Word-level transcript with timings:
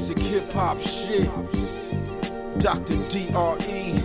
classic 0.00 0.18
hip 0.18 0.50
hop 0.52 0.78
shit. 0.78 1.28
Dr. 2.58 2.96
D.R.E. 3.10 4.00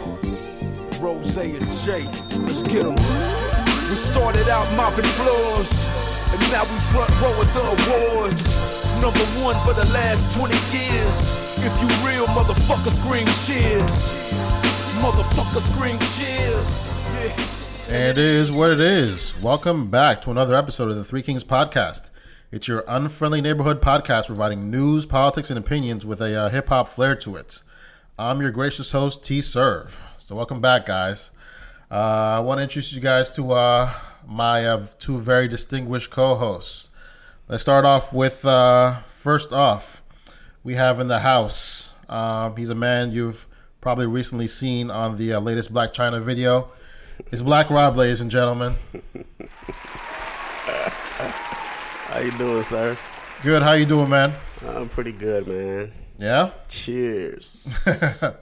Rose 1.00 1.38
and 1.38 1.72
J. 1.72 2.04
Let's 2.44 2.64
get 2.64 2.84
them. 2.84 2.96
We 3.90 3.96
started 3.96 4.50
out 4.50 4.68
mopping 4.76 5.06
floors, 5.06 5.72
and 6.34 6.42
now 6.52 6.64
we 6.64 6.78
front 6.92 7.10
row 7.22 7.32
at 7.40 7.48
the 7.56 7.64
awards. 7.64 8.44
Number 9.00 9.26
one 9.40 9.56
for 9.66 9.74
the 9.74 9.88
last 9.94 10.36
20 10.38 10.54
years. 10.76 11.32
If 11.64 11.72
you 11.82 11.88
real, 12.06 12.26
motherfucker, 12.36 12.92
scream 12.92 13.28
cheers. 13.46 13.96
Motherfucker, 15.00 15.62
scream 15.62 15.98
cheers. 16.00 16.88
Yeah. 17.88 18.10
It 18.10 18.18
is 18.18 18.52
what 18.52 18.72
it 18.72 18.82
is. 18.82 19.40
Welcome 19.42 19.90
back 19.90 20.22
to 20.24 20.32
another 20.32 20.56
episode 20.56 20.90
of 20.90 20.98
the 20.98 21.06
Three 21.06 21.22
Kings 21.22 21.46
Podcast. 21.46 22.10
It's 22.56 22.70
your 22.70 22.86
unfriendly 22.88 23.42
neighborhood 23.42 23.82
podcast 23.82 24.28
providing 24.28 24.72
news, 24.72 25.06
politics, 25.06 25.50
and 25.50 25.60
opinions 25.60 26.06
with 26.06 26.22
a 26.22 26.44
uh, 26.44 26.48
hip 26.48 26.70
hop 26.70 26.88
flair 26.88 27.14
to 27.14 27.36
it. 27.36 27.62
I'm 28.18 28.40
your 28.40 28.52
gracious 28.52 28.94
host, 28.94 29.26
T 29.26 29.42
Serve. 29.42 30.02
So, 30.20 30.38
welcome 30.38 30.62
back, 30.62 30.86
guys. 30.86 31.32
Uh, 31.92 31.96
I 31.96 32.40
want 32.40 32.60
to 32.60 32.64
introduce 32.64 32.94
you 32.94 33.02
guys 33.02 33.30
to 33.32 33.52
uh, 33.52 33.94
my 34.26 34.66
uh, 34.66 34.86
two 35.00 35.20
very 35.20 35.50
distinguished 35.50 36.12
co 36.12 36.36
hosts. 36.36 36.88
Let's 37.50 37.62
start 37.62 37.84
off 37.84 38.14
with 38.14 38.46
uh, 38.46 39.02
first 39.02 39.52
off, 39.52 40.02
we 40.64 40.76
have 40.76 41.02
in 41.02 41.08
the 41.08 41.20
house. 41.20 41.94
Um, 42.08 42.56
he's 42.56 42.70
a 42.70 42.74
man 42.74 43.12
you've 43.12 43.48
probably 43.82 44.06
recently 44.06 44.48
seen 44.48 44.90
on 44.90 45.18
the 45.18 45.34
uh, 45.34 45.42
latest 45.42 45.74
Blac 45.74 45.94
Chyna 45.94 46.22
video. 46.22 46.70
It's 47.34 47.42
Black 47.42 47.70
Rob, 47.70 47.98
ladies 47.98 48.22
and 48.22 48.32
gentlemen. 48.32 48.76
How 52.26 52.32
you 52.32 52.38
doing, 52.40 52.64
sir? 52.64 52.98
Good. 53.44 53.62
How 53.62 53.74
you 53.74 53.86
doing, 53.86 54.10
man? 54.10 54.34
I'm 54.68 54.90
pretty 54.90 55.12
good, 55.12 55.46
man. 55.46 55.92
Yeah. 56.18 56.50
Cheers, 56.68 57.66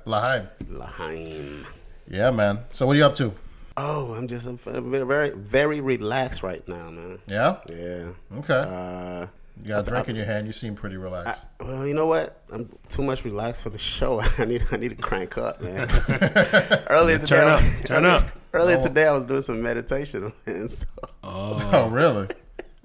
Lahaim. 0.08 0.48
Lahaim. 0.72 1.66
Yeah, 2.08 2.32
man. 2.32 2.60
So 2.72 2.88
what 2.88 2.94
are 2.94 3.00
you 3.00 3.06
up 3.06 3.16
to? 3.16 3.34
Oh, 3.76 4.14
I'm 4.14 4.30
just 4.30 4.48
I'm 4.48 4.58
very, 4.58 5.06
very, 5.06 5.32
very 5.32 5.82
relaxed 5.82 6.44
right 6.44 6.66
now, 6.66 6.92
man. 6.92 7.20
Yeah. 7.28 7.58
Yeah. 7.70 8.14
Okay. 8.38 8.54
Uh, 8.54 9.28
you 9.62 9.68
got 9.68 9.86
a 9.86 9.90
drink 9.92 10.08
in 10.08 10.16
your 10.16 10.26
hand. 10.28 10.48
You 10.48 10.54
seem 10.54 10.76
pretty 10.76 10.96
I, 10.96 11.00
relaxed. 11.00 11.46
well, 11.60 11.86
you 11.86 11.94
know 11.94 12.08
what? 12.08 12.42
I'm 12.54 12.70
too 12.88 13.02
much 13.04 13.26
relaxed 13.26 13.64
for 13.64 13.70
the 13.70 13.78
show. 13.78 14.22
I 14.38 14.46
need, 14.46 14.64
I 14.72 14.78
need 14.78 14.96
to 14.96 14.96
crank 14.96 15.38
up, 15.38 15.60
man. 15.62 15.90
earlier 16.88 17.18
today, 17.18 17.26
Turn 17.26 17.48
I- 17.50 17.56
up, 17.58 17.84
turn 17.84 18.06
up. 18.06 18.24
Earlier 18.54 18.82
today, 18.82 19.08
I 19.08 19.12
was 19.12 19.26
doing 19.26 19.42
some 19.42 19.62
meditation, 19.62 20.32
and 20.46 20.72
so 20.72 20.86
oh, 21.24 21.90
really? 21.90 22.30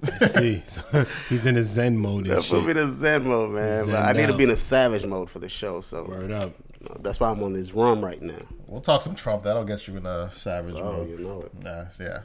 I 0.03 0.17
see. 0.27 0.63
He's 1.29 1.45
in 1.45 1.57
a 1.57 1.63
Zen 1.63 1.97
mode 1.97 2.27
and 2.27 2.37
that 2.37 2.43
put 2.49 2.61
me 2.61 2.67
shit. 2.67 2.77
to 2.77 2.89
Zen 2.89 3.27
mode, 3.27 3.51
man. 3.51 3.85
But 3.87 3.95
I 3.95 4.13
Zened 4.13 4.15
need 4.17 4.27
to 4.27 4.33
be 4.37 4.43
in 4.45 4.49
a 4.51 4.55
savage 4.55 5.05
mode 5.05 5.29
for 5.29 5.39
the 5.39 5.49
show, 5.49 5.81
so 5.81 6.03
Word 6.05 6.31
up. 6.31 6.53
that's 7.01 7.19
why 7.19 7.29
I'm 7.29 7.43
on 7.43 7.53
this 7.53 7.73
rum 7.73 8.03
right 8.03 8.21
now. 8.21 8.35
We'll 8.67 8.81
talk 8.81 9.01
some 9.01 9.15
Trump. 9.15 9.43
That'll 9.43 9.65
get 9.65 9.87
you 9.87 9.97
in 9.97 10.05
a 10.05 10.31
savage 10.31 10.75
Oh, 10.77 10.83
mode. 10.97 11.09
you 11.09 11.19
know 11.19 11.41
it. 11.41 11.51
Yeah, 11.63 11.85
yeah, 11.99 12.19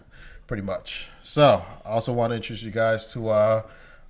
pretty 0.47 0.63
much. 0.63 1.09
So, 1.23 1.65
I 1.85 1.89
also 1.89 2.13
want 2.13 2.31
to 2.31 2.37
introduce 2.37 2.63
you 2.63 2.71
guys 2.71 3.13
to 3.15 3.29
uh, 3.31 3.63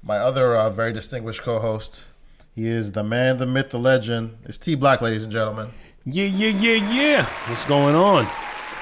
my 0.03 0.19
other 0.19 0.55
uh, 0.57 0.69
very 0.71 0.93
distinguished 0.93 1.43
co-host. 1.43 2.05
He 2.55 2.69
is 2.69 2.93
the 2.93 3.03
man, 3.03 3.39
the 3.39 3.47
myth, 3.47 3.71
the 3.71 3.79
legend. 3.79 4.37
It's 4.45 4.59
T 4.59 4.75
Black, 4.75 5.01
ladies 5.01 5.25
and 5.25 5.33
gentlemen. 5.33 5.71
Yeah, 6.05 6.27
yeah, 6.27 6.49
yeah, 6.49 6.93
yeah. 6.93 7.27
What's 7.49 7.65
going 7.65 7.95
on? 7.95 8.27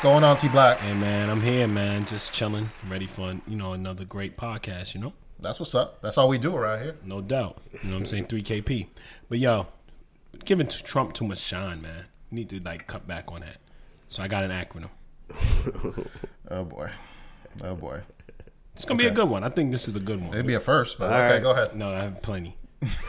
What's 0.02 0.14
going 0.14 0.24
on, 0.24 0.36
T 0.36 0.48
Black? 0.48 0.78
Hey, 0.78 0.94
man, 0.94 1.30
I'm 1.30 1.40
here, 1.40 1.68
man. 1.68 2.06
Just 2.06 2.32
chilling, 2.32 2.70
ready 2.88 3.06
for, 3.06 3.34
you 3.46 3.56
know, 3.56 3.72
another 3.72 4.04
great 4.04 4.36
podcast, 4.36 4.94
you 4.96 5.00
know? 5.00 5.12
That's 5.38 5.60
what's 5.60 5.76
up. 5.76 6.02
That's 6.02 6.18
all 6.18 6.26
we 6.28 6.38
do 6.38 6.56
around 6.56 6.82
here. 6.82 6.96
No 7.04 7.20
doubt. 7.20 7.62
You 7.72 7.78
know 7.84 7.90
what 7.94 7.98
I'm 8.00 8.06
saying? 8.06 8.24
3KP. 8.26 8.88
But, 9.28 9.38
yo, 9.38 9.68
giving 10.44 10.66
Trump 10.66 11.14
too 11.14 11.24
much 11.24 11.38
shine, 11.38 11.80
man. 11.82 12.06
You 12.32 12.34
need 12.34 12.48
to, 12.48 12.58
like, 12.58 12.88
cut 12.88 13.06
back 13.06 13.30
on 13.30 13.42
that. 13.42 13.58
So 14.08 14.24
I 14.24 14.26
got 14.26 14.42
an 14.42 14.50
acronym. 14.50 14.90
Oh 16.50 16.64
boy. 16.64 16.90
Oh 17.62 17.76
boy. 17.76 18.00
It's 18.74 18.84
going 18.84 18.98
to 18.98 19.04
be 19.04 19.08
a 19.08 19.12
good 19.14 19.28
one. 19.28 19.44
I 19.44 19.50
think 19.50 19.70
this 19.70 19.86
is 19.86 19.94
a 19.94 20.00
good 20.00 20.20
one. 20.20 20.34
It'd 20.34 20.46
be 20.48 20.54
a 20.54 20.60
first, 20.60 20.98
but 20.98 21.12
All 21.12 21.18
okay, 21.20 21.34
right. 21.34 21.42
go 21.42 21.52
ahead. 21.52 21.76
No, 21.76 21.94
I 21.94 22.00
have 22.00 22.20
plenty. 22.22 22.56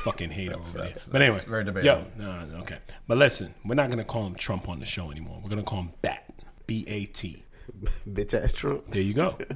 Fucking 0.03 0.29
hate 0.29 0.53
over 0.53 0.63
there. 0.77 0.83
that's- 0.89 1.09
But 1.09 1.23
anyway, 1.23 1.41
very 1.47 1.63
debatable. 1.63 2.05
Yo, 2.19 2.23
no, 2.23 2.45
no, 2.45 2.57
okay. 2.59 2.77
But 3.07 3.17
listen, 3.17 3.55
we're 3.65 3.73
not 3.73 3.89
gonna 3.89 4.05
call 4.05 4.27
him 4.27 4.35
Trump 4.35 4.69
on 4.69 4.79
the 4.79 4.85
show 4.85 5.09
anymore. 5.11 5.39
We're 5.43 5.49
gonna 5.49 5.63
call 5.63 5.79
him 5.79 5.89
Bat. 6.03 6.32
B 6.67 6.85
A 6.87 7.05
T. 7.05 7.43
Bitch 8.09 8.33
ass 8.33 8.53
Trump. 8.53 8.87
There 8.87 9.01
you 9.01 9.13
go. 9.13 9.37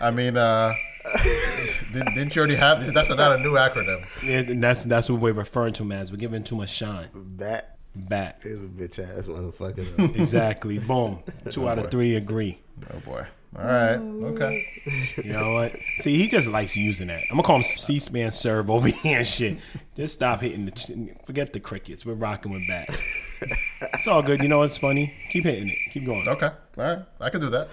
I 0.00 0.10
mean, 0.10 0.36
uh, 0.36 0.72
didn't, 1.92 2.14
didn't 2.14 2.34
you 2.34 2.40
already 2.40 2.56
have? 2.56 2.92
That's 2.92 3.08
not 3.08 3.38
a 3.38 3.38
new 3.38 3.52
acronym. 3.52 4.04
Yeah, 4.24 4.42
that's 4.60 4.84
that's 4.84 5.08
what 5.08 5.20
we're 5.20 5.32
referring 5.32 5.72
to 5.74 5.82
him 5.82 5.92
as. 5.92 6.10
We're 6.10 6.16
giving 6.18 6.42
too 6.42 6.56
much 6.56 6.70
shine. 6.70 7.08
Bat 7.14 7.78
Bat. 7.94 8.40
is 8.44 8.62
a 8.62 8.66
bitch 8.66 8.98
ass 8.98 9.26
motherfucker. 9.26 10.16
Exactly. 10.16 10.78
Boom. 10.78 11.22
Two 11.50 11.68
out 11.68 11.78
of 11.78 11.90
three 11.90 12.16
agree. 12.16 12.58
Oh 12.92 13.00
boy. 13.00 13.26
All 13.58 13.64
right. 13.66 13.96
Okay. 13.96 14.66
You 15.22 15.32
know 15.34 15.52
what? 15.54 15.72
See, 15.98 16.16
he 16.16 16.26
just 16.28 16.48
likes 16.48 16.74
using 16.74 17.08
that. 17.08 17.20
I'm 17.30 17.36
gonna 17.36 17.42
call 17.42 17.56
him 17.56 17.62
C-SPAN 17.62 18.30
serve 18.30 18.70
over 18.70 18.88
here 19.02 19.18
and 19.18 19.26
shit. 19.26 19.58
Just 19.94 20.14
stop 20.14 20.40
hitting 20.40 20.64
the. 20.64 20.70
Ch- 20.70 20.90
forget 21.26 21.52
the 21.52 21.60
crickets. 21.60 22.06
We're 22.06 22.14
rocking 22.14 22.50
with 22.52 22.66
Bat. 22.66 22.88
It's 23.94 24.06
all 24.06 24.22
good. 24.22 24.40
You 24.42 24.48
know 24.48 24.58
what's 24.60 24.76
funny? 24.78 25.12
Keep 25.30 25.44
hitting 25.44 25.68
it. 25.68 25.76
Keep 25.92 26.06
going. 26.06 26.26
Okay. 26.28 26.46
All 26.46 26.84
right. 26.84 26.98
I 27.20 27.28
can 27.30 27.40
do 27.42 27.50
that. 27.50 27.68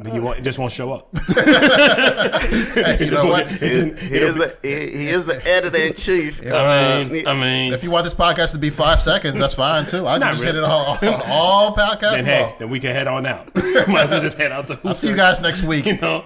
But 0.00 0.12
you 0.12 0.22
won't, 0.22 0.38
it 0.40 0.42
just 0.42 0.58
won't 0.58 0.72
show 0.72 0.92
up. 0.92 1.08
Hey, 2.74 3.04
you 3.04 3.10
know 3.12 3.26
what? 3.26 3.48
he, 3.48 3.68
he 3.92 4.16
is 4.18 4.36
the 4.36 4.56
he, 4.62 4.68
he 4.68 5.08
is 5.08 5.24
the 5.24 5.46
editor 5.48 5.76
in 5.76 5.94
chief. 5.94 6.40
I 6.44 7.04
mean, 7.04 7.26
I 7.26 7.34
mean, 7.34 7.72
If 7.72 7.82
you 7.84 7.90
want 7.90 8.04
this 8.04 8.14
podcast 8.14 8.52
to 8.52 8.58
be 8.58 8.70
five 8.70 9.00
seconds, 9.00 9.38
that's 9.38 9.54
fine 9.54 9.86
too. 9.86 10.06
I 10.06 10.18
can 10.18 10.32
just 10.32 10.44
really. 10.44 10.54
hit 10.54 10.64
it 10.64 10.64
all, 10.64 10.98
all, 11.00 11.22
all 11.26 11.74
podcast 11.76 12.12
then 12.12 12.24
hey, 12.24 12.54
then 12.58 12.70
we 12.70 12.80
can 12.80 12.90
head 12.92 13.06
on 13.06 13.24
out. 13.26 13.54
Might 13.56 14.04
as 14.04 14.10
well 14.10 14.20
just 14.20 14.36
head 14.36 14.52
out 14.52 14.66
to 14.68 14.78
I'll 14.84 14.94
see 14.94 15.08
you 15.08 15.16
guys 15.16 15.40
next 15.40 15.62
week. 15.62 15.84
You 15.94 16.00
know, 16.00 16.24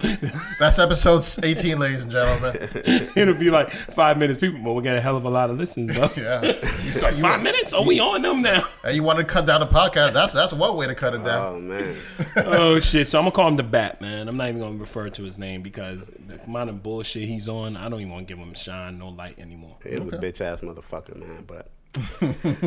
That's 0.59 0.79
episode 0.79 1.23
18, 1.43 1.77
ladies 1.79 2.03
and 2.03 2.11
gentlemen. 2.11 2.69
it'll 3.15 3.33
be 3.35 3.49
like 3.51 3.69
five 3.71 4.17
minutes. 4.17 4.39
People, 4.39 4.61
but 4.63 4.73
we 4.73 4.81
get 4.81 4.95
a 4.97 5.01
hell 5.01 5.17
of 5.17 5.25
a 5.25 5.29
lot 5.29 5.49
of 5.49 5.57
listens, 5.57 5.95
though. 5.95 6.09
Yeah. 6.17 6.41
You, 6.41 7.01
Like 7.01 7.15
five 7.15 7.43
minutes? 7.43 7.73
Oh, 7.73 7.83
we 7.85 7.99
on 7.99 8.21
them 8.21 8.41
now. 8.41 8.67
Hey, 8.83 8.95
you 8.95 9.03
want 9.03 9.19
to 9.19 9.25
cut 9.25 9.45
down 9.45 9.59
the 9.59 9.67
podcast? 9.67 10.13
That's 10.13 10.33
that's 10.33 10.53
one 10.53 10.75
way 10.77 10.87
to 10.87 10.95
cut 10.95 11.13
it 11.13 11.23
down. 11.23 11.55
Oh 11.55 11.59
man, 11.59 11.97
oh 12.37 12.79
shit! 12.79 13.07
So 13.07 13.19
I'm 13.19 13.25
gonna 13.25 13.35
call 13.35 13.47
him 13.49 13.57
the 13.59 13.63
Bat 13.63 13.99
Man. 13.99 14.29
I'm 14.29 14.37
not 14.37 14.47
even 14.47 14.61
gonna 14.61 14.77
refer 14.77 15.09
to 15.09 15.23
his 15.23 15.37
name 15.37 15.61
because 15.61 16.07
the 16.07 16.41
amount 16.43 16.69
of 16.69 16.81
bullshit 16.81 17.27
he's 17.27 17.49
on, 17.49 17.75
I 17.75 17.89
don't 17.89 17.99
even 17.99 18.13
want 18.13 18.25
to 18.27 18.33
give 18.33 18.41
him 18.41 18.53
shine, 18.53 18.97
no 18.97 19.09
light 19.09 19.37
anymore. 19.37 19.75
He's 19.83 19.99
is 19.99 20.07
a 20.07 20.11
bitch 20.11 20.39
ass 20.39 20.61
motherfucker, 20.61 21.17
man. 21.17 21.45
But 21.45 21.69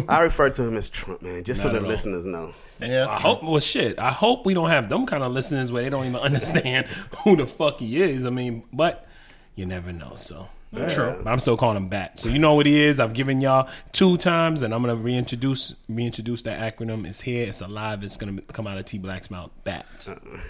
I 0.09 0.21
refer 0.21 0.51
to 0.51 0.65
him 0.65 0.77
as 0.77 0.91
Trump, 0.91 1.23
man, 1.23 1.45
just 1.45 1.63
so 1.63 1.71
the 1.71 1.81
all. 1.81 1.87
listeners 1.87 2.27
know. 2.27 2.55
yeah. 2.79 3.07
I 3.09 3.19
hope 3.19 3.43
well 3.43 3.59
shit. 3.59 3.99
I 3.99 4.11
hope 4.13 4.45
we 4.45 4.53
don't 4.53 4.69
have 4.69 4.91
them 4.91 5.07
kind 5.07 5.23
of 5.23 5.33
listeners 5.33 5.73
where 5.73 5.83
they 5.83 5.89
don't 5.89 6.05
even 6.05 6.21
understand 6.21 6.87
who 7.25 7.37
the 7.37 7.47
fuck 7.47 7.79
he 7.79 8.03
is. 8.03 8.27
I 8.27 8.31
mean, 8.31 8.63
but 8.71 9.09
you 9.55 9.65
never 9.65 9.95
know. 9.95 10.13
So 10.17 10.47
True. 10.75 11.21
But 11.23 11.31
I'm 11.31 11.39
still 11.39 11.57
calling 11.57 11.77
him 11.77 11.89
Bat. 11.89 12.19
So 12.19 12.31
you 12.31 12.39
know 12.39 12.55
what 12.55 12.65
he 12.65 12.81
is. 12.81 12.99
I've 12.99 13.13
given 13.13 13.41
y'all 13.43 13.69
two 13.93 14.17
times, 14.17 14.63
and 14.63 14.73
I'm 14.73 14.81
gonna 14.81 14.97
reintroduce 14.97 15.75
reintroduce 15.89 16.43
that 16.43 16.61
acronym. 16.61 17.07
It's 17.07 17.21
here. 17.21 17.47
It's 17.47 17.61
alive. 17.61 18.03
It's 18.03 18.17
gonna 18.17 18.41
come 18.41 18.67
out 18.67 18.79
of 18.79 18.87
T 18.87 18.97
Black's 18.99 19.31
mouth. 19.31 19.51
Bat. 19.65 19.87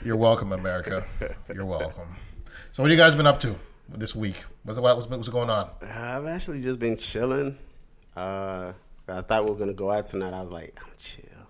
You're 0.05 0.17
welcome, 0.17 0.53
America. 0.53 1.05
You're 1.53 1.67
welcome. 1.67 2.17
So, 2.71 2.83
what 2.83 2.93
you 2.93 2.97
guys 2.97 3.17
been 3.17 3.27
up 3.27 3.41
to 3.41 3.57
this 3.89 4.15
week? 4.15 4.45
What's 4.63 4.79
what's, 4.79 5.09
what's 5.09 5.29
going 5.29 5.51
on? 5.51 5.71
I've 5.83 6.27
actually 6.27 6.63
just 6.63 6.79
been 6.79 6.97
chilling. 6.97 7.59
Uh, 8.17 8.73
I 9.09 9.21
thought 9.23 9.45
we 9.45 9.51
were 9.51 9.59
gonna 9.59 9.75
go 9.75 9.91
out 9.91 10.07
tonight. 10.07 10.33
I 10.33 10.41
was 10.41 10.51
like, 10.51 10.79
I'm 10.81 10.93
chill, 10.99 11.49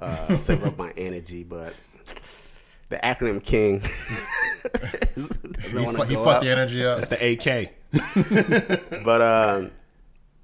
uh, 0.00 0.34
save 0.36 0.64
up 0.64 0.78
my 0.78 0.92
energy, 0.96 1.44
but 1.44 1.74
the 2.90 2.96
acronym 2.96 3.42
king 3.42 3.80
He, 5.70 5.86
fu- 5.86 6.02
he 6.02 6.14
fucked 6.16 6.42
the 6.42 6.50
energy 6.50 6.84
up. 6.84 6.98
It's 6.98 7.08
the 7.08 7.16
AK. 7.32 7.74
But 9.04 9.22
um, 9.22 9.70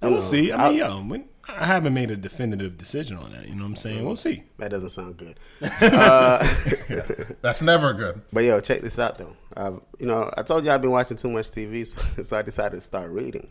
We'll 0.03 0.21
see. 0.21 0.53
I 0.53 0.69
mean, 0.71 0.79
yo, 0.79 1.03
when, 1.03 1.29
I 1.49 1.67
haven't 1.67 1.95
made 1.95 2.11
a 2.11 2.17
definitive 2.17 2.77
decision 2.79 3.17
on 3.17 3.33
that. 3.33 3.49
You 3.49 3.55
know 3.55 3.63
what 3.63 3.71
I'm 3.71 3.77
saying? 3.77 4.05
We'll 4.05 4.17
see. 4.17 4.45
that 4.59 4.71
doesn't 4.71 4.91
sound 4.91 5.17
good. 5.17 5.39
That's 7.43 7.63
never 7.63 7.93
good. 7.93 8.23
But 8.33 8.45
yo, 8.45 8.61
check 8.61 8.81
this 8.83 8.99
out 8.99 9.19
though. 9.19 9.37
Uh, 9.57 9.73
you 9.99 10.07
know, 10.07 10.31
I 10.37 10.43
told 10.43 10.65
you 10.65 10.71
I've 10.71 10.83
been 10.83 10.91
watching 10.91 11.17
too 11.17 11.31
much 11.31 11.47
TV, 11.51 11.87
so, 11.87 12.23
so 12.23 12.39
I 12.39 12.43
decided 12.43 12.77
to 12.77 12.81
start 12.81 13.11
reading. 13.11 13.49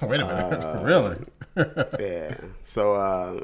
Wait 0.00 0.20
a 0.20 0.26
minute. 0.26 0.64
Uh, 0.64 0.82
really? 0.84 1.16
Yeah. 1.98 2.36
So, 2.62 2.94
uh, 2.94 3.40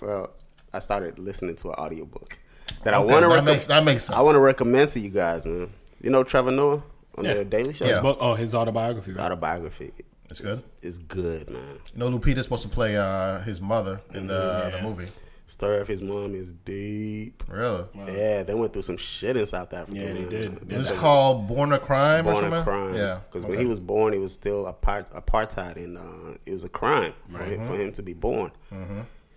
well, 0.00 0.30
I 0.72 0.78
started 0.78 1.18
listening 1.18 1.56
to 1.56 1.68
an 1.70 1.74
audiobook 1.74 2.38
that 2.82 2.94
I 2.94 2.98
Okay, 2.98 3.12
want 3.12 3.22
to 3.22 3.28
recommend. 3.28 3.46
makes 3.46 3.66
that 3.66 3.84
makes 3.84 4.04
sense. 4.04 4.16
I 4.18 4.22
want 4.22 4.34
to 4.36 4.40
recommend 4.40 4.90
to 4.90 5.00
you 5.00 5.10
guys, 5.10 5.44
man. 5.46 5.70
You 6.00 6.10
know 6.10 6.22
Trevor 6.24 6.50
Noah 6.50 6.82
on 7.16 7.24
Yeah. 7.24 7.34
the 7.34 7.44
Daily 7.44 7.72
Show. 7.72 7.86
Yeah. 7.86 8.00
But, 8.02 8.18
oh, 8.20 8.34
his 8.34 8.54
autobiography. 8.54 9.12
Right? 9.12 9.24
Autobiography. 9.26 9.92
It's 10.28 10.40
good. 10.40 10.62
It's 10.82 10.98
good, 10.98 11.48
man. 11.50 11.62
You 11.94 11.98
know, 11.98 12.10
Lupita's 12.10 12.44
supposed 12.44 12.64
to 12.64 12.68
play 12.68 12.96
uh, 12.96 13.40
his 13.42 13.60
mother 13.60 14.00
in 14.12 14.26
the, 14.26 14.72
the 14.76 14.82
movie. 14.82 15.06
story 15.46 15.80
of 15.80 15.86
his 15.86 16.02
mom 16.02 16.34
is 16.34 16.50
deep. 16.50 17.44
Really? 17.48 17.84
Yeah, 17.94 18.42
they 18.42 18.52
went 18.54 18.72
through 18.72 18.82
some 18.82 18.96
shit 18.96 19.36
in 19.36 19.46
South 19.46 19.72
Africa. 19.72 19.96
Yeah, 20.00 20.12
they 20.12 20.24
did. 20.24 20.70
It 20.72 20.76
was 20.76 20.90
called 20.90 21.46
Born 21.46 21.72
a 21.72 21.78
Crime 21.78 22.26
or 22.26 22.32
Born 22.32 22.42
something? 22.44 22.60
a 22.60 22.64
crime. 22.64 22.94
Yeah. 22.94 23.20
because 23.28 23.46
when 23.46 23.58
he 23.60 23.66
was 23.66 23.78
born, 23.78 24.12
it 24.14 24.18
was 24.20 24.34
still 24.34 24.66
apart, 24.66 25.08
apartheid, 25.12 25.76
and 25.76 25.96
uh, 25.96 26.36
it 26.44 26.52
was 26.52 26.64
a 26.64 26.68
crime 26.68 27.12
for, 27.30 27.38
him, 27.44 27.60
Mm-hmm. 27.60 27.66
for 27.68 27.76
him 27.76 27.92
to 27.92 28.02
be 28.02 28.12
born. 28.12 28.50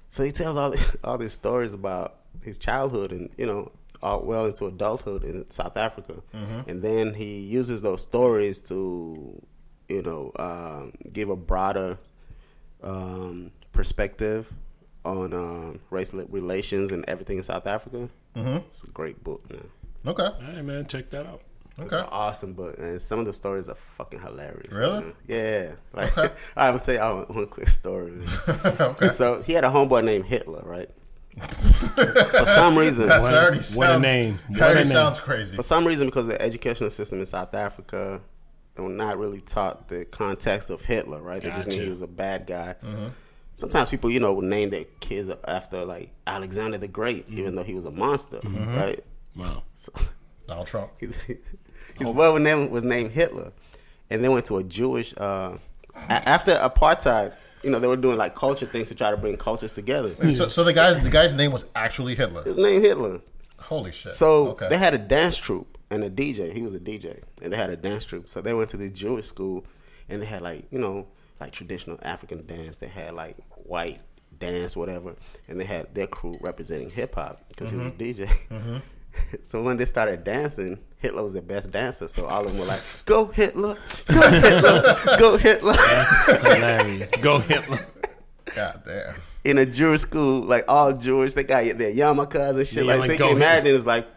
So 0.10 0.24
he 0.24 0.32
tells 0.32 0.58
all 0.58 0.74
all 1.04 1.18
these 1.20 1.34
stories 1.34 1.74
about 1.74 2.16
his 2.44 2.58
childhood 2.58 3.12
and 3.12 3.30
you 3.38 3.46
know 3.46 3.72
all 4.02 4.22
well 4.22 4.46
into 4.46 4.66
adulthood 4.66 5.24
in 5.24 5.50
South 5.52 5.76
Africa, 5.78 6.16
Mm-hmm. 6.34 6.70
and 6.70 6.82
then 6.82 7.14
he 7.16 7.40
uses 7.42 7.82
those 7.82 8.02
stories 8.02 8.60
to 8.62 9.42
you 9.90 10.02
know 10.02 10.32
um, 10.38 10.94
give 11.12 11.30
a 11.30 11.36
broader 11.36 11.98
um, 12.84 13.52
perspective 13.72 14.52
on 15.06 15.34
um, 15.34 15.80
race 15.90 16.14
relations 16.14 16.92
and 16.92 17.06
everything 17.08 17.38
in 17.38 17.44
South 17.44 17.68
Africa. 17.68 18.10
Mm-hmm. 18.36 18.58
It's 18.68 18.84
a 18.84 18.88
great 18.92 19.24
book, 19.24 19.50
man. 19.50 19.68
Okay. 20.08 20.24
All 20.24 20.34
right, 20.54 20.64
man, 20.64 20.86
check 20.88 21.10
that 21.12 21.26
out. 21.26 21.42
It's 21.78 21.94
Okay. 21.94 22.02
an 22.04 22.10
awesome 22.12 22.54
book, 22.54 22.76
and 22.78 23.02
some 23.02 23.20
of 23.20 23.26
the 23.26 23.32
stories 23.34 23.70
are 23.70 23.76
fucking 23.76 24.20
hilarious. 24.20 24.74
Really? 24.74 25.00
man. 25.00 25.14
Yeah. 25.28 25.72
Like, 25.94 26.18
I'm 26.58 26.76
gonna 26.76 26.80
tell 26.80 26.94
you 26.96 27.34
one 27.34 27.48
quick 27.48 27.68
story. 27.70 28.22
Okay. 28.48 29.10
So 29.10 29.42
he 29.42 29.54
had 29.54 29.64
a 29.64 29.70
homeboy 29.70 30.04
named 30.04 30.26
Hitler, 30.26 30.62
right? 30.66 30.90
For 31.40 32.46
some 32.46 32.78
reason, 32.84 33.08
That's 33.08 33.32
already 33.32 33.60
what 33.76 33.92
a 33.92 34.00
name. 34.00 34.40
What 34.50 34.62
already 34.62 34.80
a 34.82 34.84
name. 34.84 34.92
sounds 34.92 35.20
crazy. 35.20 35.56
for 35.56 35.64
some 35.64 35.86
reason, 35.86 36.08
because 36.08 36.28
the 36.28 36.42
educational 36.42 36.90
system 36.90 37.20
in 37.20 37.26
South 37.26 37.54
Africa, 37.54 38.22
they 38.76 38.84
were 38.84 38.90
not 38.90 39.18
really 39.18 39.42
taught 39.42 39.88
the 39.88 40.06
context 40.06 40.70
of 40.70 40.84
Hitler, 40.86 41.22
right? 41.22 41.42
They 41.42 41.50
just 41.52 41.70
knew 41.70 41.82
he 41.84 41.90
was 41.90 42.02
a 42.02 42.08
bad 42.08 42.46
guy. 42.46 42.76
Mm-hmm. 42.84 43.08
Sometimes 43.56 43.90
people, 43.90 44.10
you 44.10 44.20
know, 44.22 44.34
would 44.34 44.46
name 44.46 44.70
their 44.70 44.86
kids 45.02 45.30
after 45.46 45.84
like 45.84 46.12
Alexander 46.26 46.78
the 46.78 46.88
Great, 46.88 47.28
Mm-hmm. 47.30 47.40
even 47.40 47.56
though 47.56 47.64
he 47.64 47.74
was 47.74 47.86
a 47.86 47.92
monster, 47.92 48.40
right? 48.44 49.04
Wow. 49.36 49.64
So, 49.74 49.92
Donald 50.48 50.68
Trump. 50.68 50.92
his, 51.00 51.16
his 51.24 51.38
brother 52.14 52.40
name 52.40 52.70
was 52.70 52.84
named 52.84 53.12
Hitler, 53.12 53.52
and 54.10 54.24
they 54.24 54.30
went 54.30 54.46
to 54.46 54.58
a 54.58 54.64
Jewish. 54.64 55.14
Uh, 55.18 55.58
a- 55.58 55.60
after 55.96 56.56
apartheid, 56.56 57.36
you 57.64 57.70
know, 57.70 57.80
they 57.80 57.88
were 57.88 57.98
doing 57.98 58.18
like 58.18 58.36
culture 58.36 58.66
things 58.66 58.90
to 58.90 58.96
try 58.96 59.12
to 59.12 59.18
bring 59.18 59.38
cultures 59.38 59.74
together. 59.74 60.14
So, 60.34 60.48
so 60.48 60.64
the 60.64 60.74
guy's 60.74 61.02
the 61.02 61.10
guy's 61.10 61.34
name 61.34 61.52
was 61.52 61.66
actually 61.76 62.16
Hitler. 62.16 62.44
His 62.44 62.58
name 62.58 62.82
Hitler. 62.82 63.22
Holy 63.58 63.92
shit. 63.92 64.12
So 64.12 64.50
okay. 64.50 64.70
they 64.70 64.78
had 64.78 64.94
a 64.94 64.98
dance 64.98 65.38
troupe 65.38 65.78
and 65.92 66.04
a 66.04 66.10
DJ. 66.10 66.54
He 66.54 66.62
was 66.62 66.74
a 66.74 66.80
DJ, 66.80 67.22
and 67.42 67.52
they 67.52 67.58
had 67.58 67.70
a 67.70 67.76
dance 67.76 68.06
troupe. 68.06 68.30
So 68.30 68.42
they 68.42 68.54
went 68.54 68.70
to 68.72 68.78
the 68.78 68.90
Jewish 68.90 69.26
school, 69.26 69.66
and 70.08 70.22
they 70.22 70.26
had 70.26 70.42
like 70.42 70.66
you 70.72 70.80
know 70.80 71.08
like 71.40 71.52
traditional 71.52 72.00
African 72.02 72.46
dance. 72.46 72.78
They 72.78 72.88
had 72.88 73.14
like 73.14 73.38
white 73.56 74.00
dance, 74.38 74.78
whatever, 74.78 75.16
and 75.48 75.60
they 75.60 75.66
had 75.66 75.94
their 75.94 76.08
crew 76.08 76.38
representing 76.42 76.90
hip 76.90 77.16
hop 77.16 77.44
because 77.50 77.72
he 77.72 77.78
was 77.78 77.88
a 77.88 77.92
mm-hmm. 77.92 78.24
DJ. 78.24 78.28
Mm-hmm. 78.50 78.78
So 79.44 79.62
when 79.64 79.78
they 79.78 79.86
started 79.86 80.24
dancing, 80.24 80.80
Hitler 80.98 81.24
was 81.24 81.34
the 81.34 81.42
best 81.42 81.72
dancer. 81.72 82.08
So 82.08 82.26
all 82.26 82.46
of 82.46 82.52
them 82.52 82.60
were 82.60 82.66
like, 82.66 82.82
"Go 83.06 83.26
Hitler, 83.26 83.78
go 84.08 84.30
Hitler, 84.32 84.96
go 85.18 85.38
Hitler." 85.38 85.74
Hilarious. 86.26 87.12
Go 87.22 87.40
Hitler. 87.40 87.86
God 88.56 88.82
damn. 88.86 89.16
In 89.44 89.58
a 89.58 89.66
Jewish 89.66 90.02
school, 90.02 90.42
like 90.42 90.66
all 90.68 90.94
Jewish, 90.94 91.34
they 91.34 91.44
got 91.44 91.78
their 91.78 91.94
yarmulkes 91.94 92.58
and 92.58 92.68
shit. 92.68 92.86
Yeah, 92.86 92.94
like, 92.94 93.00
like, 93.02 93.08
so 93.08 93.14
you 93.14 93.20
go 93.20 93.28
can 93.30 93.38
imagine 93.38 93.76
it's 93.76 93.86
like. 93.86 94.08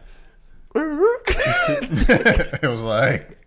it 0.75 2.67
was 2.67 2.81
like, 2.81 3.37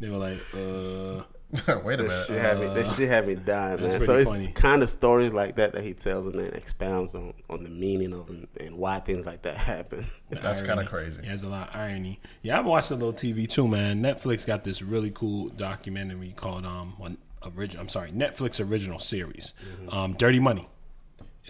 They 0.00 0.10
were 0.10 0.18
like, 0.18 0.38
uh, 0.54 1.24
wait 1.84 2.00
a 2.00 2.02
That 2.04 2.08
minute. 2.08 2.24
shit 2.26 2.40
had 2.40 2.60
me. 2.60 2.66
That 2.74 2.86
shit 2.86 3.08
had 3.08 3.26
me 3.26 3.34
dying, 3.34 3.80
man. 3.80 4.00
So 4.00 4.14
it's 4.14 4.30
funny. 4.30 4.46
kind 4.52 4.82
of 4.82 4.88
stories 4.88 5.32
like 5.32 5.56
that 5.56 5.72
that 5.72 5.82
he 5.82 5.94
tells 5.94 6.26
and 6.26 6.38
then 6.38 6.52
expounds 6.54 7.14
on, 7.14 7.34
on 7.48 7.64
the 7.64 7.70
meaning 7.70 8.12
of 8.12 8.26
them 8.28 8.46
and 8.60 8.76
why 8.78 9.00
things 9.00 9.26
like 9.26 9.42
that 9.42 9.56
happen. 9.72 10.06
That's 10.30 10.62
kind 10.62 10.78
of 10.80 10.86
crazy. 10.86 11.22
He 11.22 11.28
has 11.28 11.42
a 11.42 11.48
lot 11.48 11.68
of 11.70 11.76
irony. 11.76 12.20
Yeah, 12.42 12.58
I've 12.58 12.66
watched 12.66 12.90
a 12.90 12.94
little 12.94 13.12
TV 13.12 13.48
too, 13.48 13.66
man. 13.66 14.02
Netflix 14.02 14.46
got 14.46 14.62
this 14.64 14.80
really 14.82 15.10
cool 15.10 15.48
documentary 15.48 16.32
called 16.36 16.64
um 16.64 16.94
one 16.98 17.18
original. 17.56 17.82
I'm 17.82 17.88
sorry, 17.88 18.12
Netflix 18.12 18.64
original 18.64 18.98
series, 18.98 19.54
um, 19.90 20.12
Dirty 20.14 20.38
Money. 20.40 20.68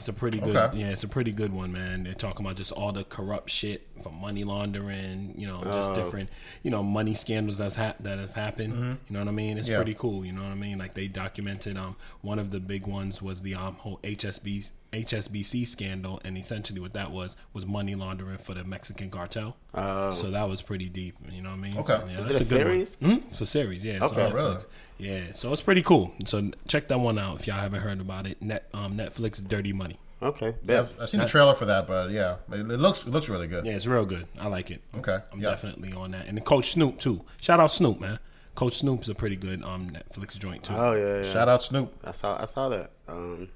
It's 0.00 0.08
a 0.08 0.14
pretty 0.14 0.40
good, 0.40 0.56
Okay. 0.56 0.78
yeah, 0.78 0.86
it's 0.86 1.04
a 1.04 1.08
pretty 1.08 1.30
good 1.30 1.52
one, 1.52 1.72
man. 1.72 2.04
They're 2.04 2.14
talking 2.14 2.46
about 2.46 2.56
just 2.56 2.72
all 2.72 2.90
the 2.90 3.04
corrupt 3.04 3.50
shit 3.50 3.86
from 4.02 4.14
money 4.18 4.44
laundering, 4.44 5.34
you 5.36 5.46
know, 5.46 5.62
just 5.62 5.92
different, 5.94 6.30
you 6.62 6.70
know, 6.70 6.82
money 6.82 7.12
scandals 7.12 7.58
that's 7.58 7.74
ha- 7.76 7.96
that 8.00 8.18
have 8.18 8.32
happened. 8.32 8.72
You 9.08 9.12
know 9.12 9.18
what 9.18 9.28
I 9.28 9.32
mean? 9.32 9.58
It's 9.58 9.68
Yeah. 9.68 9.76
pretty 9.76 9.92
cool. 9.92 10.24
You 10.24 10.32
know 10.32 10.42
what 10.42 10.52
I 10.52 10.54
mean? 10.54 10.78
Like 10.78 10.94
they 10.94 11.06
documented. 11.06 11.76
Um, 11.76 11.96
one 12.22 12.38
of 12.38 12.50
the 12.50 12.60
big 12.60 12.86
ones 12.86 13.20
was 13.20 13.42
the 13.42 13.54
um 13.54 13.74
whole 13.74 14.00
HSB 14.02 14.70
HSBC 14.92 15.66
scandal, 15.68 16.20
and 16.24 16.36
essentially 16.36 16.80
what 16.80 16.92
that 16.94 17.10
was 17.10 17.36
was 17.52 17.64
money 17.66 17.94
laundering 17.94 18.38
for 18.38 18.54
the 18.54 18.64
Mexican 18.64 19.10
cartel. 19.10 19.56
so 19.74 20.30
that 20.30 20.48
was 20.48 20.62
pretty 20.62 20.88
deep. 20.88 21.16
You 21.30 21.42
know 21.42 21.50
what 21.50 21.56
I 21.56 21.60
mean? 21.60 21.76
Okay. 21.78 21.86
So, 21.86 22.02
Is 22.02 22.10
yeah, 22.12 22.16
that's 22.20 22.28
it 22.30 22.34
a 22.52 22.54
good 22.58 22.66
one. 22.66 22.86
series? 22.86 22.96
Mhm. 22.96 23.22
It's 23.28 23.40
a 23.40 23.46
series, 23.46 23.84
yeah. 23.84 24.04
Okay. 24.04 24.26
on 24.26 24.32
Really? 24.32 24.56
Yeah, 24.98 25.32
so 25.32 25.52
it's 25.52 25.62
pretty 25.62 25.82
cool. 25.82 26.12
So 26.24 26.50
check 26.68 26.88
that 26.88 26.98
one 27.00 27.18
out 27.18 27.40
if 27.40 27.46
y'all 27.46 27.56
haven't 27.60 27.80
heard 27.80 28.00
about 28.00 28.26
it. 28.26 28.42
Net 28.42 28.68
um, 28.74 28.96
Netflix 28.98 29.46
Dirty 29.46 29.72
Money. 29.72 29.98
Okay, 30.22 30.54
bet. 30.62 30.80
I've, 30.80 31.00
I've 31.00 31.08
seen 31.08 31.20
the 31.20 31.26
trailer 31.26 31.54
for 31.54 31.64
that, 31.64 31.86
but 31.86 32.10
yeah, 32.10 32.36
it, 32.52 32.58
it 32.60 32.78
looks 32.78 33.06
it 33.06 33.10
looks 33.10 33.30
really 33.30 33.46
good. 33.46 33.64
Yeah, 33.64 33.72
it's 33.72 33.86
real 33.86 34.04
good. 34.04 34.26
I 34.38 34.48
like 34.48 34.70
it. 34.70 34.82
Okay. 34.98 35.18
I'm 35.32 35.40
Yeah. 35.40 35.48
definitely 35.50 35.94
on 35.94 36.10
that. 36.10 36.26
And 36.26 36.36
then 36.36 36.44
Coach 36.44 36.72
Snoop 36.72 36.98
too. 36.98 37.24
Shout 37.40 37.58
out 37.60 37.70
Snoop, 37.70 37.98
man. 38.00 38.18
Coach 38.54 38.74
Snoop's 38.78 39.08
a 39.08 39.14
pretty 39.14 39.36
good 39.36 39.62
um 39.64 39.88
Netflix 39.90 40.36
joint 40.38 40.64
too. 40.64 40.74
Oh 40.76 40.92
yeah, 40.92 41.22
yeah. 41.22 41.32
Shout 41.32 41.48
out 41.48 41.62
Snoop. 41.62 41.94
I 42.04 42.10
saw 42.10 42.38
I 42.38 42.44
saw 42.44 42.68
that. 42.68 42.90
Um, 43.08 43.48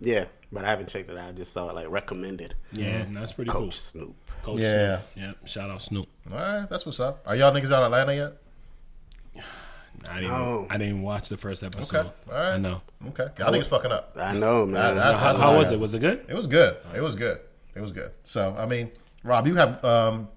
yeah, 0.00 0.26
but 0.52 0.64
I 0.64 0.70
haven't 0.70 0.88
checked 0.88 1.08
it 1.08 1.16
out. 1.16 1.28
I 1.28 1.32
just 1.32 1.52
saw 1.52 1.68
it 1.70 1.74
like 1.74 1.88
recommended. 1.90 2.54
yeah, 2.72 2.86
and 3.02 3.16
that's 3.16 3.32
pretty 3.32 3.50
cool. 3.50 3.62
Coach 3.62 3.70
cool. 3.70 3.72
Snoop. 3.72 4.16
Coach 4.42 4.60
Yeah. 4.60 4.98
Snoop. 5.14 5.26
Yeah. 5.42 5.46
Shout 5.48 5.70
out 5.70 5.82
Snoop. 5.82 6.08
All 6.30 6.36
right, 6.38 6.68
that's 6.68 6.84
what's 6.86 7.00
up. 7.00 7.22
Are 7.26 7.34
y'all 7.36 7.52
niggas 7.52 7.72
out 7.72 7.80
in 7.86 7.92
Atlanta 7.94 8.14
yet? 8.14 9.44
I 10.10 10.20
didn't. 10.20 10.30
No. 10.32 10.66
I 10.70 10.76
didn't 10.76 11.02
watch 11.02 11.28
the 11.28 11.36
first 11.36 11.62
episode. 11.62 11.96
Okay. 12.06 12.10
All 12.30 12.34
right. 12.34 12.52
I 12.54 12.58
know. 12.58 12.82
Okay. 13.08 13.28
Y'all 13.38 13.52
niggas 13.52 13.66
fucking 13.68 13.92
up. 13.92 14.12
I 14.16 14.34
know, 14.34 14.66
man. 14.66 14.96
that's- 14.96 15.18
How, 15.20 15.34
how 15.36 15.56
was 15.56 15.70
it? 15.70 15.78
Was 15.78 15.94
it 15.94 16.00
good? 16.00 16.24
It 16.28 16.34
was 16.34 16.46
good. 16.46 16.76
It 16.94 17.00
was 17.00 17.14
good. 17.16 17.40
It 17.74 17.80
was 17.80 17.92
good. 17.92 18.10
So 18.24 18.54
I 18.58 18.66
mean, 18.66 18.90
Rob, 19.24 19.46
you 19.46 19.54
have 19.54 19.82
um, 19.84 20.28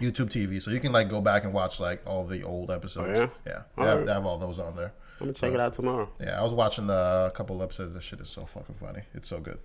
YouTube 0.00 0.28
TV, 0.28 0.60
so 0.60 0.70
you 0.70 0.80
can 0.80 0.92
like 0.92 1.08
go 1.08 1.20
back 1.20 1.44
and 1.44 1.52
watch 1.52 1.80
like 1.80 2.02
all 2.06 2.26
the 2.26 2.42
old 2.42 2.70
episodes. 2.70 3.08
Oh, 3.10 3.14
yeah? 3.22 3.28
yeah. 3.46 3.62
All 3.78 3.84
They 3.84 3.90
have, 3.90 3.98
right. 3.98 4.06
they 4.06 4.12
have 4.12 4.26
all 4.26 4.38
those 4.38 4.58
on 4.58 4.76
there. 4.76 4.92
I'm 5.20 5.26
gonna 5.26 5.34
check 5.34 5.52
it 5.52 5.60
out 5.60 5.74
tomorrow. 5.74 6.08
Yeah, 6.18 6.40
I 6.40 6.42
was 6.42 6.54
watching 6.54 6.88
uh, 6.88 7.28
a 7.28 7.30
couple 7.30 7.62
episodes. 7.62 7.92
This 7.92 8.04
shit 8.04 8.20
is 8.20 8.28
so 8.30 8.46
fucking 8.46 8.76
funny. 8.80 9.02
It's 9.12 9.28
so 9.28 9.38
good. 9.38 9.58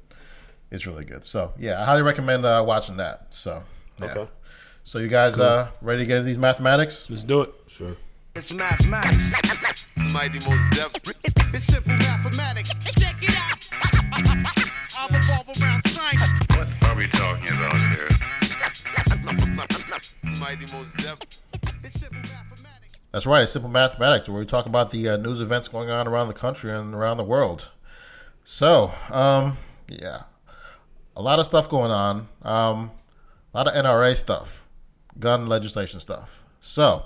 It's 0.69 0.85
really 0.85 1.05
good. 1.05 1.25
So 1.25 1.53
yeah, 1.57 1.81
I 1.81 1.85
highly 1.85 2.01
recommend 2.01 2.45
uh, 2.45 2.63
watching 2.67 2.97
that. 2.97 3.27
So 3.29 3.63
yeah. 4.01 4.05
Okay. 4.11 4.27
So 4.83 4.99
you 4.99 5.07
guys 5.07 5.39
uh, 5.39 5.69
ready 5.81 6.03
to 6.03 6.05
get 6.05 6.17
into 6.17 6.25
these 6.25 6.37
mathematics? 6.37 7.09
Let's 7.09 7.23
do 7.23 7.41
it. 7.41 7.53
Sure. 7.67 7.95
It's 8.35 8.51
mathematics. 8.51 9.33
Mighty 10.11 10.39
Mos 10.39 10.59
Def. 10.71 10.91
It's 11.53 11.65
simple 11.65 11.95
mathematics. 11.95 12.73
Check 12.99 13.15
it 13.21 13.33
out. 13.37 13.69
I 14.97 15.07
revolve 15.09 15.61
around 15.61 15.87
science. 15.87 16.21
What 16.49 16.67
are 16.83 16.95
we 16.95 17.07
talking 17.07 17.53
about 17.53 17.79
here? 17.95 18.09
Mighty 20.37 20.65
Mos 20.73 20.91
Def. 20.97 21.17
It's 21.83 21.99
simple 21.99 22.21
mathematics. 22.21 22.84
That's 23.15 23.25
right. 23.25 23.43
It's 23.43 23.53
simple 23.53 23.69
mathematics, 23.69 24.27
where 24.27 24.37
we 24.37 24.45
talk 24.45 24.65
about 24.65 24.91
the 24.91 25.07
uh, 25.07 25.15
news 25.15 25.39
events 25.39 25.69
going 25.69 25.89
on 25.89 26.05
around 26.05 26.27
the 26.27 26.33
country 26.33 26.77
and 26.77 26.93
around 26.93 27.15
the 27.15 27.23
world. 27.23 27.71
So, 28.43 28.91
um, 29.09 29.55
yeah, 29.87 30.23
a 31.15 31.21
lot 31.21 31.39
of 31.39 31.45
stuff 31.45 31.69
going 31.69 31.91
on. 31.91 32.27
Um, 32.41 32.91
a 33.53 33.57
lot 33.57 33.67
of 33.69 33.73
NRA 33.73 34.17
stuff, 34.17 34.67
gun 35.17 35.47
legislation 35.47 36.01
stuff. 36.01 36.43
So, 36.59 37.05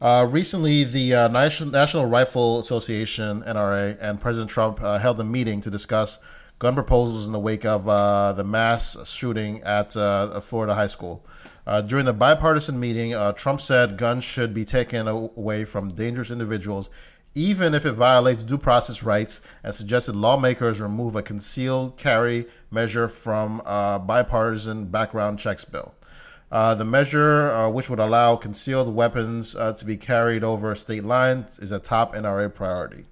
uh, 0.00 0.26
recently, 0.26 0.84
the 0.84 1.14
uh, 1.14 1.28
National, 1.28 2.06
Rifle 2.06 2.58
Association 2.58 3.42
(NRA) 3.42 3.98
and 4.00 4.22
President 4.22 4.50
Trump 4.50 4.80
uh, 4.80 5.00
held 5.00 5.20
a 5.20 5.24
meeting 5.24 5.60
to 5.60 5.70
discuss 5.70 6.18
gun 6.60 6.72
proposals 6.72 7.26
in 7.26 7.34
the 7.34 7.38
wake 7.38 7.66
of 7.66 7.86
uh, 7.86 8.32
the 8.32 8.44
mass 8.44 8.96
shooting 9.06 9.62
at 9.64 9.98
uh, 9.98 10.30
a 10.32 10.40
Florida 10.40 10.74
high 10.74 10.86
school. 10.86 11.22
Uh, 11.66 11.80
during 11.80 12.04
the 12.04 12.12
bipartisan 12.12 12.78
meeting, 12.78 13.14
uh, 13.14 13.32
Trump 13.32 13.60
said 13.60 13.96
guns 13.96 14.24
should 14.24 14.52
be 14.52 14.64
taken 14.64 15.06
away 15.06 15.64
from 15.64 15.94
dangerous 15.94 16.30
individuals, 16.30 16.90
even 17.34 17.72
if 17.72 17.86
it 17.86 17.92
violates 17.92 18.42
due 18.42 18.58
process 18.58 19.02
rights, 19.02 19.40
and 19.62 19.74
suggested 19.74 20.16
lawmakers 20.16 20.80
remove 20.80 21.14
a 21.14 21.22
concealed 21.22 21.96
carry 21.96 22.46
measure 22.70 23.06
from 23.06 23.62
uh, 23.64 23.98
bipartisan 23.98 24.86
background 24.86 25.38
checks 25.38 25.64
bill. 25.64 25.94
Uh, 26.50 26.74
the 26.74 26.84
measure, 26.84 27.50
uh, 27.52 27.68
which 27.68 27.88
would 27.88 28.00
allow 28.00 28.36
concealed 28.36 28.94
weapons 28.94 29.56
uh, 29.56 29.72
to 29.72 29.84
be 29.86 29.96
carried 29.96 30.44
over 30.44 30.74
state 30.74 31.04
lines, 31.04 31.58
is 31.60 31.70
a 31.70 31.78
top 31.78 32.14
NRA 32.14 32.52
priority. 32.52 33.06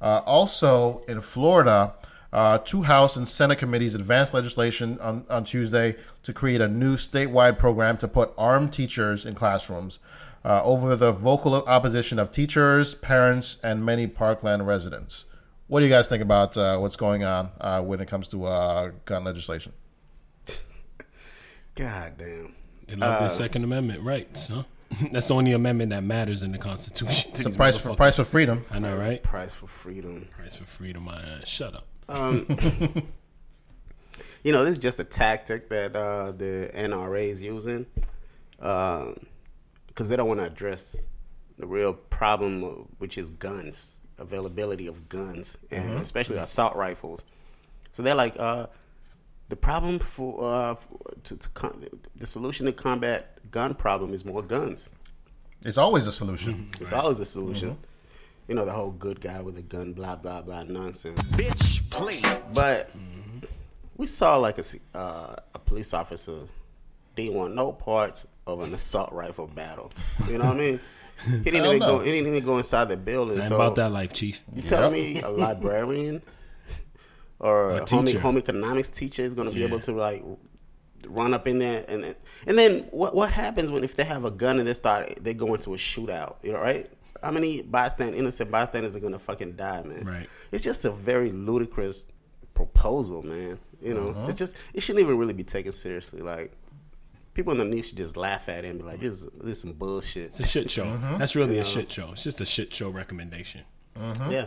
Also, 0.00 1.02
in 1.08 1.20
Florida, 1.20 1.94
uh, 2.32 2.58
two 2.58 2.82
House 2.82 3.16
and 3.16 3.26
Senate 3.28 3.56
committees 3.58 3.94
advanced 3.94 4.34
legislation 4.34 4.98
on, 5.00 5.24
on 5.30 5.44
Tuesday 5.44 5.96
to 6.22 6.32
create 6.32 6.60
a 6.60 6.68
new 6.68 6.96
statewide 6.96 7.58
program 7.58 7.96
to 7.98 8.08
put 8.08 8.32
armed 8.36 8.72
teachers 8.72 9.24
in 9.24 9.34
classrooms 9.34 9.98
uh, 10.44 10.62
over 10.62 10.94
the 10.96 11.10
vocal 11.12 11.54
opposition 11.54 12.18
of 12.18 12.30
teachers, 12.30 12.94
parents, 12.94 13.58
and 13.62 13.84
many 13.84 14.06
Parkland 14.06 14.66
residents. 14.66 15.24
what 15.68 15.80
do 15.80 15.86
you 15.86 15.92
guys 15.92 16.06
think 16.08 16.22
about 16.22 16.56
uh, 16.56 16.78
what's 16.78 16.96
going 16.96 17.24
on 17.24 17.50
uh, 17.60 17.80
when 17.82 18.00
it 18.00 18.08
comes 18.08 18.28
to 18.28 18.44
uh, 18.46 18.90
gun 19.04 19.24
legislation? 19.24 19.72
God 21.74 22.14
damn. 22.18 22.54
They 22.86 22.96
love 22.96 23.16
Uh, 23.16 23.18
their 23.20 23.28
Second 23.28 23.64
Amendment 23.64 24.02
rights, 24.02 24.48
huh? 24.48 24.62
That's 25.12 25.26
the 25.28 25.34
only 25.34 25.52
amendment 25.52 25.90
that 25.90 26.02
matters 26.02 26.42
in 26.42 26.52
the 26.52 26.58
Constitution. 26.58 27.30
It's 27.34 27.44
a 27.44 27.50
price 27.50 27.78
for 27.80 27.94
price 27.94 28.16
for 28.16 28.24
freedom. 28.24 28.64
I 28.70 28.78
know, 28.78 28.96
right? 28.96 29.22
Price 29.22 29.54
for 29.54 29.66
freedom. 29.66 30.26
Price 30.30 30.56
for 30.56 30.64
freedom. 30.64 31.04
My 31.04 31.20
ass. 31.20 31.46
Shut 31.46 31.74
up. 31.74 31.86
You 34.44 34.52
know, 34.52 34.64
this 34.64 34.74
is 34.74 34.78
just 34.78 35.00
a 35.00 35.04
tactic 35.04 35.68
that 35.70 35.96
uh, 35.96 36.30
the 36.30 36.70
NRA 36.74 37.28
is 37.28 37.42
using 37.42 37.86
because 38.56 40.08
they 40.08 40.16
don't 40.16 40.28
want 40.28 40.40
to 40.40 40.46
address 40.46 40.96
the 41.58 41.66
real 41.66 41.92
problem, 41.92 42.62
which 42.98 43.18
is 43.18 43.30
guns, 43.30 43.96
availability 44.16 44.86
of 44.86 45.08
guns, 45.08 45.58
and 45.70 45.98
especially 45.98 46.36
assault 46.36 46.76
rifles. 46.76 47.24
So 47.90 48.02
they're 48.02 48.14
like, 48.14 48.38
uh, 48.38 48.68
the 49.48 49.56
problem 49.56 49.98
for 49.98 50.44
uh, 50.44 50.76
to, 51.24 51.36
to 51.36 51.48
com- 51.50 51.84
the 52.14 52.26
solution 52.26 52.66
to 52.66 52.72
combat 52.72 53.50
gun 53.50 53.74
problem 53.74 54.14
is 54.14 54.24
more 54.24 54.42
guns. 54.42 54.90
It's 55.64 55.78
always 55.78 56.06
a 56.06 56.12
solution. 56.12 56.70
It's 56.80 56.92
always 56.92 57.18
a 57.18 57.26
solution. 57.26 57.76
You 58.48 58.54
know, 58.54 58.64
the 58.64 58.72
whole 58.72 58.90
good 58.92 59.20
guy 59.20 59.40
with 59.42 59.58
a 59.58 59.62
gun, 59.62 59.92
blah 59.92 60.16
blah 60.16 60.40
blah 60.42 60.62
nonsense. 60.64 61.20
Bitch, 61.32 61.90
please. 61.90 62.24
But 62.54 62.90
we 63.96 64.06
saw 64.06 64.36
like 64.36 64.58
a 64.58 64.64
uh, 64.96 65.36
a 65.54 65.58
police 65.58 65.92
officer 65.92 66.38
didn't 67.14 67.34
want 67.34 67.54
no 67.54 67.72
parts 67.72 68.26
of 68.46 68.60
an 68.62 68.72
assault 68.72 69.12
rifle 69.12 69.46
battle. 69.48 69.90
You 70.28 70.38
know 70.38 70.46
what 70.46 70.56
I 70.56 70.60
mean? 70.60 70.80
He 71.26 71.50
didn't 71.50 71.66
even 71.66 71.78
no. 71.80 71.98
go. 71.98 71.98
He 72.04 72.12
didn't 72.12 72.28
even 72.28 72.44
go 72.44 72.58
inside 72.58 72.88
the 72.88 72.96
building. 72.96 73.38
Ain't 73.38 73.46
so 73.46 73.56
about 73.56 73.74
that 73.74 73.90
life, 73.90 74.12
Chief. 74.12 74.40
you 74.54 74.62
telling 74.62 74.94
Yep. 74.94 75.14
me 75.14 75.20
a 75.22 75.28
librarian 75.44 76.22
or 77.40 77.72
A 77.72 77.82
a 77.82 77.86
home, 77.90 78.06
home 78.06 78.38
economics 78.38 78.88
teacher 78.88 79.22
is 79.22 79.34
going 79.34 79.48
to 79.48 79.52
be 79.52 79.60
Yeah. 79.60 79.66
able 79.66 79.80
to 79.80 79.92
like 79.92 80.22
run 81.08 81.34
up 81.34 81.46
in 81.48 81.58
there 81.58 81.84
and 81.88 82.14
and 82.46 82.56
then 82.58 82.80
what 82.92 83.16
what 83.16 83.30
happens 83.32 83.68
when 83.70 83.82
if 83.82 83.94
they 83.96 84.04
have 84.04 84.24
a 84.24 84.30
gun 84.30 84.58
and 84.60 84.66
they 84.68 84.74
start 84.74 85.18
they 85.20 85.34
go 85.34 85.52
into 85.54 85.74
a 85.74 85.76
shootout? 85.76 86.36
You 86.44 86.52
know, 86.52 86.60
right? 86.60 86.88
How 87.22 87.30
many 87.30 87.62
bystand 87.62 88.14
innocent 88.16 88.50
bystanders 88.50 88.94
are 88.96 89.00
going 89.00 89.12
to 89.12 89.18
fucking 89.18 89.52
die, 89.56 89.82
man? 89.82 90.04
Right. 90.04 90.28
It's 90.52 90.64
just 90.64 90.84
a 90.84 90.90
very 90.90 91.32
ludicrous 91.32 92.04
proposal, 92.54 93.22
man. 93.22 93.58
You 93.80 93.94
know, 93.94 94.08
Uh-huh. 94.08 94.26
it's 94.28 94.38
just 94.38 94.56
it 94.74 94.80
shouldn't 94.82 95.02
even 95.04 95.16
really 95.18 95.32
be 95.34 95.44
taken 95.44 95.72
seriously. 95.72 96.20
Like 96.20 96.52
people 97.34 97.52
in 97.52 97.58
the 97.58 97.64
news 97.64 97.88
should 97.88 97.96
just 97.98 98.16
laugh 98.16 98.48
at 98.48 98.64
it 98.64 98.68
and 98.68 98.78
be 98.80 98.84
like, 98.84 99.00
"This 99.00 99.22
is 99.22 99.28
this 99.40 99.56
is 99.56 99.60
some 99.62 99.72
bullshit." 99.74 100.26
It's 100.30 100.40
a 100.40 100.46
shit 100.46 100.70
show. 100.70 100.84
Mm-hmm. 100.84 101.18
That's 101.18 101.36
really 101.36 101.58
a 101.58 101.64
shit 101.64 101.90
show. 101.92 102.10
It's 102.12 102.24
just 102.24 102.40
a 102.40 102.44
shit 102.44 102.74
show 102.74 102.88
recommendation. 102.90 103.62
Yeah. 104.30 104.46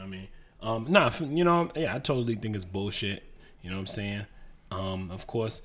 I 0.00 0.06
mean, 0.06 0.28
um, 0.62 0.86
nah, 0.88 1.10
you 1.20 1.44
know, 1.44 1.70
yeah, 1.76 1.94
I 1.94 1.98
totally 1.98 2.34
think 2.36 2.54
it's 2.56 2.64
bullshit. 2.64 3.22
You 3.62 3.68
know 3.70 3.76
what 3.76 3.80
I'm 3.80 3.86
saying? 3.88 4.26
Um, 4.70 5.10
of 5.10 5.26
course, 5.26 5.62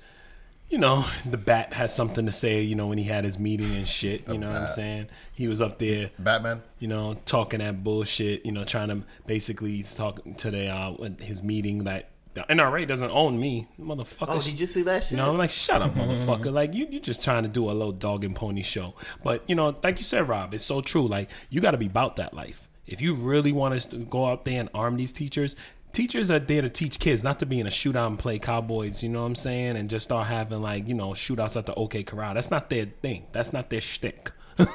you 0.68 0.78
know, 0.78 1.04
the 1.24 1.36
bat 1.36 1.72
has 1.74 1.94
something 1.94 2.26
to 2.26 2.32
say, 2.32 2.62
you 2.62 2.74
know, 2.74 2.88
when 2.88 2.98
he 2.98 3.04
had 3.04 3.24
his 3.24 3.38
meeting 3.38 3.74
and 3.74 3.86
shit. 3.86 4.26
You 4.28 4.38
know 4.38 4.48
what 4.48 4.62
I'm 4.62 4.68
saying? 4.68 5.08
He 5.32 5.48
was 5.48 5.60
up 5.60 5.78
there, 5.78 6.10
Batman. 6.18 6.62
you 6.78 6.88
know, 6.88 7.16
talking 7.24 7.60
that 7.60 7.84
bullshit, 7.84 8.44
you 8.44 8.52
know, 8.52 8.64
trying 8.64 8.88
to 8.88 9.02
basically 9.26 9.82
talk 9.82 10.20
to 10.38 10.50
the, 10.50 10.68
uh, 10.68 11.08
his 11.20 11.42
meeting 11.42 11.84
that 11.84 12.10
the 12.34 12.42
NRA 12.42 12.86
doesn't 12.86 13.10
own 13.10 13.40
me, 13.40 13.66
motherfucker. 13.80 14.26
Oh, 14.28 14.42
did 14.42 14.60
you 14.60 14.66
see 14.66 14.82
that 14.82 15.04
shit? 15.04 15.12
You 15.12 15.16
know, 15.18 15.30
I'm 15.30 15.38
like, 15.38 15.50
shut 15.50 15.80
up, 15.80 15.94
motherfucker. 15.94 16.52
Like, 16.52 16.74
you, 16.74 16.86
you 16.90 17.00
just 17.00 17.22
trying 17.22 17.44
to 17.44 17.48
do 17.48 17.70
a 17.70 17.72
little 17.72 17.92
dog 17.92 18.24
and 18.24 18.34
pony 18.36 18.62
show. 18.62 18.94
But, 19.24 19.42
you 19.48 19.54
know, 19.54 19.76
like 19.82 19.98
you 19.98 20.04
said, 20.04 20.28
Rob, 20.28 20.52
it's 20.52 20.64
so 20.64 20.80
true. 20.82 21.06
Like, 21.06 21.30
you 21.48 21.60
got 21.60 21.70
to 21.70 21.78
be 21.78 21.86
about 21.86 22.16
that 22.16 22.34
life. 22.34 22.68
If 22.86 23.00
you 23.00 23.14
really 23.14 23.52
want 23.52 23.80
to 23.80 23.96
go 23.98 24.26
out 24.26 24.44
there 24.44 24.60
and 24.60 24.68
arm 24.74 24.96
these 24.96 25.12
teachers, 25.12 25.56
teachers 25.96 26.30
are 26.30 26.38
there 26.38 26.60
to 26.60 26.68
teach 26.68 26.98
kids, 27.00 27.24
not 27.24 27.38
to 27.38 27.46
be 27.46 27.58
in 27.58 27.66
a 27.66 27.70
shootout 27.70 28.06
and 28.06 28.18
play 28.18 28.38
cowboys, 28.38 29.02
you 29.02 29.08
know 29.08 29.20
what 29.22 29.26
I'm 29.28 29.34
saying? 29.34 29.76
And 29.76 29.88
just 29.88 30.04
start 30.04 30.26
having, 30.26 30.60
like, 30.60 30.86
you 30.86 30.94
know, 30.94 31.10
shootouts 31.10 31.56
at 31.56 31.64
the 31.64 31.74
OK 31.74 32.02
Corral. 32.02 32.34
That's 32.34 32.50
not 32.50 32.68
their 32.68 32.84
thing. 32.84 33.24
That's 33.32 33.52
not 33.52 33.70
their 33.70 33.80
shtick. 33.80 34.30
you 34.58 34.66
know, 34.66 34.68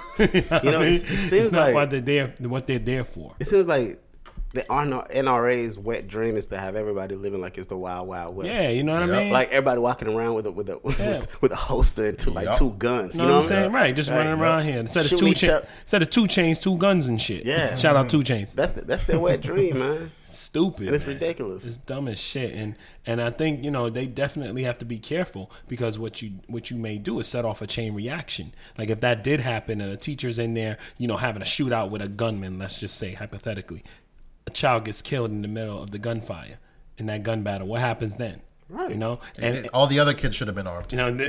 what 0.50 0.64
know, 0.64 0.82
it- 0.82 0.94
it 0.94 1.18
seems 1.18 1.46
it's 1.46 1.52
not 1.54 1.68
like- 1.68 1.76
what 1.76 1.90
they're 1.92 2.02
there, 2.02 2.28
what 2.40 2.66
they're 2.66 2.80
there 2.80 3.04
for. 3.04 3.36
It 3.40 3.46
seems 3.46 3.68
like 3.68 4.02
the 4.54 4.64
NRA's 4.64 5.80
wet 5.80 6.08
dream 6.08 6.36
is 6.36 6.48
to 6.48 6.58
have 6.60 6.76
everybody 6.76 7.16
living 7.16 7.42
like 7.42 7.58
it's 7.58 7.68
the 7.68 7.78
Wild 7.78 8.08
Wild 8.08 8.36
West. 8.36 8.48
Yeah, 8.50 8.70
you 8.70 8.84
know 8.84 8.94
what 8.94 9.04
I 9.04 9.06
mean? 9.24 9.32
like 9.32 9.50
everybody 9.50 9.80
walking 9.80 10.08
around 10.14 10.34
with 10.34 10.46
a 10.46 10.52
with 10.52 10.70
a 10.70 10.80
Yeah. 11.00 11.14
with, 11.14 11.42
with 11.42 11.52
a 11.52 11.56
holster 11.56 12.06
and 12.06 12.20
two 12.20 12.32
like 12.32 12.46
Yup. 12.46 12.58
two 12.58 12.72
guns. 12.72 13.16
You 13.16 13.22
know, 13.22 13.28
what 13.38 13.44
I'm 13.44 13.50
saying? 13.50 13.72
Right, 13.72 13.96
just 13.96 14.10
Like, 14.10 14.18
running 14.26 14.40
around 14.40 14.64
here. 14.66 14.80
Instead 14.80 15.12
of 15.12 15.18
two 15.20 15.28
each 15.28 15.42
cha- 15.42 15.62
instead 15.82 16.02
of 16.02 16.10
two 16.10 16.28
chains, 16.28 16.60
two 16.60 16.78
guns 16.78 17.08
and 17.08 17.22
shit. 17.22 17.46
Yeah. 17.46 17.76
Shout 17.78 17.96
out 17.96 18.10
2 18.10 18.20
Chainz. 18.20 18.54
That's 18.54 18.74
the, 18.74 18.82
that's 18.82 19.04
their 19.04 19.20
wet 19.20 19.42
dream, 19.50 19.80
man. 19.80 20.12
Stupid. 20.26 20.88
And 20.88 20.96
it's 20.96 21.06
man. 21.06 21.16
ridiculous. 21.16 21.66
It's 21.66 21.78
dumb 21.78 22.08
as 22.08 22.20
shit. 22.20 22.54
And 22.54 22.76
and 23.06 23.22
I 23.22 23.32
think, 23.32 23.64
you 23.64 23.72
know, 23.72 23.90
they 23.90 24.06
definitely 24.06 24.64
have 24.64 24.78
to 24.80 24.86
be 24.86 25.00
careful 25.00 25.50
because 25.68 25.98
what 25.98 26.22
you 26.22 26.34
what 26.48 26.70
you 26.70 26.78
may 26.78 26.98
do 26.98 27.20
is 27.20 27.28
set 27.28 27.46
off 27.46 27.62
a 27.62 27.68
chain 27.68 27.94
reaction. 27.94 28.54
Like 28.78 28.90
if 28.90 29.00
that 29.02 29.24
did 29.24 29.40
happen 29.40 29.82
and 29.82 29.92
a 29.92 29.98
teacher's 29.98 30.38
in 30.40 30.54
there, 30.54 30.78
you 30.98 31.08
know, 31.08 31.18
having 31.18 31.42
a 31.42 31.46
shootout 31.46 31.90
with 31.90 32.02
a 32.02 32.08
gunman, 32.08 32.60
let's 32.60 32.78
just 32.78 32.98
say 32.98 33.14
hypothetically, 33.14 33.84
a 34.48 34.50
child 34.50 34.86
gets 34.86 35.02
killed 35.02 35.32
in 35.32 35.42
the 35.42 35.48
middle 35.48 35.82
of 35.82 35.92
the 35.92 35.98
gunfire 35.98 36.58
in 36.98 37.06
that 37.08 37.24
gun 37.24 37.44
battle. 37.44 37.68
What 37.68 37.82
happens 37.82 38.16
then? 38.16 38.42
Right. 38.72 38.92
You 38.92 38.98
know? 38.98 39.20
And 39.38 39.68
All 39.74 39.86
the 39.88 40.00
other 40.00 40.14
kids 40.14 40.36
should 40.36 40.48
have 40.48 40.56
been 40.56 40.66
armed. 40.68 40.92
you 40.94 40.98
know, 40.98 41.08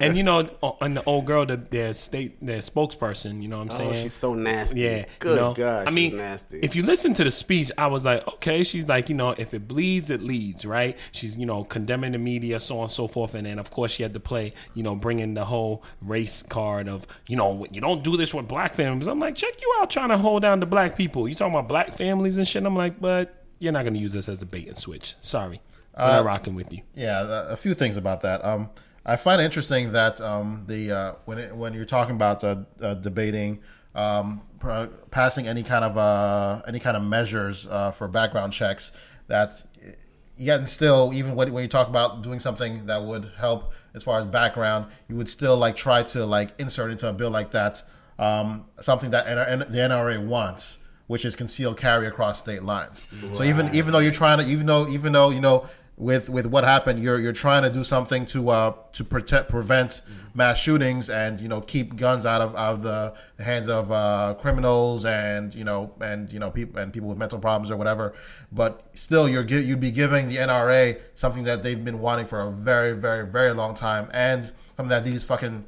and 0.00 0.16
you 0.16 0.22
know, 0.22 0.48
and 0.80 0.96
the 0.96 1.04
old 1.04 1.24
girl, 1.24 1.46
the, 1.46 1.56
their 1.56 1.94
state, 1.94 2.36
their 2.44 2.58
spokesperson. 2.58 3.42
You 3.42 3.48
know 3.48 3.58
what 3.58 3.74
I'm 3.74 3.88
Oh, 3.88 3.92
saying? 3.92 4.02
she's 4.04 4.14
so 4.14 4.34
nasty. 4.34 4.80
Yeah, 4.80 5.04
Good 5.18 5.30
you 5.30 5.36
know? 5.36 5.54
God, 5.54 5.88
I 5.88 5.90
mean, 5.90 6.10
she's 6.10 6.18
nasty. 6.18 6.58
if 6.60 6.76
you 6.76 6.82
listen 6.82 7.14
to 7.14 7.24
the 7.24 7.30
speech, 7.30 7.72
I 7.78 7.86
was 7.86 8.04
like, 8.04 8.26
okay, 8.34 8.62
she's 8.64 8.86
like, 8.86 9.08
you 9.08 9.14
know, 9.14 9.30
if 9.30 9.54
it 9.54 9.66
bleeds, 9.66 10.10
it 10.10 10.22
leads, 10.22 10.64
right? 10.66 10.96
She's, 11.12 11.36
you 11.36 11.46
know, 11.46 11.64
condemning 11.64 12.12
the 12.12 12.18
media, 12.18 12.60
so 12.60 12.76
on 12.78 12.82
and 12.82 12.90
so 12.90 13.08
forth, 13.08 13.34
and 13.34 13.46
then 13.46 13.58
of 13.58 13.70
course 13.70 13.92
she 13.92 14.02
had 14.02 14.12
to 14.14 14.20
play, 14.20 14.52
you 14.74 14.82
know, 14.82 14.94
bringing 14.94 15.34
the 15.34 15.44
whole 15.46 15.82
race 16.02 16.42
card 16.42 16.88
of, 16.88 17.06
you 17.28 17.36
know, 17.36 17.66
you 17.70 17.80
don't 17.80 18.04
do 18.04 18.16
this 18.16 18.34
with 18.34 18.46
black 18.46 18.74
families. 18.74 19.08
I'm 19.08 19.18
like, 19.18 19.34
check 19.36 19.60
you 19.60 19.74
out, 19.78 19.90
trying 19.90 20.10
to 20.10 20.18
hold 20.18 20.42
down 20.42 20.60
the 20.60 20.66
black 20.66 20.96
people. 20.96 21.26
You 21.28 21.34
talking 21.34 21.54
about 21.54 21.68
black 21.68 21.92
families 21.92 22.36
and 22.36 22.46
shit? 22.46 22.64
I'm 22.64 22.76
like, 22.76 23.00
but 23.00 23.42
you're 23.58 23.72
not 23.72 23.84
gonna 23.84 23.98
use 23.98 24.12
this 24.12 24.28
as 24.28 24.38
the 24.38 24.44
bait 24.46 24.68
and 24.68 24.76
switch. 24.76 25.14
Sorry, 25.20 25.60
I'm 25.96 26.08
not 26.08 26.24
rocking 26.24 26.54
with 26.54 26.72
you. 26.72 26.82
Yeah, 26.94 27.20
a 27.22 27.48
a 27.52 27.56
few 27.56 27.74
things 27.74 27.96
about 27.96 28.20
that. 28.22 28.44
Um, 28.44 28.70
I 29.04 29.16
find 29.16 29.40
it 29.40 29.44
interesting 29.44 29.92
that 29.92 30.20
um, 30.20 30.64
the 30.66 30.92
uh, 30.92 31.12
when 31.24 31.38
it, 31.38 31.54
when 31.54 31.74
you're 31.74 31.84
talking 31.84 32.14
about 32.14 32.42
uh, 32.44 32.56
uh, 32.80 32.94
debating 32.94 33.60
um, 33.94 34.42
pr- 34.58 34.86
passing 35.10 35.46
any 35.48 35.62
kind 35.62 35.84
of 35.84 35.96
uh, 35.96 36.62
any 36.66 36.80
kind 36.80 36.96
of 36.96 37.02
measures 37.02 37.66
uh, 37.66 37.90
for 37.90 38.08
background 38.08 38.52
checks, 38.52 38.92
that 39.28 39.62
yet 40.36 40.58
and 40.58 40.68
still, 40.68 41.12
even 41.14 41.34
when, 41.34 41.52
when 41.52 41.62
you 41.62 41.68
talk 41.68 41.88
about 41.88 42.22
doing 42.22 42.40
something 42.40 42.86
that 42.86 43.02
would 43.02 43.30
help 43.38 43.72
as 43.94 44.02
far 44.02 44.18
as 44.18 44.26
background, 44.26 44.86
you 45.08 45.16
would 45.16 45.28
still 45.28 45.56
like 45.56 45.76
try 45.76 46.02
to 46.02 46.26
like 46.26 46.52
insert 46.60 46.90
into 46.90 47.08
a 47.08 47.12
bill 47.12 47.30
like 47.30 47.52
that 47.52 47.82
um, 48.18 48.66
something 48.80 49.10
that 49.10 49.26
N- 49.26 49.62
N- 49.62 49.68
the 49.70 49.78
NRA 49.78 50.24
wants, 50.24 50.78
which 51.06 51.24
is 51.24 51.36
concealed 51.36 51.76
carry 51.78 52.06
across 52.06 52.38
state 52.38 52.62
lines. 52.62 53.06
So 53.32 53.44
even 53.44 53.74
even 53.74 53.92
though 53.92 53.98
you're 53.98 54.12
trying 54.12 54.38
to, 54.38 54.44
even 54.46 54.66
though 54.66 54.88
even 54.88 55.12
though 55.12 55.30
you 55.30 55.40
know 55.40 55.68
with 55.96 56.28
with 56.28 56.46
what 56.46 56.64
happened, 56.64 57.02
you're 57.02 57.18
you're 57.18 57.32
trying 57.32 57.62
to 57.62 57.70
do 57.70 57.82
something 57.82 58.26
to 58.26 58.50
uh 58.50 58.74
to 58.92 59.04
protect 59.04 59.48
prevent 59.48 60.02
mass 60.34 60.58
shootings 60.58 61.08
and 61.08 61.40
you 61.40 61.48
know 61.48 61.62
keep 61.62 61.96
guns 61.96 62.26
out 62.26 62.42
of 62.42 62.54
out 62.54 62.74
of 62.74 62.82
the, 62.82 63.14
hands 63.42 63.68
of 63.68 63.90
uh, 63.92 64.34
criminals 64.38 65.04
and 65.04 65.54
you 65.54 65.64
know 65.64 65.92
and 66.00 66.32
you 66.32 66.38
know 66.38 66.50
people 66.50 66.78
and 66.80 66.92
people 66.92 67.08
with 67.08 67.18
mental 67.18 67.38
problems 67.38 67.70
or 67.70 67.76
whatever. 67.76 68.14
But 68.52 68.82
still, 68.94 69.28
you're 69.28 69.44
you'd 69.44 69.80
be 69.80 69.90
giving 69.90 70.28
the 70.28 70.36
NRA 70.36 71.00
something 71.14 71.44
that 71.44 71.62
they've 71.62 71.82
been 71.82 72.00
wanting 72.00 72.26
for 72.26 72.40
a 72.40 72.50
very 72.50 72.92
very 72.92 73.26
very 73.26 73.52
long 73.52 73.74
time 73.74 74.10
and 74.12 74.52
something 74.76 74.88
that 74.88 75.04
these 75.04 75.22
fucking 75.24 75.64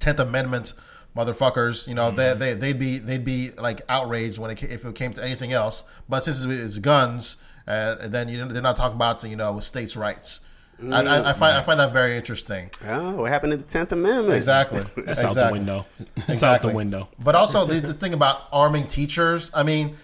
Tenth 0.00 0.18
Amendment 0.18 0.74
motherfuckers, 1.16 1.86
you 1.86 1.94
know, 1.94 2.10
they, 2.10 2.34
they 2.34 2.54
they'd 2.54 2.78
be 2.78 2.98
they'd 2.98 3.24
be 3.24 3.52
like 3.52 3.82
outraged 3.88 4.38
when 4.38 4.50
it 4.50 4.62
if 4.64 4.84
it 4.84 4.94
came 4.96 5.12
to 5.12 5.22
anything 5.22 5.52
else. 5.52 5.84
But 6.08 6.24
since 6.24 6.44
it's 6.44 6.78
guns, 6.78 7.36
uh, 7.66 7.96
and 8.00 8.12
then 8.12 8.28
you 8.28 8.38
know, 8.38 8.48
they're 8.48 8.62
not 8.62 8.76
talking 8.76 8.96
about 8.96 9.22
you 9.24 9.36
know 9.36 9.60
states' 9.60 9.96
rights. 9.96 10.40
I, 10.82 11.02
I, 11.02 11.30
I 11.30 11.32
find 11.32 11.56
I 11.56 11.62
find 11.62 11.78
that 11.78 11.92
very 11.92 12.16
interesting. 12.16 12.70
oh, 12.86 13.12
what 13.12 13.30
happened 13.30 13.52
to 13.52 13.56
the 13.56 13.64
Tenth 13.64 13.92
Amendment? 13.92 14.36
Exactly, 14.36 14.80
That's 15.04 15.22
out 15.22 15.34
the 15.34 15.50
window. 15.52 15.86
It's 16.16 16.28
Exactly. 16.28 16.68
out 16.68 16.72
the 16.72 16.76
window. 16.76 17.08
But 17.24 17.34
also 17.34 17.64
the, 17.64 17.80
the 17.80 17.94
thing 17.94 18.12
about 18.12 18.48
arming 18.52 18.86
teachers, 18.86 19.50
I 19.54 19.62
mean, 19.62 19.96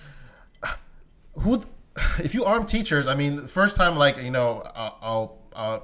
who 1.34 1.62
if 2.18 2.34
you 2.34 2.44
arm 2.44 2.66
teachers, 2.66 3.06
I 3.06 3.14
mean, 3.14 3.36
the 3.36 3.48
first 3.48 3.76
time 3.76 3.96
like 3.96 4.16
you 4.22 4.30
know 4.30 4.62
a, 4.62 4.92
a, 5.02 5.28
a, 5.60 5.80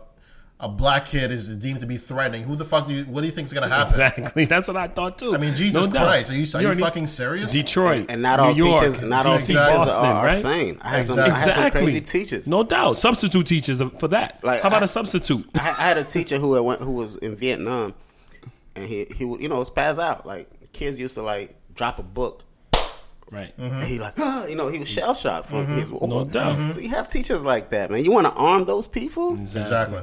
a 0.59 0.69
black 0.69 1.05
kid 1.05 1.31
is 1.31 1.55
deemed 1.59 1.81
to 1.81 1.87
be 1.87 1.99
threatening, 1.99 2.43
who 2.43 2.57
the 2.57 2.65
fuck 2.65 2.89
do 2.89 2.95
you 2.95 3.05
what 3.05 3.21
do 3.21 3.27
you 3.27 3.33
think 3.33 3.47
is 3.47 3.53
gonna 3.53 3.69
happen? 3.69 3.87
Exactly. 3.87 4.45
That's 4.47 4.69
what 4.69 4.77
I 4.77 4.89
thought 4.89 5.19
too. 5.19 5.35
I 5.35 5.39
mean, 5.39 5.55
Jesus 5.55 5.75
No 5.85 5.93
doubt. 5.93 6.07
Christ, 6.07 6.31
are 6.31 6.35
you 6.35 6.69
are 6.69 6.73
you 6.75 6.81
fucking 6.81 7.07
serious? 7.09 7.53
Detroit 7.53 8.07
And 8.09 8.23
not 8.23 8.41
all 8.41 8.55
New 8.55 8.65
York, 8.65 8.81
teachers, 8.81 9.01
not 9.03 9.27
all 9.27 9.37
DC, 9.37 9.49
teachers 9.49 9.69
Boston, 9.69 10.05
are, 10.05 10.15
are 10.15 10.25
right? 10.27 10.35
sane. 10.35 10.79
I 10.81 10.89
had 10.89 11.07
some, 11.07 11.19
I 11.19 11.39
had 11.39 11.53
some 11.53 11.71
crazy 11.71 12.01
teachers. 12.01 12.47
No 12.47 12.63
doubt. 12.63 12.97
Substitute 12.97 13.47
teachers 13.47 13.83
for 13.99 14.09
that. 14.09 14.43
Like, 14.43 14.63
How 14.63 14.69
about 14.69 14.83
I- 14.83 14.87
a 14.87 14.89
substitute? 14.89 15.47
I, 15.55 15.69
I 15.69 15.89
had 15.89 15.99
a 15.99 16.05
teacher 16.05 16.39
who 16.39 16.63
went, 16.63 16.81
who 16.81 16.93
was 16.93 17.17
in 17.17 17.37
Vietnam, 17.37 17.95
and 18.75 18.87
he 18.87 19.07
he 19.15 19.25
would, 19.27 19.43
you 19.43 19.49
know 19.51 19.59
was 19.59 19.71
spaz 19.71 19.99
out. 20.03 20.27
Like 20.27 20.73
kids 20.73 20.99
used 20.99 21.17
to 21.17 21.23
like 21.23 21.55
drop 21.75 21.99
a 21.99 22.03
book 22.03 22.45
Right. 23.31 23.53
And 23.59 23.83
he 23.85 23.99
like, 23.99 24.15
"Ah," 24.19 24.47
you 24.49 24.55
know, 24.55 24.69
he 24.69 24.79
was 24.79 24.89
shell 24.89 25.13
shocked 25.15 25.49
from 25.49 25.67
his 25.77 25.91
war. 25.91 26.07
No 26.07 26.25
doubt. 26.25 26.75
So 26.75 26.81
you 26.81 26.91
have 26.91 27.09
teachers 27.09 27.43
like 27.43 27.71
that, 27.71 27.91
man. 27.91 28.05
You 28.05 28.13
want 28.13 28.27
to 28.27 28.33
arm 28.33 28.65
those 28.67 28.87
people, 28.87 29.35
Exactly. 29.35 29.63
Exactly. 29.63 30.01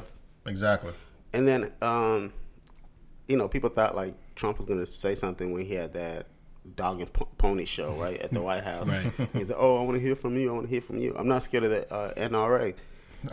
And 1.33 1.47
then, 1.47 1.69
um, 1.81 2.33
you 3.27 3.38
know, 3.38 3.47
people 3.47 3.69
thought 3.69 3.95
like 3.95 4.13
Trump 4.35 4.57
was 4.57 4.65
going 4.65 4.79
to 4.79 4.85
say 4.85 5.15
something 5.15 5.51
when 5.51 5.65
he 5.65 5.73
had 5.73 5.93
that 5.93 6.27
dog 6.75 7.01
and 7.01 7.12
po- 7.12 7.29
pony 7.38 7.65
show 7.65 7.93
right 7.93 8.19
at 8.21 8.31
the 8.31 8.41
White 8.47 8.63
House. 8.63 8.88
Right. 8.88 9.12
He 9.33 9.45
said, 9.45 9.55
"Oh, 9.57 9.81
I 9.81 9.85
want 9.85 9.95
to 9.97 10.01
hear 10.01 10.15
from 10.15 10.38
you. 10.38 10.50
I 10.50 10.53
want 10.53 10.65
to 10.65 10.69
hear 10.69 10.81
from 10.81 10.97
you. 10.97 11.15
I'm 11.17 11.27
not 11.27 11.43
scared 11.43 11.63
of 11.65 11.71
the 11.71 11.93
uh, 11.93 12.13
NRA." 12.13 12.75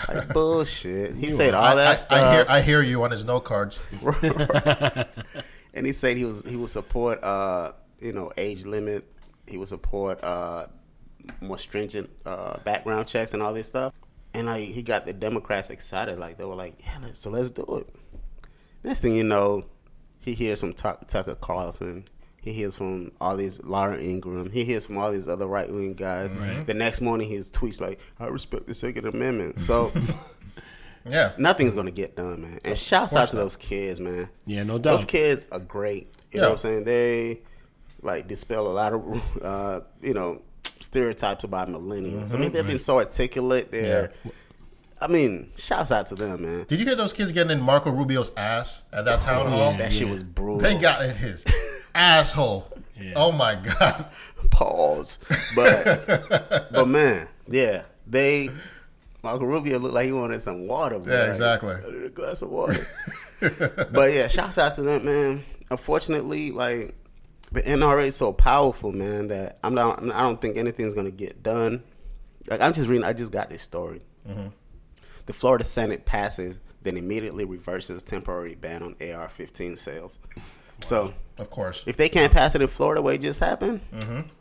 Like 0.09 0.29
bullshit. 0.33 1.17
He 1.17 1.31
said 1.31 1.53
all 1.55 1.65
I, 1.65 1.75
that 1.75 1.87
I, 1.89 1.95
stuff. 1.95 2.13
I 2.13 2.33
hear 2.35 2.47
I 2.49 2.61
hear 2.61 2.83
you 2.83 3.03
on 3.03 3.11
his 3.11 3.25
note 3.25 3.41
cards. 3.45 3.79
and 5.75 5.87
he 5.87 5.93
said 5.93 6.17
he 6.17 6.25
was 6.25 6.43
he 6.45 6.57
would 6.57 6.71
support 6.71 7.23
uh 7.25 7.73
you 8.01 8.13
know 8.13 8.33
age 8.37 8.65
limit 8.65 9.05
he 9.47 9.59
would 9.59 9.69
support 9.69 10.23
uh 10.23 10.67
more 11.41 11.59
stringent 11.59 12.09
uh 12.25 12.59
background 12.61 13.07
checks 13.07 13.35
and 13.35 13.43
all 13.43 13.53
this 13.53 13.69
stuff 13.69 13.93
and 14.35 14.47
like 14.47 14.65
he 14.69 14.83
got 14.83 15.05
the 15.05 15.13
democrats 15.13 15.71
excited 15.71 16.19
like 16.19 16.39
they 16.39 16.45
were 16.45 16.55
like 16.55 16.75
yeah 16.81 16.99
let's, 17.03 17.21
so 17.21 17.31
let's 17.31 17.51
do 17.51 17.63
it 17.77 17.95
next 18.85 19.01
thing 19.01 19.15
you 19.15 19.25
know 19.25 19.65
he 20.21 20.35
hears 20.35 20.61
from 20.61 20.73
Tuck, 20.73 21.07
tucker 21.09 21.35
carlson 21.35 22.05
he 22.43 22.53
hears 22.55 22.75
from 22.75 23.13
all 23.21 23.37
these 23.37 23.63
Laura 23.63 23.99
Ingraham. 24.01 24.51
He 24.51 24.65
hears 24.65 24.87
from 24.87 24.97
all 24.97 25.13
these 25.13 25.29
other 25.29 25.47
right 25.47 25.71
wing 25.71 25.93
guys. 25.93 26.33
The 26.65 26.73
next 26.73 27.03
morning, 27.03 27.29
his 27.29 27.51
tweets 27.51 27.83
like, 27.83 28.01
"I 28.19 28.29
respect 28.29 28.67
the 28.67 28.73
Second 28.73 29.05
Amendment." 29.05 29.61
So 29.61 29.93
Yeah. 31.05 31.33
nothing's 31.37 31.75
gonna 31.75 31.91
get 31.91 32.17
done, 32.17 32.41
man. 32.41 32.59
And 32.65 32.79
shouts 32.79 33.15
out 33.15 33.29
to 33.29 33.37
those 33.37 33.57
kids, 33.57 34.01
man. 34.01 34.31
Yeah, 34.47 34.63
no 34.63 34.79
doubt. 34.79 34.93
Those 34.93 35.05
kids 35.05 35.45
are 35.53 35.59
great. 35.61 36.15
You 36.33 36.37
Yeah. 36.39 36.41
know 36.41 36.47
what 36.49 36.53
I'm 36.53 36.59
saying? 36.59 36.85
They 36.85 37.41
like 38.03 38.27
dispel 38.29 38.69
a 38.69 38.73
lot 38.73 38.93
of 38.95 39.37
uh, 39.45 39.81
you 40.01 40.15
know 40.15 40.41
stereotypes 40.81 41.45
about 41.45 41.69
millennials. 41.69 42.35
I 42.35 42.39
mean, 42.39 42.49
mm-hmm. 42.49 42.55
they've 42.55 42.67
been 42.67 42.79
so 42.79 42.99
articulate. 42.99 43.71
They're, 43.71 44.13
I 45.01 45.07
mean, 45.07 45.51
shouts 45.57 45.93
out 45.93 46.07
to 46.07 46.15
them, 46.15 46.43
man. 46.43 46.65
Did 46.69 46.81
you 46.81 46.87
hear 46.87 46.95
those 46.95 47.13
kids 47.13 47.33
getting 47.33 47.53
in 47.53 47.63
Marco 47.63 47.91
Rubio's 47.91 48.33
ass 48.37 48.83
at 48.93 49.05
that 49.07 49.23
town 49.23 49.49
hall? 49.49 49.73
That 49.75 49.93
shit 49.93 50.09
was 50.09 50.23
brutal. 50.23 50.59
They 50.59 50.77
got 50.77 51.05
in 51.05 51.17
his 51.17 51.45
asshole. 51.95 52.71
Oh 53.15 53.33
my 53.33 53.55
god. 53.55 54.07
Pause. 54.51 55.19
But 55.55 56.69
but 56.73 56.89
man, 56.89 57.29
yeah, 57.49 57.85
they. 58.07 58.51
Marco 59.23 59.45
Rubio 59.45 59.79
looked 59.79 59.95
like 59.95 60.07
he 60.07 60.13
wanted 60.13 60.41
some 60.41 60.67
water. 60.67 60.99
Bro. 60.99 61.13
Yeah, 61.13 61.29
exactly. 61.29 61.75
I 61.75 61.91
need 61.91 62.05
a 62.05 62.09
glass 62.09 62.41
of 62.41 62.51
water. 62.51 62.87
but 63.41 64.13
yeah, 64.13 64.29
shouts 64.29 64.57
out 64.57 64.75
to 64.75 64.83
them, 64.83 65.05
man. 65.05 65.45
Unfortunately, 65.71 66.51
like 66.51 66.95
the 67.53 67.63
NRA 67.63 68.07
is 68.07 68.17
so 68.17 68.33
powerful, 68.33 68.93
man, 68.93 69.29
that 69.29 69.59
I'm 69.65 69.75
not. 69.75 70.03
I 70.03 70.23
don't 70.23 70.41
think 70.41 70.57
anything's 70.57 70.95
gonna 70.95 71.11
get 71.11 71.43
done. 71.43 71.83
Like 72.49 72.61
I'm 72.61 72.73
just 72.73 72.89
reading. 72.89 73.05
I 73.05 73.13
just 73.13 73.33
got 73.33 73.51
this 73.51 73.63
story. 73.63 74.03
The 75.27 75.33
Florida 75.33 75.65
Senate 75.65 76.07
passes, 76.07 76.59
then 76.83 76.97
immediately 76.97 77.45
reverses 77.45 78.03
temporary 78.03 78.55
ban 78.55 78.83
on 78.83 78.97
AR-15 79.01 79.77
sales. 79.79 80.19
So 80.83 81.15
Of 81.39 81.51
course. 81.51 81.85
if 81.87 81.97
they 81.97 82.09
can't 82.09 82.33
pass 82.33 82.55
it 82.55 82.63
in 82.63 82.69
Florida, 82.69 83.03
what 83.03 83.21
just 83.21 83.39
happened, 83.41 83.81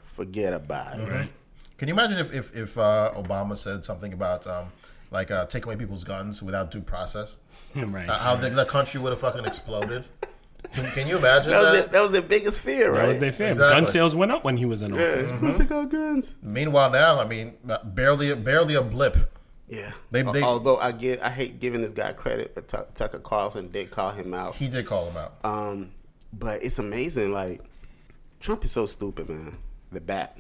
forget 0.04 0.54
about 0.54 1.00
it. 1.00 1.30
Can 1.78 1.88
you 1.88 1.94
imagine 1.94 2.18
if 2.18 2.34
if, 2.34 2.56
if 2.56 2.78
uh, 2.78 3.12
Obama 3.16 3.58
said 3.58 3.86
something 3.86 4.14
about 4.14 4.46
um, 4.48 4.72
like 5.12 5.32
uh, 5.32 5.46
take 5.46 5.66
away 5.66 5.76
people's 5.76 6.04
guns 6.04 6.42
without 6.44 6.72
due 6.72 6.82
process? 6.82 7.38
right. 7.76 8.10
Uh, 8.10 8.18
how 8.18 8.36
the, 8.36 8.50
the 8.50 8.66
country 8.66 9.00
would 9.00 9.12
have 9.12 9.20
fucking 9.20 9.46
exploded. 9.46 10.06
Can, 10.74 10.86
can 10.92 11.08
you 11.08 11.18
imagine 11.18 11.52
That 11.52 11.60
was, 11.62 11.68
that? 11.68 11.72
their, 11.72 11.88
that 11.94 12.02
was 12.02 12.12
their 12.12 12.22
biggest 12.22 12.60
fear, 12.62 12.92
that 12.94 13.00
right? 13.00 13.08
was 13.10 13.20
their 13.20 13.32
fear. 13.32 13.48
Exactly. 13.48 13.82
Gun 13.82 13.88
sales 13.92 14.16
went 14.16 14.32
up 14.32 14.44
when 14.44 14.58
he 14.58 14.66
was 14.66 14.82
in 14.82 14.94
office. 14.94 15.32
Let's 15.42 15.58
take 15.58 15.72
our 15.72 15.86
guns. 15.86 16.36
Meanwhile, 16.44 16.92
now 16.92 17.20
I 17.20 17.26
mean, 17.26 17.56
barely 17.86 18.36
barely 18.36 18.76
a 18.76 18.82
blip. 18.84 19.36
Yeah. 19.68 19.92
They- 20.12 20.22
they- 20.24 20.42
Although 20.44 20.78
I 20.78 20.92
get, 20.92 21.22
I 21.24 21.30
hate 21.30 21.60
giving 21.60 21.82
this 21.82 21.92
guy 21.92 22.14
credit, 22.14 22.54
but 22.56 22.68
Tuck 22.68 22.94
Tucker 22.94 23.20
Carlson 23.20 23.70
did 23.70 23.90
call 23.92 24.12
him 24.12 24.34
out. 24.34 24.56
He 24.56 24.68
did 24.68 24.86
call 24.86 25.10
him 25.10 25.18
out. 25.18 25.34
Um, 25.44 25.92
but 26.34 26.62
it's 26.64 26.78
amazing. 26.80 27.32
Like 27.32 27.62
Trump 28.40 28.64
is 28.64 28.72
so 28.72 28.86
stupid, 28.86 29.30
man. 29.30 29.58
The 29.92 30.02
bat. 30.02 30.38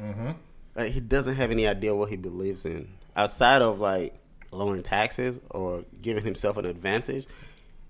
Mm-hmm. 0.00 0.30
Like 0.74 0.92
he 0.92 1.00
doesn't 1.00 1.36
have 1.36 1.50
any 1.50 1.66
idea 1.66 1.94
what 1.94 2.08
he 2.10 2.16
believes 2.16 2.64
in 2.66 2.88
outside 3.14 3.62
of 3.62 3.78
like 3.80 4.14
lowering 4.52 4.82
taxes 4.82 5.40
or 5.50 5.84
giving 6.00 6.24
himself 6.24 6.56
an 6.56 6.64
advantage. 6.66 7.26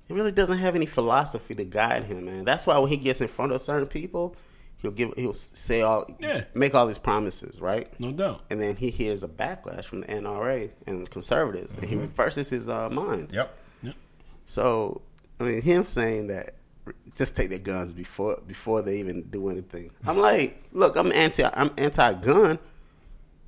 He 0.08 0.14
really 0.14 0.32
doesn't 0.32 0.58
have 0.58 0.74
any 0.76 0.86
philosophy 0.86 1.54
to 1.54 1.64
guide 1.64 2.04
him, 2.04 2.24
man. 2.26 2.44
That's 2.44 2.66
why 2.66 2.78
when 2.78 2.88
he 2.90 2.96
gets 2.96 3.20
in 3.20 3.28
front 3.28 3.52
of 3.52 3.60
certain 3.60 3.88
people, 3.88 4.36
he'll 4.78 4.92
give, 4.92 5.12
he'll 5.16 5.32
say 5.32 5.82
all, 5.82 6.06
Yeah. 6.20 6.44
make 6.54 6.74
all 6.74 6.86
these 6.86 6.98
promises, 6.98 7.60
right? 7.60 7.88
No 8.00 8.12
doubt. 8.12 8.42
And 8.50 8.60
then 8.62 8.76
he 8.76 8.90
hears 8.90 9.22
a 9.24 9.28
backlash 9.28 9.84
from 9.84 10.02
the 10.02 10.06
NRA 10.06 10.70
and 10.86 11.10
conservatives, 11.10 11.72
and 11.72 11.84
he 11.86 11.96
reverses 11.96 12.50
his 12.50 12.68
uh, 12.68 12.88
mind. 12.90 13.30
Yep. 13.32 13.52
So, 14.44 15.02
I 15.40 15.44
mean, 15.44 15.62
him 15.62 15.84
saying 15.84 16.28
that 16.28 16.54
just 17.16 17.34
take 17.36 17.50
their 17.50 17.58
guns 17.58 17.92
before 17.92 18.38
before 18.46 18.80
they 18.82 18.98
even 19.00 19.22
do 19.22 19.48
anything. 19.48 19.90
I'm 20.06 20.18
like, 20.18 20.62
look, 20.72 20.94
I'm 20.96 21.10
anti 21.10 21.42
I'm 21.42 21.72
anti 21.76 22.12
gun, 22.14 22.60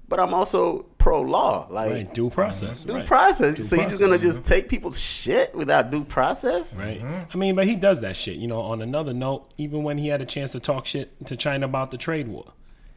but 0.09 0.19
I'm 0.19 0.35
also 0.35 0.87
pro 0.99 1.21
law. 1.21 1.67
Like 1.71 1.91
Right. 1.91 2.15
Due 2.15 2.31
process. 2.31 2.83
due 2.83 2.97
right. 2.97 3.07
process. 3.07 3.57
Due 3.57 3.63
so 3.63 3.77
you're 3.77 3.89
just 3.89 4.01
gonna 4.01 4.19
just 4.19 4.45
take 4.45 4.69
people's 4.69 5.01
shit 5.01 5.55
without 5.55 5.91
due 5.91 6.05
process? 6.05 6.75
Right. 6.75 7.01
Mm-hmm. 7.01 7.31
I 7.33 7.37
mean, 7.37 7.55
but 7.55 7.67
he 7.67 7.77
does 7.77 8.01
that 8.01 8.17
shit. 8.17 8.37
You 8.37 8.49
know, 8.49 8.61
on 8.61 8.83
another 8.83 9.13
note, 9.13 9.51
even 9.59 9.83
when 9.83 9.99
he 9.99 10.09
had 10.09 10.21
a 10.21 10.27
chance 10.27 10.53
to 10.53 10.61
talk 10.61 10.87
shit 10.87 11.27
to 11.27 11.37
China 11.37 11.67
about 11.67 11.91
the 11.91 11.99
trade 11.99 12.29
war. 12.29 12.53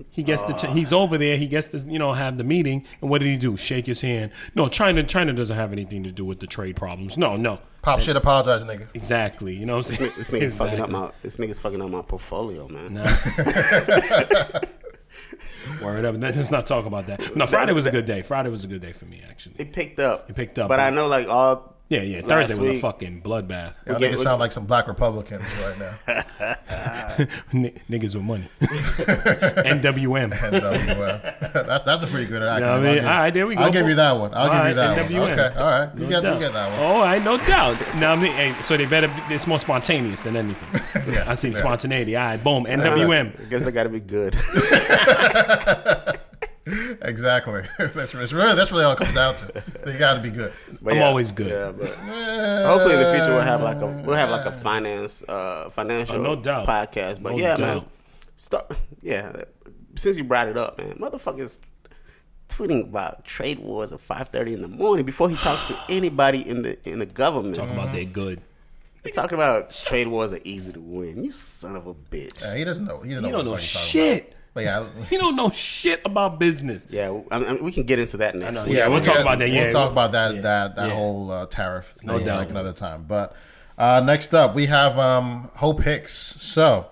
He 0.10 0.24
gets 0.24 0.42
the 0.44 0.56
ah. 0.56 0.74
he's 0.74 0.92
over 0.92 1.18
there. 1.18 1.38
He 1.38 1.48
gets 1.48 1.68
to 1.70 1.78
you 1.80 2.00
know 2.00 2.14
have 2.14 2.38
the 2.38 2.44
meeting, 2.44 2.86
and 3.02 3.10
what 3.10 3.22
did 3.22 3.30
he 3.30 3.38
do? 3.38 3.56
Shake 3.56 3.86
his 3.86 4.02
hand. 4.02 4.32
No, 4.56 4.68
China 4.68 5.04
China 5.04 5.32
doesn't 5.32 5.56
have 5.56 5.72
anything 5.72 6.04
to 6.04 6.12
do 6.12 6.26
with 6.26 6.40
the 6.40 6.48
trade 6.48 6.76
problems. 6.76 7.20
No, 7.20 7.38
no, 7.38 7.60
Pop 7.82 8.00
shit, 8.00 8.16
apologize, 8.16 8.64
nigga. 8.64 8.88
exactly. 8.94 9.56
You 9.56 9.66
know 9.66 9.78
what 9.78 9.90
I'm 9.90 9.96
saying? 9.96 10.12
This 10.18 10.32
nigga's 10.32 10.58
fucking 10.58 10.80
up 10.80 10.90
my 10.90 11.12
this 11.22 11.38
nigga's 11.38 11.60
fucking 11.60 11.82
up 11.82 11.90
my 11.90 12.02
portfolio, 12.02 12.68
man. 12.68 12.94
Word 15.82 16.06
up. 16.06 16.16
Let's 16.18 16.52
not 16.52 16.68
talk 16.68 16.86
about 16.86 17.08
that. 17.08 17.36
No, 17.36 17.48
Friday 17.48 17.74
was 17.74 17.86
a 17.86 17.92
good 17.92 18.06
day. 18.06 18.22
Friday 18.22 18.50
was 18.50 18.64
a 18.64 18.68
good 18.68 18.82
day 18.82 18.94
for 18.94 19.06
me 19.06 19.22
actually. 19.28 19.56
It 19.60 19.74
picked 19.74 20.00
up. 20.00 20.30
It 20.30 20.36
picked 20.36 20.60
up, 20.60 20.68
But 20.70 20.80
I 20.80 20.90
know 20.90 21.08
like 21.08 21.28
all 21.28 21.71
Yeah, 21.92 22.04
yeah. 22.04 22.18
Last 22.22 22.30
Thursday 22.30 22.56
was 22.60 22.68
a 22.68 22.72
week- 22.72 22.82
fucking 22.82 23.22
bloodbath. 23.22 23.74
Y'all 23.86 24.00
get- 24.00 24.14
niggas 24.14 24.20
sound 24.20 24.40
like 24.40 24.54
some 24.54 24.66
black 24.66 24.88
Republicans 24.88 25.44
right 25.62 25.78
now. 25.78 25.98
N- 27.54 27.74
niggas 27.90 28.16
with 28.16 28.24
money. 28.24 28.48
NWM. 28.62 30.32
And, 30.42 30.56
uh, 30.56 31.64
that's 31.64 31.84
that's 31.84 32.02
a 32.04 32.08
pretty 32.08 32.28
good 32.28 32.42
acronym. 32.42 32.56
You 32.56 32.62
know 32.62 32.68
I 32.72 32.76
I'll 32.76 32.82
mean? 32.82 32.96
give- 32.96 33.04
All 33.04 33.10
right, 33.20 33.34
there 33.34 33.46
we 33.46 33.56
go. 33.56 33.62
I'll 33.64 33.72
give 33.74 33.90
you 33.90 33.96
that 33.96 34.12
one. 34.14 34.34
I'll 34.34 34.40
All 34.44 34.48
give 34.48 34.58
right, 34.58 34.70
you 34.70 34.76
that 34.76 35.12
one. 35.12 35.32
Okay, 35.32 35.60
all 35.60 35.66
right. 35.66 35.90
You 35.98 36.08
No 36.08 36.22
get, 36.22 36.34
you 36.36 36.40
get 36.40 36.54
that 36.54 36.70
one. 36.72 36.80
Oh, 36.80 37.02
I 37.02 37.20
no 37.20 37.38
doubt. 37.38 37.78
Now, 37.98 38.14
I 38.14 38.16
mean, 38.16 38.32
hey, 38.32 38.54
so 38.62 38.78
they 38.78 38.86
better. 38.86 39.10
Be, 39.10 39.36
it's 39.36 39.46
more 39.46 39.60
spontaneous 39.60 40.22
than 40.22 40.38
anything. 40.38 40.82
yeah, 41.14 41.26
I 41.28 41.36
see 41.36 41.52
spontaneity. 41.52 42.16
All 42.16 42.24
right, 42.24 42.42
boom. 42.42 42.64
NWM. 42.66 42.72
I 42.80 43.34
NWM. 43.36 43.50
guess 43.50 43.66
they 43.66 43.72
gotta 43.74 43.90
be 43.90 44.00
good. 44.00 44.34
Exactly. 47.02 47.64
that's, 47.80 48.12
that's 48.14 48.34
really 48.34 48.56
that's 48.56 48.72
really 48.72 48.84
all 48.84 48.92
it 48.94 48.98
comes 49.00 49.14
down 49.16 49.36
to. 49.36 49.64
You 49.88 49.98
got 49.98 50.14
to 50.16 50.20
be 50.22 50.30
good. 50.30 50.54
But 50.82 50.94
I'm 50.96 51.02
always 51.04 51.32
good. 51.32 51.48
Yeah, 51.48 51.72
but 51.72 51.88
hopefully 51.90 52.94
in 52.96 53.00
the 53.02 53.14
future 53.14 53.32
we'll 53.34 53.42
have 53.42 53.62
like 53.62 53.82
a 53.82 53.88
we'll 53.88 54.16
have 54.16 54.30
like 54.30 54.46
a 54.46 54.52
finance 54.52 55.24
uh 55.28 55.70
financial 55.70 56.18
Oh, 56.18 56.22
no 56.22 56.36
doubt. 56.36 56.68
podcast. 56.68 57.22
But 57.22 57.34
No 57.34 57.38
yeah, 57.40 57.56
man. 57.58 57.86
Start 58.38 58.72
yeah. 59.02 59.44
Since 59.96 60.18
you 60.18 60.24
brought 60.24 60.48
it 60.50 60.58
up, 60.58 60.78
man, 60.78 60.98
motherfuckers 61.00 61.60
tweeting 62.48 62.84
about 62.84 63.26
trade 63.26 63.60
wars 63.60 63.92
at 63.92 64.00
five 64.00 64.30
thirty 64.30 64.54
in 64.54 64.62
the 64.62 64.68
morning 64.68 65.06
before 65.06 65.30
he 65.30 65.36
talks 65.38 65.64
to 65.66 65.78
anybody 65.90 66.48
in 66.48 66.62
the 66.62 66.78
in 66.90 67.00
the 67.00 67.06
government. 67.06 67.56
Talking 67.56 67.74
about 67.74 67.92
they're 67.92 68.06
good. 68.06 68.42
They're 69.04 69.12
talking 69.12 69.36
about 69.36 69.72
trade 69.72 70.08
wars 70.08 70.32
are 70.32 70.40
easy 70.44 70.72
to 70.74 70.80
win. 70.80 71.24
You 71.24 71.32
son 71.32 71.76
of 71.76 71.88
a 71.88 71.94
bitch. 71.96 72.44
Yeah, 72.46 72.56
he 72.56 72.64
doesn't 72.64 72.86
know. 72.86 73.02
He 73.02 73.10
doesn't 73.10 73.26
You 73.26 73.32
know 73.32 73.38
don't 73.40 73.46
know 73.46 73.52
what 73.54 73.62
the 73.62 73.68
fuck 73.68 73.82
he's 73.82 73.90
shit. 73.90 74.36
About. 74.54 74.54
But 74.54 74.64
yeah, 74.64 75.06
He 75.10 75.18
don't 75.18 75.36
know 75.36 75.50
shit 75.52 76.02
about 76.06 76.40
business. 76.40 76.88
Yeah, 76.90 77.20
I 77.32 77.40
mean, 77.40 77.64
we 77.64 77.72
can 77.72 77.84
get 77.86 78.00
into 78.00 78.18
that 78.18 78.36
next 78.36 78.64
week. 78.66 78.74
Yeah, 78.74 78.88
we'll 78.88 79.02
talk 79.02 79.20
about 79.20 79.40
that, 79.40 79.48
We'll 79.48 79.54
yeah. 79.56 79.72
talk 79.72 79.92
about 79.92 80.12
that 80.14 80.36
Yeah. 80.36 80.42
that 80.42 80.76
that 80.76 80.88
Yeah. 80.90 80.94
whole 80.96 81.32
uh, 81.32 81.46
tariff 81.48 81.94
No 82.04 82.18
thing 82.18 82.26
doubt. 82.28 82.40
like 82.40 82.50
another 82.50 82.74
time. 82.74 83.06
But 83.08 83.36
uh, 83.78 84.02
next 84.06 84.34
up, 84.34 84.54
we 84.56 84.66
have 84.68 84.98
um, 85.00 85.50
Hope 85.56 85.82
Hicks. 85.84 86.14
So. 86.14 86.88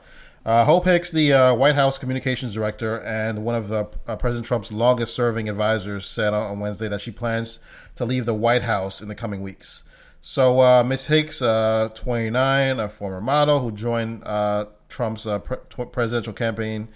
Uh, 0.45 0.63
Hope 0.63 0.85
Hicks, 0.85 1.11
the 1.11 1.31
uh, 1.33 1.53
White 1.53 1.75
House 1.75 1.99
communications 1.99 2.53
director 2.53 2.95
and 3.01 3.43
one 3.43 3.55
of 3.55 3.67
the, 3.67 3.87
uh, 4.07 4.15
President 4.15 4.47
Trump's 4.47 4.71
longest 4.71 5.13
serving 5.13 5.49
advisors, 5.49 6.05
said 6.05 6.33
on, 6.33 6.41
on 6.51 6.59
Wednesday 6.59 6.87
that 6.87 7.01
she 7.01 7.11
plans 7.11 7.59
to 7.97 8.05
leave 8.05 8.25
the 8.25 8.33
White 8.33 8.63
House 8.63 9.01
in 9.01 9.09
the 9.09 9.15
coming 9.15 9.41
weeks. 9.41 9.83
So, 10.21 10.61
uh, 10.61 10.81
Ms. 10.83 11.07
Hicks, 11.07 11.41
uh, 11.41 11.89
29, 11.93 12.79
a 12.79 12.87
former 12.89 13.19
model 13.21 13.59
who 13.59 13.71
joined 13.71 14.23
uh, 14.23 14.67
Trump's 14.87 15.27
uh, 15.27 15.39
pre- 15.39 15.85
presidential 15.85 16.33
campaign 16.33 16.87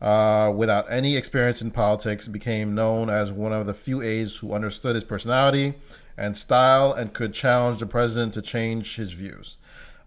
uh, 0.00 0.52
without 0.54 0.86
any 0.90 1.16
experience 1.16 1.62
in 1.62 1.70
politics, 1.70 2.28
became 2.28 2.74
known 2.74 3.08
as 3.08 3.32
one 3.32 3.52
of 3.52 3.66
the 3.66 3.74
few 3.74 4.02
aides 4.02 4.38
who 4.38 4.52
understood 4.52 4.94
his 4.94 5.04
personality 5.04 5.74
and 6.16 6.36
style 6.36 6.92
and 6.92 7.12
could 7.12 7.32
challenge 7.32 7.78
the 7.78 7.86
president 7.86 8.34
to 8.34 8.42
change 8.42 8.96
his 8.96 9.12
views. 9.12 9.56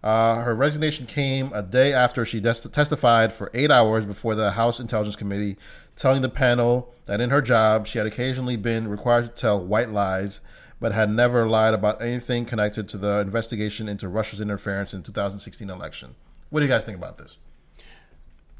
Uh, 0.02 0.36
her 0.42 0.54
resignation 0.54 1.06
came 1.06 1.52
a 1.52 1.62
day 1.62 1.92
after 1.92 2.24
she 2.24 2.40
des- 2.40 2.68
testified 2.72 3.32
for 3.32 3.50
eight 3.52 3.70
hours 3.70 4.06
before 4.06 4.34
the 4.34 4.52
House 4.52 4.80
Intelligence 4.80 5.16
Committee, 5.16 5.56
telling 5.94 6.22
the 6.22 6.28
panel 6.28 6.94
that 7.04 7.20
in 7.20 7.30
her 7.30 7.42
job 7.42 7.86
she 7.86 7.98
had 7.98 8.06
occasionally 8.06 8.56
been 8.56 8.88
required 8.88 9.24
to 9.26 9.30
tell 9.30 9.62
white 9.62 9.90
lies, 9.90 10.40
but 10.80 10.92
had 10.92 11.10
never 11.10 11.46
lied 11.46 11.74
about 11.74 12.00
anything 12.00 12.46
connected 12.46 12.88
to 12.88 12.96
the 12.96 13.18
investigation 13.18 13.88
into 13.88 14.08
Russia's 14.08 14.40
interference 14.40 14.94
in 14.94 15.02
2016 15.02 15.68
election. 15.68 16.14
What 16.48 16.60
do 16.60 16.66
you 16.66 16.72
guys 16.72 16.84
think 16.84 16.96
about 16.96 17.18
this? 17.18 17.36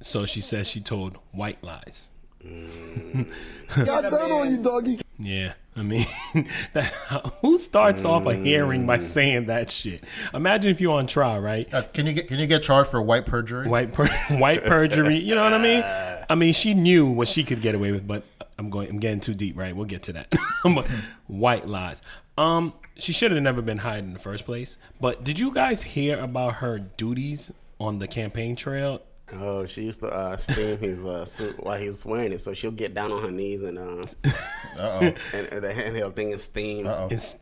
So 0.01 0.25
she 0.25 0.41
says 0.41 0.69
she 0.69 0.81
told 0.81 1.19
white 1.33 1.63
lies. 1.63 2.09
Got 3.85 4.03
dirt 4.03 4.31
on 4.31 4.51
you, 4.51 4.57
doggy. 4.63 5.01
Yeah, 5.19 5.53
I 5.77 5.83
mean, 5.83 6.07
that, 6.73 6.87
who 7.43 7.59
starts 7.59 8.05
off 8.05 8.27
a 8.27 8.35
hearing 8.35 8.87
by 8.87 8.99
saying 8.99 9.47
that 9.47 9.71
shit? 9.71 10.05
Imagine 10.33 10.71
if 10.71 10.81
you're 10.81 10.97
on 10.97 11.07
trial, 11.07 11.41
right? 11.41 11.73
Uh, 11.73 11.83
can 11.83 12.07
you 12.07 12.15
get 12.15 12.29
can 12.29 12.39
you 12.39 12.47
get 12.47 12.63
charged 12.63 12.91
for 12.91 13.03
white 13.03 13.27
perjury? 13.27 13.69
White 13.69 13.93
per- 13.93 14.09
white 14.39 14.65
perjury. 14.65 15.19
You 15.19 15.35
know 15.35 15.45
what 15.45 15.53
I 15.53 15.59
mean? 15.59 15.83
I 16.31 16.35
mean, 16.35 16.55
she 16.55 16.75
knew 16.75 17.07
what 17.07 17.29
she 17.29 17.45
could 17.45 17.61
get 17.61 17.75
away 17.75 17.93
with, 17.93 18.07
but 18.07 18.25
I'm 18.59 18.71
going. 18.71 18.89
I'm 18.89 18.99
getting 18.99 19.21
too 19.21 19.35
deep, 19.35 19.59
right? 19.59 19.77
We'll 19.77 19.85
get 19.85 20.05
to 20.05 20.15
that. 20.15 20.33
But 20.63 20.87
white 21.27 21.67
lies. 21.67 22.03
Um, 22.37 22.73
she 22.97 23.13
should 23.13 23.33
have 23.33 23.43
never 23.43 23.61
been 23.63 23.79
hired 23.79 24.05
in 24.05 24.13
the 24.15 24.19
first 24.19 24.47
place. 24.47 24.79
But 25.01 25.25
did 25.25 25.39
you 25.39 25.53
guys 25.53 25.83
hear 25.83 26.19
about 26.19 26.57
her 26.57 26.79
duties 26.79 27.53
on 27.79 27.99
the 27.99 28.09
campaign 28.09 28.57
trail? 28.57 29.03
Oh, 29.35 29.67
she 29.67 29.85
used 29.85 30.01
to 30.01 30.09
uh, 30.09 30.37
steam 30.37 30.79
his 30.79 31.05
uh, 31.05 31.25
suit 31.25 31.63
while 31.63 31.79
he 31.79 31.87
was 31.87 32.05
wearing 32.05 32.33
it, 32.33 32.41
so 32.41 32.53
she'll 32.53 32.71
get 32.71 32.95
down 32.95 33.13
on 33.13 33.23
her 33.23 33.31
knees 33.31 33.63
and 33.63 33.79
uh, 33.79 34.07
and, 34.79 35.15
and 35.33 35.65
the 35.65 35.73
handheld 35.73 36.15
thing 36.15 36.31
is 36.31 36.43
steam. 36.45 36.87
It's, 37.11 37.37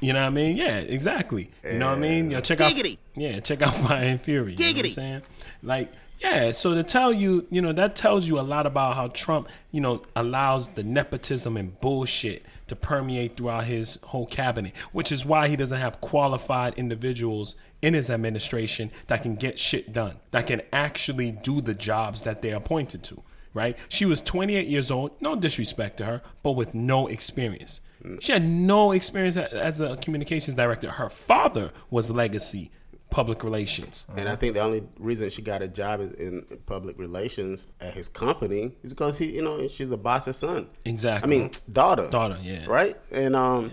you 0.00 0.12
know 0.12 0.20
what 0.20 0.26
I 0.26 0.30
mean? 0.30 0.56
Yeah, 0.56 0.78
exactly. 0.78 1.50
You 1.64 1.78
know 1.78 1.88
what 1.88 1.98
I 1.98 2.00
mean? 2.00 2.30
Yo, 2.30 2.40
check 2.40 2.60
out, 2.60 2.74
yeah, 3.14 3.40
check 3.40 3.62
out 3.62 3.74
Fire 3.86 4.04
and 4.04 4.20
Fury. 4.20 4.54
You 4.54 4.58
know 4.58 4.76
what 4.76 4.84
I'm 4.84 4.90
saying? 4.90 5.22
Like, 5.62 5.92
yeah. 6.22 6.52
So 6.52 6.74
to 6.74 6.82
tell 6.82 7.12
you, 7.12 7.46
you 7.50 7.60
know, 7.60 7.72
that 7.72 7.96
tells 7.96 8.28
you 8.28 8.38
a 8.38 8.42
lot 8.42 8.66
about 8.66 8.94
how 8.94 9.08
Trump, 9.08 9.48
you 9.70 9.80
know, 9.80 10.02
allows 10.14 10.68
the 10.68 10.82
nepotism 10.82 11.56
and 11.56 11.78
bullshit 11.80 12.44
to 12.68 12.76
permeate 12.76 13.36
throughout 13.36 13.64
his 13.64 13.98
whole 14.04 14.26
cabinet, 14.26 14.72
which 14.92 15.10
is 15.10 15.26
why 15.26 15.48
he 15.48 15.56
doesn't 15.56 15.80
have 15.80 16.00
qualified 16.00 16.74
individuals 16.74 17.56
in 17.82 17.94
his 17.94 18.08
administration 18.08 18.90
that 19.08 19.22
can 19.22 19.34
get 19.34 19.58
shit 19.58 19.92
done, 19.92 20.16
that 20.30 20.46
can 20.46 20.62
actually 20.72 21.32
do 21.32 21.60
the 21.60 21.74
jobs 21.74 22.22
that 22.22 22.40
they're 22.40 22.56
appointed 22.56 23.02
to. 23.04 23.22
Right? 23.54 23.76
She 23.88 24.06
was 24.06 24.22
28 24.22 24.66
years 24.66 24.90
old. 24.90 25.20
No 25.20 25.36
disrespect 25.36 25.98
to 25.98 26.06
her, 26.06 26.22
but 26.42 26.52
with 26.52 26.72
no 26.72 27.06
experience. 27.06 27.82
She 28.20 28.32
had 28.32 28.42
no 28.42 28.92
experience 28.92 29.36
as 29.36 29.80
a 29.80 29.96
communications 29.98 30.56
director. 30.56 30.90
Her 30.90 31.10
father 31.10 31.70
was 31.90 32.10
legacy 32.10 32.70
public 33.12 33.44
relations. 33.44 34.06
And 34.16 34.28
I 34.28 34.34
think 34.36 34.54
the 34.54 34.60
only 34.60 34.82
reason 34.98 35.30
she 35.30 35.42
got 35.42 35.62
a 35.62 35.68
job 35.68 36.00
in 36.00 36.44
public 36.66 36.98
relations 36.98 37.66
at 37.80 37.94
his 37.94 38.08
company 38.08 38.72
is 38.82 38.92
because 38.92 39.18
he, 39.18 39.36
you 39.36 39.42
know, 39.42 39.68
she's 39.68 39.92
a 39.92 39.96
boss's 39.96 40.36
son. 40.36 40.66
Exactly. 40.84 41.26
I 41.36 41.40
mean, 41.40 41.50
daughter. 41.70 42.08
Daughter, 42.10 42.38
yeah. 42.42 42.66
Right? 42.66 42.96
And 43.12 43.36
um, 43.36 43.70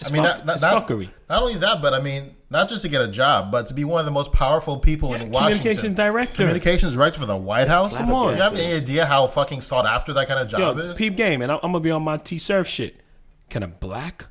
It's 0.00 0.10
I 0.10 0.12
mean, 0.12 0.22
fuck- 0.24 0.44
not, 0.44 0.60
not, 0.60 0.76
it's 0.82 0.90
fuckery. 0.92 1.08
not 1.30 1.42
only 1.42 1.54
that, 1.56 1.80
but 1.80 1.94
I 1.94 2.00
mean, 2.00 2.34
not 2.50 2.68
just 2.68 2.82
to 2.82 2.88
get 2.88 3.00
a 3.02 3.08
job, 3.08 3.50
but 3.50 3.66
to 3.68 3.74
be 3.74 3.84
one 3.84 4.00
of 4.00 4.04
the 4.06 4.12
most 4.12 4.30
powerful 4.32 4.78
people 4.78 5.14
in 5.14 5.30
Washington. 5.30 5.58
communications 5.58 5.96
director. 5.96 6.36
Communications 6.36 6.94
director 6.94 7.20
for 7.20 7.26
the 7.26 7.36
White 7.36 7.68
House. 7.68 7.96
Come 7.96 8.12
on. 8.12 8.32
Do 8.32 8.36
you 8.36 8.42
have 8.42 8.54
any 8.54 8.74
idea 8.74 9.06
how 9.06 9.26
fucking 9.26 9.60
sought 9.62 9.86
after 9.86 10.12
that 10.12 10.28
kind 10.28 10.40
of 10.40 10.48
job 10.48 10.76
Yo, 10.76 10.90
is? 10.90 10.96
peep 10.96 11.16
game, 11.16 11.40
and 11.42 11.50
I'm, 11.50 11.58
I'm 11.62 11.72
gonna 11.72 11.80
be 11.80 11.90
on 11.90 12.02
my 12.02 12.16
T 12.18 12.38
surf 12.38 12.68
shit. 12.68 13.00
Can 13.48 13.62
a 13.62 13.68
black 13.68 14.26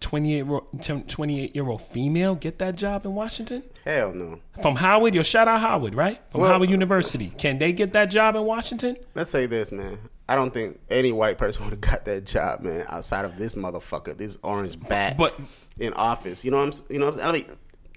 28 0.00 0.42
ro- 0.42 0.66
28 1.08 1.54
year 1.54 1.68
old 1.68 1.82
female 1.88 2.34
get 2.34 2.58
that 2.58 2.76
job 2.76 3.04
in 3.04 3.14
Washington? 3.14 3.62
hell 3.84 4.12
no. 4.12 4.40
From 4.62 4.76
Howard, 4.76 5.14
yo, 5.14 5.22
shout 5.22 5.46
out 5.48 5.60
Howard, 5.60 5.94
right? 5.94 6.20
From 6.30 6.40
Well- 6.42 6.52
Howard 6.52 6.70
University. 6.70 7.32
Can 7.38 7.58
they 7.58 7.72
get 7.72 7.92
that 7.92 8.06
job 8.06 8.34
in 8.36 8.44
Washington? 8.44 8.96
Let's 9.14 9.30
say 9.30 9.46
this, 9.46 9.70
man. 9.72 9.98
I 10.28 10.34
don't 10.34 10.52
think 10.52 10.80
any 10.90 11.12
white 11.12 11.38
person 11.38 11.64
would 11.64 11.70
have 11.72 11.80
got 11.80 12.04
that 12.06 12.26
job, 12.26 12.60
man, 12.60 12.84
outside 12.88 13.24
of 13.24 13.36
this 13.38 13.54
motherfucker, 13.54 14.16
this 14.16 14.38
orange 14.42 14.78
bat 14.88 15.16
But- 15.16 15.34
in 15.78 15.92
office. 15.94 16.44
You 16.44 16.50
know 16.50 16.64
what 16.64 16.80
I'm 16.88 16.92
you 16.94 16.98
know 16.98 17.10
what 17.10 17.20
I'm, 17.22 17.28
I 17.28 17.32
mean, 17.32 17.46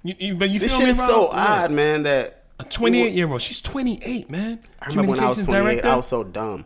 You, 0.03 0.15
you, 0.19 0.35
but 0.35 0.49
you 0.49 0.59
this 0.59 0.71
feel 0.71 0.81
shit 0.81 0.89
is 0.89 1.05
so 1.05 1.29
Yeah. 1.31 1.63
odd, 1.63 1.71
man, 1.71 2.03
that 2.03 2.43
A 2.59 2.63
28 2.65 3.13
year 3.13 3.29
old. 3.31 3.41
She's 3.41 3.61
28, 3.61 4.29
man. 4.29 4.59
I 4.81 4.89
remember 4.89 5.11
when 5.11 5.19
I 5.21 5.27
was 5.27 5.37
28, 5.37 5.51
director? 5.63 5.87
I 5.89 5.95
was 5.95 6.07
so 6.07 6.23
dumb. 6.23 6.65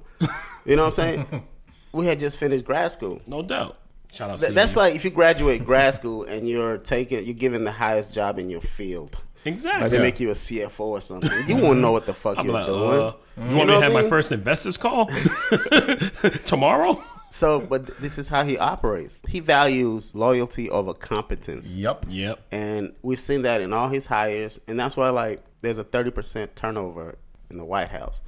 You 0.66 0.76
know 0.76 0.84
what 0.84 0.88
I'm 0.88 0.92
saying? 1.28 1.48
we 1.94 2.08
had 2.08 2.20
just 2.20 2.38
finished 2.38 2.66
grad 2.66 2.92
school. 2.92 3.22
No 3.28 3.42
doubt. 3.44 3.78
Shout 4.14 4.30
out. 4.30 4.38
Th- 4.40 4.50
CU. 4.50 4.56
that's 4.56 4.76
like 4.76 4.96
if 4.96 5.04
you 5.04 5.12
graduate 5.12 5.66
grad 5.66 5.94
school 5.96 6.24
and 6.24 6.48
you're 6.48 6.78
taking, 6.78 7.26
you're 7.26 7.34
given 7.34 7.64
the 7.64 7.72
highest 7.72 8.14
job 8.14 8.38
in 8.40 8.50
your 8.50 8.62
field. 8.62 9.18
exactly. 9.44 9.82
Like 9.82 9.92
they 9.92 10.00
make 10.00 10.20
you 10.20 10.30
a 10.30 10.34
CFO 10.34 10.80
or 10.82 11.02
something. 11.02 11.32
You 11.48 11.62
won't 11.62 11.80
know 11.80 11.92
what 11.92 12.06
the 12.06 12.14
fuck 12.14 12.38
I'm 12.38 12.46
you're 12.46 12.54
like, 12.54 12.68
doing. 12.68 13.00
uh, 13.02 13.14
you 13.38 13.50
You 13.50 13.56
want 13.58 13.70
me 13.70 13.76
to 13.76 13.82
have 13.82 13.96
I 13.96 14.02
my 14.04 14.08
first 14.10 14.32
investors 14.32 14.78
call 14.78 15.08
tomorrow? 16.46 17.04
So, 17.30 17.60
but 17.60 17.98
this 18.00 18.20
is 18.20 18.30
how 18.30 18.44
he 18.44 18.58
operates. 18.60 19.20
He 19.28 19.40
values 19.40 20.14
loyalty 20.14 20.70
over 20.70 20.94
competence. 20.94 21.72
Yep. 21.76 22.06
Yep. 22.08 22.40
And 22.52 22.94
we've 23.02 23.20
seen 23.20 23.42
that 23.42 23.60
in 23.62 23.74
all 23.74 23.90
his 23.90 24.06
hires, 24.06 24.60
and 24.68 24.80
that's 24.80 24.96
why 24.96 25.10
like 25.10 25.44
there's 25.62 25.80
a 25.80 25.84
thirty 25.84 26.12
percent 26.12 26.56
turnover 26.56 27.16
in 27.50 27.58
the 27.58 27.66
White 27.66 27.90
House. 27.90 28.22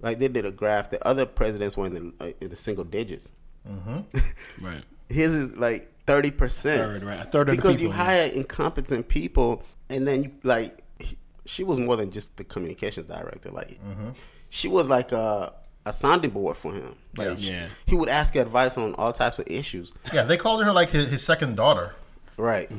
Like 0.00 0.18
they 0.18 0.28
did 0.28 0.46
a 0.46 0.50
graph. 0.52 0.88
The 0.88 1.06
other 1.06 1.26
presidents 1.26 1.76
were 1.76 1.86
in 1.86 1.94
the 1.94 2.12
uh, 2.24 2.32
in 2.40 2.48
the 2.48 2.56
single 2.56 2.84
digits. 2.84 3.30
Mm-hmm. 3.70 4.64
right. 4.64 4.84
His 5.08 5.34
is 5.34 5.52
like 5.56 5.92
thirty 6.06 6.30
percent. 6.30 7.00
Third, 7.00 7.02
right. 7.08 7.20
A 7.20 7.24
third 7.24 7.48
of 7.48 7.56
the 7.56 7.62
because 7.62 7.80
you 7.80 7.88
people, 7.88 7.98
yeah. 7.98 8.04
hire 8.10 8.26
incompetent 8.32 9.08
people, 9.08 9.62
and 9.88 10.06
then 10.06 10.24
you 10.24 10.32
like 10.42 10.82
he- 10.98 11.18
she 11.44 11.62
was 11.64 11.78
more 11.78 11.96
than 11.96 12.10
just 12.10 12.36
the 12.36 12.44
communications 12.44 13.08
director. 13.08 13.50
Like 13.50 13.80
Mm-hmm. 13.84 14.10
she 14.50 14.68
was 14.68 14.88
like 14.88 15.12
a 15.12 15.52
a 15.84 15.92
sounding 15.92 16.30
board 16.32 16.56
for 16.56 16.72
him. 16.72 16.96
Like 17.16 17.28
Yeah. 17.28 17.34
she- 17.36 17.52
Yeah. 17.52 17.68
he 17.86 17.94
would 17.94 18.08
ask 18.08 18.34
advice 18.34 18.76
on 18.76 18.94
all 18.96 19.12
types 19.12 19.38
of 19.38 19.46
issues. 19.48 19.92
Yeah, 20.12 20.24
they 20.24 20.36
called 20.36 20.64
her 20.64 20.72
like 20.72 20.90
his, 20.90 21.08
his 21.08 21.22
second 21.24 21.56
daughter. 21.56 21.94
Right. 22.36 22.70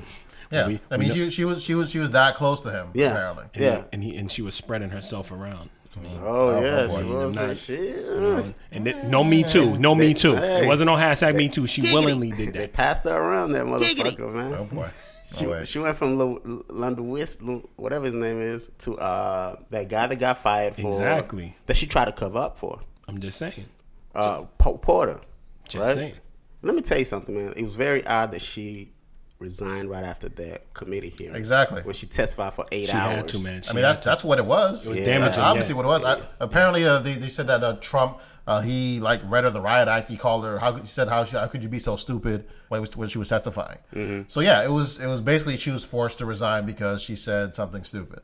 Yeah, 0.52 0.68
We- 0.68 0.80
I 0.92 0.96
we 0.96 0.98
mean, 0.98 1.08
know- 1.10 1.14
she, 1.16 1.30
she 1.30 1.46
was 1.46 1.64
she 1.64 1.76
was 1.76 1.90
she 1.90 2.00
was 2.00 2.12
that 2.12 2.36
close 2.36 2.60
to 2.62 2.72
him. 2.72 2.90
Yeah. 2.94 3.12
apparently. 3.12 3.46
And 3.54 3.64
Yeah. 3.64 3.76
He, 3.78 3.84
and 3.94 4.04
he 4.04 4.16
and 4.18 4.32
she 4.32 4.42
was 4.42 4.56
spreading 4.56 4.90
herself 4.90 5.32
around. 5.32 5.70
I 6.00 6.04
mean, 6.04 6.20
Oh, 6.24 6.60
yeah, 6.62 6.88
boy, 6.88 6.98
she 6.98 7.04
was 7.06 7.36
know, 7.36 7.42
some 7.42 7.48
not- 7.48 7.58
shit. 7.58 8.54
and 8.72 8.86
th- 8.86 9.04
no 9.06 9.24
me 9.24 9.44
too, 9.44 9.78
no 9.78 9.96
me 9.96 10.14
too. 10.14 10.36
Hey. 10.36 10.64
It 10.64 10.68
wasn't 10.68 10.88
no 10.88 10.96
hashtag 10.96 11.36
me 11.36 11.50
too. 11.50 11.68
She 11.68 11.82
willingly 11.82 12.32
did 12.32 12.48
that. 12.50 12.54
They 12.54 12.60
that. 12.62 12.74
passed 12.74 13.04
her 13.06 13.12
around 13.16 13.52
that 13.54 13.66
motherfucker, 13.66 14.34
man. 14.34 14.54
Oh 14.54 14.64
boy. 14.66 14.90
She, 15.38 15.46
Oh, 15.46 15.52
wait. 15.52 15.68
she 15.68 15.78
went 15.80 15.98
from 15.98 16.18
Lu- 16.18 16.66
London 16.70 17.10
West, 17.10 17.42
whatever 17.76 18.06
his 18.06 18.16
name 18.16 18.40
is, 18.42 18.70
to 18.80 18.98
uh, 18.98 19.58
that 19.72 19.90
guy 19.90 20.08
that 20.08 20.18
got 20.20 20.38
fired 20.38 20.76
for 20.76 20.88
Exactly. 20.88 21.54
that 21.66 21.76
she 21.76 21.86
tried 21.86 22.06
to 22.06 22.14
cover 22.14 22.40
up 22.40 22.58
for, 22.58 22.80
I'm 23.10 23.20
just 23.20 23.38
saying. 23.38 23.66
uh, 24.16 24.44
Po- 24.58 24.78
Porter. 24.78 25.20
Just 25.68 25.86
right? 25.86 25.96
saying. 25.96 26.14
Let 26.62 26.76
me 26.76 26.82
tell 26.82 26.98
you 26.98 27.06
something, 27.06 27.36
man. 27.36 27.54
It 27.58 27.64
was 27.64 27.76
very 27.76 28.06
odd 28.08 28.32
that 28.32 28.42
she 28.42 28.94
resigned 29.40 29.90
right 29.90 30.04
after 30.04 30.30
that 30.30 30.74
committee 30.74 31.10
hearing. 31.10 31.36
Exactly. 31.36 31.82
When 31.84 31.94
she 31.96 32.06
testified 32.08 32.54
for 32.54 32.66
eight 32.72 32.90
She 32.90 32.94
hours. 32.98 33.16
had 33.18 33.28
to, 33.30 33.40
man. 33.40 33.62
She 33.62 33.70
I 33.70 33.74
mean, 33.74 33.84
had 33.84 33.98
that, 33.98 34.02
to. 34.04 34.10
that's 34.10 34.24
what 34.24 34.40
it 34.40 34.46
was. 34.46 34.86
It 34.86 34.90
was 34.90 35.00
Yeah. 35.00 35.06
That's 35.06 35.36
damaging. 35.36 35.40
obviously 35.44 35.74
yeah. 35.74 35.78
what 35.78 35.86
it 35.86 36.04
was. 36.06 36.22
I, 36.22 36.28
apparently, 36.40 36.86
uh, 36.86 37.00
they, 37.00 37.14
they 37.14 37.30
said 37.30 37.48
that 37.48 37.64
uh, 37.64 37.74
Trump, 37.80 38.20
uh, 38.48 38.62
he 38.62 39.00
like 39.00 39.22
read 39.26 39.44
her 39.44 39.50
the 39.50 39.62
riot 39.62 39.88
act. 39.88 40.10
He 40.10 40.18
called 40.18 40.46
her. 40.46 40.58
How 40.60 40.72
could 40.72 40.82
he 40.84 40.88
said 40.88 41.08
how, 41.08 41.24
she, 41.26 41.36
how 41.36 41.46
could 41.48 41.62
you 41.64 41.70
be 41.70 41.80
so 41.80 41.96
stupid 41.98 42.48
when, 42.70 42.80
it 42.80 42.82
was, 42.82 42.98
when 42.98 43.10
she 43.10 43.18
was 43.20 43.30
testifying? 43.30 43.80
Mm-hmm. 43.94 44.24
So 44.28 44.40
yeah, 44.40 44.64
it 44.64 44.72
was 44.72 45.00
it 45.00 45.08
was 45.08 45.20
basically 45.22 45.58
she 45.58 45.70
was 45.72 45.84
forced 45.84 46.18
to 46.20 46.26
resign 46.26 46.66
because 46.66 47.02
she 47.02 47.16
said 47.16 47.56
something 47.56 47.84
stupid. 47.84 48.22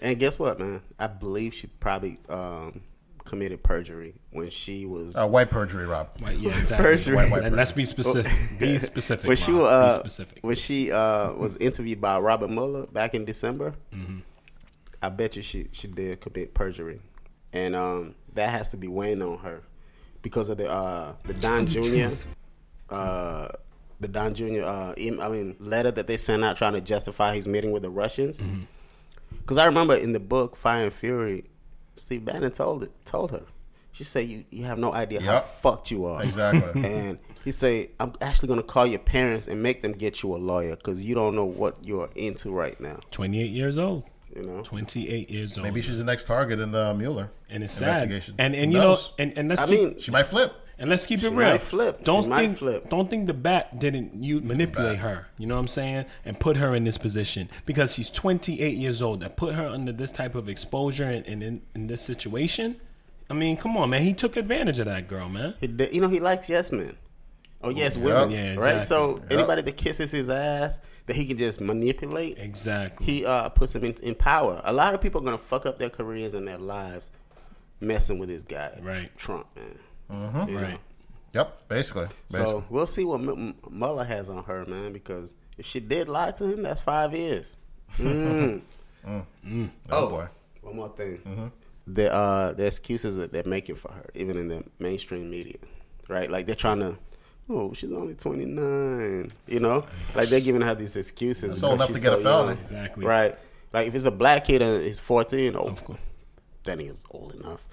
And 0.00 0.18
guess 0.18 0.38
what, 0.38 0.60
man? 0.60 0.82
I 0.98 1.06
believe 1.08 1.52
she 1.54 1.66
probably 1.66 2.18
um, 2.28 2.82
committed 3.30 3.62
perjury 3.62 4.14
when 4.30 4.50
she 4.50 4.84
was 4.84 5.16
Uh, 5.16 5.26
white 5.26 5.48
perjury, 5.48 5.86
Rob. 5.86 6.08
Right, 6.20 6.36
yeah, 6.38 6.50
exactly. 6.58 6.84
Perjury. 6.86 7.16
White- 7.16 7.30
white- 7.30 7.52
let's 7.52 7.72
be 7.72 7.84
specific. 7.84 8.30
Be 8.58 8.78
specific. 8.78 9.26
when 9.28 9.36
she 9.38 9.52
Rob. 9.52 9.64
uh, 9.64 9.88
be 9.96 10.00
specific. 10.00 10.38
when 10.42 10.56
she 10.56 10.92
uh, 10.92 11.32
was 11.32 11.56
interviewed 11.56 12.00
by 12.00 12.18
Robert 12.18 12.50
Mueller 12.50 12.86
back 12.86 13.14
in 13.14 13.24
December. 13.24 13.74
I 15.02 15.08
bet 15.08 15.34
you 15.36 15.42
she 15.42 15.68
she 15.72 15.88
did 15.88 16.20
commit 16.20 16.52
perjury, 16.52 17.00
and 17.54 17.74
um, 17.74 18.14
that 18.34 18.50
has 18.50 18.68
to 18.70 18.76
be 18.76 18.86
weighing 18.86 19.22
on 19.22 19.38
her 19.38 19.62
because 20.20 20.50
of 20.50 20.58
the 20.58 20.70
uh, 20.70 21.14
the 21.24 21.32
Don 21.32 21.64
Jr. 21.66 22.10
Uh, 22.90 23.48
the 24.00 24.08
Don 24.08 24.34
Jr. 24.34 24.62
Uh, 24.62 24.92
I 24.98 25.28
mean 25.28 25.56
letter 25.58 25.90
that 25.90 26.06
they 26.06 26.16
sent 26.18 26.44
out 26.44 26.56
trying 26.56 26.74
to 26.74 26.80
justify 26.82 27.34
his 27.34 27.48
meeting 27.48 27.70
with 27.72 27.82
the 27.82 27.90
Russians. 27.90 28.38
Because 29.40 29.56
I 29.58 29.64
remember 29.64 29.94
in 29.94 30.12
the 30.12 30.20
book 30.20 30.54
Fire 30.54 30.84
and 30.84 30.92
Fury, 30.92 31.44
Steve 32.00 32.24
Bannon 32.24 32.52
told 32.52 32.82
it 32.82 32.92
told 33.04 33.30
her. 33.30 33.42
She 33.92 34.04
said, 34.04 34.28
"You 34.28 34.44
you 34.50 34.64
have 34.64 34.78
no 34.78 34.92
idea 34.92 35.20
how 35.20 35.40
fucked 35.40 35.90
you 35.90 36.06
are." 36.06 36.22
Exactly. 36.22 36.84
and 36.88 37.18
he 37.44 37.52
said, 37.52 37.88
"I'm 37.98 38.12
actually 38.20 38.48
gonna 38.48 38.62
call 38.62 38.86
your 38.86 39.00
parents 39.00 39.46
and 39.48 39.62
make 39.62 39.82
them 39.82 39.92
get 39.92 40.22
you 40.22 40.34
a 40.34 40.38
lawyer 40.38 40.76
because 40.76 41.04
you 41.04 41.14
don't 41.14 41.34
know 41.34 41.44
what 41.44 41.84
you're 41.84 42.10
into 42.14 42.52
right 42.52 42.80
now." 42.80 42.98
28 43.10 43.50
years 43.50 43.78
old. 43.78 44.04
You 44.34 44.42
know. 44.42 44.62
28 44.62 45.28
years 45.28 45.58
old. 45.58 45.64
Maybe 45.64 45.82
she's 45.82 45.98
the 45.98 46.04
next 46.04 46.26
target 46.26 46.60
in 46.60 46.70
the 46.70 46.94
Mueller 46.94 47.30
and 47.48 47.64
it's 47.64 47.72
sad. 47.72 48.04
investigation. 48.04 48.34
And 48.38 48.54
and 48.54 48.72
Who 48.72 48.78
you 48.78 48.84
know, 48.84 48.98
and 49.18 49.36
and 49.36 49.48
let's 49.48 49.62
I 49.62 49.66
mean, 49.66 49.98
she 49.98 50.10
might 50.10 50.26
flip. 50.26 50.54
And 50.80 50.88
let's 50.90 51.04
keep 51.06 51.20
She 51.20 51.26
it 51.26 51.30
real. 51.34 51.50
might 51.50 51.60
flip. 51.60 52.02
Don't 52.04 52.26
might 52.28 52.40
think 52.46 52.58
flip. 52.58 52.88
don't 52.90 53.08
think 53.10 53.26
the 53.26 53.34
bat 53.34 53.78
didn't 53.78 54.14
you 54.14 54.40
manipulate 54.40 54.98
her. 54.98 55.26
You 55.38 55.46
know 55.46 55.54
what 55.54 55.60
I'm 55.60 55.68
saying? 55.68 56.06
And 56.24 56.40
put 56.40 56.56
her 56.56 56.74
in 56.74 56.84
this 56.84 56.96
position 56.98 57.48
because 57.66 57.92
she's 57.94 58.08
28 58.10 58.76
years 58.76 59.02
old. 59.02 59.20
That 59.20 59.36
put 59.36 59.54
her 59.54 59.66
under 59.68 59.92
this 59.92 60.10
type 60.10 60.34
of 60.34 60.48
exposure 60.48 61.04
and, 61.04 61.26
and 61.26 61.42
in, 61.42 61.62
in 61.74 61.86
this 61.86 62.00
situation. 62.02 62.76
I 63.28 63.34
mean, 63.34 63.56
come 63.58 63.76
on, 63.76 63.90
man. 63.90 64.02
He 64.02 64.14
took 64.14 64.36
advantage 64.36 64.78
of 64.78 64.86
that 64.86 65.06
girl, 65.06 65.28
man. 65.28 65.54
He 65.60 65.66
did- 65.68 65.94
you 65.94 66.00
know, 66.00 66.08
he 66.08 66.18
likes 66.18 66.48
yes 66.48 66.72
men. 66.72 66.96
Oh, 67.62 67.68
yes 67.68 67.98
women. 67.98 68.30
Yeah, 68.30 68.46
Right? 68.46 68.52
exactly. 68.54 68.84
So 68.84 69.22
anybody 69.30 69.60
that 69.60 69.76
kisses 69.76 70.10
his 70.10 70.30
ass 70.30 70.80
that 71.04 71.14
he 71.14 71.26
can 71.26 71.36
just 71.36 71.60
manipulate, 71.60 72.38
Exactly. 72.38 73.04
he 73.04 73.26
uh, 73.26 73.50
puts 73.50 73.74
him 73.74 73.84
in, 73.84 73.92
in 74.02 74.14
power. 74.14 74.62
A 74.64 74.72
lot 74.72 74.94
of 74.94 75.02
people 75.02 75.20
are 75.20 75.24
going 75.24 75.36
to 75.36 75.42
fuck 75.44 75.66
up 75.66 75.78
their 75.78 75.90
careers 75.90 76.32
and 76.32 76.48
their 76.48 76.56
lives 76.56 77.10
messing 77.80 78.18
with 78.18 78.30
this 78.30 78.42
guy, 78.44 78.78
Right. 78.80 79.14
Trump, 79.18 79.46
man. 79.54 79.78
You 80.10 80.16
know? 80.16 80.60
Right. 80.60 80.78
Yep, 81.32 81.68
basically. 81.68 82.08
basically. 82.30 82.50
So 82.52 82.64
we'll 82.70 82.86
see 82.86 83.04
what 83.04 83.20
M- 83.20 83.28
M- 83.28 83.54
Mueller 83.70 84.04
has 84.04 84.28
on 84.28 84.42
her, 84.44 84.64
man, 84.66 84.92
because 84.92 85.34
if 85.58 85.64
she 85.66 85.78
did 85.80 86.08
lie 86.08 86.32
to 86.32 86.44
him, 86.44 86.62
that's 86.62 86.80
five 86.80 87.14
years. 87.14 87.56
Mm. 87.98 89.70
oh, 89.90 90.08
boy. 90.08 90.26
One 90.62 90.76
more 90.76 90.88
thing. 90.90 91.18
Mm-hmm. 91.26 91.46
The 91.86 92.12
uh, 92.12 92.52
the 92.52 92.66
excuses 92.66 93.16
that 93.16 93.32
they're 93.32 93.44
making 93.44 93.76
for 93.76 93.90
her, 93.92 94.10
even 94.14 94.36
in 94.36 94.48
the 94.48 94.62
mainstream 94.78 95.30
media, 95.30 95.56
right? 96.08 96.30
Like 96.30 96.44
they're 96.46 96.54
trying 96.54 96.80
to, 96.80 96.98
oh, 97.48 97.72
she's 97.72 97.90
only 97.92 98.14
twenty 98.14 98.44
nine, 98.44 99.30
you 99.46 99.58
know, 99.60 99.86
like 100.14 100.28
they're 100.28 100.40
giving 100.42 100.60
her 100.60 100.74
these 100.74 100.96
excuses. 100.96 101.42
That's 101.48 101.60
because 101.60 101.64
old 101.64 101.74
enough 101.80 101.88
she's 101.88 101.96
to 101.96 102.02
get 102.02 102.12
a 102.12 102.16
so 102.18 102.22
felony. 102.22 102.48
young. 102.54 102.58
Exactly. 102.62 103.06
right? 103.06 103.38
Like 103.72 103.88
if 103.88 103.94
it's 103.94 104.04
a 104.04 104.10
black 104.10 104.44
kid 104.44 104.60
and 104.62 104.82
he's 104.84 104.98
fourteen, 105.00 105.56
oh, 105.56 105.60
Of 105.68 105.82
course. 105.84 105.98
that 106.64 106.76
nigga's 106.78 107.04
old 107.10 107.34
enough. 107.34 107.66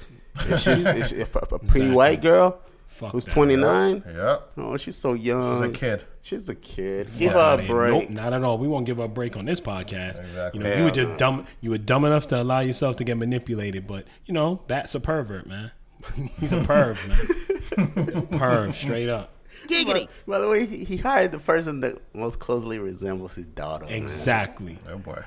If 0.50 0.60
she's 0.60 0.86
if 0.86 1.08
she- 1.08 1.16
if 1.18 1.36
a, 1.36 1.40
a 1.40 1.46
pretty 1.48 1.64
Exactly. 1.66 1.90
white 1.92 2.22
girl 2.22 2.60
Fuck 2.88 3.12
who's 3.12 3.26
that. 3.26 3.32
twenty 3.32 3.56
nine, 3.56 4.04
Yep. 4.06 4.52
oh, 4.58 4.78
she's 4.78 4.96
so 4.96 5.14
young. 5.14 5.56
She's 5.62 5.70
a 5.70 5.72
kid. 5.72 6.04
She's 6.22 6.50
a 6.50 6.56
kid. 6.56 7.10
Give 7.18 7.32
Fuck 7.34 7.60
her 7.60 7.66
a 7.66 7.68
break. 7.68 8.10
Nope, 8.10 8.10
not 8.10 8.34
at 8.34 8.44
all. 8.44 8.58
We 8.58 8.68
won't 8.68 8.86
give 8.86 8.98
her 8.98 9.04
a 9.04 9.08
break 9.08 9.38
on 9.38 9.46
this 9.46 9.62
podcast. 9.62 10.20
Exactly. 10.24 10.60
You 10.62 10.64
know, 10.68 10.76
you 10.78 10.84
were 10.86 10.92
just 10.92 11.10
no. 11.12 11.18
dumb. 11.18 11.46
You 11.62 11.70
were 11.72 11.78
dumb 11.78 12.06
enough 12.06 12.28
to 12.28 12.42
allow 12.42 12.60
yourself 12.62 12.96
to 12.98 13.04
get 13.04 13.18
manipulated, 13.18 13.86
but 13.88 14.06
you 14.26 14.34
know 14.34 14.62
that's 14.68 14.94
a 14.96 15.00
pervert, 15.00 15.46
man. 15.48 15.72
He's 16.40 16.54
a 16.54 16.62
perv, 16.62 17.08
man. 17.08 18.28
perv, 18.40 18.74
straight 18.74 19.10
up. 19.10 19.34
By, 19.70 20.08
by 20.28 20.40
the 20.40 20.48
way, 20.48 20.66
he, 20.66 20.84
he 20.84 20.98
hired 20.98 21.32
the 21.32 21.40
person 21.40 21.80
that 21.82 21.98
most 22.14 22.40
closely 22.40 22.78
resembles 22.80 23.36
his 23.36 23.46
daughter. 23.48 23.86
man. 23.86 23.94
Exactly. 23.96 24.78
Oh, 24.90 24.98
boy. 24.98 25.24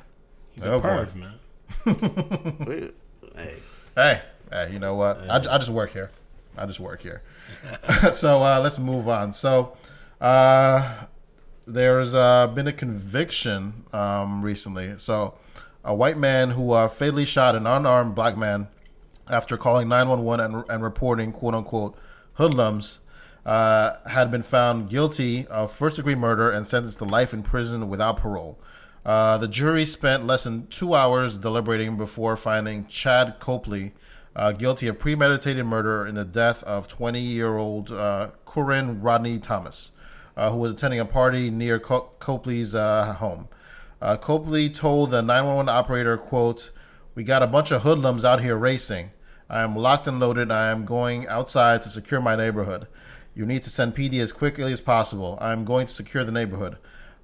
He's 0.52 0.64
Oh, 0.66 0.76
a 0.76 0.80
boy. 0.80 0.88
perv, 0.88 1.14
man. 1.16 1.34
Hey, 3.36 3.56
Hey, 3.96 4.22
hey, 4.50 4.72
you 4.72 4.78
know 4.78 4.94
what? 4.94 5.18
I, 5.28 5.36
I 5.36 5.58
just 5.58 5.70
work 5.70 5.92
here. 5.92 6.10
I 6.56 6.66
just 6.66 6.80
work 6.80 7.02
here. 7.02 7.22
so 8.12 8.42
uh, 8.42 8.60
let's 8.60 8.78
move 8.78 9.08
on. 9.08 9.32
So 9.32 9.76
uh, 10.20 11.04
there's 11.66 12.14
uh, 12.14 12.48
been 12.48 12.66
a 12.66 12.72
conviction 12.72 13.84
um, 13.92 14.42
recently. 14.42 14.98
So 14.98 15.34
a 15.84 15.94
white 15.94 16.18
man 16.18 16.50
who 16.50 16.72
uh, 16.72 16.88
fatally 16.88 17.24
shot 17.24 17.54
an 17.54 17.66
unarmed 17.66 18.14
black 18.14 18.36
man 18.36 18.68
after 19.28 19.56
calling 19.56 19.88
911 19.88 20.54
and, 20.54 20.64
and 20.68 20.82
reporting 20.82 21.32
quote 21.32 21.54
unquote 21.54 21.96
hoodlums 22.34 22.98
uh, 23.46 23.96
had 24.08 24.30
been 24.30 24.42
found 24.42 24.90
guilty 24.90 25.46
of 25.46 25.72
first 25.72 25.96
degree 25.96 26.14
murder 26.14 26.50
and 26.50 26.66
sentenced 26.66 26.98
to 26.98 27.04
life 27.04 27.32
in 27.32 27.42
prison 27.42 27.88
without 27.88 28.16
parole. 28.16 28.58
Uh, 29.04 29.38
the 29.38 29.48
jury 29.48 29.86
spent 29.86 30.26
less 30.26 30.44
than 30.44 30.66
two 30.66 30.94
hours 30.94 31.38
deliberating 31.38 31.96
before 31.96 32.36
finding 32.36 32.86
Chad 32.86 33.36
Copley 33.38 33.92
uh, 34.40 34.52
guilty 34.52 34.86
of 34.86 34.98
premeditated 34.98 35.66
murder 35.66 36.06
in 36.06 36.14
the 36.14 36.24
death 36.24 36.62
of 36.62 36.88
20 36.88 37.20
year 37.20 37.58
old 37.58 37.92
uh, 37.92 38.30
Kouren 38.46 38.98
Rodney 39.02 39.38
Thomas, 39.38 39.92
uh, 40.34 40.50
who 40.50 40.56
was 40.56 40.72
attending 40.72 40.98
a 40.98 41.04
party 41.04 41.50
near 41.50 41.78
Co- 41.78 42.12
Copley's 42.18 42.74
uh, 42.74 43.12
home. 43.18 43.48
Uh, 44.00 44.16
Copley 44.16 44.70
told 44.70 45.10
the 45.10 45.20
911 45.20 45.68
operator, 45.68 46.16
quote, 46.16 46.70
We 47.14 47.22
got 47.22 47.42
a 47.42 47.46
bunch 47.46 47.70
of 47.70 47.82
hoodlums 47.82 48.24
out 48.24 48.40
here 48.40 48.56
racing. 48.56 49.10
I 49.50 49.60
am 49.60 49.76
locked 49.76 50.08
and 50.08 50.18
loaded. 50.18 50.50
I 50.50 50.70
am 50.70 50.86
going 50.86 51.28
outside 51.28 51.82
to 51.82 51.90
secure 51.90 52.22
my 52.22 52.34
neighborhood. 52.34 52.86
You 53.34 53.44
need 53.44 53.62
to 53.64 53.70
send 53.70 53.94
PD 53.94 54.22
as 54.22 54.32
quickly 54.32 54.72
as 54.72 54.80
possible. 54.80 55.36
I 55.38 55.52
am 55.52 55.66
going 55.66 55.86
to 55.86 55.92
secure 55.92 56.24
the 56.24 56.32
neighborhood. 56.32 56.78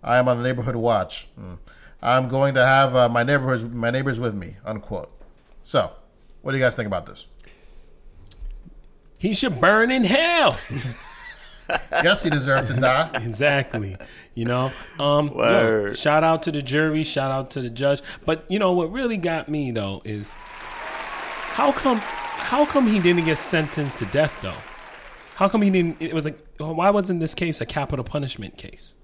I 0.04 0.18
am 0.18 0.28
on 0.28 0.36
the 0.36 0.42
neighborhood 0.42 0.76
watch. 0.76 1.28
Mm. 1.40 1.60
I'm 2.02 2.28
going 2.28 2.52
to 2.56 2.66
have 2.66 2.94
uh, 2.94 3.08
my 3.08 3.22
neighbors 3.22 3.66
my 3.66 3.90
neighbors 3.90 4.20
with 4.20 4.34
me. 4.34 4.58
Unquote. 4.66 5.10
So, 5.62 5.92
what 6.46 6.52
do 6.52 6.58
you 6.58 6.64
guys 6.64 6.76
think 6.76 6.86
about 6.86 7.06
this? 7.06 7.26
He 9.18 9.34
should 9.34 9.60
burn 9.60 9.90
in 9.90 10.04
hell. 10.04 10.56
Yes, 12.04 12.22
he 12.22 12.30
deserved 12.30 12.68
to 12.68 12.74
die. 12.74 13.10
exactly. 13.14 13.96
You 14.36 14.44
know, 14.44 14.70
um, 15.00 15.32
yo, 15.34 15.94
shout 15.94 16.22
out 16.22 16.44
to 16.44 16.52
the 16.52 16.62
jury, 16.62 17.02
shout 17.02 17.32
out 17.32 17.50
to 17.50 17.60
the 17.60 17.68
judge. 17.68 18.02
But 18.24 18.44
you 18.48 18.60
know 18.60 18.70
what 18.70 18.92
really 18.92 19.16
got 19.16 19.48
me 19.48 19.72
though 19.72 20.00
is 20.04 20.30
how 20.30 21.72
come 21.72 21.98
how 21.98 22.64
come 22.66 22.86
he 22.86 23.00
didn't 23.00 23.24
get 23.24 23.38
sentenced 23.38 23.98
to 23.98 24.04
death 24.06 24.32
though? 24.42 24.54
How 25.34 25.48
come 25.48 25.60
he 25.62 25.70
didn't? 25.70 26.00
It 26.00 26.14
was 26.14 26.24
like 26.24 26.38
why 26.58 26.90
wasn't 26.90 27.18
this 27.18 27.34
case 27.34 27.60
a 27.60 27.66
capital 27.66 28.04
punishment 28.04 28.56
case? 28.58 28.94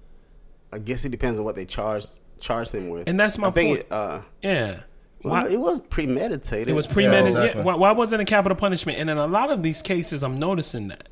I 0.71 0.79
guess 0.79 1.03
it 1.03 1.09
depends 1.09 1.39
on 1.39 1.43
what 1.43 1.55
they 1.55 1.65
charged 1.65 2.21
charged 2.39 2.71
him 2.73 2.87
with. 2.87 3.09
And 3.09 3.19
that's 3.19 3.37
my 3.37 3.49
I 3.49 3.51
think 3.51 3.69
point. 3.69 3.79
It, 3.81 3.91
uh, 3.91 4.21
Yeah. 4.41 4.83
Well, 5.23 5.33
Why, 5.43 5.49
it 5.49 5.59
was 5.59 5.79
premeditated. 5.81 6.67
it 6.69 6.73
was 6.73 6.85
so- 6.85 6.93
premeditated. 6.93 7.37
exactly. 7.37 7.59
yeah, 7.61 7.65
why, 7.65 7.75
why 7.75 7.91
wasn't 7.91 8.21
it 8.21 8.25
capital 8.25 8.55
punishment? 8.55 8.99
And 8.99 9.09
in 9.09 9.17
a 9.17 9.27
lot 9.27 9.49
of 9.51 9.63
these 9.63 9.81
cases, 9.81 10.21
I'm 10.23 10.37
noticing 10.39 10.89
that 10.89 11.07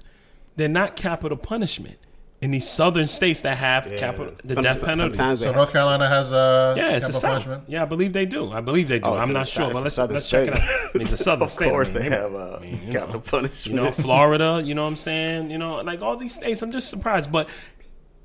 they're 0.58 0.68
not 0.68 0.96
capital 0.96 1.38
punishment. 1.38 1.98
In 2.42 2.50
these 2.50 2.68
southern 2.68 3.06
states 3.06 3.42
that 3.42 3.58
have 3.58 3.86
Yeah. 3.86 3.98
capital, 4.00 4.34
the 4.44 4.56
Some- 4.56 4.64
death 4.64 4.80
penalty. 4.84 5.14
Sometimes 5.14 5.40
So 5.42 5.46
they 5.46 5.56
North 5.56 5.72
Carolina 5.72 6.10
has 6.10 6.34
uh, 6.34 6.74
Yeah, 6.76 6.94
it's 6.96 6.96
a 6.96 7.00
capital 7.12 7.14
south. 7.22 7.30
punishment. 7.30 7.64
Yeah, 7.68 7.84
I 7.84 7.86
believe 7.86 8.14
they 8.14 8.26
do. 8.26 8.52
I 8.52 8.62
believe 8.62 8.88
they 8.88 8.98
do. 8.98 9.10
Oh, 9.12 9.18
I'm 9.18 9.32
not 9.32 9.46
sure, 9.46 9.66
it's 9.70 9.74
but 9.74 9.84
let's 9.84 9.98
let's 10.12 10.26
check 10.26 10.48
it 10.48 10.54
out. 10.56 10.60
I 10.60 10.90
mean, 10.96 11.02
it's 11.04 11.12
a 11.12 11.18
southern 11.28 11.44
of 11.44 11.52
state. 11.52 11.70
course 11.70 11.92
I 11.92 11.94
mean, 12.00 12.10
they 12.10 12.10
have 12.18 12.34
uh, 12.34 12.56
I 12.58 12.60
mean, 12.60 12.82
you 12.88 12.92
capital 12.92 13.14
know, 13.14 13.20
punishment. 13.20 13.66
you 13.80 13.86
know, 13.86 13.92
Florida. 13.92 14.60
You 14.66 14.74
know 14.74 14.82
what 14.86 14.90
I'm 14.90 14.96
saying? 14.98 15.52
You 15.52 15.60
know, 15.60 15.82
like 15.82 16.02
all 16.02 16.18
these 16.18 16.34
states. 16.34 16.64
I'm 16.64 16.72
just 16.72 16.90
surprised, 16.90 17.32
but 17.32 17.48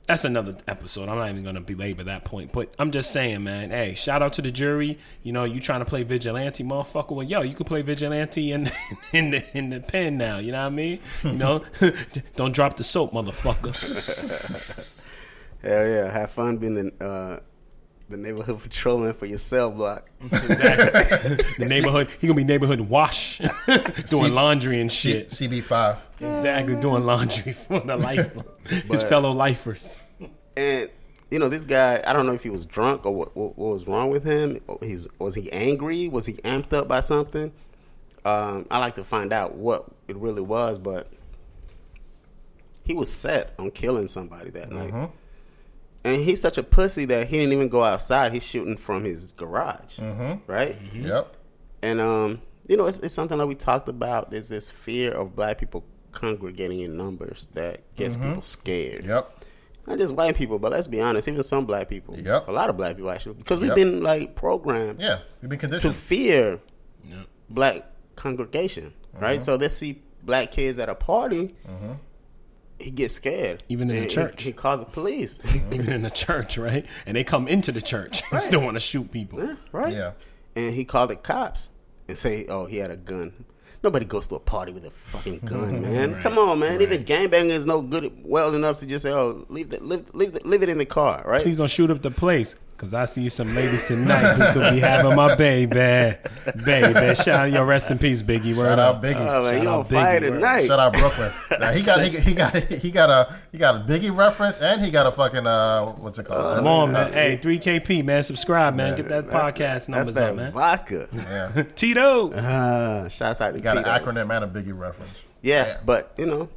that's 0.06 0.24
another 0.24 0.56
episode. 0.68 1.08
I'm 1.08 1.18
not 1.18 1.28
even 1.30 1.42
going 1.42 1.56
to 1.56 1.60
belabor 1.60 2.04
that 2.04 2.24
point. 2.24 2.52
But 2.52 2.72
I'm 2.78 2.92
just 2.92 3.10
saying, 3.10 3.42
man. 3.42 3.70
Hey, 3.70 3.94
shout 3.94 4.22
out 4.22 4.34
to 4.34 4.42
the 4.42 4.52
jury. 4.52 4.98
You 5.22 5.32
know, 5.32 5.44
you 5.44 5.58
trying 5.60 5.80
to 5.80 5.84
play 5.84 6.04
vigilante, 6.04 6.62
motherfucker? 6.62 7.10
Well, 7.10 7.26
yo, 7.26 7.42
you 7.42 7.54
can 7.54 7.66
play 7.66 7.82
vigilante 7.82 8.52
in 8.52 8.70
in 9.12 9.30
the 9.32 9.44
in 9.56 9.70
the 9.70 9.80
pen 9.80 10.16
now. 10.16 10.38
You 10.38 10.52
know 10.52 10.60
what 10.60 10.66
I 10.66 10.70
mean? 10.70 11.00
You 11.24 11.32
know, 11.32 11.64
don't 12.36 12.52
drop 12.52 12.76
the 12.76 12.84
soap, 12.84 13.12
motherfucker. 13.12 13.72
Hell 15.62 15.88
yeah, 15.88 16.10
have 16.10 16.30
fun 16.30 16.58
being 16.58 16.74
the 16.74 17.04
uh, 17.04 17.40
the 18.08 18.16
neighborhood 18.16 18.60
patrolman 18.62 19.14
for 19.14 19.26
your 19.26 19.38
cell 19.38 19.70
block. 19.70 20.08
Exactly. 20.22 21.36
the 21.58 21.66
neighborhood. 21.68 22.08
He 22.20 22.26
gonna 22.26 22.36
be 22.36 22.44
neighborhood 22.44 22.80
wash, 22.80 23.40
doing 24.08 24.34
laundry 24.34 24.80
and 24.80 24.90
C- 24.90 25.12
shit. 25.12 25.28
CB5. 25.30 25.98
Exactly, 26.20 26.76
doing 26.76 27.04
laundry 27.04 27.52
for 27.52 27.80
the 27.80 27.96
lifer, 27.96 28.44
his 28.64 29.02
fellow 29.02 29.32
lifers. 29.32 30.00
And 30.56 30.88
you 31.30 31.38
know, 31.38 31.48
this 31.48 31.64
guy, 31.64 32.02
I 32.06 32.12
don't 32.12 32.26
know 32.26 32.32
if 32.32 32.42
he 32.42 32.50
was 32.50 32.64
drunk 32.64 33.04
or 33.04 33.12
what, 33.12 33.36
what, 33.36 33.58
what 33.58 33.72
was 33.72 33.86
wrong 33.86 34.10
with 34.10 34.24
him. 34.24 34.60
He's 34.80 35.08
was 35.18 35.34
he 35.34 35.52
angry? 35.52 36.08
Was 36.08 36.26
he 36.26 36.34
amped 36.34 36.72
up 36.72 36.88
by 36.88 37.00
something? 37.00 37.52
Um, 38.24 38.66
I 38.70 38.78
like 38.78 38.94
to 38.94 39.04
find 39.04 39.32
out 39.32 39.54
what 39.54 39.86
it 40.08 40.16
really 40.16 40.42
was, 40.42 40.78
but 40.78 41.10
he 42.84 42.94
was 42.94 43.12
set 43.12 43.52
on 43.58 43.70
killing 43.70 44.08
somebody 44.08 44.50
that 44.50 44.70
night. 44.72 45.10
And 46.06 46.22
he's 46.22 46.40
such 46.40 46.56
a 46.56 46.62
pussy 46.62 47.04
that 47.06 47.26
he 47.26 47.38
didn't 47.38 47.52
even 47.52 47.68
go 47.68 47.82
outside. 47.82 48.32
He's 48.32 48.46
shooting 48.46 48.76
from 48.76 49.04
his 49.04 49.32
garage, 49.32 49.98
mm-hmm. 49.98 50.50
right? 50.50 50.80
Mm-hmm. 50.80 51.06
Yep. 51.06 51.36
And 51.82 52.00
um, 52.00 52.42
you 52.68 52.76
know, 52.76 52.86
it's, 52.86 52.98
it's 52.98 53.12
something 53.12 53.38
that 53.38 53.46
we 53.46 53.56
talked 53.56 53.88
about. 53.88 54.30
There's 54.30 54.48
this 54.48 54.70
fear 54.70 55.10
of 55.12 55.34
black 55.34 55.58
people 55.58 55.84
congregating 56.12 56.80
in 56.80 56.96
numbers 56.96 57.48
that 57.54 57.94
gets 57.96 58.16
mm-hmm. 58.16 58.28
people 58.28 58.42
scared. 58.42 59.04
Yep. 59.04 59.44
Not 59.86 59.98
just 59.98 60.14
white 60.14 60.36
people, 60.36 60.58
but 60.58 60.72
let's 60.72 60.86
be 60.86 61.00
honest, 61.00 61.26
even 61.28 61.42
some 61.42 61.66
black 61.66 61.88
people. 61.88 62.18
Yep. 62.18 62.48
A 62.48 62.52
lot 62.52 62.70
of 62.70 62.76
black 62.76 62.96
people 62.96 63.10
actually, 63.10 63.34
because 63.34 63.58
we've 63.58 63.68
Yep. 63.68 63.76
been 63.76 64.02
like 64.02 64.36
programmed 64.36 65.00
Yeah. 65.00 65.20
We've 65.42 65.50
been 65.50 65.58
conditioned 65.58 65.92
to 65.92 65.98
fear 65.98 66.60
Yeah. 67.04 67.22
black 67.50 67.84
congregation, 68.14 68.94
right? 69.12 69.42
So 69.42 69.56
they 69.56 69.68
see 69.68 70.02
black 70.22 70.50
kids 70.52 70.78
at 70.78 70.88
a 70.88 70.94
party, 70.94 71.54
he 72.78 72.90
gets 72.90 73.14
scared, 73.14 73.62
Even 73.68 73.88
in 73.90 73.96
the 73.96 74.02
And 74.02 74.10
he- 74.10 74.14
church. 74.14 74.42
He, 74.42 74.52
calls 74.52 74.80
the 74.80 74.86
police, 74.86 75.38
Even 75.72 75.92
in 75.92 76.02
the 76.02 76.10
church, 76.10 76.58
right? 76.58 76.84
And 77.06 77.16
they 77.16 77.24
come 77.24 77.48
into 77.48 77.72
the 77.72 77.80
church 77.82 78.22
and 78.30 78.40
still 78.40 78.60
want 78.60 78.74
to 78.76 78.80
shoot 78.80 79.10
people. 79.10 79.56
right? 79.72 79.92
Yeah. 79.92 80.12
And 80.54 80.72
he 80.74 80.84
called 80.84 81.10
the 81.10 81.16
cops 81.16 81.68
and 82.08 82.16
say, 82.16 82.46
"Oh, 82.48 82.66
he 82.66 82.76
had 82.78 82.90
a 82.90 82.96
gun." 82.96 83.44
Nobody 83.82 84.04
goes 84.06 84.26
to 84.28 84.36
a 84.36 84.40
party 84.40 84.72
with 84.72 84.84
a 84.86 84.90
fucking 84.90 85.40
gun, 85.40 85.82
man. 85.82 86.14
Right, 86.14 86.22
Come 86.22 86.38
on, 86.38 86.58
man. 86.58 86.72
right. 86.72 86.82
Even 86.82 87.04
gangbangers 87.04 87.66
no 87.66 87.82
good 87.82 88.10
well 88.24 88.54
enough 88.54 88.78
to 88.80 88.86
just 88.86 89.02
say, 89.02 89.12
"Oh, 89.12 89.44
leave 89.48 89.68
the 89.70 89.82
leave 89.82 90.12
leave, 90.14 90.32
the, 90.32 90.46
leave 90.48 90.62
it 90.62 90.68
in 90.70 90.78
the 90.78 90.86
car," 90.86 91.22
right? 91.26 91.42
Please 91.42 91.58
don't 91.58 91.68
shoot 91.70 91.90
up 91.90 92.00
the 92.02 92.10
place. 92.10 92.56
Cause 92.76 92.92
I 92.92 93.06
see 93.06 93.30
some 93.30 93.48
ladies 93.54 93.86
tonight 93.86 94.34
who 94.34 94.52
could 94.60 94.74
be 94.74 94.80
having 94.80 95.16
my 95.16 95.34
baby, 95.34 95.70
baby. 96.62 97.14
Shout 97.14 97.28
out, 97.28 97.50
yo, 97.50 97.64
rest 97.64 97.90
in 97.90 97.98
peace, 97.98 98.20
Biggie. 98.20 98.54
Word 98.54 98.66
Shout 98.66 98.78
up. 98.78 98.96
out 98.96 99.02
Biggie. 99.02 99.16
Oh 99.16 99.42
man, 99.44 99.54
Shout 99.54 99.62
you 99.62 99.68
out 99.70 99.78
on 99.78 99.84
fire 99.86 100.20
Biggie. 100.20 100.28
tonight? 100.34 100.66
Shout 100.66 100.80
out 100.80 100.92
Brooklyn. 100.92 101.30
Nah, 101.58 101.72
he 101.72 101.82
got 101.82 102.02
he, 102.04 102.18
he 102.20 102.34
got 102.34 102.54
he 102.54 102.90
got 102.90 103.08
a 103.08 103.34
he 103.50 103.56
got 103.56 103.76
a 103.76 103.78
Biggie 103.78 104.14
reference 104.14 104.58
and 104.58 104.82
he 104.84 104.90
got 104.90 105.06
a 105.06 105.10
fucking 105.10 105.46
uh 105.46 105.86
what's 105.92 106.18
it 106.18 106.26
called? 106.26 106.56
Come 106.58 106.66
on, 106.66 106.92
man. 106.92 107.14
Hey, 107.14 107.38
3KP, 107.42 108.04
man. 108.04 108.22
Subscribe, 108.22 108.74
man. 108.74 108.94
Get 108.94 109.08
that 109.08 109.26
podcast 109.28 109.56
That's 109.56 109.88
numbers 109.88 110.14
that 110.16 110.30
up, 110.30 110.36
man. 110.36 110.52
vodka. 110.52 111.08
Yeah, 111.14 111.62
Tito. 111.76 112.30
Ah, 112.36 113.08
shouts 113.08 113.40
out 113.40 113.52
to 113.52 113.56
he 113.56 113.62
got 113.62 113.78
an 113.78 113.84
acronym 113.84 114.30
and 114.36 114.44
a 114.44 114.48
Biggie 114.62 114.78
reference. 114.78 115.18
Yeah, 115.40 115.66
Yeah. 115.66 115.78
but 115.82 116.12
you 116.18 116.26
know, 116.26 116.50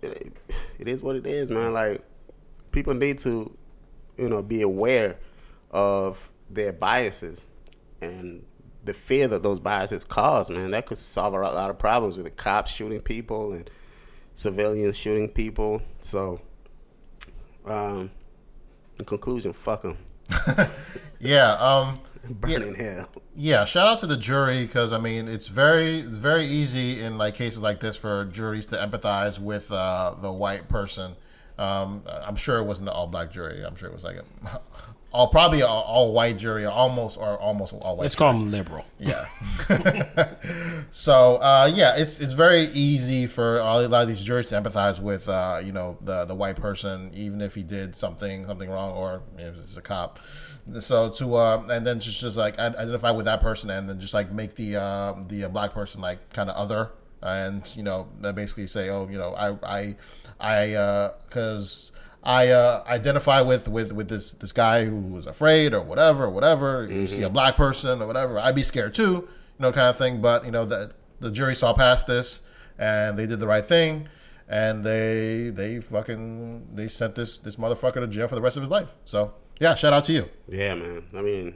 it, 0.00 0.32
it 0.78 0.88
is 0.88 1.02
what 1.02 1.14
it 1.16 1.26
is, 1.26 1.50
man. 1.50 1.74
Like 1.74 2.02
people 2.72 2.94
need 2.94 3.18
to, 3.18 3.54
you 4.16 4.28
know, 4.30 4.40
be 4.40 4.62
aware 4.62 5.16
of 5.70 6.30
their 6.50 6.72
biases 6.72 7.46
and 8.00 8.44
the 8.84 8.94
fear 8.94 9.26
that 9.28 9.42
those 9.42 9.58
biases 9.60 10.04
cause. 10.04 10.50
Man, 10.50 10.70
that 10.70 10.86
could 10.86 10.98
solve 10.98 11.34
a 11.34 11.38
lot 11.38 11.70
of 11.70 11.78
problems 11.78 12.16
with 12.16 12.24
the 12.24 12.30
cops 12.30 12.70
shooting 12.72 13.00
people 13.00 13.52
and 13.52 13.68
civilians 14.34 14.96
shooting 14.96 15.28
people. 15.28 15.82
So, 16.00 16.40
um, 17.64 18.10
in 18.98 19.04
conclusion, 19.04 19.52
fuck 19.52 19.82
them. 19.82 19.98
Yeah, 21.18 21.52
um, 21.54 22.00
Burn 22.30 22.62
in 22.62 22.74
hell. 22.74 23.08
yeah. 23.34 23.64
Shout 23.64 23.86
out 23.86 24.00
to 24.00 24.06
the 24.06 24.16
jury 24.16 24.66
because 24.66 24.92
I 24.92 24.98
mean 24.98 25.28
it's 25.28 25.46
very 25.48 26.00
it's 26.00 26.16
very 26.16 26.46
easy 26.46 27.00
in 27.00 27.18
like 27.18 27.34
cases 27.34 27.62
like 27.62 27.80
this 27.80 27.96
for 27.96 28.24
juries 28.26 28.66
to 28.66 28.76
empathize 28.76 29.38
with 29.38 29.70
uh, 29.70 30.14
the 30.20 30.32
white 30.32 30.68
person. 30.68 31.14
Um, 31.58 32.02
I'm 32.06 32.36
sure 32.36 32.58
it 32.58 32.64
wasn't 32.64 32.88
an 32.88 32.94
all 32.94 33.06
black 33.06 33.30
jury. 33.30 33.64
I'm 33.64 33.76
sure 33.76 33.88
it 33.88 33.92
was 33.94 34.04
like 34.04 34.16
a, 34.16 34.60
all 35.12 35.28
probably 35.28 35.62
all, 35.62 35.82
all 35.82 36.12
white 36.12 36.36
jury, 36.36 36.66
almost 36.66 37.16
or 37.16 37.38
almost 37.38 37.72
all 37.72 37.96
white. 37.96 38.02
Let's 38.02 38.14
call 38.14 38.32
him 38.32 38.50
liberal. 38.50 38.84
Yeah. 38.98 39.28
so 40.90 41.36
uh, 41.36 41.70
yeah, 41.72 41.96
it's 41.96 42.20
it's 42.20 42.34
very 42.34 42.64
easy 42.74 43.26
for 43.26 43.60
all, 43.60 43.84
a 43.84 43.86
lot 43.86 44.02
of 44.02 44.08
these 44.08 44.22
jurors 44.22 44.48
to 44.48 44.60
empathize 44.60 45.00
with 45.00 45.28
uh, 45.28 45.60
you 45.64 45.72
know 45.72 45.96
the 46.02 46.24
the 46.24 46.34
white 46.34 46.56
person, 46.56 47.10
even 47.14 47.40
if 47.40 47.54
he 47.54 47.62
did 47.62 47.96
something 47.96 48.46
something 48.46 48.68
wrong 48.68 48.92
or 48.92 49.22
you 49.38 49.44
know, 49.44 49.52
he's 49.52 49.76
a 49.76 49.82
cop. 49.82 50.18
So 50.80 51.10
to 51.10 51.36
uh, 51.36 51.66
and 51.70 51.86
then 51.86 52.00
just 52.00 52.20
just 52.20 52.36
like 52.36 52.58
identify 52.58 53.10
with 53.10 53.26
that 53.26 53.40
person 53.40 53.70
and 53.70 53.88
then 53.88 54.00
just 54.00 54.14
like 54.14 54.32
make 54.32 54.54
the 54.56 54.76
uh, 54.76 55.14
the 55.28 55.44
uh, 55.44 55.48
black 55.48 55.72
person 55.72 56.00
like 56.00 56.32
kind 56.32 56.50
of 56.50 56.56
other 56.56 56.90
and 57.22 57.66
you 57.76 57.82
know 57.82 58.08
basically 58.34 58.66
say 58.66 58.90
oh 58.90 59.08
you 59.10 59.18
know 59.18 59.34
I 59.34 59.56
I 59.62 59.96
I 60.40 61.10
because. 61.28 61.92
I 62.26 62.48
uh, 62.48 62.82
identify 62.88 63.40
with, 63.40 63.68
with, 63.68 63.92
with 63.92 64.08
this 64.08 64.32
this 64.32 64.50
guy 64.50 64.84
who 64.84 64.96
was 64.96 65.26
afraid 65.26 65.72
or 65.72 65.80
whatever 65.80 66.24
or 66.24 66.30
whatever. 66.30 66.88
You 66.90 67.06
see 67.06 67.22
a 67.22 67.30
black 67.30 67.56
person 67.56 68.02
or 68.02 68.06
whatever, 68.06 68.40
I'd 68.40 68.56
be 68.56 68.64
scared 68.64 68.94
too, 68.94 69.12
you 69.12 69.28
know, 69.60 69.70
kind 69.70 69.88
of 69.88 69.96
thing. 69.96 70.20
But 70.20 70.44
you 70.44 70.50
know 70.50 70.64
that 70.64 70.92
the 71.20 71.30
jury 71.30 71.54
saw 71.54 71.72
past 71.72 72.08
this 72.08 72.42
and 72.78 73.16
they 73.16 73.26
did 73.26 73.38
the 73.38 73.46
right 73.46 73.64
thing, 73.64 74.08
and 74.48 74.84
they 74.84 75.50
they 75.50 75.80
fucking 75.80 76.74
they 76.74 76.88
sent 76.88 77.14
this 77.14 77.38
this 77.38 77.56
motherfucker 77.56 78.00
to 78.00 78.08
jail 78.08 78.26
for 78.26 78.34
the 78.34 78.42
rest 78.42 78.56
of 78.56 78.62
his 78.64 78.70
life. 78.70 78.92
So 79.04 79.34
yeah, 79.60 79.74
shout 79.74 79.92
out 79.92 80.04
to 80.06 80.12
you. 80.12 80.28
Yeah, 80.48 80.74
man. 80.74 81.04
I 81.14 81.22
mean, 81.22 81.54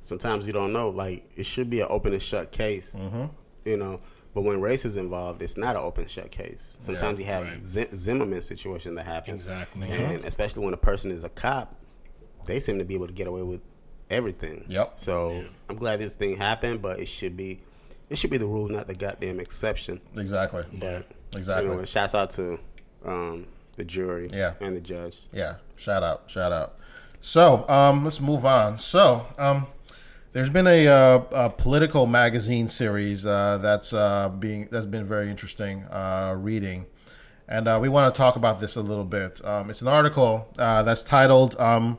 sometimes 0.00 0.46
you 0.46 0.52
don't 0.52 0.72
know. 0.72 0.88
Like, 0.90 1.28
it 1.36 1.46
should 1.46 1.68
be 1.68 1.80
an 1.80 1.88
open 1.90 2.12
and 2.12 2.22
shut 2.22 2.52
case. 2.52 2.94
Mm-hmm. 2.96 3.24
You 3.64 3.76
know, 3.76 4.00
but 4.34 4.42
when 4.42 4.60
race 4.60 4.84
is 4.84 4.96
involved, 4.96 5.40
it's 5.42 5.56
not 5.56 5.76
an 5.76 5.82
open 5.82 6.06
shut 6.06 6.30
case. 6.30 6.76
Sometimes 6.80 7.18
you 7.20 7.24
have 7.26 7.44
right. 7.44 7.58
Zim- 7.58 7.94
Zimmerman 7.94 8.42
situation 8.42 8.94
that 8.96 9.06
happens. 9.06 9.46
Exactly. 9.46 9.88
And 9.90 10.24
especially 10.24 10.64
when 10.64 10.74
a 10.74 10.78
person 10.78 11.10
is 11.10 11.24
a 11.24 11.28
cop, 11.28 11.74
they 12.46 12.60
seem 12.60 12.78
to 12.78 12.84
be 12.84 12.94
able 12.94 13.06
to 13.06 13.12
get 13.12 13.26
away 13.26 13.42
with 13.42 13.60
everything. 14.10 14.64
Yep. 14.68 14.94
So 14.96 15.44
I'm 15.70 15.76
glad 15.76 16.00
this 16.00 16.14
thing 16.14 16.36
happened, 16.36 16.82
but 16.82 16.98
it 17.00 17.06
should 17.06 17.36
be, 17.36 17.60
it 18.10 18.18
should 18.18 18.30
be 18.30 18.36
the 18.36 18.46
rule, 18.46 18.68
not 18.68 18.86
the 18.86 18.94
goddamn 18.94 19.40
exception. 19.40 20.00
Exactly. 20.16 20.64
But 20.72 21.06
Exactly. 21.36 21.70
You 21.70 21.76
know, 21.76 21.84
shouts 21.84 22.14
out 22.14 22.30
to 22.30 22.58
um, 23.04 23.46
the 23.76 23.84
jury 23.84 24.28
Yeah. 24.32 24.54
and 24.60 24.76
the 24.76 24.80
judge. 24.80 25.20
Yeah, 25.32 25.56
shout 25.76 26.02
out, 26.02 26.24
shout 26.30 26.52
out. 26.52 26.76
So, 27.20 27.68
um, 27.68 28.04
let's 28.04 28.20
move 28.20 28.44
on. 28.44 28.78
So, 28.78 29.26
um, 29.38 29.66
there's 30.34 30.50
been 30.50 30.66
a, 30.66 30.88
uh, 30.88 31.22
a 31.30 31.50
Politico 31.50 32.06
magazine 32.06 32.68
series 32.68 33.24
uh, 33.24 33.56
that's 33.58 33.92
uh, 33.92 34.28
being 34.28 34.68
that's 34.70 34.84
been 34.84 35.04
very 35.04 35.30
interesting 35.30 35.84
uh, 35.84 36.34
reading, 36.36 36.86
and 37.48 37.68
uh, 37.68 37.78
we 37.80 37.88
want 37.88 38.12
to 38.12 38.18
talk 38.18 38.34
about 38.34 38.60
this 38.60 38.74
a 38.74 38.82
little 38.82 39.04
bit. 39.04 39.42
Um, 39.44 39.70
it's 39.70 39.80
an 39.80 39.86
article 39.88 40.48
uh, 40.58 40.82
that's 40.82 41.02
titled 41.02 41.58
um, 41.60 41.98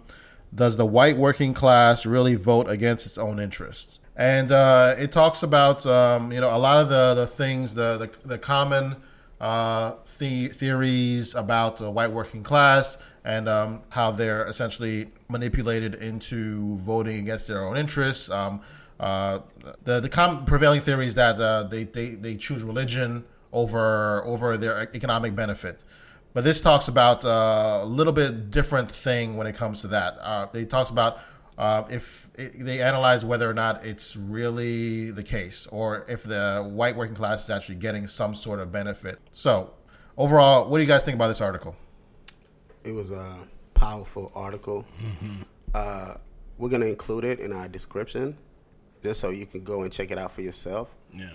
"Does 0.53 0.75
the 0.75 0.85
White 0.85 1.17
Working 1.17 1.53
Class 1.53 2.05
Really 2.05 2.35
Vote 2.35 2.69
Against 2.69 3.05
Its 3.05 3.17
Own 3.17 3.39
Interests?" 3.39 3.99
And 4.17 4.51
it 4.99 5.13
talks 5.13 5.41
about 5.41 5.85
um, 5.85 6.33
you 6.33 6.41
know 6.41 6.55
a 6.55 6.59
lot 6.59 6.81
of 6.81 6.89
the 6.89 7.13
the 7.15 7.27
things 7.27 7.73
the 7.73 7.97
the, 7.97 8.27
the 8.27 8.37
common 8.37 8.97
the- 9.39 10.51
theories 10.53 11.35
about 11.35 11.77
the 11.77 11.89
white 11.89 12.11
working 12.11 12.43
class 12.43 12.97
and 13.25 13.49
um, 13.49 13.81
how 13.89 14.11
they're 14.11 14.47
essentially 14.47 15.07
manipulated 15.27 15.95
into 15.95 16.77
voting 16.77 17.17
against 17.17 17.47
their 17.47 17.65
own 17.65 17.75
interests. 17.75 18.29
Um, 18.29 18.61
uh, 18.99 19.39
the 19.83 19.99
the 19.99 20.07
com- 20.07 20.45
prevailing 20.45 20.79
theory 20.79 21.07
is 21.07 21.15
that 21.15 21.41
uh, 21.41 21.63
they, 21.63 21.83
they 21.83 22.11
they 22.11 22.37
choose 22.37 22.63
religion 22.63 23.25
over 23.51 24.23
over 24.23 24.55
their 24.55 24.81
economic 24.95 25.35
benefit. 25.35 25.81
But 26.33 26.43
this 26.43 26.61
talks 26.61 26.87
about 26.87 27.25
uh, 27.25 27.79
a 27.81 27.85
little 27.85 28.13
bit 28.13 28.51
different 28.51 28.91
thing 28.91 29.37
when 29.37 29.47
it 29.47 29.55
comes 29.55 29.81
to 29.81 29.87
that. 29.87 30.17
Uh, 30.21 30.45
they 30.45 30.65
talks 30.65 30.91
about 30.91 31.19
uh, 31.57 31.83
if 31.89 32.29
it, 32.35 32.63
they 32.63 32.81
analyze 32.81 33.25
whether 33.25 33.49
or 33.49 33.53
not 33.53 33.83
it's 33.83 34.15
really 34.15 35.11
the 35.11 35.23
case, 35.23 35.67
or 35.71 36.05
if 36.07 36.23
the 36.23 36.63
white 36.69 36.95
working 36.95 37.15
class 37.15 37.45
is 37.45 37.49
actually 37.49 37.75
getting 37.75 38.05
some 38.05 38.35
sort 38.35 38.59
of 38.59 38.71
benefit. 38.71 39.19
So, 39.33 39.71
overall, 40.15 40.69
what 40.69 40.77
do 40.77 40.83
you 40.83 40.87
guys 40.87 41.03
think 41.03 41.15
about 41.15 41.29
this 41.29 41.41
article? 41.41 41.75
It 42.85 42.93
was 42.93 43.11
a 43.11 43.37
powerful 43.73 44.31
article. 44.35 44.85
Uh, 45.73 46.15
we're 46.57 46.69
gonna 46.69 46.85
include 46.85 47.23
it 47.25 47.39
in 47.39 47.51
our 47.51 47.67
description, 47.67 48.37
just 49.03 49.19
so 49.19 49.29
you 49.29 49.45
can 49.45 49.63
go 49.63 49.81
and 49.83 49.91
check 49.91 50.11
it 50.11 50.17
out 50.17 50.31
for 50.31 50.41
yourself. 50.41 50.95
Yeah. 51.13 51.31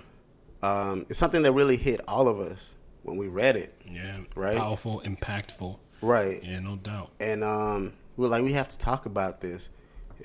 Um, 0.63 1.07
it's 1.09 1.19
something 1.19 1.43
that 1.43 1.53
really 1.53 1.77
hit 1.77 2.01
all 2.07 2.29
of 2.29 2.39
us 2.39 2.75
when 3.03 3.17
we 3.17 3.29
read 3.29 3.57
it, 3.57 3.75
Yeah. 3.91 4.19
Right. 4.35 4.57
Powerful, 4.59 5.03
impactful. 5.05 5.79
right? 6.03 6.43
Yeah, 6.45 6.61
no 6.61 6.77
doubt. 6.77 7.11
And 7.19 7.43
um, 7.43 7.95
we 8.17 8.25
we're 8.25 8.29
like, 8.31 8.45
we 8.45 8.53
have 8.53 8.69
to 8.69 8.79
talk 8.79 9.07
about 9.07 9.41
this, 9.41 9.71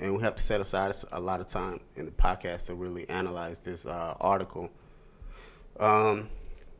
and 0.00 0.14
we 0.16 0.22
have 0.22 0.36
to 0.36 0.42
set 0.42 0.60
aside 0.60 0.94
a 1.12 1.20
lot 1.20 1.40
of 1.40 1.46
time 1.46 1.80
in 1.96 2.04
the 2.04 2.12
podcast 2.12 2.66
to 2.66 2.74
really 2.74 3.08
analyze 3.08 3.60
this 3.60 3.86
uh, 3.86 4.14
article. 4.20 4.70
Um, 5.80 6.28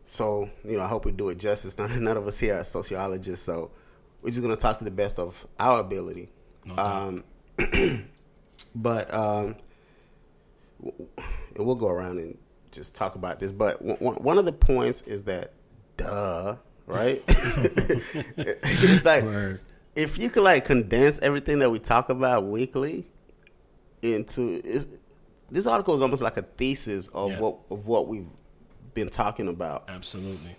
so 0.06 0.48
you 0.64 0.76
know, 0.76 0.82
I 0.84 0.88
hope 0.88 1.04
we 1.04 1.12
do 1.12 1.28
it 1.30 1.38
justice. 1.38 1.76
None, 1.78 2.02
none 2.04 2.16
of 2.16 2.26
us 2.26 2.38
here 2.38 2.58
are 2.58 2.64
sociologists, 2.64 3.44
so 3.44 3.70
we're 4.26 4.32
just 4.32 4.42
gonna 4.42 4.56
talk 4.56 4.78
to 4.78 4.84
the 4.84 4.90
best 4.90 5.20
of 5.20 5.46
our 5.60 5.78
ability. 5.78 6.28
Um, 6.76 7.22
but 8.74 9.14
um, 9.14 9.54
we'll 11.56 11.76
go 11.76 11.86
around 11.88 12.18
and 12.18 12.36
just 12.72 12.94
talk 12.96 13.14
about 13.14 13.38
this. 13.38 13.52
But 13.52 13.78
w- 13.78 13.96
one 13.98 14.16
one 14.16 14.38
of 14.38 14.44
the 14.44 14.52
points 14.52 15.02
is 15.02 15.22
that, 15.24 15.52
duh, 15.96 16.56
right? 16.86 17.22
it's 17.28 19.04
like 19.04 19.22
Word. 19.24 19.60
if 19.94 20.18
you 20.18 20.28
could 20.28 20.42
like 20.42 20.64
condense 20.64 21.20
everything 21.20 21.60
that 21.60 21.70
we 21.70 21.78
talk 21.78 22.08
about 22.08 22.44
weekly 22.46 23.06
into 24.02 24.60
it, 24.64 24.88
this 25.52 25.68
article 25.68 25.94
is 25.94 26.02
almost 26.02 26.22
like 26.22 26.36
a 26.36 26.42
thesis 26.42 27.06
of 27.08 27.30
Yeah. 27.30 27.38
what 27.40 27.58
of 27.70 27.86
what 27.86 28.08
we've 28.08 28.26
been 28.92 29.08
talking 29.08 29.46
about 29.46 29.84
Absolutely. 29.88 30.56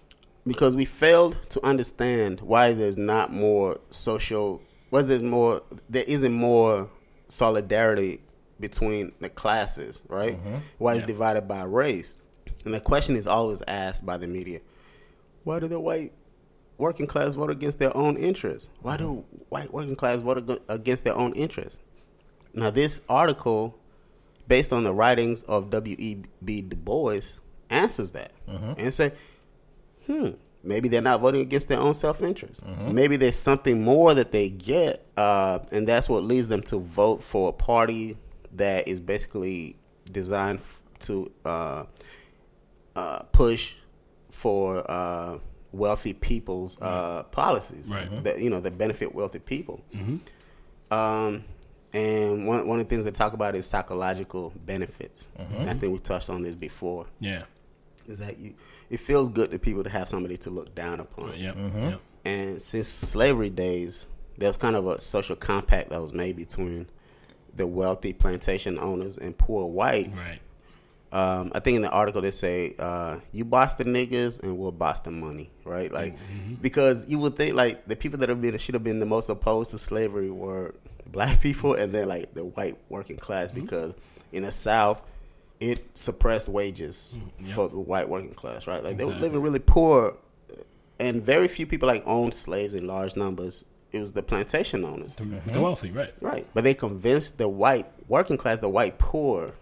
Because 0.47 0.75
we 0.75 0.85
failed 0.85 1.37
to 1.49 1.63
understand 1.65 2.39
why 2.41 2.73
there's 2.73 2.97
not 2.97 3.31
more 3.31 3.79
social 3.91 4.61
was 4.89 5.09
there 5.09 5.19
more 5.19 5.61
there 5.89 6.05
isn't 6.07 6.33
more 6.33 6.89
solidarity 7.27 8.21
between 8.59 9.11
the 9.19 9.29
classes 9.29 10.01
right? 10.07 10.37
Mm-hmm. 10.37 10.55
Why 10.77 10.95
it's 10.95 11.05
divided 11.05 11.47
by 11.47 11.63
race. 11.63 12.17
And 12.65 12.73
the 12.73 12.79
question 12.79 13.15
is 13.15 13.27
always 13.27 13.61
asked 13.67 14.05
by 14.05 14.17
the 14.17 14.27
media 14.27 14.61
why 15.43 15.59
do 15.59 15.67
the 15.67 15.79
white 15.79 16.13
working 16.77 17.07
class 17.07 17.33
vote 17.35 17.49
against 17.49 17.79
their 17.79 17.95
own 17.95 18.17
interests? 18.17 18.69
Why 18.81 18.97
do 18.97 19.25
white 19.49 19.73
working 19.73 19.95
class 19.95 20.21
vote 20.21 20.61
against 20.69 21.03
their 21.03 21.15
own 21.15 21.33
interests? 21.33 21.79
Now 22.53 22.69
this 22.69 23.01
article 23.09 23.77
based 24.47 24.71
on 24.71 24.83
the 24.83 24.93
writings 24.93 25.43
of 25.43 25.69
w.e.b 25.69 26.61
du 26.61 26.75
bois 26.77 27.19
answers 27.69 28.11
that 28.11 28.31
mm-hmm. 28.47 28.73
and 28.77 28.93
say 28.93 29.11
hmm, 30.07 30.29
maybe 30.63 30.89
they're 30.89 31.01
not 31.01 31.21
voting 31.21 31.41
against 31.41 31.67
their 31.67 31.79
own 31.79 31.93
self 31.93 32.21
interest. 32.21 32.63
Maybe 32.65 33.15
there's 33.17 33.35
something 33.37 33.83
more 33.83 34.13
that 34.15 34.31
they 34.31 34.49
get, 34.49 35.05
uh, 35.15 35.59
and 35.71 35.87
that's 35.87 36.09
what 36.09 36.23
leads 36.23 36.47
them 36.47 36.61
to 36.63 36.79
vote 36.79 37.21
for 37.23 37.49
a 37.49 37.53
party 37.53 38.17
that 38.53 38.87
is 38.87 38.99
basically 38.99 39.75
designed 40.11 40.59
to 40.99 41.31
uh, 41.45 41.85
uh, 42.95 43.19
push 43.31 43.75
for 44.31 44.89
uh, 44.89 45.37
wealthy 45.71 46.13
people's 46.13 46.81
uh, 46.81 47.23
policies 47.31 47.87
Right. 47.87 48.23
that 48.23 48.39
you 48.39 48.49
know 48.49 48.59
that 48.61 48.77
benefit 48.77 49.13
wealthy 49.13 49.39
people. 49.39 49.81
Um, 50.89 51.43
And 51.93 52.45
one 52.47 52.67
one 52.67 52.79
of 52.79 52.85
the 52.85 52.89
things 52.89 53.05
they 53.05 53.11
talk 53.11 53.33
about 53.33 53.55
is 53.55 53.65
psychological 53.65 54.53
benefits. 54.65 55.27
I 55.39 55.73
think 55.73 55.93
we 55.93 55.99
touched 55.99 56.29
on 56.29 56.43
this 56.43 56.55
before. 56.55 57.05
Yeah. 57.19 57.43
Is 58.05 58.19
that 58.19 58.37
you? 58.37 58.53
It 58.89 58.99
feels 58.99 59.29
good 59.29 59.51
to 59.51 59.59
people 59.59 59.83
to 59.83 59.89
have 59.89 60.07
somebody 60.07 60.37
to 60.37 60.49
look 60.49 60.73
down 60.73 60.99
upon. 60.99 61.37
Yep. 61.37 61.55
Mm-hmm. 61.55 61.89
Yep. 61.89 62.01
And 62.25 62.61
since 62.61 62.87
slavery 62.87 63.49
days, 63.49 64.07
there 64.37 64.49
was 64.49 64.57
kind 64.57 64.75
of 64.75 64.87
a 64.87 64.99
social 64.99 65.35
compact 65.35 65.89
that 65.89 66.01
was 66.01 66.13
made 66.13 66.35
between 66.35 66.87
the 67.55 67.67
wealthy 67.67 68.13
plantation 68.13 68.77
owners 68.77 69.17
and 69.17 69.37
poor 69.37 69.65
whites. 69.65 70.19
Right. 70.19 70.39
Um, 71.11 71.51
I 71.55 71.59
think 71.59 71.77
in 71.77 71.81
the 71.81 71.89
article 71.89 72.21
they 72.21 72.31
say, 72.31 72.75
uh, 72.77 73.19
"You 73.31 73.45
boss 73.45 73.75
the 73.75 73.85
niggas 73.85 74.43
and 74.43 74.57
we'll 74.57 74.73
boss 74.73 74.99
the 74.99 75.11
money," 75.11 75.49
right? 75.63 75.91
Like, 75.91 76.17
because 76.61 77.07
you 77.07 77.17
would 77.19 77.37
think 77.37 77.55
like 77.55 77.87
the 77.87 77.95
people 77.95 78.19
that 78.19 78.29
have 78.29 78.41
been 78.41 78.57
should 78.57 78.75
have 78.75 78.83
been 78.83 78.99
the 78.99 79.05
most 79.05 79.29
opposed 79.29 79.71
to 79.71 79.77
slavery 79.77 80.29
were 80.29 80.75
black 81.05 81.41
people, 81.41 81.73
and 81.75 81.93
then 81.93 82.09
like 82.09 82.33
the 82.33 82.43
white 82.43 82.77
working 82.89 83.15
class, 83.15 83.51
because 83.53 83.93
in 84.33 84.43
the 84.43 84.51
South 84.51 85.01
it 85.59 85.97
suppressed 85.97 86.49
wages 86.49 87.17
mm, 87.39 87.51
for 87.51 87.69
the 87.69 87.79
white 87.79 88.07
working 88.07 88.33
class, 88.33 88.67
right? 88.67 88.83
Like 88.83 88.97
they 88.97 89.05
were 89.05 89.13
living 89.13 89.41
really 89.41 89.59
poor, 89.59 90.17
and 90.99 91.21
very 91.21 91.47
few 91.47 91.65
people 91.65 91.87
like 91.87 92.03
owned 92.05 92.33
slaves 92.33 92.73
in 92.73 92.87
large 92.87 93.15
numbers. 93.15 93.65
It 93.91 93.99
was 93.99 94.11
the 94.11 94.21
plantation 94.21 94.83
owners. 94.83 95.15
The, 95.15 95.23
mm-hmm. 95.23 95.51
the 95.51 95.61
wealthy, 95.61 95.91
right? 95.91 96.13
Right. 96.21 96.45
But 96.53 96.65
they 96.65 96.73
convinced 96.73 97.37
the 97.37 97.47
white 97.47 97.87
working 98.07 98.37
class, 98.37 98.59
the 98.59 98.69
white 98.69 98.97
poor, 98.97 99.53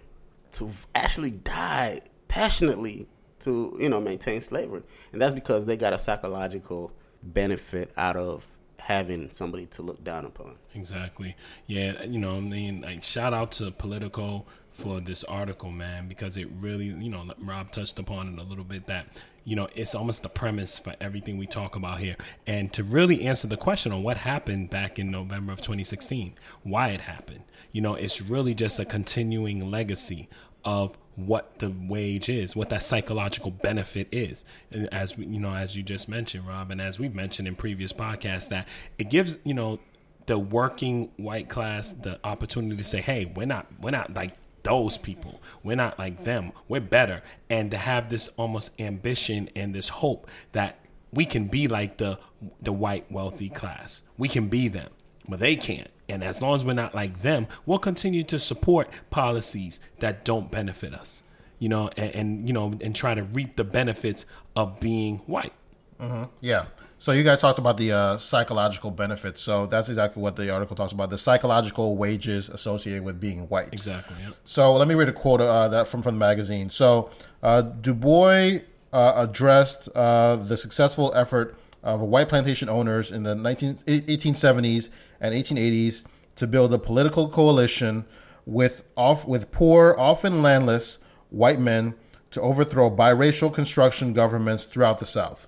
to 0.54 0.72
actually 0.96 1.32
die 1.32 2.02
passionately 2.28 3.08
to, 3.42 3.78
you 3.80 3.88
know, 3.88 4.02
maintain 4.02 4.42
slavery. 4.42 4.82
And 5.12 5.22
that's 5.22 5.36
because 5.36 5.68
they 5.68 5.78
got 5.78 5.94
a 5.94 6.00
psychological 6.00 6.92
benefit 7.22 7.92
out 7.98 8.16
of 8.18 8.46
having 8.80 9.32
somebody 9.32 9.66
to 9.68 9.82
look 9.82 10.04
down 10.04 10.26
upon. 10.26 10.56
Exactly. 10.74 11.36
Yeah, 11.68 12.04
you 12.04 12.20
know, 12.20 12.38
I 12.38 12.40
mean, 12.40 12.82
like 12.82 13.04
shout 13.04 13.34
out 13.34 13.52
to 13.54 13.72
Politico 13.72 14.46
for 14.76 15.00
this 15.00 15.24
article, 15.24 15.72
man, 15.72 16.08
because 16.08 16.38
it 16.38 16.50
really, 16.60 16.86
you 16.86 17.10
know, 17.10 17.26
Rob 17.40 17.72
touched 17.72 17.98
upon 17.98 18.34
it 18.34 18.40
a 18.40 18.44
little 18.44 18.64
bit 18.64 18.88
that, 18.88 19.08
you 19.46 19.56
know, 19.56 19.70
it's 19.74 19.96
almost 19.96 20.22
the 20.22 20.30
premise 20.30 20.78
for 20.78 20.96
everything 21.00 21.38
we 21.38 21.48
talk 21.48 21.76
about 21.76 22.00
here. 22.00 22.18
And 22.46 22.72
to 22.74 22.84
really 22.84 23.24
answer 23.26 23.48
the 23.48 23.58
question 23.58 23.92
on 23.92 24.04
what 24.04 24.18
happened 24.18 24.70
back 24.70 25.00
in 25.00 25.10
November 25.10 25.54
of 25.54 25.62
2016, 25.62 26.34
why 26.64 26.90
it 26.90 27.02
happened, 27.02 27.44
you 27.72 27.82
know, 27.82 27.96
it's 27.96 28.22
really 28.22 28.54
just 28.54 28.80
a 28.80 28.86
continuing 28.86 29.72
legacy 29.72 30.28
of 30.66 30.98
what 31.16 31.60
the 31.60 31.70
wage 31.70 32.28
is, 32.28 32.56
what 32.56 32.70
that 32.70 32.84
psychological 32.84 33.52
benefit 33.52 34.10
is. 34.12 34.44
And 34.72 34.94
as 34.94 35.18
we, 35.18 35.26
you 35.26 35.40
know, 35.40 35.54
as 35.54 35.78
you 35.78 35.84
just 35.84 36.10
mentioned, 36.10 36.46
Rob, 36.46 36.70
and 36.70 36.82
as 36.82 37.00
we've 37.00 37.16
mentioned 37.16 37.48
in 37.48 37.56
previous 37.56 37.94
podcasts, 37.94 38.50
that 38.50 38.68
it 38.98 39.10
gives, 39.10 39.38
you 39.46 39.54
know, 39.54 39.80
the 40.26 40.38
working 40.38 41.12
white 41.18 41.50
class 41.50 41.92
the 41.92 42.20
opportunity 42.24 42.76
to 42.76 42.84
say, 42.84 43.00
"Hey, 43.00 43.26
we're 43.26 43.46
not 43.46 43.68
we're 43.80 43.92
not 43.92 44.14
like 44.14 44.34
those 44.66 44.98
people. 44.98 45.42
We're 45.64 45.78
not 45.78 45.98
like 45.98 46.26
them. 46.26 46.52
We're 46.68 46.82
better." 46.82 47.24
And 47.50 47.72
to 47.72 47.78
have 47.78 48.10
this 48.10 48.28
almost 48.38 48.72
ambition 48.80 49.50
and 49.56 49.74
this 49.74 49.88
hope 49.88 50.30
that 50.52 50.80
we 51.14 51.26
can 51.26 51.48
be 51.48 51.68
like 51.68 51.98
the 51.98 52.20
the 52.62 52.74
white 52.74 53.10
wealthy 53.12 53.50
class. 53.50 54.04
We 54.18 54.28
can 54.28 54.50
be 54.50 54.68
them, 54.68 54.90
but 55.28 55.40
they 55.40 55.56
can't. 55.56 55.90
And 56.08 56.24
as 56.24 56.42
long 56.42 56.56
as 56.56 56.64
we're 56.64 56.74
not 56.74 56.94
like 56.94 57.22
them, 57.22 57.48
we'll 57.66 57.80
continue 57.80 58.24
to 58.26 58.38
support 58.38 58.90
policies 59.10 59.80
that 60.00 60.24
don't 60.24 60.52
benefit 60.52 60.94
us. 60.94 61.24
You 61.58 61.70
know, 61.70 61.90
and, 61.98 62.16
and 62.16 62.48
you 62.48 62.54
know, 62.54 62.74
and 62.82 62.96
try 62.96 63.16
to 63.16 63.24
reap 63.24 63.56
the 63.56 63.64
benefits 63.64 64.26
of 64.56 64.80
being 64.80 65.20
white. 65.26 65.54
Mm-hmm. 66.00 66.26
Yeah. 66.42 66.66
So 67.06 67.12
you 67.12 67.24
guys 67.24 67.40
talked 67.40 67.60
about 67.60 67.78
the 67.78 67.92
uh, 67.92 68.18
psychological 68.18 68.90
benefits. 68.90 69.40
So 69.40 69.68
that's 69.68 69.90
exactly 69.90 70.24
what 70.24 70.36
the 70.36 70.50
article 70.50 70.76
talks 70.76 70.92
about: 70.92 71.12
the 71.12 71.20
psychological 71.20 71.98
wages 71.98 72.50
associated 72.50 73.06
with 73.06 73.22
being 73.22 73.42
white. 73.42 73.72
Exactly. 73.72 74.18
Yeah. 74.24 74.32
So 74.44 74.74
let 74.74 74.88
me 74.88 74.96
read 74.96 75.10
a 75.10 75.14
quote 75.14 75.40
uh, 75.40 75.68
that 75.68 75.88
from 75.88 76.02
from 76.02 76.16
the 76.16 76.20
magazine. 76.20 76.72
So 76.72 77.12
uh, 77.44 77.62
Du 77.62 77.94
Bois 77.94 78.62
uh, 78.92 79.14
addressed 79.18 79.88
uh, 79.94 80.38
the 80.38 80.58
successful 80.58 81.14
effort 81.16 81.56
of 81.84 82.02
white 82.02 82.28
plantation 82.28 82.70
owners 82.70 83.12
in 83.12 83.22
the 83.22 83.36
19, 83.36 83.76
1870s 83.86 84.90
and 85.22 85.36
1880s 85.36 86.06
to 86.38 86.48
build 86.48 86.74
a 86.74 86.80
political 86.80 87.30
coalition 87.30 88.06
with 88.48 88.84
off 88.98 89.28
with 89.28 89.52
poor, 89.52 89.96
often 90.00 90.42
landless 90.42 90.98
white 91.30 91.60
men 91.60 91.94
to 92.32 92.42
overthrow 92.42 92.90
biracial 92.90 93.54
construction 93.54 94.12
governments 94.12 94.66
throughout 94.66 94.98
the 94.98 95.06
South. 95.06 95.48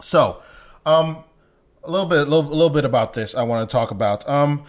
So, 0.00 0.42
um, 0.86 1.24
a 1.84 1.90
little 1.90 2.06
bit, 2.06 2.20
a 2.20 2.24
little, 2.24 2.48
a 2.48 2.54
little 2.54 2.70
bit 2.70 2.84
about 2.84 3.12
this. 3.14 3.34
I 3.34 3.42
want 3.42 3.68
to 3.68 3.72
talk 3.72 3.90
about. 3.90 4.28
Um, 4.28 4.64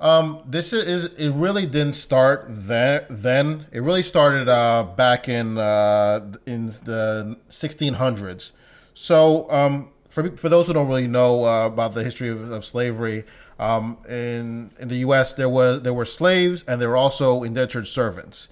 um, 0.00 0.42
this 0.44 0.72
is 0.72 1.04
it. 1.04 1.30
Really 1.30 1.64
didn't 1.64 1.92
start 1.92 2.46
there. 2.48 3.06
Then 3.08 3.66
it 3.70 3.80
really 3.80 4.02
started 4.02 4.48
uh, 4.48 4.82
back 4.96 5.28
in 5.28 5.58
uh, 5.58 6.32
in 6.44 6.66
the 6.66 7.36
1600s. 7.48 8.50
So, 8.94 9.50
um, 9.50 9.90
for 10.08 10.36
for 10.36 10.48
those 10.48 10.66
who 10.66 10.72
don't 10.72 10.88
really 10.88 11.06
know 11.06 11.44
uh, 11.44 11.66
about 11.66 11.94
the 11.94 12.02
history 12.02 12.28
of, 12.28 12.50
of 12.50 12.64
slavery, 12.64 13.24
um, 13.60 13.96
in 14.08 14.72
in 14.80 14.88
the 14.88 14.96
U.S. 14.96 15.34
there 15.34 15.48
was 15.48 15.82
there 15.82 15.94
were 15.94 16.04
slaves 16.04 16.64
and 16.66 16.80
there 16.80 16.88
were 16.88 16.96
also 16.96 17.44
indentured 17.44 17.86
servants. 17.86 18.48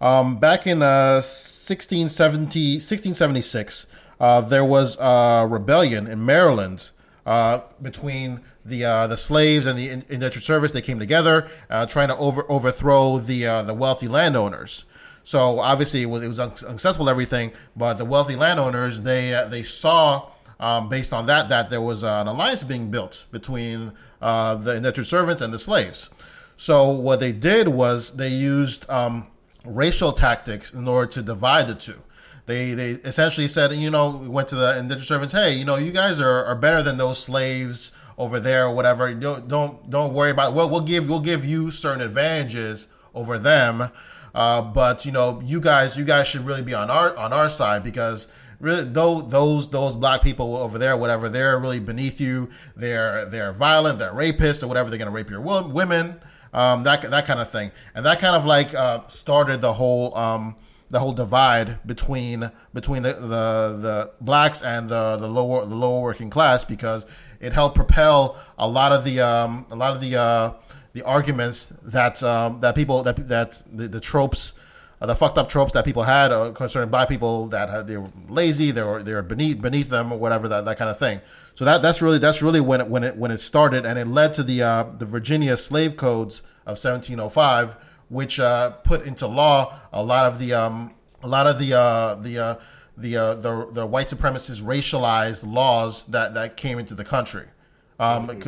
Um, 0.00 0.38
back 0.38 0.66
in 0.66 0.82
uh, 0.82 1.20
1670, 1.22 2.74
1676, 2.76 3.86
uh, 4.20 4.40
there 4.40 4.64
was 4.64 4.96
a 4.98 5.46
rebellion 5.48 6.06
in 6.06 6.24
Maryland 6.24 6.90
uh, 7.26 7.60
between 7.80 8.40
the 8.64 8.84
uh, 8.84 9.06
the 9.06 9.16
slaves 9.16 9.66
and 9.66 9.78
the 9.78 9.90
indentured 9.90 10.42
servants. 10.42 10.72
They 10.72 10.82
came 10.82 10.98
together, 10.98 11.48
uh, 11.68 11.86
trying 11.86 12.08
to 12.08 12.16
over 12.16 12.50
overthrow 12.50 13.18
the 13.18 13.46
uh, 13.46 13.62
the 13.62 13.74
wealthy 13.74 14.08
landowners. 14.08 14.84
So 15.22 15.60
obviously 15.60 16.02
it 16.02 16.06
was 16.06 16.22
it 16.22 16.28
was 16.28 16.38
unsuccessful 16.38 17.08
everything, 17.08 17.52
but 17.76 17.94
the 17.94 18.04
wealthy 18.04 18.36
landowners 18.36 19.02
they 19.02 19.34
uh, 19.34 19.46
they 19.46 19.62
saw 19.62 20.28
um, 20.60 20.88
based 20.88 21.12
on 21.12 21.26
that 21.26 21.48
that 21.48 21.70
there 21.70 21.80
was 21.80 22.04
an 22.04 22.26
alliance 22.26 22.64
being 22.64 22.90
built 22.90 23.26
between 23.30 23.92
the 24.20 24.74
indentured 24.76 25.06
servants 25.06 25.42
and 25.42 25.52
the 25.52 25.58
slaves. 25.58 26.10
So 26.56 26.90
what 26.90 27.20
they 27.20 27.32
did 27.32 27.68
was 27.68 28.16
they 28.16 28.28
used 28.28 28.88
um, 28.88 29.26
racial 29.64 30.12
tactics 30.12 30.72
in 30.72 30.86
order 30.86 31.10
to 31.12 31.22
divide 31.22 31.68
the 31.68 31.74
two. 31.74 32.00
They 32.46 32.74
they 32.74 32.90
essentially 32.90 33.48
said, 33.48 33.72
you 33.72 33.90
know, 33.90 34.10
went 34.10 34.48
to 34.48 34.54
the 34.56 34.76
indentured 34.78 35.06
servants, 35.06 35.32
hey, 35.32 35.54
you 35.54 35.64
know, 35.64 35.76
you 35.76 35.92
guys 35.92 36.20
are, 36.20 36.44
are 36.44 36.54
better 36.54 36.82
than 36.82 36.98
those 36.98 37.18
slaves 37.18 37.92
over 38.18 38.38
there, 38.38 38.66
or 38.66 38.74
whatever. 38.74 39.12
Don't 39.14 39.48
don't 39.48 39.88
don't 39.88 40.12
worry 40.12 40.30
about. 40.30 40.52
Well, 40.52 40.68
we'll 40.68 40.82
give 40.82 41.08
we'll 41.08 41.20
give 41.20 41.44
you 41.44 41.70
certain 41.70 42.02
advantages 42.02 42.86
over 43.14 43.38
them, 43.38 43.90
uh, 44.34 44.60
but 44.60 45.06
you 45.06 45.12
know, 45.12 45.40
you 45.44 45.60
guys 45.60 45.96
you 45.96 46.04
guys 46.04 46.26
should 46.26 46.44
really 46.44 46.62
be 46.62 46.74
on 46.74 46.90
our 46.90 47.16
on 47.16 47.32
our 47.32 47.48
side 47.48 47.82
because 47.82 48.28
really 48.60 48.84
though 48.84 49.20
those 49.20 49.70
those 49.70 49.96
black 49.96 50.22
people 50.22 50.56
over 50.56 50.78
there 50.78 50.96
whatever 50.96 51.28
they're 51.28 51.58
really 51.58 51.80
beneath 51.80 52.20
you 52.20 52.50
they're 52.76 53.26
they're 53.26 53.52
violent 53.52 53.98
they're 53.98 54.12
rapists 54.12 54.62
or 54.62 54.68
whatever 54.68 54.90
they're 54.90 54.98
gonna 54.98 55.10
rape 55.10 55.28
your 55.28 55.40
wo- 55.40 55.66
women 55.66 56.20
um, 56.52 56.84
that 56.84 57.02
that 57.10 57.26
kind 57.26 57.40
of 57.40 57.50
thing 57.50 57.72
and 57.94 58.06
that 58.06 58.20
kind 58.20 58.36
of 58.36 58.46
like 58.46 58.74
uh, 58.74 59.06
started 59.08 59.60
the 59.60 59.72
whole 59.72 60.16
um, 60.16 60.56
the 60.94 61.00
whole 61.00 61.12
divide 61.12 61.84
between 61.84 62.52
between 62.72 63.02
the, 63.02 63.14
the 63.14 63.78
the 63.86 64.10
blacks 64.20 64.62
and 64.62 64.88
the 64.88 65.16
the 65.16 65.26
lower 65.26 65.66
the 65.66 65.74
lower 65.74 66.00
working 66.00 66.30
class 66.30 66.64
because 66.64 67.04
it 67.40 67.52
helped 67.52 67.74
propel 67.74 68.38
a 68.56 68.68
lot 68.68 68.92
of 68.92 69.02
the 69.02 69.18
um, 69.20 69.66
a 69.72 69.74
lot 69.74 69.92
of 69.92 70.00
the 70.00 70.14
uh, 70.14 70.52
the 70.92 71.02
arguments 71.02 71.72
that 71.82 72.22
um, 72.22 72.60
that 72.60 72.76
people 72.76 73.02
that 73.02 73.16
that 73.28 73.60
the, 73.72 73.88
the 73.88 73.98
tropes 73.98 74.54
uh, 75.00 75.06
the 75.06 75.16
fucked 75.16 75.36
up 75.36 75.48
tropes 75.48 75.72
that 75.72 75.84
people 75.84 76.04
had 76.04 76.30
uh, 76.30 76.52
concerning 76.52 76.90
black 76.90 77.08
people 77.08 77.48
that 77.48 77.68
had, 77.68 77.88
they 77.88 77.96
were 77.96 78.12
lazy, 78.28 78.70
they 78.70 78.82
were 78.84 79.02
they 79.02 79.14
were 79.14 79.22
beneath 79.22 79.60
beneath 79.60 79.88
them 79.88 80.12
or 80.12 80.18
whatever 80.20 80.46
that, 80.46 80.64
that 80.64 80.78
kind 80.78 80.88
of 80.88 80.96
thing. 80.96 81.20
So 81.54 81.64
that 81.64 81.82
that's 81.82 82.00
really 82.00 82.18
that's 82.18 82.40
really 82.40 82.60
when 82.60 82.80
it 82.82 82.86
when 82.86 83.02
it 83.02 83.16
when 83.16 83.32
it 83.32 83.40
started, 83.40 83.84
and 83.84 83.98
it 83.98 84.06
led 84.06 84.32
to 84.34 84.44
the 84.44 84.62
uh, 84.62 84.84
the 84.96 85.06
Virginia 85.06 85.56
slave 85.56 85.96
codes 85.96 86.44
of 86.66 86.78
1705, 86.78 87.76
which 88.08 88.38
uh, 88.40 88.70
put 88.70 89.06
into 89.06 89.26
law 89.26 89.78
a 89.92 90.02
lot 90.02 90.26
of 90.26 90.38
the 90.38 90.52
um, 90.54 90.94
a 91.22 91.28
lot 91.28 91.46
of 91.46 91.58
the 91.58 91.74
uh, 91.74 92.14
the 92.16 92.38
uh, 92.38 92.56
the, 92.96 93.16
uh, 93.16 93.34
the 93.34 93.68
the 93.72 93.86
white 93.86 94.06
supremacist 94.06 94.62
racialized 94.62 95.44
laws 95.50 96.04
that 96.04 96.34
that 96.34 96.56
came 96.56 96.78
into 96.78 96.94
the 96.94 97.04
country. 97.04 97.46
Um, 97.98 98.26
with 98.26 98.44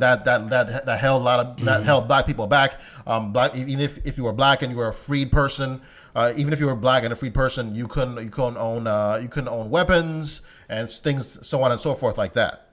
that 0.00 0.24
that 0.24 0.48
that 0.50 0.86
that 0.86 0.98
held 0.98 1.22
a 1.22 1.24
lot 1.24 1.40
of 1.40 1.64
that 1.64 1.84
held 1.84 2.08
black 2.08 2.26
people 2.26 2.46
back. 2.46 2.80
Um, 3.06 3.32
black 3.32 3.54
even 3.54 3.80
if, 3.80 4.04
if 4.04 4.18
you 4.18 4.24
were 4.24 4.32
black 4.32 4.62
and 4.62 4.72
you 4.72 4.76
were 4.78 4.88
a 4.88 4.92
freed 4.92 5.30
person, 5.30 5.80
uh, 6.14 6.32
even 6.36 6.52
if 6.52 6.58
you 6.58 6.66
were 6.66 6.74
black 6.74 7.04
and 7.04 7.12
a 7.12 7.16
freed 7.16 7.32
person, 7.34 7.74
you 7.74 7.86
couldn't 7.86 8.20
you 8.22 8.30
couldn't 8.30 8.56
own 8.56 8.86
uh, 8.88 9.18
you 9.22 9.28
couldn't 9.28 9.48
own 9.48 9.70
weapons 9.70 10.42
and 10.68 10.90
things 10.90 11.38
so 11.46 11.62
on 11.62 11.70
and 11.70 11.80
so 11.80 11.94
forth 11.94 12.18
like 12.18 12.32
that. 12.32 12.68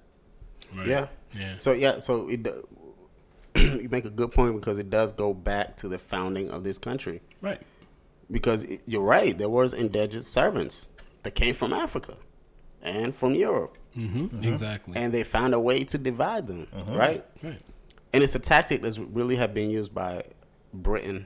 Right. 0.76 0.88
Yeah. 0.88 1.08
Yeah. 1.38 1.54
So 1.60 1.72
yeah, 1.74 2.00
so 2.00 2.28
it 2.30 2.44
do- 2.44 2.68
you 3.82 3.88
make 3.90 4.06
a 4.06 4.10
good 4.10 4.32
point 4.32 4.56
because 4.56 4.78
it 4.80 4.90
does 4.90 5.14
go 5.14 5.34
back 5.34 5.78
to 5.78 5.88
the 5.88 5.98
founding 5.98 6.50
of 6.52 6.64
this 6.64 6.78
country. 6.78 7.22
Right. 7.42 7.62
Because 8.30 8.64
it- 8.64 8.82
you're 8.86 9.02
right, 9.02 9.38
there 9.38 9.50
was 9.50 9.74
indentured 9.74 10.24
servants 10.26 10.88
that 11.24 11.32
came 11.36 11.54
from 11.56 11.74
Africa 11.74 12.18
and 12.82 13.14
from 13.16 13.34
Europe, 13.36 13.78
Mm-hmm. 13.98 14.26
mm-hmm. 14.26 14.44
Exactly. 14.44 14.96
and 14.96 15.12
they 15.12 15.24
found 15.24 15.54
a 15.56 15.60
way 15.60 15.84
to 15.86 15.98
divide 15.98 16.46
them, 16.46 16.68
mm-hmm. 16.76 16.96
right? 16.96 17.26
right. 17.42 17.60
and 18.14 18.24
it's 18.24 18.36
a 18.36 18.40
tactic 18.40 18.82
that's 18.84 19.00
really 19.00 19.36
have 19.38 19.54
been 19.56 19.70
used 19.72 19.94
by 19.94 20.24
Britain. 20.74 21.26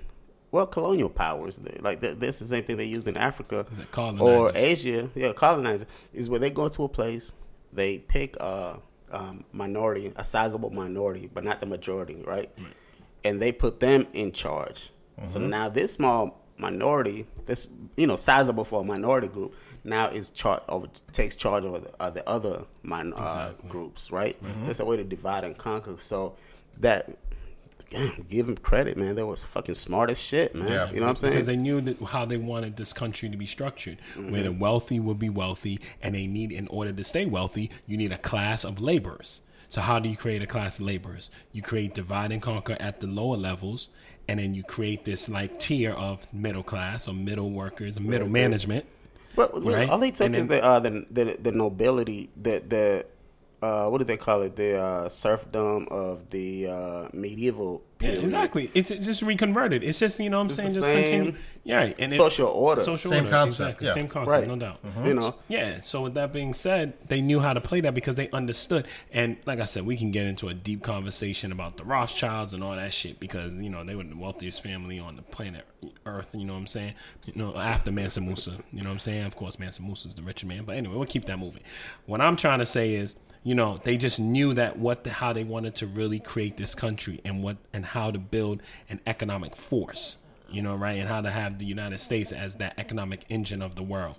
Well, 0.52 0.68
colonial 0.68 1.10
powers, 1.10 1.58
they- 1.58 1.80
like 1.82 2.00
th- 2.02 2.18
this 2.20 2.42
is 2.42 2.50
the 2.50 2.56
same 2.56 2.64
thing 2.64 2.78
they 2.78 2.86
used 2.86 3.08
in 3.10 3.18
Africa 3.18 3.66
or? 4.22 4.52
Asia. 4.56 5.10
Yeah, 5.16 5.34
colonizer 5.34 5.86
is 6.14 6.30
where 6.30 6.40
they 6.40 6.50
go 6.50 6.70
to 6.70 6.84
a 6.86 6.90
place, 6.90 7.34
they 7.74 7.98
pick 8.00 8.38
a 8.38 8.80
um, 9.12 9.44
minority, 9.52 10.12
a 10.16 10.24
sizable 10.24 10.70
minority, 10.70 11.30
but 11.34 11.44
not 11.44 11.60
the 11.60 11.66
majority, 11.66 12.22
right? 12.26 12.50
And 13.24 13.42
they 13.42 13.52
put 13.52 13.80
them 13.80 14.08
in 14.14 14.32
charge. 14.32 14.92
So 15.28 15.40
now 15.40 15.70
this 15.70 15.94
small 15.94 16.40
minority, 16.58 17.28
this 17.46 17.68
you 17.96 18.08
know 18.08 18.16
sizable 18.18 18.64
for 18.64 18.82
a 18.82 18.84
minority 18.84 19.28
group, 19.28 19.54
now 19.84 20.08
is 20.08 20.32
char- 20.32 20.64
over, 20.68 20.88
takes 21.12 21.36
charge 21.36 21.64
of 21.64 21.84
the, 21.84 21.92
uh, 22.00 22.10
the 22.10 22.28
other 22.28 22.64
min- 22.84 23.14
uh, 23.14 23.18
Exactly. 23.54 23.70
groups, 23.70 24.12
right? 24.12 24.36
That's 24.66 24.80
a 24.80 24.86
way 24.86 24.98
to 24.98 25.04
divide 25.04 25.44
and 25.44 25.58
conquer. 25.58 25.96
So 26.00 26.36
that. 26.80 27.10
Damn, 27.92 28.26
Give 28.30 28.48
them 28.48 28.58
credit, 28.58 28.98
man. 28.98 29.16
They 29.16 29.24
was 29.24 29.44
fucking 29.44 29.76
smart 29.76 30.10
as 30.10 30.20
shit, 30.20 30.56
man. 30.56 30.68
Yeah. 30.68 30.90
You 30.90 30.96
know 30.96 31.04
what 31.04 31.10
I'm 31.10 31.16
saying? 31.18 31.34
Because 31.34 31.48
they 31.48 31.56
knew 31.58 31.82
that 31.82 32.02
how 32.02 32.26
they 32.26 32.38
wanted 32.38 32.78
this 32.78 32.94
country 32.94 33.30
to 33.30 33.38
be 33.38 33.46
structured, 33.46 34.00
where 34.16 34.44
the 34.44 34.52
wealthy 34.52 35.00
would 35.00 35.20
be 35.20 35.30
wealthy, 35.30 35.80
and 36.02 36.16
they 36.16 36.26
need, 36.26 36.52
in 36.52 36.68
order 36.68 36.92
to 36.92 37.04
stay 37.04 37.26
wealthy, 37.26 37.70
you 37.86 37.98
need 37.98 38.12
a 38.12 38.18
class 38.18 38.64
of 38.64 38.80
laborers. 38.82 39.42
So 39.70 39.82
how 39.82 40.00
do 40.00 40.10
you 40.10 40.18
create 40.18 40.42
a 40.42 40.48
class 40.48 40.80
of 40.80 40.86
laborers? 40.86 41.30
You 41.54 41.62
create 41.62 41.94
divide 41.94 42.32
and 42.32 42.42
conquer 42.42 42.76
at 42.80 43.00
the 43.00 43.08
lower 43.08 43.38
levels, 43.38 43.90
and 44.28 44.40
then 44.40 44.56
you 44.56 44.64
create 44.64 45.06
this 45.06 45.30
like 45.30 45.60
tier 45.60 45.92
of 45.92 46.32
middle 46.34 46.64
class 46.64 47.08
or 47.08 47.14
middle 47.14 47.52
workers, 47.52 48.00
middle 48.00 48.28
management. 48.28 48.86
But 49.36 49.64
Right? 49.64 49.90
all 49.90 49.98
they 49.98 50.12
took 50.12 50.30
is 50.34 50.48
then- 50.48 50.60
the, 50.60 50.64
uh, 50.64 50.80
the 50.82 51.06
the 51.10 51.38
the 51.42 51.52
nobility, 51.54 52.30
the 52.36 52.62
the 52.68 53.06
uh, 53.62 53.88
what 53.90 54.00
do 54.00 54.04
they 54.06 54.18
call 54.18 54.42
it? 54.42 54.56
The 54.56 54.82
uh, 54.82 55.10
serfdom 55.10 55.88
of 55.92 56.30
the 56.32 56.68
uh, 56.68 57.08
medieval 57.14 57.84
Yeah, 58.00 58.08
period. 58.10 58.24
exactly. 58.24 58.72
It's 58.74 58.90
it's 58.90 59.06
just 59.06 59.22
reconverted. 59.22 59.84
It's 59.84 60.00
just 60.00 60.20
you 60.20 60.30
know 60.30 60.38
what 60.38 60.46
I'm 60.46 60.48
It's 60.48 60.56
saying. 60.56 60.70
the 60.70 60.74
Just 60.74 60.86
same 60.86 61.24
continue. 61.26 61.40
Yeah, 61.64 61.78
right. 61.78 61.96
and 62.00 62.12
it- 62.12 62.16
social 62.16 62.48
order. 62.48 62.82
Social 62.82 63.12
Same 63.12 63.26
order, 63.26 63.30
concept, 63.30 63.82
Exactly. 63.82 63.88
yeah. 63.88 63.94
Same 63.94 64.08
concept, 64.08 64.32
Right. 64.40 64.48
no 64.48 64.56
doubt. 64.56 64.80
You 65.06 65.14
know, 65.14 65.36
Yeah. 65.48 65.82
So 65.82 66.02
with 66.02 66.16
that 66.16 66.34
being 66.34 66.56
said, 66.56 66.94
they 67.08 67.22
knew 67.22 67.40
how 67.40 67.54
to 67.54 67.62
play 67.62 67.82
that 67.82 67.94
because 67.94 68.16
they 68.16 68.32
understood. 68.32 68.88
And 69.12 69.38
like 69.46 69.60
I 69.60 69.66
said, 69.66 69.86
we 69.86 69.96
can 69.96 70.10
get 70.10 70.26
into 70.26 70.50
a 70.50 70.56
deep 70.56 70.82
conversation 70.82 71.52
about 71.52 71.78
the 71.78 71.84
Rothschilds 71.84 72.54
and 72.54 72.64
all 72.64 72.76
that 72.76 72.92
shit 72.94 73.20
because 73.20 73.54
you 73.54 73.70
know 73.70 73.84
they 73.84 73.94
were 73.94 74.04
the 74.04 74.16
wealthiest 74.18 74.64
family 74.64 74.98
on 75.00 75.16
the 75.18 75.22
planet 75.22 75.66
Earth. 76.08 76.30
You 76.34 76.46
know 76.46 76.54
what 76.54 76.60
I'm 76.60 76.68
saying? 76.68 76.96
You 77.26 77.34
know 77.36 77.56
after 77.56 77.92
Mansa 77.92 78.22
Musa. 78.22 78.58
You 78.74 78.82
know 78.82 78.90
what 78.90 78.94
I'm 78.94 79.00
saying? 79.00 79.26
Of 79.26 79.36
course, 79.36 79.60
Mansa 79.60 79.84
Musa 79.84 80.08
is 80.08 80.16
the 80.16 80.24
richer 80.24 80.48
man. 80.48 80.64
But 80.64 80.78
anyway, 80.78 80.96
we'll 80.96 81.06
keep 81.06 81.26
that 81.26 81.38
moving. 81.38 81.62
What 82.08 82.22
I'm 82.22 82.38
trying 82.38 82.58
to 82.58 82.66
say 82.66 82.96
is. 82.96 83.16
You 83.44 83.56
know, 83.56 83.78
they 83.84 83.98
just 83.98 84.20
knew 84.20 84.54
that 84.54 84.78
what 84.78 85.04
the, 85.04 85.10
how 85.10 85.34
they 85.34 85.44
wanted 85.44 85.76
to 85.76 85.88
really 85.88 86.20
create 86.20 86.58
this 86.58 86.76
country 86.76 87.22
and 87.26 87.42
what 87.42 87.58
and 87.74 87.86
how 87.86 88.12
to 88.12 88.20
build 88.20 88.62
an 88.90 89.00
economic 89.08 89.56
force 89.56 90.18
you 90.52 90.62
know, 90.62 90.76
right? 90.76 91.00
And 91.00 91.08
how 91.08 91.22
to 91.22 91.32
have 91.32 91.60
the 91.60 91.66
United 91.66 92.00
States 92.00 92.32
as 92.32 92.56
that 92.56 92.74
economic 92.78 93.26
engine 93.30 93.62
of 93.62 93.76
the 93.76 93.84
world. 93.84 94.16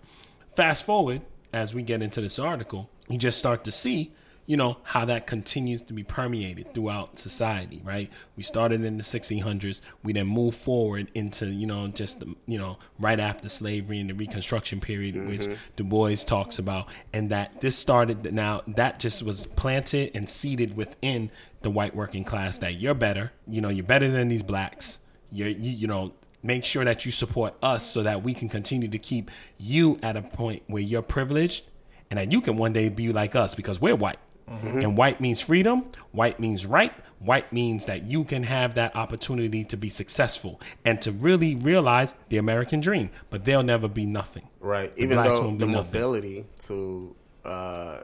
Fast 0.56 0.84
forward, 0.84 1.22
as 1.52 1.74
we 1.74 1.82
get 1.82 2.02
into 2.02 2.20
this 2.20 2.38
article, 2.38 2.88
you 3.08 3.18
just 3.18 3.38
start 3.38 3.64
to 3.64 3.72
see, 3.72 4.12
you 4.46 4.56
know, 4.56 4.78
how 4.82 5.04
that 5.04 5.26
continues 5.26 5.82
to 5.82 5.92
be 5.92 6.02
permeated 6.02 6.74
throughout 6.74 7.18
society, 7.18 7.80
right? 7.84 8.10
We 8.36 8.42
started 8.42 8.84
in 8.84 8.96
the 8.96 9.04
1600s, 9.04 9.80
we 10.02 10.12
then 10.12 10.26
moved 10.26 10.58
forward 10.58 11.10
into, 11.14 11.46
you 11.46 11.66
know, 11.66 11.86
just, 11.88 12.20
the, 12.20 12.34
you 12.46 12.58
know, 12.58 12.78
right 12.98 13.20
after 13.20 13.48
slavery 13.48 14.00
and 14.00 14.10
the 14.10 14.14
Reconstruction 14.14 14.80
period, 14.80 15.14
mm-hmm. 15.14 15.28
which 15.28 15.48
Du 15.76 15.84
Bois 15.84 16.16
talks 16.16 16.58
about, 16.58 16.86
and 17.12 17.30
that 17.30 17.60
this 17.60 17.76
started, 17.76 18.32
now 18.34 18.62
that 18.66 18.98
just 18.98 19.22
was 19.22 19.46
planted 19.46 20.10
and 20.14 20.28
seeded 20.28 20.76
within 20.76 21.30
the 21.62 21.70
white 21.70 21.94
working 21.94 22.24
class 22.24 22.58
that 22.58 22.80
you're 22.80 22.94
better, 22.94 23.32
you 23.46 23.60
know, 23.60 23.68
you're 23.68 23.84
better 23.84 24.10
than 24.10 24.28
these 24.28 24.42
blacks. 24.42 24.98
You're, 25.30 25.48
you 25.48 25.70
you 25.70 25.86
know 25.86 26.12
make 26.42 26.64
sure 26.64 26.84
that 26.84 27.06
you 27.06 27.12
support 27.12 27.54
us 27.62 27.90
so 27.90 28.02
that 28.02 28.22
we 28.22 28.34
can 28.34 28.48
continue 28.48 28.88
to 28.88 28.98
keep 28.98 29.30
you 29.58 29.98
at 30.02 30.16
a 30.16 30.22
point 30.22 30.62
where 30.66 30.82
you're 30.82 31.02
privileged 31.02 31.64
and 32.10 32.18
that 32.18 32.32
you 32.32 32.40
can 32.40 32.56
one 32.56 32.72
day 32.72 32.88
be 32.88 33.12
like 33.12 33.36
us 33.36 33.54
because 33.54 33.80
we're 33.80 33.94
white 33.94 34.18
and 34.46 34.96
white 34.96 35.20
means 35.20 35.40
freedom 35.40 35.84
white 36.12 36.38
means 36.40 36.66
right 36.66 36.92
white 37.20 37.52
means 37.52 37.84
that 37.86 38.04
you 38.04 38.24
can 38.24 38.42
have 38.42 38.74
that 38.74 38.94
opportunity 38.96 39.64
to 39.64 39.76
be 39.76 39.88
successful 39.88 40.60
and 40.84 41.00
to 41.00 41.12
really 41.12 41.54
realize 41.54 42.14
the 42.28 42.36
american 42.36 42.80
dream 42.80 43.10
but 43.30 43.44
they'll 43.44 43.62
never 43.62 43.88
be 43.88 44.04
nothing 44.06 44.48
right? 44.60 44.94
The 44.96 45.02
Even 45.02 45.16
though 45.22 45.34
the 45.34 45.66
nothing. 45.66 45.70
mobility 45.72 46.46
to 46.60 47.14
uh, 47.44 47.98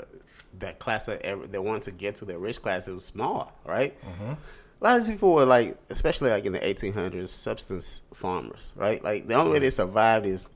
that 0.59 0.79
class 0.79 1.07
that 1.07 1.23
they 1.53 1.59
wanted 1.59 1.83
to 1.85 1.93
get 1.93 2.17
to 2.17 2.25
the 2.25 2.37
rich 2.39 2.61
class, 2.61 2.89
it 2.89 2.93
was 2.93 3.05
small, 3.05 3.53
right? 3.65 3.99
Mm-hmm. 4.01 4.33
A 4.33 4.85
lot 4.85 4.97
of 4.97 5.07
these 5.07 5.15
people 5.15 5.33
were 5.33 5.45
like, 5.45 5.77
especially 5.91 6.31
like 6.31 6.45
in 6.45 6.53
the 6.53 6.59
1800s, 6.61 7.29
substance 7.29 8.03
farmers, 8.13 8.73
right? 8.77 9.03
Like 9.03 9.29
the 9.29 9.35
only 9.35 9.53
way 9.53 9.59
they 9.61 9.71
survived 9.71 10.27
is 10.27 10.47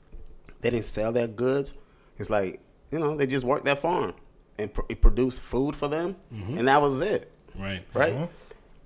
they 0.61 0.71
didn't 0.71 0.85
sell 0.85 1.13
their 1.13 1.29
goods. 1.29 1.75
It's 2.19 2.31
like 2.31 2.61
you 2.91 2.99
know 2.99 3.17
they 3.17 3.27
just 3.27 3.45
worked 3.45 3.65
that 3.65 3.79
farm 3.79 4.15
and 4.59 4.73
pr- 4.73 4.83
it 4.89 5.01
produced 5.01 5.41
food 5.41 5.75
for 5.77 5.89
them, 5.89 6.17
Mm-hmm. 6.33 6.59
and 6.59 6.69
that 6.69 6.81
was 6.83 7.01
it, 7.01 7.31
right 7.55 7.85
right? 7.95 8.29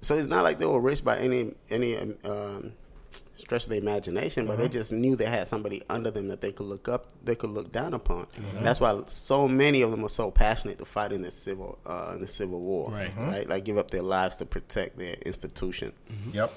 So 0.01 0.14
it's 0.17 0.29
not 0.29 0.45
like 0.45 0.59
they 0.59 0.67
were 0.67 0.81
rich 0.81 1.03
by 1.05 1.19
any 1.19 1.55
any 1.71 1.97
um, 1.97 2.14
um, 2.25 2.73
stretch 3.35 3.64
of 3.64 3.71
the 3.71 3.77
imagination, 3.77 4.47
but 4.47 4.59
they 4.59 4.69
just 4.69 4.93
knew 4.93 5.17
they 5.17 5.25
had 5.27 5.47
somebody 5.47 5.83
under 5.89 6.11
them 6.11 6.29
that 6.29 6.41
they 6.41 6.53
could 6.53 6.67
look 6.67 6.89
up, 6.89 7.07
they 7.25 7.35
could 7.35 7.51
look 7.51 7.73
down 7.73 7.95
upon. 7.95 8.27
That's 8.61 8.79
why 8.81 9.01
so 9.07 9.49
many 9.49 9.83
of 9.83 9.91
them 9.91 10.03
were 10.03 10.09
so 10.11 10.31
passionate 10.31 10.79
to 10.79 10.85
fight 10.85 11.12
in 11.12 11.23
the 11.23 11.31
civil 11.31 11.79
uh, 11.87 12.12
in 12.14 12.21
the 12.21 12.29
Civil 12.29 12.61
War, 12.61 12.91
Right. 12.91 13.12
Right, 13.17 13.49
like 13.49 13.64
give 13.64 13.79
up 13.79 13.91
their 13.91 14.03
lives 14.03 14.37
to 14.37 14.47
protect 14.47 14.99
their 14.99 15.14
institution. 15.14 15.93
Yep. 16.33 16.53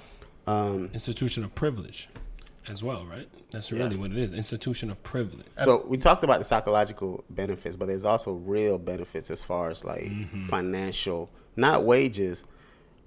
Um, 0.47 0.89
institution 0.93 1.43
of 1.43 1.53
privilege 1.55 2.07
as 2.69 2.83
well 2.83 3.05
right 3.05 3.27
that's 3.51 3.71
really 3.71 3.95
what 3.95 4.11
it 4.11 4.17
is 4.17 4.31
institution 4.33 4.89
of 4.91 5.01
privilege 5.03 5.45
So 5.57 5.83
we 5.87 5.97
talked 5.97 6.23
about 6.23 6.39
the 6.39 6.45
psychological 6.45 7.23
benefits, 7.29 7.75
but 7.75 7.87
there's 7.87 8.05
also 8.05 8.33
real 8.33 8.77
benefits 8.77 9.31
as 9.31 9.41
far 9.43 9.69
as 9.69 9.83
like 9.83 10.03
Mm-hmm. 10.03 10.45
financial, 10.45 11.29
not 11.55 11.83
wages, 11.83 12.43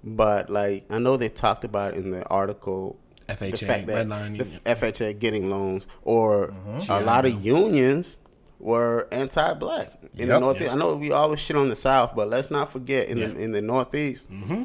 but 0.03 0.49
like 0.49 0.85
I 0.89 0.99
know 0.99 1.15
they 1.17 1.29
talked 1.29 1.63
about 1.63 1.93
in 1.93 2.11
the 2.11 2.25
article 2.27 2.99
the 3.27 3.33
FHA, 3.35 3.65
fact 3.65 3.87
that 3.87 4.07
the 4.37 4.45
FHA 4.65 5.17
getting 5.19 5.49
loans 5.49 5.87
or 6.03 6.47
Mm-hmm. 6.49 6.91
a 6.91 6.99
lot 6.99 7.25
of 7.25 7.43
unions 7.43 8.17
were 8.59 9.07
anti-black 9.11 9.91
in 10.15 10.27
the 10.27 10.33
Yep. 10.33 10.39
Northeast. 10.41 10.71
I 10.71 10.75
know 10.75 10.95
we 10.95 11.11
always 11.11 11.39
shit 11.39 11.55
on 11.55 11.69
the 11.69 11.75
South, 11.75 12.15
but 12.15 12.29
let's 12.29 12.51
not 12.51 12.71
forget 12.71 13.07
in 13.07 13.19
the 13.19 13.39
in 13.39 13.51
the 13.53 13.61
Northeast 13.61 14.29
Mm-hmm. 14.31 14.63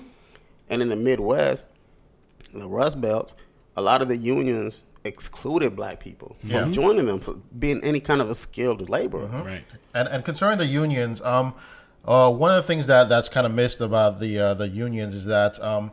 and 0.70 0.82
in 0.82 0.88
the 0.88 0.96
Midwest, 0.96 1.70
the 2.52 2.68
Rust 2.68 3.00
Belt, 3.00 3.34
a 3.76 3.82
lot 3.82 4.02
of 4.02 4.08
the 4.08 4.16
unions 4.16 4.82
excluded 5.04 5.74
black 5.76 6.00
people 6.00 6.36
from 6.40 6.50
Yeah. 6.50 6.68
joining 6.70 7.06
them 7.06 7.20
for 7.20 7.34
being 7.58 7.82
any 7.84 8.00
kind 8.00 8.20
of 8.20 8.28
a 8.28 8.34
skilled 8.34 8.88
laborer. 8.88 9.26
right 9.44 9.64
And 9.94 10.08
and 10.08 10.24
concerning 10.24 10.58
the 10.58 10.66
unions, 10.66 11.20
um, 11.22 11.54
uh, 12.04 12.30
one 12.30 12.50
of 12.50 12.56
the 12.56 12.62
things 12.62 12.86
that 12.86 13.08
that's 13.08 13.28
kind 13.28 13.46
of 13.46 13.52
missed 13.54 13.80
about 13.80 14.18
the 14.20 14.38
uh, 14.38 14.54
the 14.54 14.68
unions 14.68 15.14
is 15.14 15.24
that 15.26 15.62
um, 15.62 15.92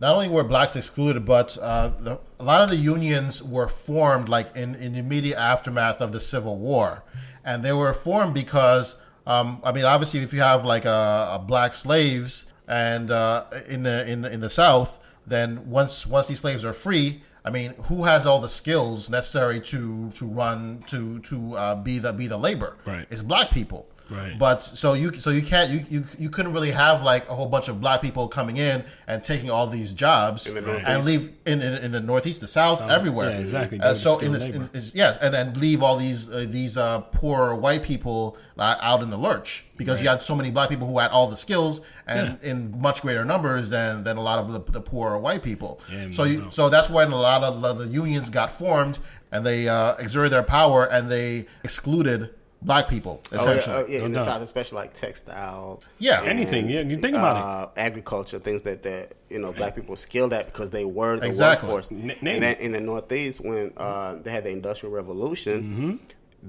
not 0.00 0.14
only 0.14 0.28
were 0.28 0.44
blacks 0.44 0.76
excluded, 0.76 1.24
but 1.24 1.58
uh, 1.60 1.88
the, 1.98 2.18
a 2.38 2.44
lot 2.44 2.62
of 2.62 2.68
the 2.70 2.76
unions 2.76 3.42
were 3.42 3.66
formed 3.68 4.28
like 4.28 4.54
in, 4.56 4.74
in 4.76 4.92
the 4.92 4.98
immediate 5.00 5.36
aftermath 5.36 6.00
of 6.00 6.12
the 6.12 6.20
Civil 6.20 6.56
War, 6.56 7.02
and 7.44 7.64
they 7.64 7.72
were 7.72 7.92
formed 7.92 8.32
because 8.34 8.94
um, 9.26 9.60
I 9.62 9.72
mean, 9.72 9.84
obviously, 9.84 10.20
if 10.20 10.32
you 10.32 10.40
have 10.40 10.64
like 10.64 10.84
a, 10.84 11.30
a 11.34 11.38
black 11.38 11.74
slaves 11.74 12.46
and 12.66 13.10
uh, 13.10 13.44
in 13.68 13.82
the 13.82 14.06
in 14.10 14.22
the, 14.22 14.32
in 14.32 14.40
the 14.40 14.48
South, 14.48 14.98
then 15.26 15.68
once 15.68 16.06
once 16.06 16.28
these 16.28 16.40
slaves 16.40 16.64
are 16.64 16.72
free. 16.72 17.22
I 17.48 17.50
mean, 17.50 17.72
who 17.84 18.04
has 18.04 18.26
all 18.26 18.42
the 18.42 18.48
skills 18.48 19.08
necessary 19.08 19.58
to 19.60 20.10
to 20.10 20.26
run 20.26 20.84
to 20.88 21.18
to 21.20 21.56
uh, 21.56 21.74
be 21.76 21.98
the 21.98 22.12
be 22.12 22.26
the 22.26 22.36
labor? 22.36 22.76
Right. 22.84 23.06
It's 23.08 23.22
black 23.22 23.48
people. 23.50 23.86
Right. 24.10 24.38
But 24.38 24.64
so 24.64 24.94
you 24.94 25.12
so 25.14 25.30
you 25.30 25.42
can't 25.42 25.70
you, 25.70 25.84
you 25.88 26.04
you 26.18 26.30
couldn't 26.30 26.52
really 26.52 26.70
have 26.70 27.02
like 27.02 27.28
a 27.28 27.34
whole 27.34 27.46
bunch 27.46 27.68
of 27.68 27.80
black 27.80 28.00
people 28.00 28.26
coming 28.26 28.56
in 28.56 28.84
and 29.06 29.22
taking 29.22 29.50
all 29.50 29.66
these 29.66 29.92
jobs 29.92 30.44
the 30.44 30.82
and 30.86 31.04
leave 31.04 31.32
in, 31.44 31.60
in 31.60 31.74
in 31.84 31.92
the 31.92 32.00
northeast, 32.00 32.40
the 32.40 32.48
south, 32.48 32.82
everywhere. 32.82 33.30
yeah, 33.30 33.38
exactly. 33.38 33.80
Uh, 33.80 33.94
so 33.94 34.18
in 34.20 34.32
this, 34.32 34.48
in, 34.48 34.62
is, 34.72 34.94
yes, 34.94 35.18
and 35.20 35.34
then 35.34 35.52
leave 35.60 35.82
all 35.82 35.96
these 35.96 36.30
uh, 36.30 36.46
these 36.48 36.78
uh, 36.78 37.00
poor 37.00 37.54
white 37.54 37.82
people 37.82 38.38
uh, 38.56 38.76
out 38.80 39.02
in 39.02 39.10
the 39.10 39.18
lurch 39.18 39.64
because 39.76 40.00
you 40.02 40.08
had 40.08 40.22
so 40.22 40.34
many 40.34 40.50
black 40.50 40.70
people 40.70 40.86
who 40.86 40.98
had 40.98 41.10
all 41.10 41.28
the 41.28 41.36
skills 41.36 41.80
and 42.06 42.38
in 42.42 42.80
much 42.80 43.02
greater 43.02 43.24
numbers 43.24 43.68
than 43.68 44.04
than 44.04 44.16
a 44.16 44.22
lot 44.22 44.38
of 44.38 44.52
the, 44.52 44.72
the 44.72 44.80
poor 44.80 45.18
white 45.18 45.42
people. 45.42 45.80
Yeah, 45.92 46.08
so 46.10 46.24
you 46.24 46.40
doubt. 46.40 46.54
so 46.54 46.68
that's 46.70 46.88
when 46.88 47.12
a 47.12 47.20
lot 47.20 47.42
of 47.42 47.78
the 47.78 47.86
unions 47.86 48.30
got 48.30 48.50
formed 48.50 48.98
and 49.30 49.44
they 49.44 49.68
uh, 49.68 49.94
exerted 49.96 50.32
their 50.32 50.42
power 50.42 50.84
and 50.84 51.10
they 51.10 51.46
excluded 51.62 52.30
black 52.62 52.88
people 52.88 53.22
Oh, 53.24 53.36
yeah, 53.36 53.40
essentially. 53.40 53.76
oh, 53.76 53.86
yeah, 53.88 53.96
in 53.98 54.02
No 54.02 54.08
the 54.08 54.14
doubt. 54.18 54.24
South, 54.24 54.42
especially 54.42 54.76
like 54.76 54.92
textile. 54.94 55.80
Yeah. 55.98 56.20
and, 56.20 56.28
Anything, 56.28 56.68
yeah, 56.68 56.80
you 56.80 56.96
think 56.98 57.14
about 57.16 57.36
it. 57.36 57.42
uh, 57.42 57.80
Agriculture, 57.80 58.38
things 58.38 58.62
that, 58.62 58.82
that 58.82 59.12
you 59.30 59.38
know 59.38 59.52
black 59.52 59.74
people 59.76 59.94
skilled 59.96 60.32
at 60.32 60.46
because 60.46 60.70
they 60.70 60.84
were 60.84 61.18
the 61.18 61.26
Exactly. 61.26 61.68
workforce. 61.68 61.92
N- 61.92 62.10
and 62.20 62.42
then 62.42 62.56
in 62.56 62.72
the 62.72 62.80
Northeast, 62.80 63.40
when 63.40 63.72
uh, 63.76 64.16
they 64.16 64.30
had 64.30 64.44
the 64.44 64.50
Industrial 64.50 64.92
Revolution, 64.94 65.62
Mm-hmm. 65.62 65.96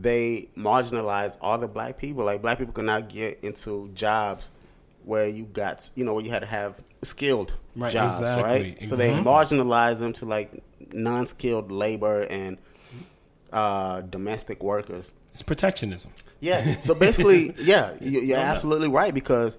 they 0.01 0.49
marginalized 0.57 1.37
all 1.41 1.57
the 1.57 1.67
black 1.67 1.97
people. 1.97 2.25
Like 2.25 2.41
black 2.41 2.57
people 2.57 2.73
could 2.73 2.85
not 2.85 3.09
get 3.09 3.39
into 3.43 3.89
jobs 3.93 4.49
where 5.05 5.27
you 5.27 5.43
got 5.45 5.89
you 5.95 6.03
know 6.05 6.13
where 6.13 6.23
you 6.23 6.29
had 6.31 6.41
to 6.41 6.45
have 6.47 6.79
skilled 7.03 7.53
Right, 7.75 7.91
jobs, 7.91 8.15
exactly, 8.15 8.43
right? 8.79 8.87
So 8.87 8.95
they 8.95 9.09
marginalized 9.11 9.99
them 9.99 10.13
to 10.13 10.25
like 10.25 10.51
non-skilled 10.91 11.71
labor 11.71 12.23
and 12.23 12.57
uh, 13.53 14.01
domestic 14.01 14.61
workers. 14.63 15.13
It's 15.33 15.41
protectionism. 15.41 16.11
Yeah. 16.39 16.75
So 16.81 16.95
basically, 16.95 17.53
yeah, 17.57 17.93
you- 17.99 18.21
you're 18.21 18.37
absolutely 18.37 18.87
right 18.89 19.13
because 19.13 19.57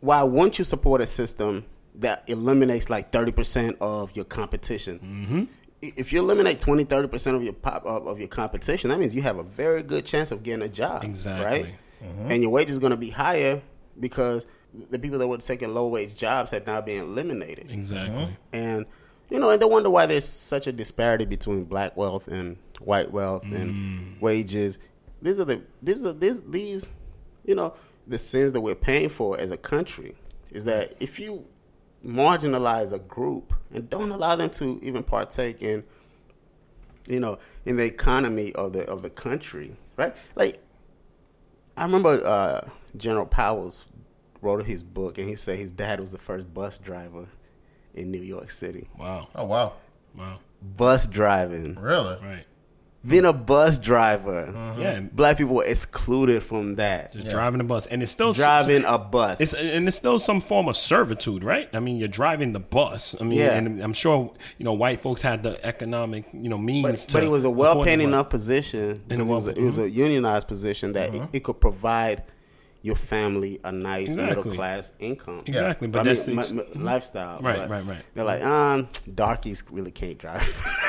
why 0.00 0.22
wouldn't 0.22 0.58
you 0.58 0.64
support 0.64 1.00
a 1.00 1.06
system 1.06 1.64
that 1.96 2.24
eliminates 2.26 2.88
like 2.90 3.10
30% 3.10 3.76
of 3.80 4.14
your 4.14 4.24
competition? 4.24 4.98
Mm-hmm. 4.98 5.44
If 5.80 6.12
you 6.12 6.20
eliminate 6.20 6.58
20, 6.60 6.84
30% 6.84 7.36
of 7.36 7.42
your 7.42 7.52
pop 7.52 7.84
of, 7.84 8.06
of 8.06 8.18
your 8.18 8.28
competition, 8.28 8.90
that 8.90 8.98
means 8.98 9.14
you 9.14 9.22
have 9.22 9.38
a 9.38 9.44
very 9.44 9.82
good 9.82 10.04
chance 10.04 10.30
of 10.32 10.42
getting 10.42 10.62
a 10.62 10.68
job. 10.68 11.04
Exactly. 11.04 11.62
Right? 11.62 11.74
Mm-hmm. 12.02 12.30
And 12.32 12.42
your 12.42 12.50
wage 12.50 12.70
is 12.70 12.78
going 12.78 12.90
to 12.90 12.96
be 12.96 13.10
higher 13.10 13.62
because 13.98 14.46
the 14.90 14.98
people 14.98 15.18
that 15.18 15.26
were 15.26 15.38
taking 15.38 15.74
low 15.74 15.86
wage 15.88 16.16
jobs 16.16 16.50
have 16.50 16.66
now 16.66 16.80
been 16.80 17.02
eliminated. 17.02 17.70
Exactly. 17.70 18.24
Mm-hmm. 18.24 18.32
And 18.52 18.86
you 19.30 19.38
know, 19.38 19.50
and 19.50 19.60
they 19.60 19.66
wonder 19.66 19.90
why 19.90 20.06
there's 20.06 20.26
such 20.26 20.66
a 20.66 20.72
disparity 20.72 21.26
between 21.26 21.64
black 21.64 21.96
wealth 21.96 22.28
and 22.28 22.56
white 22.80 23.10
wealth 23.12 23.42
and 23.44 23.74
mm. 23.74 24.20
wages. 24.20 24.78
These 25.22 25.38
are 25.40 25.44
the 25.44 25.62
these 25.82 26.04
are 26.04 26.12
these 26.12 26.42
these 26.42 26.88
you 27.44 27.54
know 27.54 27.74
the 28.06 28.18
sins 28.18 28.52
that 28.52 28.60
we're 28.60 28.74
paying 28.74 29.08
for 29.08 29.38
as 29.38 29.50
a 29.50 29.56
country 29.56 30.14
is 30.50 30.64
that 30.64 30.94
if 31.00 31.18
you 31.20 31.44
marginalize 32.04 32.92
a 32.92 32.98
group 32.98 33.52
and 33.72 33.90
don't 33.90 34.10
allow 34.10 34.36
them 34.36 34.48
to 34.48 34.78
even 34.82 35.02
partake 35.02 35.60
in 35.62 35.84
you 37.08 37.20
know 37.20 37.38
in 37.64 37.76
the 37.76 37.84
economy 37.84 38.52
of 38.52 38.72
the 38.72 38.84
of 38.88 39.02
the 39.02 39.10
country, 39.10 39.76
right? 39.96 40.16
Like 40.36 40.62
I 41.76 41.84
remember 41.84 42.24
uh, 42.24 42.68
General 42.96 43.26
Powell's 43.26 43.86
wrote 44.40 44.64
his 44.66 44.82
book 44.82 45.18
and 45.18 45.28
he 45.28 45.34
said 45.34 45.58
his 45.58 45.72
dad 45.72 46.00
was 46.00 46.12
the 46.12 46.18
first 46.18 46.52
bus 46.54 46.78
driver 46.78 47.26
in 47.94 48.10
New 48.10 48.22
York 48.22 48.50
City. 48.50 48.88
Wow. 48.98 49.28
Oh 49.34 49.44
wow, 49.44 49.72
Wow. 50.16 50.38
Bus 50.62 51.06
driving. 51.06 51.74
really? 51.76 52.16
Right. 52.22 52.44
Being 53.06 53.24
a 53.24 53.32
bus 53.32 53.78
driver. 53.78 54.46
Mm-hmm. 54.52 54.80
Yeah. 54.80 55.00
Black 55.00 55.38
people 55.38 55.54
were 55.54 55.64
excluded 55.64 56.42
from 56.42 56.74
that. 56.76 57.12
Just 57.12 57.28
driving 57.28 57.58
the 57.58 57.64
bus, 57.64 57.86
and 57.86 58.02
it's 58.02 58.10
still 58.10 58.32
Driving 58.32 58.84
a 58.84 58.98
bus. 58.98 59.40
It's 59.40 59.54
and 59.54 59.86
it's 59.86 59.96
still 59.96 60.18
some 60.18 60.40
form 60.40 60.68
of 60.68 60.76
servitude, 60.76 61.44
right? 61.44 61.68
I 61.72 61.80
mean, 61.80 61.96
you're 61.98 62.08
driving 62.08 62.52
the 62.52 62.60
bus. 62.60 63.14
I 63.20 63.24
mean, 63.24 63.38
Yeah. 63.38 63.54
and 63.54 63.80
I'm 63.80 63.92
sure 63.92 64.32
you 64.58 64.64
know 64.64 64.72
white 64.72 65.00
folks 65.00 65.22
had 65.22 65.44
the 65.44 65.64
economic, 65.64 66.24
you 66.32 66.48
know, 66.48 66.58
means 66.58 66.82
but, 66.82 66.96
to. 66.96 67.12
but 67.12 67.24
it 67.24 67.30
was 67.30 67.44
a 67.44 67.50
well 67.50 67.78
the 67.78 67.84
paying 67.84 68.00
enough 68.00 68.30
position. 68.30 69.00
And 69.08 69.20
It 69.20 69.24
was, 69.24 69.46
a, 69.46 69.50
it 69.50 69.62
was 69.62 69.76
mm-hmm. 69.76 69.84
a 69.84 69.88
unionized 69.88 70.48
position 70.48 70.92
that 70.94 71.10
mm-hmm. 71.10 71.24
it, 71.24 71.30
it 71.34 71.44
could 71.44 71.60
provide 71.60 72.24
your 72.82 72.94
family 72.94 73.58
a 73.64 73.72
nice 73.72 74.10
Exactly. 74.12 74.36
middle 74.36 74.52
class 74.52 74.92
income. 75.00 75.42
Exactly, 75.46 75.88
but 75.88 76.00
I 76.00 76.02
that's 76.04 76.26
mean, 76.26 76.36
the- 76.36 76.54
mi- 76.54 76.62
mi- 76.76 76.84
lifestyle. 76.84 77.40
Right, 77.40 77.68
right, 77.68 77.84
right. 77.84 78.02
They're 78.14 78.24
like, 78.24 78.42
um, 78.44 78.88
darkies 79.14 79.64
really 79.70 79.90
can't 79.90 80.16
drive. 80.18 80.42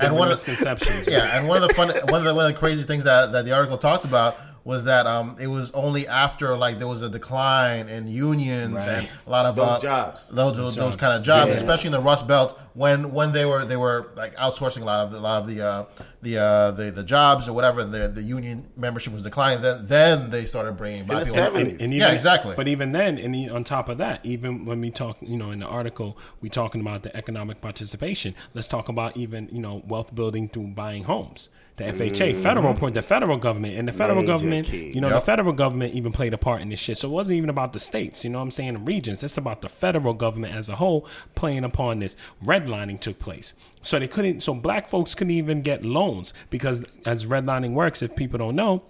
And 0.00 0.16
one 0.16 0.28
of 0.30 0.36
misconceptions. 0.38 1.06
yeah, 1.08 1.38
and 1.38 1.48
one 1.48 1.62
of 1.62 1.68
the 1.68 1.74
fun, 1.74 1.88
one 1.88 2.20
of 2.20 2.24
the 2.24 2.34
one 2.34 2.46
of 2.46 2.54
the 2.54 2.58
crazy 2.58 2.82
things 2.82 3.04
that, 3.04 3.32
that 3.32 3.44
the 3.44 3.52
article 3.52 3.78
talked 3.78 4.04
about 4.04 4.36
was 4.68 4.84
that 4.84 5.06
um, 5.06 5.34
it 5.40 5.46
was 5.46 5.70
only 5.70 6.06
after 6.06 6.54
like 6.64 6.78
there 6.78 6.86
was 6.86 7.00
a 7.00 7.08
decline 7.08 7.88
in 7.88 8.06
unions 8.06 8.74
Right. 8.74 8.88
and 8.88 9.08
a 9.26 9.30
lot 9.30 9.46
of 9.46 9.56
Those 9.56 9.76
uh, 9.76 9.80
jobs. 9.80 10.28
those 10.28 10.56
those, 10.58 10.76
jobs. 10.76 10.94
kind 10.96 11.14
of 11.14 11.22
jobs, 11.22 11.48
Yeah. 11.48 11.54
especially 11.54 11.88
in 11.88 11.92
the 11.92 12.00
Rust 12.10 12.28
Belt 12.28 12.50
when 12.74 13.12
when 13.12 13.32
they 13.32 13.46
were 13.46 13.64
they 13.64 13.78
were 13.78 13.98
like 14.14 14.36
outsourcing 14.36 14.82
a 14.82 14.84
lot 14.84 15.00
of 15.06 15.14
a 15.14 15.18
lot 15.28 15.40
of 15.40 15.46
the 15.46 15.58
uh, 15.66 15.84
the, 16.20 16.36
uh, 16.36 16.70
the 16.72 16.90
the 16.90 17.02
jobs 17.02 17.48
or 17.48 17.54
whatever 17.54 17.82
the 17.82 18.08
the 18.08 18.22
union 18.22 18.56
membership 18.76 19.12
was 19.14 19.22
declining. 19.22 19.62
Then 19.62 19.86
then 19.86 20.16
they 20.34 20.44
started 20.44 20.76
bringing 20.76 21.04
black 21.04 21.24
the 21.24 21.32
people. 21.32 21.60
70s. 21.60 21.80
And 21.82 21.94
Yeah, 21.94 22.10
exactly. 22.12 22.54
But 22.54 22.68
even 22.68 22.92
then, 22.92 23.16
and 23.16 23.34
e- 23.34 23.48
on 23.48 23.64
top 23.64 23.88
of 23.88 23.96
that, 24.04 24.16
even 24.34 24.66
when 24.66 24.80
we 24.82 24.90
talk, 24.90 25.16
you 25.22 25.38
know, 25.38 25.50
in 25.50 25.60
the 25.60 25.66
article, 25.80 26.18
we 26.42 26.50
talking 26.50 26.80
about 26.82 27.04
the 27.04 27.16
economic 27.16 27.62
participation. 27.62 28.34
Let's 28.52 28.68
talk 28.68 28.90
about 28.90 29.16
even, 29.16 29.48
you 29.50 29.60
know, 29.60 29.82
wealth 29.86 30.14
building 30.14 30.48
through 30.50 30.68
buying 30.82 31.04
homes. 31.04 31.48
The 31.78 31.84
FHA, 31.84 32.42
federal 32.42 32.66
mm-hmm. 32.66 32.78
point, 32.78 32.94
the 32.94 33.02
federal 33.02 33.36
government, 33.38 33.78
and 33.78 33.88
the 33.88 33.92
federal 33.92 34.20
Major 34.20 34.32
government, 34.32 34.66
key. 34.66 34.92
you 34.92 35.00
know, 35.00 35.08
Yep. 35.08 35.20
the 35.20 35.24
federal 35.24 35.52
government 35.52 35.94
even 35.94 36.12
played 36.12 36.34
a 36.34 36.38
part 36.38 36.60
in 36.60 36.68
this 36.68 36.78
shit. 36.80 36.98
So 36.98 37.08
it 37.08 37.12
wasn't 37.12 37.36
even 37.38 37.50
about 37.50 37.72
the 37.72 37.78
states, 37.78 38.24
you 38.24 38.30
know 38.30 38.38
what 38.38 38.44
I'm 38.44 38.50
saying, 38.50 38.74
the 38.74 38.80
regions. 38.80 39.22
It's 39.22 39.38
about 39.38 39.62
the 39.62 39.68
federal 39.68 40.12
government 40.12 40.54
as 40.54 40.68
a 40.68 40.76
whole 40.76 41.06
playing 41.34 41.64
upon 41.64 42.00
this. 42.00 42.16
Redlining 42.44 43.00
took 43.00 43.18
place. 43.18 43.54
So 43.80 43.98
they 43.98 44.08
couldn't, 44.08 44.42
so 44.42 44.54
black 44.54 44.88
folks 44.88 45.14
couldn't 45.14 45.30
even 45.30 45.62
get 45.62 45.84
loans 45.84 46.34
because 46.50 46.84
as 47.04 47.26
redlining 47.26 47.72
works, 47.72 48.02
if 48.02 48.14
people 48.14 48.38
don't 48.38 48.56
know, 48.56 48.82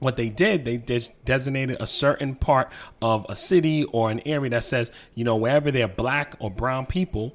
what 0.00 0.16
they 0.16 0.28
did, 0.28 0.64
they 0.64 0.76
des- 0.76 1.12
designated 1.24 1.76
a 1.80 1.86
certain 1.86 2.34
part 2.34 2.70
of 3.00 3.24
a 3.28 3.36
city 3.36 3.84
or 3.84 4.10
an 4.10 4.20
area 4.26 4.50
that 4.50 4.64
says, 4.64 4.92
you 5.14 5.24
know, 5.24 5.36
wherever 5.36 5.70
they're 5.70 5.88
black 5.88 6.34
or 6.38 6.50
brown 6.50 6.84
people, 6.86 7.34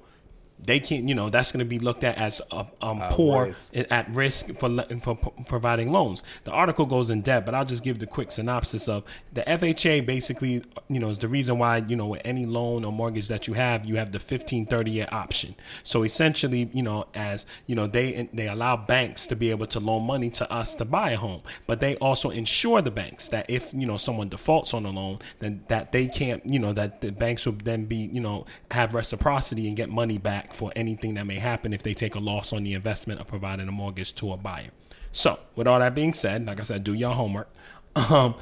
they 0.64 0.80
can't, 0.80 1.08
you 1.08 1.16
know, 1.16 1.30
that's 1.30 1.52
going 1.52 1.60
to 1.60 1.66
be 1.66 1.80
looked 1.80 2.04
at 2.04 2.18
as 2.18 2.42
uh, 2.52 2.66
um, 2.82 3.02
poor 3.10 3.46
risk. 3.46 3.76
and 3.76 3.92
at 3.92 4.10
risk 4.14 4.54
for, 4.60 4.86
for 5.02 5.16
providing 5.48 5.92
loans. 5.92 6.24
The 6.44 6.52
article 6.52 6.86
goes 6.86 7.10
in 7.10 7.22
depth, 7.22 7.46
but 7.46 7.56
I'll 7.56 7.66
just 7.66 7.84
give 7.84 8.00
the 8.00 8.06
quick 8.08 8.32
synopsis 8.32 8.88
of 8.88 9.04
the 9.34 9.42
FHA. 9.44 10.06
Basically, 10.06 10.64
you 10.90 11.00
know, 11.00 11.10
is 11.10 11.20
the 11.20 11.28
reason 11.28 11.58
why 11.58 11.78
you 11.78 11.96
know 11.96 12.08
with 12.08 12.22
any 12.26 12.46
loan 12.46 12.84
or 12.84 12.92
mortgage 12.92 13.28
that 13.30 13.48
you 13.48 13.54
have, 13.54 13.86
you 13.86 13.96
have 13.96 14.12
the 14.12 14.20
15, 14.20 14.66
30 14.66 14.92
year 14.92 15.08
option. 15.12 15.56
So 15.84 16.04
essentially, 16.04 16.70
you 16.74 16.84
know, 16.84 17.08
as 17.14 17.46
you 17.66 17.76
know, 17.76 17.88
they 17.88 18.30
they 18.34 18.48
allow 18.48 18.76
banks 18.76 19.28
to 19.28 19.36
be 19.36 19.52
able 19.52 19.68
to 19.68 19.80
loan 19.80 20.04
money 20.04 20.30
to 20.32 20.52
us 20.52 20.76
to 20.76 20.86
buy 20.86 21.12
a 21.12 21.18
home, 21.18 21.42
but 21.68 21.80
they 21.80 21.96
also 21.98 22.30
insure 22.30 22.82
the 22.82 22.92
banks 22.92 23.30
that 23.30 23.46
if 23.50 23.74
you 23.74 23.86
know 23.86 23.98
someone 23.98 24.30
defaults 24.30 24.74
on 24.74 24.86
a 24.86 24.90
loan, 24.90 25.20
then 25.40 25.64
that 25.68 25.92
they 25.92 26.08
can't, 26.08 26.46
you 26.46 26.60
know, 26.60 26.74
that 26.74 27.02
the 27.02 27.12
banks 27.12 27.46
will 27.46 27.54
then 27.64 27.86
be, 27.86 28.10
you 28.12 28.22
know, 28.22 28.46
have 28.72 28.94
reciprocity 28.94 29.68
and 29.68 29.78
get 29.78 29.90
money 29.90 30.18
back 30.18 30.49
for 30.54 30.72
anything 30.76 31.16
that 31.16 31.26
may 31.26 31.40
happen 31.40 31.74
if 31.74 31.84
they 31.84 31.94
take 31.94 32.16
a 32.16 32.20
loss 32.20 32.54
on 32.54 32.64
the 32.64 32.74
investment 32.74 33.20
of 33.20 33.28
providing 33.28 33.68
a 33.68 33.72
mortgage 33.72 34.16
to 34.16 34.34
a 34.34 34.38
buyer. 34.38 34.72
So, 35.12 35.40
with 35.56 35.68
all 35.68 35.80
that 35.80 35.96
being 35.96 36.14
said, 36.14 36.46
like 36.46 36.60
I 36.60 36.64
said, 36.64 36.84
do 36.84 36.94
your 36.94 37.14
homework. 37.14 37.50
Um, 37.96 38.36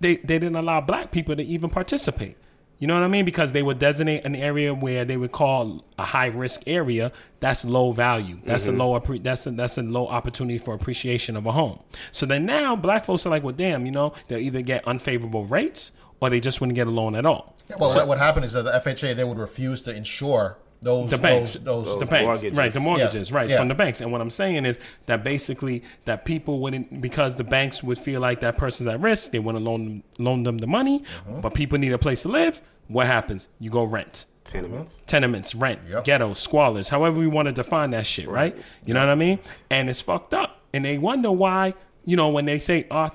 they 0.00 0.16
they 0.16 0.38
didn't 0.38 0.56
allow 0.56 0.80
black 0.80 1.12
people 1.12 1.36
to 1.36 1.42
even 1.42 1.68
participate. 1.70 2.36
You 2.80 2.86
know 2.86 2.94
what 2.94 3.02
I 3.02 3.08
mean? 3.08 3.26
Because 3.26 3.52
they 3.52 3.62
would 3.62 3.78
designate 3.78 4.24
an 4.24 4.34
area 4.34 4.72
where 4.72 5.04
they 5.04 5.18
would 5.18 5.32
call 5.32 5.84
a 5.98 6.04
high 6.04 6.28
risk 6.28 6.62
area. 6.66 7.12
That's 7.38 7.62
low 7.62 7.92
value. 7.92 8.40
That's 8.46 8.66
a 8.66 8.72
low. 8.72 8.98
That's 8.98 9.46
a 9.46 9.50
that's 9.50 9.76
a 9.76 9.82
low 9.82 10.08
opportunity 10.08 10.56
for 10.56 10.72
appreciation 10.72 11.36
of 11.36 11.44
a 11.44 11.52
home. 11.52 11.78
So 12.10 12.24
then 12.24 12.46
now 12.46 12.74
black 12.76 13.04
folks 13.04 13.26
are 13.26 13.28
like, 13.28 13.42
well, 13.42 13.54
damn, 13.54 13.84
you 13.84 13.92
know, 13.92 14.14
they'll 14.28 14.38
either 14.38 14.62
get 14.62 14.88
unfavorable 14.88 15.44
rates 15.44 15.92
or 16.20 16.30
they 16.30 16.40
just 16.40 16.62
wouldn't 16.62 16.74
get 16.74 16.86
a 16.86 16.90
loan 16.90 17.14
at 17.14 17.26
all. 17.26 17.54
Well, 17.78 17.94
what, 17.94 18.08
what 18.08 18.18
happened 18.18 18.46
is 18.46 18.54
that 18.54 18.62
the 18.62 18.72
FHA 18.72 19.14
they 19.14 19.24
would 19.24 19.38
refuse 19.38 19.82
to 19.82 19.94
insure 19.94 20.56
those 20.82 21.10
the 21.10 21.18
banks, 21.18 21.54
those, 21.54 21.86
those, 21.86 21.98
the 21.98 22.06
banks, 22.06 22.24
mortgages. 22.26 22.56
right? 22.58 22.72
The 22.72 22.80
mortgages, 22.80 23.30
Yeah, 23.30 23.36
right, 23.36 23.48
yeah. 23.48 23.58
from 23.58 23.68
the 23.68 23.74
banks. 23.74 24.00
And 24.00 24.10
what 24.12 24.20
I'm 24.20 24.30
saying 24.30 24.64
is 24.64 24.80
that 25.06 25.22
basically 25.22 25.82
that 26.06 26.24
people 26.24 26.58
wouldn't 26.60 27.00
because 27.02 27.36
the 27.36 27.44
banks 27.44 27.82
would 27.82 27.98
feel 27.98 28.20
like 28.20 28.40
that 28.40 28.56
person's 28.56 28.86
at 28.86 29.00
risk. 29.00 29.30
They 29.30 29.38
want 29.40 29.58
to 29.58 29.62
loan 29.64 30.02
loan 30.18 30.42
them 30.44 30.58
the 30.58 30.66
money, 30.66 31.02
Uh-huh. 31.28 31.40
but 31.42 31.54
people 31.54 31.78
need 31.78 31.92
a 31.92 31.98
place 31.98 32.22
to 32.22 32.28
live. 32.28 32.62
What 32.88 33.06
happens? 33.06 33.48
You 33.58 33.70
go 33.70 33.84
rent 33.84 34.26
Tenements. 34.44 35.02
tenements, 35.06 35.54
rent, 35.54 35.80
Yep. 35.88 36.04
ghettos, 36.04 36.44
squalors, 36.46 36.88
however 36.88 37.18
we 37.18 37.26
want 37.26 37.46
to 37.46 37.52
define 37.52 37.90
that 37.90 38.06
shit, 38.06 38.28
right? 38.28 38.56
You 38.86 38.94
know 38.94 39.00
what 39.00 39.10
I 39.12 39.14
mean? 39.14 39.38
And 39.70 39.88
it's 39.90 40.00
fucked 40.00 40.32
up. 40.34 40.62
And 40.72 40.84
they 40.84 40.98
wonder 40.98 41.30
why, 41.30 41.74
you 42.06 42.16
know, 42.16 42.30
when 42.30 42.46
they 42.46 42.58
say, 42.58 42.86
oh, 42.90 43.10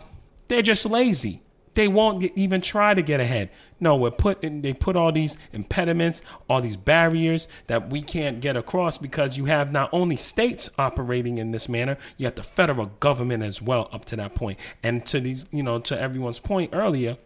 they're 0.47 0.61
just 0.61 0.85
lazy. 0.85 1.41
They 1.73 1.87
won't 1.89 2.23
even 2.35 2.61
try 2.61 2.93
to 2.93 3.01
get 3.01 3.19
ahead. 3.19 3.49
No, 3.79 3.95
we're 3.95 4.11
putting, 4.11 4.61
they 4.61 4.73
put 4.73 4.95
all 4.95 5.11
these 5.11 5.37
impediments, 5.51 6.21
all 6.49 6.61
these 6.61 6.77
barriers 6.77 7.47
that 7.67 7.89
we 7.89 8.01
can't 8.01 8.39
get 8.39 8.55
across 8.55 8.97
because 8.97 9.37
you 9.37 9.45
have 9.45 9.71
not 9.71 9.89
only 9.91 10.15
states 10.15 10.69
operating 10.77 11.37
in 11.37 11.51
this 11.51 11.67
manner, 11.67 11.97
you 12.17 12.25
have 12.25 12.35
the 12.35 12.43
federal 12.43 12.87
government 12.99 13.43
as 13.43 13.61
well 13.61 13.89
up 13.91 14.05
to 14.05 14.15
that 14.15 14.33
point. 14.33 14.59
And 14.81 15.05
to 15.07 15.19
these, 15.19 15.45
you 15.51 15.63
know, 15.63 15.79
to 15.79 15.99
everyone's 15.99 16.39
point 16.39 16.71
earlier, 16.73 17.17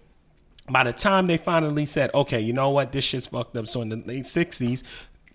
by 0.68 0.84
the 0.84 0.94
time 0.94 1.28
they 1.28 1.38
finally 1.38 1.86
said, 1.86 2.12
okay, 2.14 2.40
you 2.40 2.54
know 2.54 2.70
what, 2.70 2.92
this 2.92 3.04
shit's 3.04 3.28
fucked 3.28 3.56
up. 3.56 3.68
So 3.68 3.82
in 3.82 3.90
the 3.90 3.98
late 3.98 4.26
60s, 4.26 4.84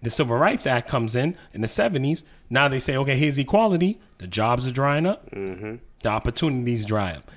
the 0.03 0.11
Civil 0.11 0.37
Rights 0.37 0.67
Act 0.67 0.89
comes 0.89 1.17
in. 1.17 1.37
In 1.53 1.61
the 1.61 1.67
70s, 1.67 2.25
now 2.51 2.69
they 2.69 2.79
say, 2.79 2.97
okay, 2.97 3.17
here's 3.17 3.39
equality. 3.39 4.01
The 4.19 4.27
jobs 4.27 4.67
are 4.67 4.73
drying 4.73 5.07
up. 5.07 5.31
Mm-hmm. 5.31 5.77
The 6.03 6.09
opportunities 6.09 6.85
dry 6.85 7.13
up. 7.13 7.31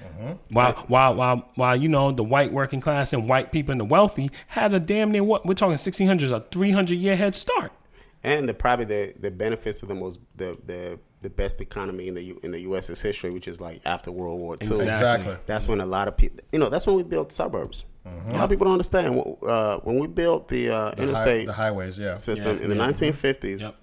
While, 0.51 0.73
while, 0.87 1.15
while, 1.15 1.49
while, 1.55 1.75
you 1.75 1.89
know, 1.89 2.11
the 2.11 2.23
white 2.23 2.51
working 2.51 2.81
class 2.81 3.13
and 3.13 3.27
white 3.29 3.51
people 3.51 3.71
and 3.71 3.79
the 3.81 3.85
wealthy 3.85 4.31
had 4.47 4.73
a 4.73 4.79
damn 4.79 5.11
near 5.11 5.23
what? 5.23 5.45
We're 5.45 5.53
talking 5.53 5.75
1600s, 5.75 6.31
a 6.31 6.41
300 6.51 6.95
year 6.97 7.15
head 7.15 7.35
start. 7.35 7.71
and 8.23 8.47
the 8.49 8.53
probably 8.53 8.85
the, 8.85 9.13
the 9.19 9.31
benefits 9.31 9.81
of 9.83 9.89
the 9.89 9.95
most 9.95 10.19
the, 10.35 10.57
the 10.65 10.99
the 11.21 11.29
best 11.31 11.61
economy 11.61 12.07
in 12.07 12.13
the 12.13 12.21
U, 12.23 12.39
in 12.43 12.51
the 12.51 12.59
U.S.'s 12.61 13.01
history, 13.01 13.31
which 13.31 13.47
is 13.47 13.59
like 13.59 13.81
after 13.85 14.11
World 14.11 14.39
War 14.39 14.53
II. 14.61 14.69
Exactly. 14.69 14.91
Exactly. 14.91 15.35
That's 15.47 15.67
when 15.67 15.81
a 15.81 15.85
lot 15.85 16.07
of 16.07 16.15
people, 16.15 16.39
you 16.51 16.59
know, 16.59 16.69
that's 16.69 16.85
when 16.85 16.95
we 16.95 17.01
built 17.03 17.31
suburbs. 17.31 17.85
A 18.05 18.33
lot 18.33 18.43
of 18.43 18.49
people 18.51 18.65
don't 18.65 18.73
understand 18.73 19.19
uh, 19.45 19.79
when 19.79 19.99
we 19.99 20.07
built 20.07 20.47
the, 20.47 20.69
uh, 20.69 20.91
the, 20.91 20.95
hi- 20.95 21.03
interstate 21.03 21.45
the 21.47 21.53
highways. 21.53 21.97
Yeah, 21.99 22.13
system 22.13 22.57
Yeah, 22.57 22.63
in 22.63 22.69
the 22.69 22.75
yeah. 22.77 22.87
1950s. 22.87 23.61
Yep. 23.61 23.75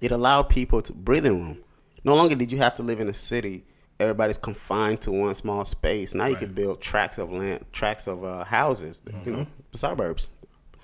It 0.00 0.12
allowed 0.12 0.44
people 0.48 0.80
to 0.82 0.92
breathing 0.92 1.40
room. 1.42 1.58
No 2.04 2.14
longer 2.16 2.34
did 2.34 2.50
you 2.50 2.58
have 2.58 2.74
to 2.76 2.82
live 2.82 3.00
in 3.00 3.08
a 3.08 3.12
city 3.14 3.64
everybody's 4.02 4.38
confined 4.38 5.00
to 5.02 5.12
one 5.12 5.34
small 5.34 5.64
space. 5.64 6.14
Now 6.14 6.26
you 6.26 6.36
can 6.36 6.52
build 6.52 6.80
tracts 6.80 7.18
of 7.18 7.30
land, 7.32 7.64
tracts 7.72 8.06
of 8.06 8.24
uh, 8.24 8.44
houses, 8.44 9.02
you 9.24 9.32
know, 9.32 9.46
suburbs. 9.72 10.28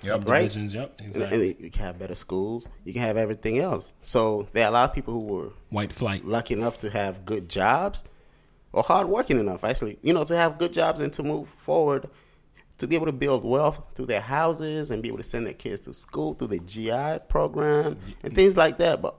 Yep. 0.01 0.27
Right? 0.29 0.55
Yep, 0.55 1.01
exactly. 1.01 1.51
and 1.51 1.59
you 1.59 1.69
can 1.69 1.83
have 1.83 1.99
better 1.99 2.15
schools. 2.15 2.67
You 2.85 2.93
can 2.93 3.01
have 3.01 3.17
everything 3.17 3.59
else. 3.59 3.91
So 4.01 4.47
there 4.53 4.65
are 4.65 4.69
a 4.69 4.71
lot 4.71 4.89
of 4.89 4.95
people 4.95 5.13
who 5.13 5.25
were 5.25 5.49
White 5.69 5.91
flight. 5.91 6.25
lucky 6.25 6.53
enough 6.53 6.77
to 6.79 6.89
have 6.89 7.25
good 7.25 7.49
jobs 7.49 8.05
or 8.71 8.81
hardworking 8.83 9.39
enough, 9.39 9.63
actually, 9.63 9.99
you 10.01 10.13
know, 10.13 10.23
to 10.23 10.37
have 10.37 10.57
good 10.57 10.71
jobs 10.71 11.01
and 11.01 11.11
to 11.13 11.23
move 11.23 11.49
forward, 11.49 12.09
to 12.77 12.87
be 12.87 12.95
able 12.95 13.07
to 13.07 13.11
build 13.11 13.43
wealth 13.43 13.83
through 13.95 14.05
their 14.05 14.21
houses 14.21 14.89
and 14.89 15.01
be 15.01 15.09
able 15.09 15.17
to 15.17 15.23
send 15.23 15.45
their 15.45 15.53
kids 15.53 15.81
to 15.81 15.93
school 15.93 16.33
through 16.33 16.47
the 16.47 16.59
GI 16.59 17.25
program 17.27 17.97
and 18.23 18.33
things 18.33 18.55
like 18.55 18.77
that. 18.77 19.01
But 19.01 19.15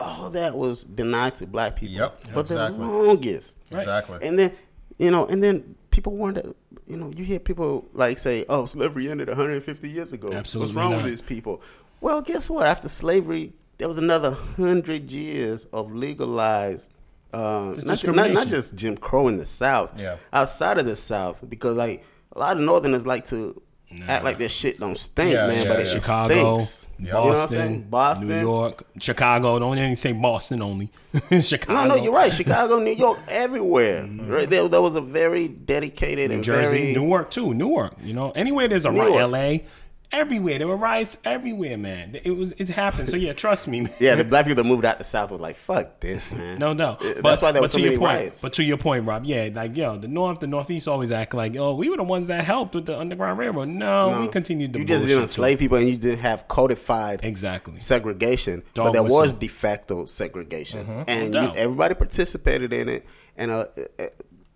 all 0.00 0.30
that 0.30 0.54
was 0.56 0.82
denied 0.82 1.34
to 1.36 1.46
black 1.46 1.76
people 1.76 1.96
Yep, 1.96 2.20
for 2.32 2.40
exactly. 2.40 2.78
the 2.78 2.84
longest. 2.84 3.56
Exactly. 3.72 4.18
And 4.22 4.38
then, 4.38 4.52
you 4.98 5.10
know, 5.10 5.26
and 5.26 5.42
then 5.42 5.74
people 5.90 6.14
wonder, 6.16 6.52
you 6.86 6.96
know, 6.96 7.10
you 7.16 7.24
hear 7.24 7.38
people 7.38 7.86
like 7.94 8.18
say, 8.18 8.44
"Oh, 8.48 8.66
slavery 8.66 9.08
ended 9.10 9.28
150 9.28 9.88
years 9.88 10.12
ago. 10.12 10.32
Absolutely 10.32 10.74
What's 10.74 10.76
wrong 10.76 10.90
not. 10.92 10.96
with 11.02 11.06
these 11.06 11.22
people?" 11.22 11.62
Well, 12.00 12.20
guess 12.22 12.50
what? 12.50 12.66
After 12.66 12.88
slavery, 12.88 13.52
there 13.78 13.88
was 13.88 13.98
another 13.98 14.32
hundred 14.32 15.10
years 15.10 15.64
of 15.72 15.92
legalized. 15.94 16.92
Uh, 17.32 17.74
Just 17.74 17.86
not, 18.06 18.14
not, 18.16 18.30
not 18.32 18.48
just 18.48 18.76
Jim 18.76 18.96
Crow 18.96 19.28
in 19.28 19.36
the 19.36 19.44
South, 19.44 19.92
Yeah. 19.98 20.16
outside 20.32 20.78
of 20.78 20.86
the 20.86 20.96
South, 20.96 21.42
because 21.48 21.76
like 21.76 22.04
a 22.34 22.38
lot 22.38 22.56
of 22.56 22.62
Northerners 22.62 23.06
like 23.06 23.24
to 23.26 23.60
act 24.08 24.24
like 24.24 24.38
their 24.38 24.48
shit 24.48 24.80
don't 24.80 24.98
stink, 24.98 25.32
Yeah, 25.32 25.46
man, 25.46 25.64
yeah, 25.64 25.72
but 25.72 25.80
it 25.80 25.86
yeah. 25.86 25.92
shit 25.92 26.02
Chicago, 26.02 26.58
stinks. 26.58 26.86
You 26.98 27.12
know 27.12 27.24
what 27.26 27.36
I'm 27.36 27.48
saying? 27.48 27.82
Boston, 27.82 27.90
Boston, 27.90 28.28
New 28.28 28.40
York, 28.40 28.86
Chicago. 28.98 29.58
Don't 29.58 29.76
even 29.78 29.96
say 29.96 30.12
Boston 30.12 30.62
only. 30.62 30.90
Chicago. 31.42 31.74
No, 31.74 31.94
no, 31.94 32.02
you're 32.02 32.12
right. 32.12 32.32
Chicago, 32.32 32.78
New 32.78 32.92
York, 32.92 33.18
everywhere. 33.28 34.02
Mm-hmm. 34.02 34.30
Right 34.30 34.48
there, 34.48 34.66
there 34.68 34.80
was 34.82 34.94
a 34.94 35.00
very 35.00 35.48
dedicated 35.48 36.30
New 36.30 36.36
and 36.36 36.44
Jersey, 36.44 36.78
very 36.78 36.92
Newark 36.94 37.30
too. 37.30 37.52
Newark. 37.52 37.94
You 38.02 38.14
know, 38.14 38.30
anywhere 38.30 38.66
there's 38.68 38.86
a 38.86 38.90
riot, 38.90 39.10
Newark. 39.10 39.20
L.A. 39.22 39.64
Everywhere 40.12 40.58
there 40.58 40.68
were 40.68 40.76
riots 40.76 41.18
everywhere, 41.24 41.76
man. 41.76 42.18
It 42.22 42.30
was 42.30 42.52
it 42.52 42.68
happened. 42.68 43.08
So 43.08 43.16
yeah, 43.16 43.32
trust 43.32 43.66
me, 43.66 43.80
man. 43.82 43.92
Yeah, 43.98 44.14
the 44.14 44.24
black 44.24 44.46
people 44.46 44.62
that 44.62 44.68
moved 44.68 44.84
out 44.84 44.98
the 44.98 45.04
south 45.04 45.30
was 45.32 45.40
like, 45.40 45.56
"Fuck 45.56 46.00
this, 46.00 46.30
man." 46.30 46.58
No, 46.58 46.72
no. 46.72 46.96
But, 47.00 47.22
That's 47.22 47.42
why 47.42 47.52
there 47.52 47.60
was 47.60 47.72
so 47.72 47.78
many 47.78 47.98
point, 47.98 48.02
riots. 48.18 48.40
But 48.40 48.52
to 48.54 48.62
your 48.62 48.76
point, 48.76 49.04
Rob, 49.04 49.24
yeah, 49.24 49.48
like 49.52 49.76
yo, 49.76 49.98
the 49.98 50.06
North, 50.08 50.40
the 50.40 50.46
Northeast 50.46 50.86
always 50.86 51.10
act 51.10 51.34
like, 51.34 51.56
oh, 51.56 51.74
we 51.74 51.90
were 51.90 51.96
the 51.96 52.02
ones 52.04 52.28
that 52.28 52.44
helped 52.44 52.74
with 52.76 52.86
the 52.86 52.96
Underground 52.98 53.38
Railroad. 53.38 53.68
No, 53.68 54.20
we 54.20 54.28
continued 54.28 54.72
to 54.74 54.78
you 54.78 54.84
just 54.84 55.06
didn't 55.06 55.22
enslave 55.22 55.58
people, 55.58 55.76
and 55.78 55.88
you 55.88 55.96
didn't 55.96 56.20
have 56.20 56.46
codified 56.46 57.24
Exactly. 57.24 57.80
segregation, 57.80 58.62
Dog 58.74 58.86
but 58.86 58.92
there 58.92 59.02
whistle. 59.02 59.20
was 59.20 59.32
de 59.34 59.48
facto 59.48 60.04
segregation, 60.04 61.04
and 61.08 61.32
No 61.32 61.42
you, 61.42 61.52
everybody 61.56 61.94
participated 61.94 62.72
in 62.72 62.88
it, 62.88 63.06
and 63.36 63.50
uh, 63.50 63.66
uh, 63.76 64.02
uh, 64.02 64.06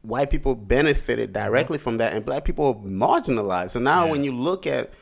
white 0.03 0.31
people 0.31 0.55
benefited 0.55 1.33
directly 1.33 1.77
from 1.77 1.99
that, 1.99 2.13
and 2.15 2.25
black 2.25 2.45
people 2.45 2.73
were 2.73 2.89
marginalized. 2.89 3.71
So 3.71 3.81
now, 3.81 4.05
Yeah. 4.05 4.11
when 4.13 4.25
you 4.25 4.33
look 4.33 4.67
at 4.67 4.93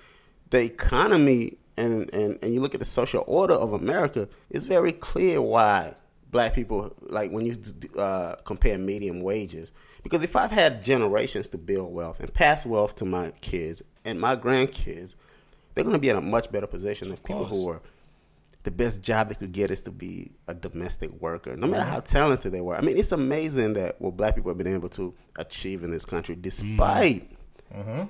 the 0.51 0.62
economy 0.62 1.59
and, 1.76 2.12
and 2.12 2.38
and 2.42 2.53
you 2.53 2.61
look 2.61 2.74
at 2.74 2.80
the 2.80 2.86
social 2.86 3.24
order 3.26 3.55
of 3.55 3.72
America, 3.72 4.28
it's 4.51 4.64
very 4.64 4.92
clear 4.92 5.40
why 5.40 5.94
black 6.30 6.55
people 6.55 6.94
like 7.01 7.30
when 7.30 7.46
you 7.46 7.57
uh, 7.96 8.34
compare 8.44 8.78
medium 8.78 9.20
wages. 9.20 9.72
Because 10.03 10.22
if 10.22 10.36
I've 10.36 10.51
had 10.51 10.84
generations 10.84 11.49
to 11.51 11.59
build 11.59 11.92
wealth 11.92 12.20
and 12.20 12.32
pass 12.32 12.64
wealth 12.64 12.96
to 12.96 13.05
my 13.05 13.32
kids 13.40 13.82
and 14.05 14.20
my 14.20 14.36
grandkids, 14.36 15.14
they're 15.74 15.84
going 15.84 15.94
to 15.94 16.01
be 16.01 16.09
in 16.09 16.16
a 16.16 16.20
much 16.20 16.51
better 16.51 16.66
position 16.66 17.09
than 17.09 17.18
people 17.18 17.46
who 17.46 17.68
are 17.68 17.80
the 18.64 18.70
best 18.70 19.03
job 19.03 19.28
they 19.28 19.34
could 19.34 19.53
get 19.53 19.70
is 19.70 19.82
to 19.82 19.90
be 19.90 20.30
a 20.46 20.55
domestic 20.55 21.11
worker, 21.20 21.57
no 21.57 21.66
matter 21.66 21.84
mm-hmm. 21.84 21.92
how 21.92 22.01
talented 22.01 22.53
they 22.53 22.61
were. 22.61 22.76
I 22.76 22.80
mean, 22.80 22.99
it's 22.99 23.12
amazing 23.12 23.74
that 23.74 24.01
what 24.01 24.16
black 24.16 24.34
people 24.34 24.51
have 24.51 24.59
been 24.59 24.74
able 24.74 24.88
to 24.90 25.14
achieve 25.36 25.84
in 25.84 25.90
this 25.90 26.05
country, 26.05 26.34
mm-hmm. 26.34 26.42
despite 26.42 27.30
mm-hmm. 27.74 28.05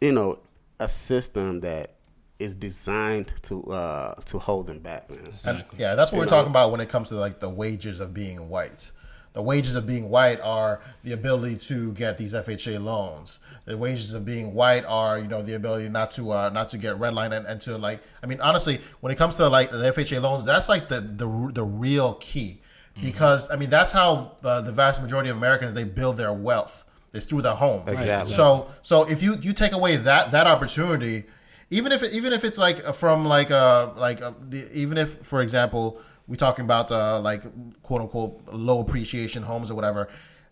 you 0.00 0.12
know 0.12 0.38
a 0.78 0.88
system 0.88 1.60
that 1.60 1.94
is 2.38 2.54
designed 2.54 3.32
to 3.42 3.64
uh, 3.64 4.14
to 4.26 4.38
hold 4.38 4.66
them 4.66 4.78
back, 4.78 5.10
man. 5.10 5.18
And, 5.18 5.28
Exactly. 5.28 5.78
yeah, 5.80 5.94
that's 5.94 6.12
what 6.12 6.18
we're 6.18 6.26
talking 6.26 6.50
about 6.50 6.70
when 6.70 6.80
it 6.80 6.88
comes 6.88 7.08
to 7.08 7.16
like 7.16 7.40
the 7.40 7.48
wages 7.48 8.00
of 8.00 8.14
being 8.14 8.48
white. 8.48 8.90
The 9.34 9.42
wages 9.42 9.74
of 9.74 9.86
being 9.86 10.08
white 10.08 10.40
are 10.40 10.80
the 11.04 11.12
ability 11.12 11.56
to 11.68 11.92
get 11.92 12.16
these 12.18 12.32
FHA 12.34 12.82
loans. 12.82 13.40
The 13.66 13.76
wages 13.76 14.14
of 14.14 14.24
being 14.24 14.54
white 14.54 14.84
are, 14.84 15.18
you 15.18 15.28
know, 15.28 15.42
the 15.42 15.54
ability 15.54 15.88
not 15.88 16.10
to 16.12 16.32
uh, 16.32 16.48
not 16.50 16.70
to 16.70 16.78
get 16.78 16.96
redline 16.98 17.36
and, 17.36 17.46
and 17.46 17.60
to 17.62 17.76
like. 17.76 18.00
I 18.22 18.26
mean, 18.26 18.40
honestly, 18.40 18.80
when 19.00 19.12
it 19.12 19.16
comes 19.16 19.34
to 19.36 19.48
like 19.48 19.70
the 19.70 19.92
FHA 19.92 20.22
loans, 20.22 20.44
that's 20.44 20.68
like 20.68 20.88
the 20.88 21.00
the, 21.00 21.50
the 21.52 21.64
real 21.64 22.14
key 22.14 22.60
because 23.02 23.50
I 23.50 23.56
mean 23.56 23.70
that's 23.70 23.92
how 23.92 24.32
uh, 24.42 24.60
the 24.60 24.72
vast 24.72 25.02
majority 25.02 25.30
of 25.30 25.36
Americans 25.36 25.74
they 25.74 25.84
build 25.84 26.16
their 26.16 26.32
wealth. 26.32 26.84
It's 27.12 27.26
through 27.26 27.42
the 27.42 27.56
home. 27.56 27.88
Exactly. 27.88 28.32
So 28.32 28.68
so 28.82 29.08
if 29.08 29.22
you 29.22 29.38
you 29.40 29.52
take 29.52 29.72
away 29.72 29.96
that 29.96 30.30
that 30.30 30.46
opportunity, 30.46 31.24
even 31.70 31.92
if 31.92 32.02
even 32.02 32.32
if 32.32 32.44
it's 32.44 32.58
like 32.58 32.94
from 32.94 33.24
like 33.24 33.50
uh 33.50 33.92
like 33.96 34.20
uh, 34.20 34.32
the, 34.48 34.70
even 34.72 34.98
if 34.98 35.24
for 35.24 35.40
example 35.40 36.00
we're 36.26 36.36
talking 36.36 36.64
about 36.64 36.92
uh 36.92 37.20
like 37.20 37.42
quote 37.82 38.02
unquote 38.02 38.40
low 38.52 38.80
appreciation 38.80 39.42
homes 39.42 39.70
or 39.70 39.74
whatever. 39.74 40.08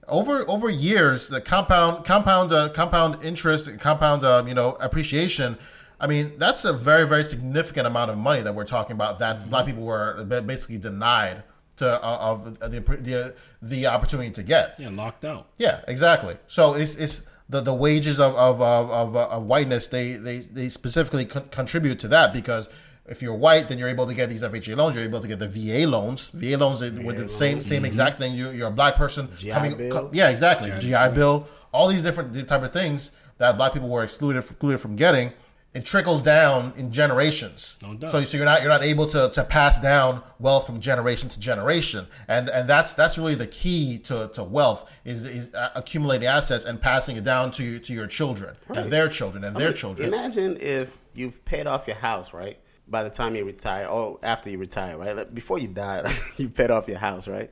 Over 0.09 0.49
over 0.49 0.71
years, 0.71 1.29
the 1.29 1.41
compound 1.41 2.05
compound 2.05 2.53
uh, 2.53 2.69
compound 2.69 3.25
interest, 3.25 3.67
and 3.67 3.81
compound 3.81 4.25
uh, 4.25 4.45
you 4.47 4.55
know 4.55 4.77
appreciation. 4.81 5.59
I 5.99 6.07
mean, 6.07 6.39
that's 6.39 6.65
a 6.65 6.73
very 6.73 7.09
very 7.09 7.25
significant 7.25 7.89
amount 7.89 8.13
of 8.13 8.17
money 8.17 8.41
that 8.43 8.55
we're 8.55 8.65
talking 8.65 8.95
about 8.95 9.19
that 9.19 9.51
black 9.51 9.67
people 9.67 9.83
were 9.83 10.25
basically 10.25 10.79
denied 10.79 11.43
to 11.77 12.05
uh, 12.05 12.17
of 12.19 12.59
the 12.59 12.81
the 12.81 13.35
the 13.63 13.87
opportunity 13.87 14.31
to 14.31 14.43
get. 14.43 14.75
Yeah, 14.79 14.91
locked 14.91 15.25
out. 15.25 15.49
Yeah, 15.59 15.81
exactly. 15.89 16.37
So 16.47 16.75
it's 16.75 16.97
it's 16.97 17.23
the, 17.49 17.61
the 17.61 17.75
wages 17.75 18.19
of 18.21 18.35
of, 18.35 18.61
of, 18.61 18.91
of, 18.91 19.17
of 19.17 19.43
whiteness 19.45 19.89
they 19.89 20.15
they, 20.15 20.39
they 20.39 20.69
specifically 20.69 21.25
con- 21.25 21.49
contribute 21.51 21.99
to 22.01 22.09
that 22.09 22.33
because 22.33 22.69
if 23.09 23.23
you're 23.23 23.35
white 23.35 23.69
then 23.69 23.79
you're 23.79 23.89
able 23.89 24.07
to 24.07 24.15
get 24.15 24.29
these 24.29 24.43
FHA 24.43 24.77
loans 24.77 24.97
you're 24.97 25.05
able 25.05 25.21
to 25.21 25.29
get 25.29 25.39
the 25.39 25.47
VA 25.49 25.87
loans 25.87 26.31
VA 26.31 26.57
loans 26.57 26.83
are 26.83 26.91
with 26.91 27.19
the 27.19 27.29
same 27.29 27.63
same 27.63 27.85
exact 27.85 28.19
thing 28.19 28.35
you, 28.35 28.51
you're 28.51 28.67
a 28.67 28.71
black 28.73 28.97
person 28.97 29.29
GI 29.37 29.75
Bill. 29.75 29.93
co- 29.93 30.11
yeah 30.13 30.29
exactly 30.29 30.73
GI, 30.81 31.15
Bill 31.15 31.47
all 31.73 31.87
these 31.87 32.03
different 32.03 32.49
type 32.49 32.63
of 32.65 32.73
things 32.73 33.13
that 33.39 33.57
black 33.57 33.73
people 33.73 33.89
were 33.89 34.03
excluded 34.03 34.41
excluded 34.41 34.79
from 34.79 34.97
getting 34.97 35.33
it 35.77 35.85
trickles 35.85 36.23
down 36.23 36.73
in 36.77 36.91
generations 36.91 37.77
No 37.83 37.95
doubt. 37.95 38.11
so 38.11 38.25
so 38.25 38.37
you're 38.37 38.47
not 38.53 38.63
you're 38.63 38.71
not 38.71 38.83
able 38.83 39.07
to, 39.15 39.31
to 39.31 39.45
pass 39.45 39.79
down 39.81 40.23
wealth 40.39 40.65
from 40.67 40.81
generation 40.81 41.29
to 41.29 41.39
generation 41.41 42.07
and 42.29 42.49
and 42.49 42.69
that's 42.69 42.95
that's 42.95 43.17
really 43.19 43.35
the 43.35 43.47
key 43.47 43.99
to, 44.09 44.29
to 44.35 44.43
wealth 44.43 44.91
is 45.05 45.25
is 45.25 45.53
uh, 45.55 45.71
accumulating 45.75 46.27
assets 46.27 46.65
and 46.65 46.81
passing 46.81 47.17
it 47.17 47.25
down 47.25 47.51
to 47.53 47.63
your- 47.63 47.79
to 47.81 47.93
your 47.93 48.07
children 48.07 48.57
and 48.69 48.91
their 48.91 49.09
children 49.09 49.45
and 49.45 49.55
their 49.57 49.73
children 49.73 50.09
Imagine 50.09 50.57
if 50.61 50.99
you've 51.15 51.45
paid 51.45 51.67
off 51.67 51.87
your 51.87 51.97
house, 51.97 52.33
right? 52.35 52.59
By 52.89 53.03
the 53.03 53.11
time 53.11 53.35
you 53.35 53.45
retire, 53.45 53.87
or 53.87 54.19
after 54.23 54.49
you 54.51 54.59
retire, 54.59 54.97
right? 54.97 55.17
Like, 55.17 55.35
before 55.35 55.59
you 55.59 55.69
die, 55.69 56.03
you 56.37 56.49
paid 56.49 56.71
off 56.71 56.87
your 56.89 56.99
house, 56.99 57.27
right? 57.27 57.51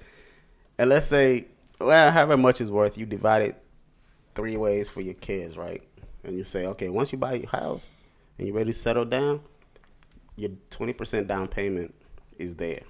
And 0.79 0.89
let's 0.91 1.07
say, 1.07 1.47
well, 1.81 2.13
however 2.13 2.37
much 2.37 2.61
is 2.61 2.71
worth, 2.71 2.97
you 2.99 3.05
divide 3.07 3.43
it 3.43 3.57
three 4.35 4.57
ways 4.57 4.89
for 4.89 5.01
your 5.01 5.15
kids, 5.15 5.57
right? 5.57 5.83
And 6.23 6.37
you 6.37 6.45
say, 6.45 6.67
okay, 6.67 6.89
once 6.89 7.11
you 7.11 7.19
buy 7.19 7.35
your 7.35 7.49
house 7.51 7.91
and 8.39 8.47
you're 8.47 8.57
ready 8.57 8.71
to 8.71 8.77
settle 8.77 9.05
down, 9.05 9.41
your 10.37 10.51
twenty 10.71 10.93
percent 10.93 11.27
down 11.27 11.49
payment 11.49 11.95
is 12.39 12.57
there, 12.57 12.83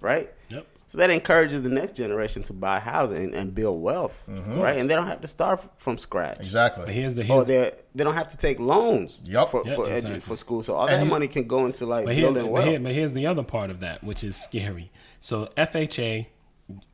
right? 0.00 0.32
Yep. 0.50 0.66
So 0.86 0.98
that 0.98 1.10
encourages 1.10 1.62
the 1.62 1.70
next 1.70 1.96
generation 1.96 2.42
to 2.44 2.52
buy 2.52 2.78
housing 2.78 3.16
and, 3.16 3.34
and 3.34 3.54
build 3.54 3.82
wealth, 3.82 4.22
right? 4.28 4.76
And 4.76 4.88
they 4.88 4.94
don't 4.94 5.06
have 5.08 5.22
to 5.22 5.26
start 5.28 5.66
from 5.80 5.98
scratch. 5.98 6.36
But 6.36 6.46
exactly 6.46 6.92
here's 6.92 7.14
the 7.16 7.22
Or 7.22 7.44
here's, 7.44 7.46
they 7.46 7.72
they 7.94 8.04
don't 8.04 8.14
have 8.14 8.28
to 8.28 8.36
take 8.36 8.60
loans 8.60 9.20
Yup. 9.24 9.50
for 9.50 9.62
Yep, 9.66 9.74
for, 9.76 9.86
edu- 9.88 10.22
for 10.22 10.36
school. 10.36 10.62
So 10.62 10.74
all 10.74 10.86
And 10.86 11.00
that 11.00 11.04
you- 11.04 11.10
money 11.10 11.26
can 11.26 11.48
go 11.48 11.64
into 11.66 11.86
like 11.86 12.04
but, 12.04 12.14
here, 12.14 12.26
building 12.26 12.44
but, 12.44 12.52
wealth. 12.52 12.66
here, 12.66 12.78
but 12.80 12.92
here's 12.92 13.12
the 13.14 13.26
other 13.26 13.42
part 13.42 13.70
of 13.70 13.80
that, 13.80 14.04
which 14.04 14.22
is 14.22 14.36
scary. 14.36 14.92
So 15.20 15.48
FHA, 15.56 16.26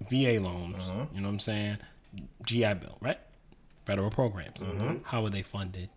VA 0.09 0.39
loans, 0.41 0.83
Mm-hmm. 0.85 1.15
you 1.17 1.21
know 1.21 1.29
what 1.29 1.33
I'm 1.35 1.39
saying? 1.41 1.79
GI 2.47 2.75
Bill, 2.75 2.97
right? 3.03 3.19
Federal 3.85 4.11
programs. 4.11 4.61
Mm-hmm. 4.61 4.99
How 5.05 5.25
are 5.25 5.31
they 5.31 5.43
funded? 5.43 5.91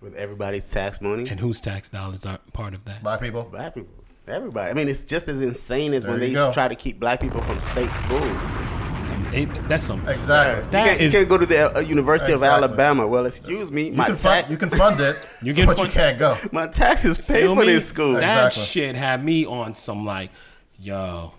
With 0.00 0.14
everybody's 0.14 0.70
tax 0.70 1.00
money, 1.00 1.28
And 1.28 1.40
whose 1.40 1.60
tax 1.60 1.88
dollars 1.88 2.26
are 2.26 2.38
part 2.52 2.74
of 2.74 2.84
that? 2.84 3.02
black 3.02 3.20
people 3.20 3.44
black 3.44 3.74
people, 3.74 3.88
everybody. 4.28 4.70
I 4.70 4.74
mean, 4.74 4.88
it's 4.88 5.04
just 5.04 5.26
as 5.28 5.40
insane 5.40 5.94
as 5.94 6.06
when 6.06 6.20
they 6.20 6.28
used 6.28 6.44
to 6.44 6.52
try 6.52 6.68
to 6.68 6.74
keep 6.74 7.00
black 7.00 7.18
people 7.20 7.40
from 7.42 7.60
state 7.60 7.94
schools. 7.96 8.50
It- 9.32 9.68
that's 9.68 9.84
some 9.84 10.06
exactly 10.08 10.64
you, 10.78 10.84
can't, 10.86 11.00
is- 11.00 11.12
you 11.14 11.18
can't 11.20 11.28
go 11.28 11.38
to 11.38 11.46
the 11.46 11.76
uh, 11.76 11.80
University 11.80 12.32
Exactly. 12.32 12.56
of 12.58 12.64
Alabama. 12.64 13.06
Well, 13.06 13.24
excuse 13.26 13.72
me, 13.72 13.86
you 13.86 13.92
my 13.92 14.06
can 14.06 14.16
tax 14.16 14.22
fund, 14.22 14.50
you 14.50 14.56
can 14.58 14.70
fund 14.70 15.00
it 15.00 15.16
You 15.42 15.54
can 15.54 15.66
but 15.66 15.78
fund- 15.78 15.88
you 15.88 15.94
can't 15.94 16.18
go 16.18 16.36
my 16.52 16.66
taxes 16.68 17.16
pay 17.18 17.42
Feel 17.42 17.54
for 17.54 17.62
me? 17.62 17.72
this 17.72 17.88
school. 17.88 18.12
That 18.14 18.46
Exactly. 18.46 18.64
shit 18.64 18.94
had 18.96 19.24
me 19.24 19.46
on 19.46 19.74
some 19.74 20.04
like, 20.04 20.30
yo, 20.78 21.32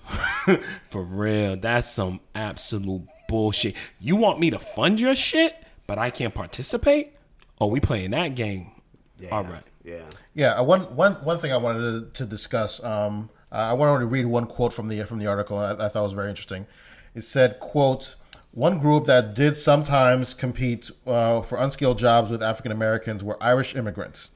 for 0.89 1.03
real. 1.03 1.55
That's 1.57 1.89
some 1.89 2.19
absolute 2.35 3.03
bullshit. 3.29 3.75
You 3.99 4.15
want 4.15 4.39
me 4.39 4.49
to 4.49 4.59
fund 4.59 4.99
your 4.99 5.13
shit, 5.15 5.55
but 5.85 5.97
I 5.99 6.09
can't 6.09 6.33
participate? 6.33 7.13
Oh, 7.59 7.67
we 7.67 7.79
playing 7.79 8.11
that 8.11 8.35
game. 8.35 8.71
Yeah. 9.19 9.29
All 9.29 9.43
right. 9.43 9.63
Yeah. 9.83 10.03
Yeah, 10.33 10.53
uh, 10.53 10.63
one 10.63 10.81
one 10.95 11.13
one 11.13 11.39
thing 11.39 11.51
I 11.51 11.57
wanted 11.57 12.13
to, 12.13 12.23
to 12.23 12.29
discuss. 12.29 12.83
Um, 12.83 13.29
I 13.51 13.73
wanted 13.73 14.01
to 14.01 14.05
read 14.05 14.25
one 14.25 14.45
quote 14.45 14.73
from 14.73 14.87
the 14.87 15.03
from 15.03 15.17
the 15.17 15.27
article. 15.27 15.57
I, 15.57 15.71
I 15.71 15.89
thought 15.89 16.01
it 16.01 16.03
was 16.03 16.13
very 16.13 16.29
interesting. 16.29 16.67
It 17.15 17.23
said, 17.23 17.59
"quote 17.59 18.15
One 18.51 18.77
group 18.77 19.05
that 19.05 19.33
did 19.33 19.57
sometimes 19.57 20.33
compete 20.33 20.91
uh, 21.07 21.41
for 21.41 21.57
unskilled 21.57 21.97
jobs 21.97 22.29
with 22.29 22.43
African 22.43 22.71
Americans 22.71 23.23
were 23.23 23.41
Irish 23.41 23.75
immigrants. 23.75 24.29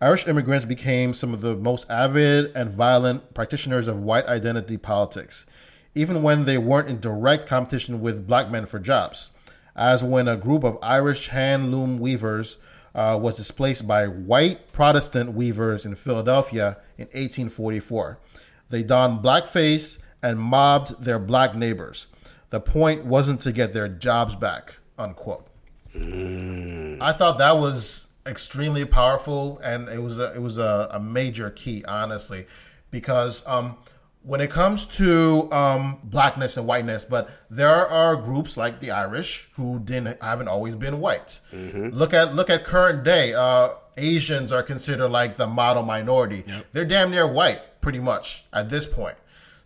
Irish 0.00 0.26
immigrants 0.26 0.64
became 0.64 1.12
some 1.14 1.34
of 1.34 1.40
the 1.40 1.56
most 1.56 1.90
avid 1.90 2.52
and 2.54 2.70
violent 2.70 3.34
practitioners 3.34 3.88
of 3.88 4.00
white 4.00 4.26
identity 4.26 4.76
politics, 4.76 5.46
even 5.94 6.22
when 6.22 6.44
they 6.44 6.58
weren't 6.58 6.88
in 6.88 7.00
direct 7.00 7.46
competition 7.46 8.00
with 8.00 8.26
black 8.26 8.50
men 8.50 8.66
for 8.66 8.78
jobs, 8.78 9.30
as 9.76 10.04
when 10.04 10.28
a 10.28 10.36
group 10.36 10.64
of 10.64 10.78
Irish 10.82 11.28
hand 11.28 11.70
loom 11.72 11.98
weavers 11.98 12.58
uh, 12.94 13.18
was 13.20 13.36
displaced 13.36 13.86
by 13.86 14.06
white 14.06 14.72
Protestant 14.72 15.32
weavers 15.32 15.84
in 15.84 15.94
Philadelphia 15.94 16.78
in 16.96 17.06
1844. 17.06 18.18
They 18.70 18.82
donned 18.82 19.22
blackface 19.22 19.98
and 20.22 20.38
mobbed 20.38 21.02
their 21.02 21.18
black 21.18 21.54
neighbors. 21.54 22.06
The 22.50 22.60
point 22.60 23.04
wasn't 23.04 23.40
to 23.42 23.52
get 23.52 23.72
their 23.72 23.88
jobs 23.88 24.36
back, 24.36 24.76
unquote. 24.98 25.48
I 25.94 27.12
thought 27.12 27.38
that 27.38 27.56
was 27.56 28.08
extremely 28.26 28.84
powerful, 28.84 29.58
and 29.58 29.88
it 29.88 30.02
was 30.02 30.18
a, 30.18 30.32
it 30.34 30.40
was 30.40 30.58
a, 30.58 30.88
a 30.92 31.00
major 31.00 31.50
key, 31.50 31.84
honestly, 31.84 32.46
because 32.90 33.46
um, 33.46 33.76
when 34.24 34.40
it 34.40 34.50
comes 34.50 34.86
to 34.86 35.52
um, 35.52 35.98
blackness 36.02 36.56
and 36.56 36.66
whiteness, 36.66 37.04
but 37.04 37.28
there 37.50 37.86
are 37.86 38.16
groups 38.16 38.56
like 38.56 38.80
the 38.80 38.90
Irish 38.90 39.48
who 39.54 39.78
didn't 39.78 40.20
haven't 40.22 40.48
always 40.48 40.76
been 40.76 40.98
white. 40.98 41.40
Look 41.90 42.14
at 42.14 42.34
look 42.34 42.48
at 42.50 42.64
current 42.64 43.04
day. 43.04 43.34
Uh, 43.34 43.70
Asians 43.96 44.50
are 44.50 44.62
considered 44.62 45.10
like 45.10 45.36
the 45.36 45.46
model 45.46 45.82
minority. 45.82 46.42
They're 46.72 46.86
damn 46.86 47.10
near 47.10 47.26
white, 47.26 47.80
pretty 47.80 48.00
much 48.00 48.44
at 48.52 48.70
this 48.70 48.86
point. 48.86 49.16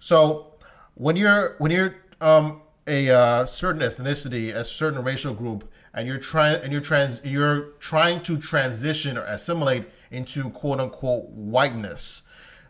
So 0.00 0.54
when 0.94 1.14
you're 1.16 1.54
when 1.58 1.70
you're 1.70 1.94
um, 2.20 2.60
a 2.88 3.10
uh, 3.10 3.46
certain 3.46 3.82
ethnicity, 3.82 4.52
a 4.54 4.64
certain 4.64 5.04
racial 5.04 5.34
group, 5.34 5.70
and 5.94 6.08
you're 6.08 6.18
trying 6.18 6.60
and 6.62 6.72
you're 6.72 6.82
trans 6.82 7.20
you're 7.24 7.70
trying 7.78 8.22
to 8.24 8.36
transition 8.38 9.16
or 9.16 9.22
assimilate 9.22 9.84
into 10.10 10.50
quote 10.50 10.80
unquote 10.80 11.28
whiteness, 11.30 12.22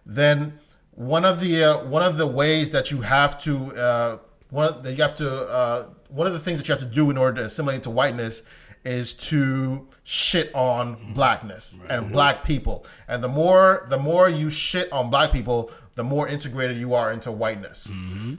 then 0.05 0.59
one 0.99 1.25
of 1.25 1.39
the 1.39 1.63
uh, 1.63 1.85
one 1.85 2.03
of 2.03 2.17
the 2.17 2.27
ways 2.27 2.71
that 2.71 2.91
you 2.91 3.03
have 3.03 3.41
to 3.41 3.73
uh, 3.77 4.19
one 4.51 4.83
that 4.83 4.97
you 4.97 5.03
have 5.03 5.15
to 5.15 5.31
uh, 5.31 5.87
one 6.09 6.27
of 6.27 6.33
the 6.33 6.41
things 6.41 6.59
that 6.59 6.67
you 6.67 6.73
have 6.73 6.83
to 6.83 6.89
do 6.91 7.09
in 7.11 7.17
order 7.17 7.41
to 7.41 7.45
assimilate 7.47 7.77
into 7.77 7.91
whiteness 7.91 8.43
is 8.85 9.15
to 9.15 9.87
shit 10.03 10.53
on 10.55 11.13
blackness 11.13 11.77
and 11.89 12.11
black 12.11 12.43
people. 12.43 12.85
And 13.07 13.23
the 13.23 13.29
more 13.29 13.87
the 13.89 13.99
more 13.99 14.29
you 14.29 14.51
shit 14.51 14.91
on 14.91 15.09
black 15.09 15.33
people, 15.33 15.71
the 15.95 16.03
more 16.03 16.27
integrated 16.27 16.77
you 16.77 16.95
are 16.95 17.13
into 17.13 17.31
whiteness. 17.31 17.89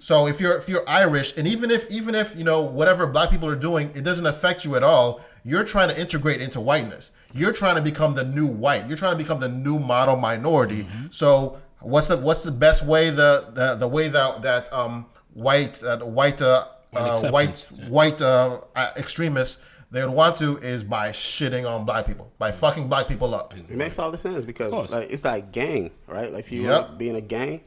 So 0.02 0.28
if 0.28 0.42
you're 0.42 0.58
if 0.58 0.68
you're 0.68 0.88
Irish, 0.90 1.38
and 1.38 1.48
even 1.48 1.72
if 1.72 1.90
even 1.90 2.14
if 2.14 2.36
you 2.36 2.44
know 2.44 2.62
whatever 2.62 3.08
black 3.08 3.32
people 3.32 3.48
are 3.48 3.56
doing, 3.56 3.92
it 3.96 4.04
doesn't 4.04 4.26
affect 4.26 4.66
you 4.66 4.76
at 4.76 4.84
all. 4.84 5.22
You're 5.46 5.64
trying 5.64 5.88
to 5.90 5.98
integrate 5.98 6.42
into 6.42 6.60
whiteness. 6.60 7.12
You're 7.34 7.54
trying 7.54 7.76
to 7.76 7.82
become 7.82 8.16
the 8.16 8.26
new 8.26 8.48
white. 8.48 8.88
You're 8.90 8.98
trying 8.98 9.14
to 9.14 9.18
become 9.24 9.40
the 9.40 9.48
new 9.48 9.80
model 9.80 10.18
minority. 10.18 10.86
So 11.12 11.60
what's 11.82 12.08
the 12.08 12.18
what's 12.18 12.44
the 12.44 12.52
best 12.52 12.86
way 12.86 13.10
the 13.10 13.46
the, 13.54 13.76
the 13.76 13.88
way 13.88 14.08
that 14.08 14.42
that 14.42 14.72
um 14.74 15.06
white 15.34 15.84
uh, 15.84 15.98
white 16.00 16.42
uh, 16.42 16.66
uh, 16.94 17.20
white 17.30 17.50
acceptance, 17.50 17.90
white 17.90 18.22
uh, 18.22 18.60
uh, 18.76 18.92
extremists 18.98 19.60
they 19.92 20.04
would 20.06 20.14
want 20.14 20.36
to 20.38 20.58
is 20.60 20.84
by 20.84 21.10
shitting 21.10 21.68
on 21.70 21.84
black 21.86 22.06
people 22.06 22.32
by 22.38 22.52
fucking 22.52 22.88
black 22.88 23.08
people 23.08 23.34
up. 23.34 23.56
It 23.56 23.70
makes 23.72 23.98
all 23.98 24.12
the 24.12 24.18
sense 24.20 24.46
because 24.46 24.72
like 24.92 25.10
it's 25.10 25.26
like 25.26 25.52
gang, 25.52 25.92
right? 26.08 26.32
Like 26.32 26.46
if 26.46 26.52
you 26.52 26.64
Yep. 26.64 26.72
want 26.72 26.92
to 26.92 26.98
be 26.98 27.10
in 27.10 27.16
a 27.16 27.22
gang 27.22 27.62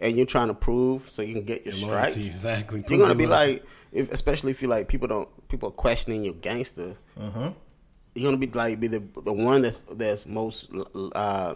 and 0.00 0.16
you're 0.16 0.26
trying 0.26 0.48
to 0.48 0.54
prove 0.54 1.08
so 1.10 1.22
you 1.22 1.32
can 1.34 1.44
get 1.44 1.64
your 1.64 1.72
Loyalty, 1.74 1.86
stripes. 2.10 2.16
exactly. 2.16 2.84
You're 2.88 2.98
gonna 2.98 3.14
be 3.14 3.26
loyalty. 3.26 3.52
like, 3.52 3.64
if, 3.92 4.12
especially 4.12 4.50
if 4.50 4.60
you 4.60 4.68
like 4.68 4.88
people 4.88 5.08
don't 5.08 5.48
people 5.48 5.68
are 5.70 5.72
questioning 5.72 6.22
your 6.24 6.34
gangster. 6.34 6.96
You're 7.16 8.30
gonna 8.30 8.36
be 8.36 8.46
like 8.48 8.78
be 8.78 8.88
the 8.88 9.02
the 9.24 9.32
one 9.32 9.62
that's 9.62 9.80
that's 9.80 10.26
most 10.26 10.70
uh, 11.14 11.54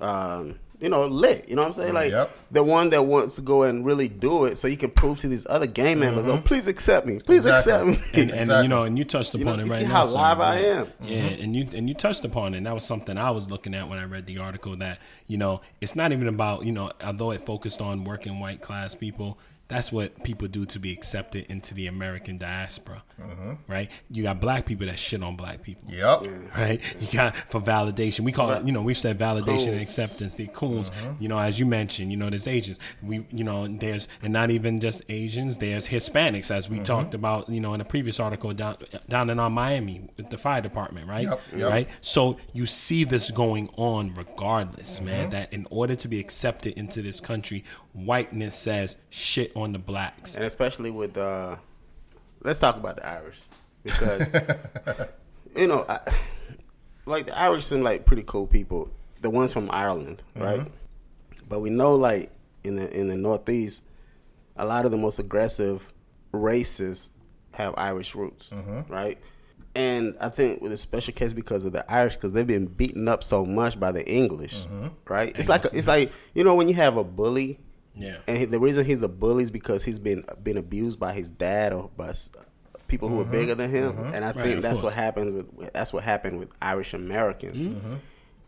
um, 0.00 0.58
you 0.82 0.88
know 0.88 1.06
lit. 1.06 1.48
You 1.48 1.56
know 1.56 1.62
what 1.62 1.68
I'm 1.68 1.72
saying? 1.74 1.94
Like 1.94 2.10
Yep. 2.12 2.36
the 2.50 2.62
one 2.62 2.90
that 2.90 3.02
wants 3.04 3.36
to 3.36 3.42
go 3.42 3.62
and 3.62 3.84
really 3.86 4.08
do 4.08 4.44
it, 4.44 4.58
so 4.58 4.68
you 4.68 4.76
can 4.76 4.90
prove 4.90 5.18
to 5.20 5.28
these 5.28 5.46
other 5.48 5.66
gang 5.66 5.92
mm-hmm. 5.96 6.00
members, 6.00 6.28
oh 6.28 6.40
please 6.42 6.66
accept 6.66 7.06
me, 7.06 7.20
please 7.20 7.46
Exactly. 7.46 7.92
accept 7.92 8.14
me. 8.14 8.22
and, 8.22 8.30
and 8.32 8.40
Exactly. 8.40 8.62
you 8.64 8.68
know, 8.68 8.82
and 8.84 8.98
you 8.98 9.04
touched 9.04 9.34
You 9.34 9.42
upon 9.42 9.56
know, 9.56 9.62
it 9.62 9.66
you 9.66 9.72
right 9.72 9.80
see 9.82 9.86
now. 9.88 9.92
how 9.94 10.06
son, 10.06 10.20
live 10.22 10.40
I 10.40 10.56
right? 10.56 10.64
am. 10.64 10.92
Yeah, 11.02 11.18
mm-hmm. 11.20 11.42
and 11.42 11.56
you 11.56 11.68
and 11.74 11.88
you 11.88 11.94
touched 11.94 12.24
upon 12.24 12.54
it. 12.54 12.58
And 12.58 12.66
that 12.66 12.74
was 12.74 12.84
something 12.84 13.16
I 13.16 13.30
was 13.30 13.50
looking 13.50 13.74
at 13.74 13.88
when 13.88 13.98
I 13.98 14.04
read 14.04 14.26
the 14.26 14.38
article. 14.38 14.76
That 14.76 14.98
you 15.26 15.38
know, 15.38 15.60
it's 15.80 15.94
not 15.96 16.12
even 16.12 16.26
about 16.28 16.64
you 16.64 16.72
know, 16.72 16.90
although 17.02 17.30
it 17.30 17.46
focused 17.46 17.80
on 17.80 18.04
working 18.04 18.40
white 18.40 18.60
class 18.60 18.94
people. 18.94 19.38
That's 19.68 19.90
what 19.90 20.22
people 20.22 20.48
do 20.48 20.66
to 20.66 20.78
be 20.78 20.92
accepted 20.92 21.46
into 21.48 21.72
the 21.72 21.86
American 21.86 22.36
diaspora, 22.36 23.02
mm-hmm. 23.18 23.52
right? 23.66 23.90
You 24.10 24.22
got 24.22 24.38
black 24.38 24.66
people 24.66 24.86
that 24.86 24.98
shit 24.98 25.22
on 25.22 25.34
black 25.34 25.62
people 25.62 25.90
Yep. 25.90 26.26
right? 26.56 26.80
You 27.00 27.08
got 27.10 27.34
for 27.50 27.60
validation. 27.60 28.20
We 28.20 28.32
call 28.32 28.50
it, 28.50 28.66
you 28.66 28.72
know, 28.72 28.82
we've 28.82 28.98
said 28.98 29.18
validation 29.18 29.68
and 29.68 29.80
acceptance. 29.80 30.34
The 30.34 30.48
coons, 30.48 30.90
mm-hmm. 30.90 31.22
you 31.22 31.28
know, 31.28 31.38
as 31.38 31.58
you 31.58 31.64
mentioned, 31.64 32.10
you 32.10 32.18
know, 32.18 32.28
there's 32.28 32.46
Asians. 32.46 32.78
We, 33.02 33.26
you 33.30 33.44
know, 33.44 33.66
there's 33.66 34.08
and 34.20 34.32
not 34.32 34.50
even 34.50 34.80
just 34.80 35.02
Asians. 35.08 35.58
There's 35.58 35.88
Hispanics, 35.88 36.50
as 36.50 36.68
we 36.68 36.76
mm-hmm. 36.76 36.84
talked 36.84 37.14
about, 37.14 37.48
you 37.48 37.60
know, 37.60 37.72
in 37.72 37.80
a 37.80 37.84
previous 37.84 38.20
article 38.20 38.52
down 38.52 38.76
down 39.08 39.30
in 39.30 39.38
our 39.38 39.50
Miami 39.50 40.10
with 40.16 40.28
the 40.28 40.38
fire 40.38 40.60
department, 40.60 41.08
right? 41.08 41.24
Yep, 41.24 41.40
yep. 41.56 41.70
Right. 41.70 41.88
So 42.00 42.36
you 42.52 42.66
see 42.66 43.04
this 43.04 43.30
going 43.30 43.70
on 43.76 44.12
regardless, 44.14 45.00
man. 45.00 45.30
That 45.30 45.52
in 45.52 45.66
order 45.70 45.94
to 45.96 46.08
be 46.08 46.20
accepted 46.20 46.74
into 46.74 47.00
this 47.00 47.20
country, 47.20 47.64
whiteness 47.92 48.54
says 48.54 48.98
shit 49.10 49.51
on 49.54 49.72
the 49.72 49.78
blacks. 49.78 50.34
and 50.34 50.44
especially 50.44 50.90
with 50.90 51.16
uh 51.16 51.56
let's 52.42 52.58
talk 52.58 52.76
about 52.76 52.96
the 52.96 53.06
Irish 53.06 53.40
because 53.82 54.26
you 55.56 55.66
know 55.66 55.84
I, 55.88 55.98
like 57.06 57.26
the 57.26 57.38
Irish 57.38 57.64
seem 57.64 57.82
like 57.82 58.06
pretty 58.06 58.24
cool 58.26 58.46
people 58.46 58.90
the 59.20 59.30
ones 59.30 59.52
from 59.52 59.70
Ireland 59.70 60.22
mm-hmm. 60.34 60.44
right? 60.44 60.72
But 61.48 61.60
we 61.60 61.70
know 61.70 61.96
like 61.96 62.30
in 62.64 62.76
the 62.76 62.90
in 62.98 63.08
the 63.08 63.16
northeast 63.16 63.82
a 64.56 64.66
lot 64.66 64.84
of 64.84 64.90
the 64.90 64.96
most 64.96 65.18
aggressive 65.18 65.92
races 66.32 67.10
have 67.52 67.74
Irish 67.76 68.14
roots 68.14 68.50
mm-hmm. 68.50 68.92
right? 68.92 69.18
And 69.74 70.16
I 70.20 70.28
think 70.28 70.60
with 70.60 70.70
a 70.72 70.76
special 70.76 71.14
case 71.14 71.32
because 71.32 71.64
of 71.64 71.72
the 71.72 71.90
Irish 71.90 72.14
because 72.16 72.34
they've 72.34 72.46
been 72.46 72.66
beaten 72.66 73.08
up 73.08 73.24
so 73.24 73.46
much 73.46 73.80
by 73.80 73.90
the 73.90 74.06
English 74.06 74.64
mm-hmm. 74.64 74.88
right? 75.08 75.34
It's 75.38 75.48
like 75.48 75.64
it's 75.72 75.88
like 75.88 76.12
you 76.34 76.44
know 76.44 76.54
when 76.54 76.68
you 76.68 76.74
have 76.74 76.96
a 76.96 77.04
bully 77.04 77.58
Yeah. 77.94 78.16
and 78.26 78.38
he, 78.38 78.44
the 78.46 78.58
reason 78.58 78.84
he's 78.86 79.02
a 79.02 79.08
bully 79.08 79.44
is 79.44 79.50
because 79.50 79.84
he's 79.84 79.98
been 79.98 80.24
been 80.42 80.56
abused 80.56 80.98
by 80.98 81.12
his 81.12 81.30
dad 81.30 81.72
or 81.72 81.90
by 81.96 82.12
people 82.88 83.08
who 83.08 83.20
are 83.20 83.24
bigger 83.24 83.54
than 83.54 83.70
him. 83.70 83.98
And 84.14 84.24
I 84.24 84.32
Right, 84.32 84.44
think 84.44 84.62
that's 84.62 84.80
course. 84.80 84.92
what 84.92 84.94
happens 84.94 85.30
with 85.32 85.72
that's 85.72 85.92
what 85.92 86.02
happened 86.04 86.38
with 86.38 86.50
Irish 86.60 86.94
Americans. 86.94 87.60
Mm-hmm. 87.62 87.94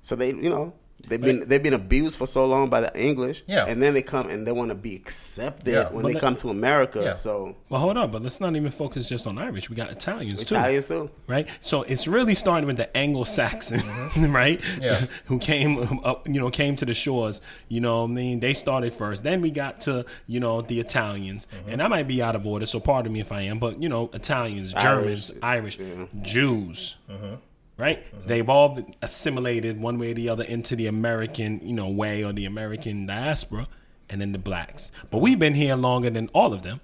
So 0.03 0.17
they, 0.17 0.29
you 0.29 0.49
know, 0.51 0.73
they've 1.09 1.21
been 1.21 1.47
they've 1.49 1.63
been 1.63 1.75
abused 1.75 2.17
for 2.17 2.27
so 2.27 2.47
long 2.47 2.71
by 2.71 2.81
the 2.81 2.99
English. 2.99 3.43
Yeah. 3.47 3.67
and 3.67 3.83
then 3.83 3.93
they 3.95 4.03
come 4.03 4.29
and 4.31 4.47
they 4.47 4.53
want 4.53 4.71
to 4.71 4.75
be 4.75 4.97
accepted 4.97 5.73
Yeah. 5.75 5.91
when 5.91 6.05
they 6.07 6.15
let- 6.15 6.21
come 6.23 6.35
to 6.37 6.49
America. 6.49 7.01
Yeah. 7.03 7.13
So 7.13 7.57
Well, 7.69 7.81
hold 7.81 7.97
on, 7.97 8.11
but 8.11 8.23
let's 8.23 8.41
not 8.41 8.57
even 8.57 8.71
focus 8.71 9.07
just 9.07 9.27
on 9.27 9.37
Irish. 9.39 9.69
We 9.69 9.77
got 9.77 9.91
Italians 9.91 10.43
too. 10.45 10.55
Italians 10.55 10.89
too. 10.89 11.11
right? 11.27 11.47
So 11.61 11.83
it's 11.83 12.07
really 12.09 12.35
starting 12.35 12.67
with 12.67 12.77
the 12.79 12.95
Anglo-Saxon, 12.97 13.81
mm-hmm. 13.81 14.33
right? 14.43 14.61
Yeah. 14.81 15.01
Who 15.27 15.39
came 15.39 16.01
up, 16.05 16.27
you 16.27 16.41
know, 16.41 16.51
came 16.51 16.75
to 16.77 16.85
the 16.87 16.95
shores. 16.95 17.43
You 17.69 17.81
know, 17.81 18.03
what 18.03 18.11
I 18.11 18.15
mean, 18.15 18.41
they 18.41 18.55
started 18.55 18.95
first. 18.95 19.23
Then 19.25 19.41
we 19.41 19.51
got 19.51 19.81
to, 19.83 20.07
you 20.27 20.41
know, 20.41 20.63
the 20.63 20.81
Italians, 20.81 21.47
mm-hmm. 21.55 21.71
and 21.71 21.83
I 21.83 21.89
might 21.89 22.09
be 22.09 22.23
out 22.23 22.35
of 22.37 22.47
order, 22.47 22.67
so 22.67 22.81
pardon 22.81 23.13
me 23.13 23.21
if 23.21 23.31
I 23.33 23.43
am. 23.43 23.59
But 23.59 23.83
you 23.83 23.89
know, 23.89 24.11
Italians, 24.15 24.73
Germans, 24.75 25.31
Irish, 25.43 25.79
Jews. 26.23 26.97
Mm-hmm. 27.11 27.35
Right, 27.77 28.05
they've 28.27 28.49
all 28.49 28.79
assimilated 29.03 29.81
one 29.81 29.99
way 29.99 30.13
or 30.13 30.15
the 30.15 30.29
other 30.29 30.45
into 30.45 30.77
the 30.77 30.87
American, 30.87 31.61
you 31.65 31.73
know, 31.73 31.89
way 31.89 32.23
or 32.23 32.33
the 32.33 32.45
American 32.45 33.07
diaspora, 33.07 33.67
and 34.09 34.21
then 34.21 34.31
the 34.31 34.39
blacks. 34.39 34.93
But 35.11 35.19
we've 35.19 35.41
been 35.41 35.55
here 35.55 35.75
longer 35.75 36.09
than 36.09 36.29
all 36.29 36.53
of 36.55 36.63
them, 36.63 36.81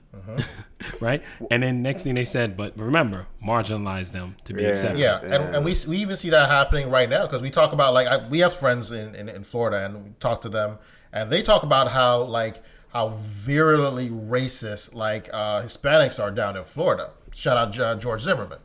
right? 1.01 1.23
And 1.49 1.63
then 1.63 1.81
next 1.83 2.03
thing 2.03 2.17
they 2.17 2.25
said, 2.25 2.57
but 2.57 2.77
remember, 2.77 3.27
marginalize 3.45 4.11
them 4.11 4.35
to 4.47 4.53
be 4.53 4.63
Yeah. 4.63 4.69
accepted. 4.71 4.99
Yeah, 4.99 5.21
and, 5.23 5.55
and 5.57 5.65
we 5.65 5.77
we 5.87 5.99
even 5.99 6.17
see 6.17 6.31
that 6.31 6.49
happening 6.49 6.91
right 6.91 7.09
now 7.09 7.23
because 7.23 7.41
we 7.41 7.51
talk 7.51 7.73
about 7.73 7.95
like 7.95 8.09
I, 8.09 8.27
we 8.29 8.41
have 8.41 8.53
friends 8.53 8.91
in, 8.91 9.15
in 9.15 9.29
in 9.29 9.45
Florida 9.45 9.85
and 9.85 10.05
we 10.05 10.11
talk 10.19 10.41
to 10.43 10.49
them 10.49 10.79
and 11.13 11.31
they 11.31 11.43
talk 11.43 11.63
about 11.63 11.93
how 11.93 12.23
like 12.23 12.63
how 12.93 13.11
virulently 13.11 14.11
racist 14.11 14.93
like 14.93 15.31
uh, 15.33 15.63
Hispanics 15.63 16.19
are 16.21 16.33
down 16.33 16.57
in 16.57 16.65
Florida. 16.65 17.11
Shout 17.33 17.57
out 17.57 17.79
uh, 17.79 17.95
George 17.95 18.23
Zimmerman. 18.23 18.59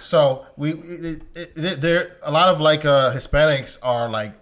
So 0.00 0.46
we 0.56 0.72
it, 0.72 1.22
it, 1.34 1.52
it, 1.56 1.80
there 1.80 2.16
a 2.22 2.30
lot 2.30 2.48
of 2.48 2.60
like 2.60 2.84
uh, 2.84 3.12
Hispanics 3.12 3.78
are 3.82 4.08
like 4.08 4.32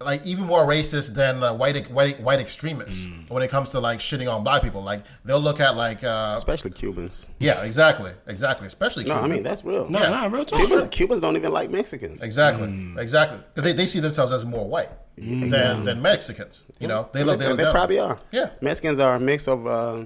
like 0.00 0.24
even 0.24 0.46
more 0.46 0.66
racist 0.66 1.14
than 1.14 1.42
uh, 1.42 1.52
white 1.54 1.90
white 1.90 2.20
white 2.20 2.40
extremists 2.40 3.06
when 3.28 3.42
it 3.42 3.50
comes 3.50 3.68
to 3.70 3.80
like 3.80 3.98
shitting 3.98 4.32
on 4.32 4.42
black 4.44 4.62
people. 4.62 4.82
Like 4.82 5.04
they'll 5.24 5.40
look 5.40 5.60
at 5.60 5.76
like 5.76 6.02
uh, 6.04 6.32
Especially 6.36 6.70
Cubans. 6.70 7.26
yeah 7.38 7.62
exactly 7.62 8.12
exactly 8.26 8.66
especially 8.66 9.04
No, 9.04 9.16
I 9.16 9.26
mean 9.28 9.42
that's 9.42 9.64
real. 9.64 9.88
No, 9.88 10.00
Yeah. 10.00 10.10
no, 10.10 10.28
real 10.28 10.44
talk. 10.44 10.58
Cubans, 10.60 10.86
Cubans 10.88 11.20
don't 11.20 11.36
even 11.36 11.52
like 11.52 11.70
Mexicans. 11.70 12.22
Exactly, 12.22 12.66
Mm. 12.68 12.98
exactly. 12.98 13.38
Because 13.38 13.64
they, 13.64 13.72
they 13.72 13.86
see 13.86 14.00
themselves 14.00 14.32
as 14.32 14.44
more 14.46 14.66
white 14.66 14.90
than, 15.16 15.82
than 15.82 16.00
Mexicans. 16.02 16.64
You 16.80 16.88
know, 16.88 17.08
they 17.12 17.24
look. 17.24 17.38
They, 17.38 17.46
And 17.46 17.56
look 17.58 17.66
they 17.66 17.70
probably 17.70 17.98
are. 17.98 18.18
Yeah. 18.32 18.50
Mexicans 18.60 18.98
are 19.00 19.14
a 19.16 19.20
mix 19.20 19.48
of, 19.48 19.66
uh, 19.66 20.04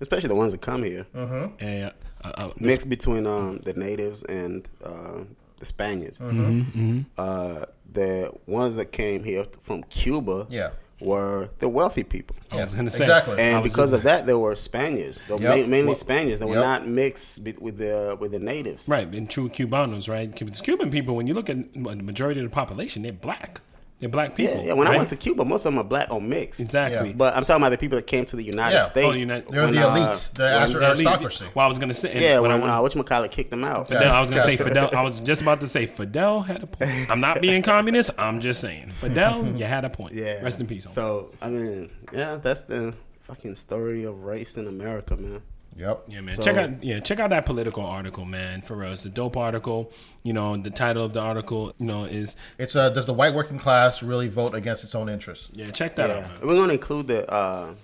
especially 0.00 0.28
the 0.28 0.34
ones 0.36 0.52
that 0.52 0.60
come 0.60 0.82
here. 0.84 1.06
Mm-hmm. 1.14 1.64
Yeah, 1.64 1.86
uh, 1.88 1.90
uh, 2.24 2.48
this- 2.48 2.60
mix 2.60 2.84
between 2.84 3.26
um, 3.26 3.58
the 3.58 3.72
natives 3.74 4.22
and 4.24 4.68
uh, 4.84 5.20
the 5.58 5.64
Spaniards. 5.64 6.20
Uh, 6.20 7.64
the 7.92 8.32
ones 8.46 8.76
that 8.76 8.86
came 8.92 9.22
here 9.24 9.44
from 9.60 9.82
Cuba 9.84 10.46
Yeah. 10.48 10.70
were 11.00 11.50
the 11.58 11.68
wealthy 11.68 12.02
people. 12.04 12.36
I 12.50 12.56
was 12.56 12.74
gonna 12.74 12.90
say 12.90 13.04
exactly. 13.04 13.38
And 13.38 13.62
was 13.62 13.70
because 13.70 13.90
just- 13.90 13.94
of 14.00 14.02
that, 14.04 14.26
they 14.26 14.34
were 14.34 14.54
Spaniards. 14.56 15.20
They 15.28 15.34
were 15.34 15.40
Yep. 15.40 15.50
ma- 15.66 15.66
mainly 15.66 15.86
Well- 15.88 15.94
Spaniards. 15.94 16.40
They 16.40 16.46
were 16.46 16.54
Yep. 16.54 16.62
not 16.64 16.88
mixed 16.88 17.44
be- 17.44 17.54
with 17.60 17.76
the 17.78 18.16
with 18.18 18.32
the 18.32 18.38
natives. 18.38 18.88
Right, 18.88 19.06
and 19.12 19.28
true 19.28 19.48
Cubanos, 19.48 20.08
right? 20.08 20.34
Cubans- 20.34 20.60
Cuban 20.62 20.90
people, 20.90 21.14
when 21.16 21.26
you 21.26 21.34
look 21.34 21.50
at 21.50 21.72
the 21.74 21.80
majority 21.96 22.40
of 22.40 22.44
the 22.50 22.54
population, 22.54 23.02
they're 23.02 23.12
black. 23.12 23.60
They're 24.02 24.08
black 24.08 24.34
people. 24.34 24.56
Yeah, 24.56 24.62
yeah. 24.64 24.72
When 24.72 24.88
I 24.88 24.96
went 24.96 25.10
to 25.10 25.16
Cuba, 25.16 25.44
most 25.44 25.64
of 25.64 25.72
them 25.72 25.78
are 25.78 25.84
black 25.84 26.10
or 26.10 26.20
mixed. 26.20 26.58
exactly. 26.60 27.10
Yeah. 27.10 27.14
But 27.16 27.36
I'm 27.36 27.44
talking 27.44 27.62
about 27.62 27.68
the 27.70 27.78
people 27.78 27.94
that 27.98 28.08
came 28.08 28.24
to 28.24 28.34
the 28.34 28.42
United 28.42 28.74
Yeah. 28.74 28.82
States. 28.86 29.08
Oh, 29.08 29.12
United- 29.12 29.46
They're 29.48 29.62
when, 29.62 29.72
the 29.74 29.88
uh, 29.88 29.94
elites, 29.96 30.32
the 30.34 30.42
Well, 30.42 30.84
aristocracy. 30.90 31.46
Well, 31.54 31.64
I 31.64 31.68
was 31.68 31.78
gonna 31.78 31.94
say, 31.94 32.20
yeah, 32.20 32.40
when 32.40 32.50
when, 32.50 32.60
I 32.68 32.80
went, 32.80 33.12
uh, 33.12 33.28
kicked 33.28 33.50
them 33.50 33.62
out. 33.62 33.86
Fidel, 33.86 34.12
I 34.12 34.20
was 34.20 34.28
gonna 34.28 34.42
say 34.42 34.56
Fidel. 34.56 34.90
I 34.92 35.02
was 35.02 35.20
just 35.20 35.42
about 35.42 35.60
to 35.60 35.68
say 35.68 35.86
Fidel 35.86 36.40
had 36.42 36.64
a 36.64 36.66
point. 36.66 37.08
I'm 37.12 37.20
not 37.20 37.40
being 37.40 37.62
communist. 37.72 38.10
I'm 38.18 38.40
just 38.40 38.60
saying 38.60 38.90
Fidel, 39.00 39.46
you 39.56 39.66
had 39.66 39.84
a 39.84 39.90
point. 39.90 40.14
Yeah. 40.14 40.42
Rest 40.42 40.58
in 40.58 40.66
peace. 40.66 40.84
homie. 40.84 40.90
So 40.90 41.30
I 41.40 41.48
mean, 41.50 41.88
yeah, 42.12 42.38
that's 42.42 42.64
the 42.64 42.94
fucking 43.20 43.54
story 43.54 44.02
of 44.02 44.24
race 44.24 44.56
in 44.56 44.66
America, 44.66 45.14
man. 45.16 45.42
Yep. 45.76 46.04
Yeah, 46.08 46.20
man. 46.20 46.36
So- 46.36 46.42
check 46.42 46.56
out 46.56 46.82
yeah, 46.84 47.00
check 47.00 47.18
out 47.20 47.30
that 47.30 47.46
Politico 47.46 47.80
article, 47.82 48.24
man. 48.24 48.60
For 48.62 48.76
real, 48.76 48.92
it's 48.92 49.04
a 49.06 49.10
dope 49.10 49.36
article. 49.36 49.90
You 50.22 50.32
know, 50.34 50.56
the 50.56 50.70
title 50.70 51.04
of 51.04 51.12
the 51.14 51.20
article, 51.20 51.72
you 51.78 51.86
know, 51.86 52.04
is 52.04 52.36
It's 52.58 52.76
uh, 52.76 52.90
does 52.90 53.06
the 53.06 53.14
white 53.14 53.34
working 53.34 53.58
class 53.58 54.02
really 54.02 54.28
vote 54.28 54.54
against 54.54 54.84
its 54.84 54.94
own 54.94 55.08
interests? 55.08 55.48
yeah. 55.52 55.68
Check 55.70 55.96
that 55.96 56.10
out. 56.10 56.22
Man. 56.22 56.40
We're 56.42 56.56
gonna 56.56 56.74
include 56.74 57.06
the 57.08 57.30
uh, 57.32 57.74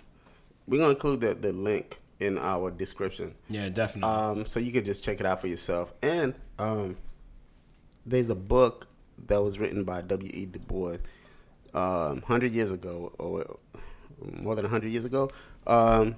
we're 0.67 0.79
gonna 0.79 0.91
include 0.91 1.21
the, 1.23 1.35
the 1.35 1.53
link 1.53 1.99
in 2.21 2.37
our 2.37 2.71
description. 2.71 3.35
Yeah, 3.49 3.69
definitely. 3.71 4.11
Um, 4.15 4.45
so 4.45 4.61
you 4.61 4.73
could 4.73 4.85
just 4.85 5.03
check 5.05 5.21
it 5.21 5.25
out 5.27 5.41
for 5.41 5.47
yourself. 5.47 5.95
And 6.03 6.35
um, 6.59 6.97
there's 8.05 8.29
a 8.29 8.35
book 8.35 8.87
that 9.29 9.43
was 9.43 9.59
written 9.59 9.85
by 9.85 10.03
W. 10.03 10.31
E. 10.35 10.45
Du 10.47 10.59
Bois, 10.59 10.97
um, 11.75 12.23
hundred 12.23 12.53
years 12.53 12.71
ago, 12.73 13.13
or 13.19 13.59
more 14.43 14.55
than 14.57 14.65
hundred 14.67 14.91
years 14.93 15.05
ago, 15.05 15.31
um, 15.67 16.17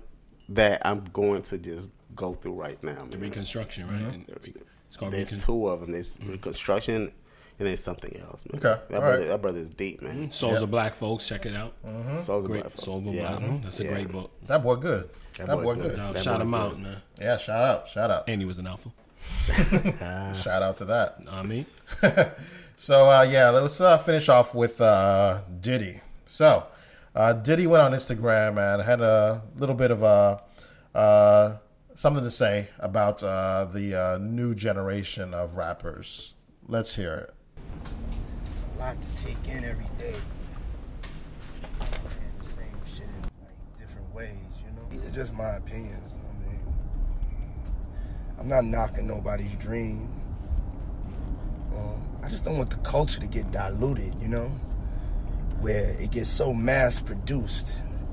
that 0.51 0.83
I'm 0.85 1.05
going 1.13 1.43
to 1.43 1.59
just 1.59 1.91
go 2.15 2.35
through 2.35 2.55
right 2.55 2.83
now. 2.83 3.07
the. 3.11 3.19
Reconstruction, 3.19 3.87
right? 3.89 4.13
And 4.15 4.25
re- 4.43 4.55
It's 4.89 4.97
called 4.97 5.13
There's 5.13 5.33
recon- 5.33 5.47
two 5.47 5.69
of 5.69 5.81
them. 5.81 5.93
There's 5.93 6.19
reconstruction, 6.25 7.13
and 7.59 7.69
there's 7.69 7.83
something 7.83 8.17
else. 8.21 8.47
Man. 8.47 8.59
Okay, 8.59 8.81
that 8.91 9.01
brother, 9.01 9.19
right. 9.19 9.29
that 9.29 9.43
brother's 9.43 9.71
deep, 9.71 10.03
man. 10.03 10.31
Souls 10.31 10.55
Yeah. 10.59 10.63
of 10.65 10.71
Black 10.71 10.95
Folks. 10.95 11.29
Check 11.29 11.47
it 11.47 11.55
out. 11.55 11.75
Souls 12.19 12.45
of 12.45 12.51
Great 12.51 12.63
Black 12.63 12.73
folks. 12.73 12.85
Soul 12.85 12.99
of 13.09 13.15
yeah. 13.15 13.29
Black. 13.37 13.41
Mhm. 13.41 13.63
That's 13.63 13.81
a 13.81 13.85
Yeah. 13.85 13.91
great 13.93 14.09
book. 14.09 14.31
That 14.47 14.63
boy 14.63 14.77
good. 14.77 15.09
That, 15.39 15.47
That 15.47 15.57
boy, 15.57 15.63
boy 15.63 15.75
good. 15.75 15.83
good. 15.91 15.97
No, 15.99 16.13
That 16.13 16.23
shout 16.23 16.37
boy 16.39 16.43
him 16.43 16.51
good. 16.51 16.61
out, 16.61 16.81
man. 16.81 16.97
Yeah, 17.21 17.37
shout 17.37 17.65
out, 17.65 17.89
shout 17.89 18.11
out, 18.11 18.25
And 18.29 18.41
he 18.43 18.47
was 18.47 18.59
an 18.59 18.67
alpha. 18.67 18.91
shout 20.43 20.63
out 20.63 20.77
to 20.79 20.85
that. 20.87 21.25
Know 21.25 21.31
what 21.33 21.39
I 21.41 21.43
mean, 21.45 21.67
So 22.77 23.09
uh, 23.11 23.23
yeah, 23.23 23.51
let's 23.51 23.81
uh, 23.81 23.99
finish 23.99 24.29
off 24.29 24.55
with 24.55 24.81
uh, 24.81 25.41
Diddy. 25.61 26.01
So 26.27 26.67
uh, 27.15 27.33
Diddy 27.33 27.67
went 27.67 27.83
on 27.83 27.93
Instagram 27.93 28.59
and 28.59 28.83
had 28.83 29.01
a 29.01 29.43
little 29.57 29.75
bit 29.75 29.91
of 29.91 30.03
a 30.03 30.43
uh, 30.95 31.57
something 31.95 32.25
to 32.25 32.31
say 32.31 32.69
about 32.79 33.23
uh, 33.23 33.67
the 33.73 33.95
uh, 33.95 34.19
new 34.19 34.55
generation 34.55 35.35
of 35.35 35.57
rappers. 35.57 36.35
Let's 36.67 36.95
hear 36.95 37.15
it. 37.15 37.35
It's 38.45 38.65
a 38.77 38.79
lot 38.79 38.97
to 39.01 39.23
take 39.23 39.49
in 39.49 39.65
every 39.65 39.87
day. 39.99 40.15
Saying 41.81 42.33
the 42.39 42.49
same 42.49 42.81
shit 42.87 43.03
in 43.03 43.23
like 43.43 43.79
different 43.79 44.15
ways, 44.15 44.37
you 44.65 44.71
know. 44.73 44.89
These 44.91 45.05
are 45.05 45.11
just 45.11 45.35
my 45.35 45.57
opinions. 45.57 46.15
I 46.15 46.47
mean, 46.47 46.61
I'm 48.39 48.49
not 48.49 48.65
knocking 48.65 49.07
nobody's 49.07 49.55
dream. 49.57 50.09
Um, 51.77 52.03
I 52.23 52.29
just 52.29 52.45
don't 52.45 52.57
want 52.57 52.71
the 52.71 52.77
culture 52.77 53.21
to 53.21 53.27
get 53.27 53.51
diluted, 53.51 54.15
you 54.21 54.29
know, 54.29 54.51
where 55.61 55.91
it 56.01 56.11
gets 56.11 56.31
so 56.31 56.53
mass 56.53 57.01
produced, 57.01 57.73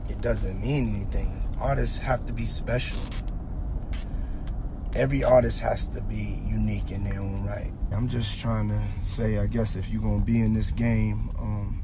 it 0.09 0.21
doesn't 0.21 0.61
mean 0.61 0.95
anything. 0.95 1.43
Artists 1.59 1.97
have 1.97 2.25
to 2.25 2.33
be 2.33 2.45
special. 2.45 2.99
Every 4.95 5.23
artist 5.23 5.59
has 5.61 5.87
to 5.89 6.01
be 6.01 6.41
unique 6.47 6.91
in 6.91 7.03
their 7.03 7.21
own 7.21 7.45
right. 7.45 7.71
I'm 7.91 8.07
just 8.07 8.39
trying 8.39 8.69
to 8.69 8.81
say, 9.01 9.37
I 9.37 9.47
guess, 9.47 9.75
if 9.75 9.89
you're 9.89 10.01
gonna 10.01 10.23
be 10.23 10.41
in 10.41 10.53
this 10.53 10.71
game, 10.71 11.29
um, 11.39 11.81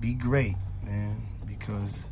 be 0.00 0.14
great, 0.14 0.56
man, 0.82 1.26
because 1.46 2.04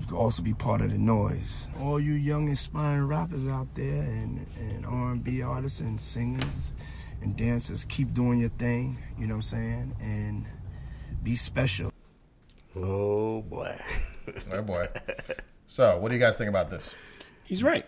you 0.00 0.06
can 0.06 0.16
also 0.16 0.42
be 0.42 0.54
part 0.54 0.80
of 0.80 0.90
the 0.90 0.98
noise. 0.98 1.68
All 1.80 2.00
you 2.00 2.14
young 2.14 2.48
aspiring 2.48 3.06
rappers 3.06 3.46
out 3.46 3.72
there, 3.74 4.00
and, 4.02 4.46
and 4.58 4.84
R&B 4.86 5.42
artists 5.42 5.80
and 5.80 6.00
singers 6.00 6.72
and 7.20 7.36
dancers, 7.36 7.84
keep 7.84 8.12
doing 8.12 8.40
your 8.40 8.50
thing. 8.50 8.98
You 9.18 9.28
know 9.28 9.34
what 9.34 9.38
I'm 9.38 9.42
saying? 9.42 9.96
And 10.00 10.46
be 11.22 11.36
special. 11.36 11.92
Oh 12.76 13.42
boy. 13.42 13.74
Oh 14.52 14.62
boy. 14.62 14.86
so 15.66 15.98
what 15.98 16.10
do 16.10 16.14
you 16.14 16.20
guys 16.20 16.36
think 16.36 16.48
about 16.48 16.70
this? 16.70 16.94
he's 17.44 17.62
right. 17.64 17.84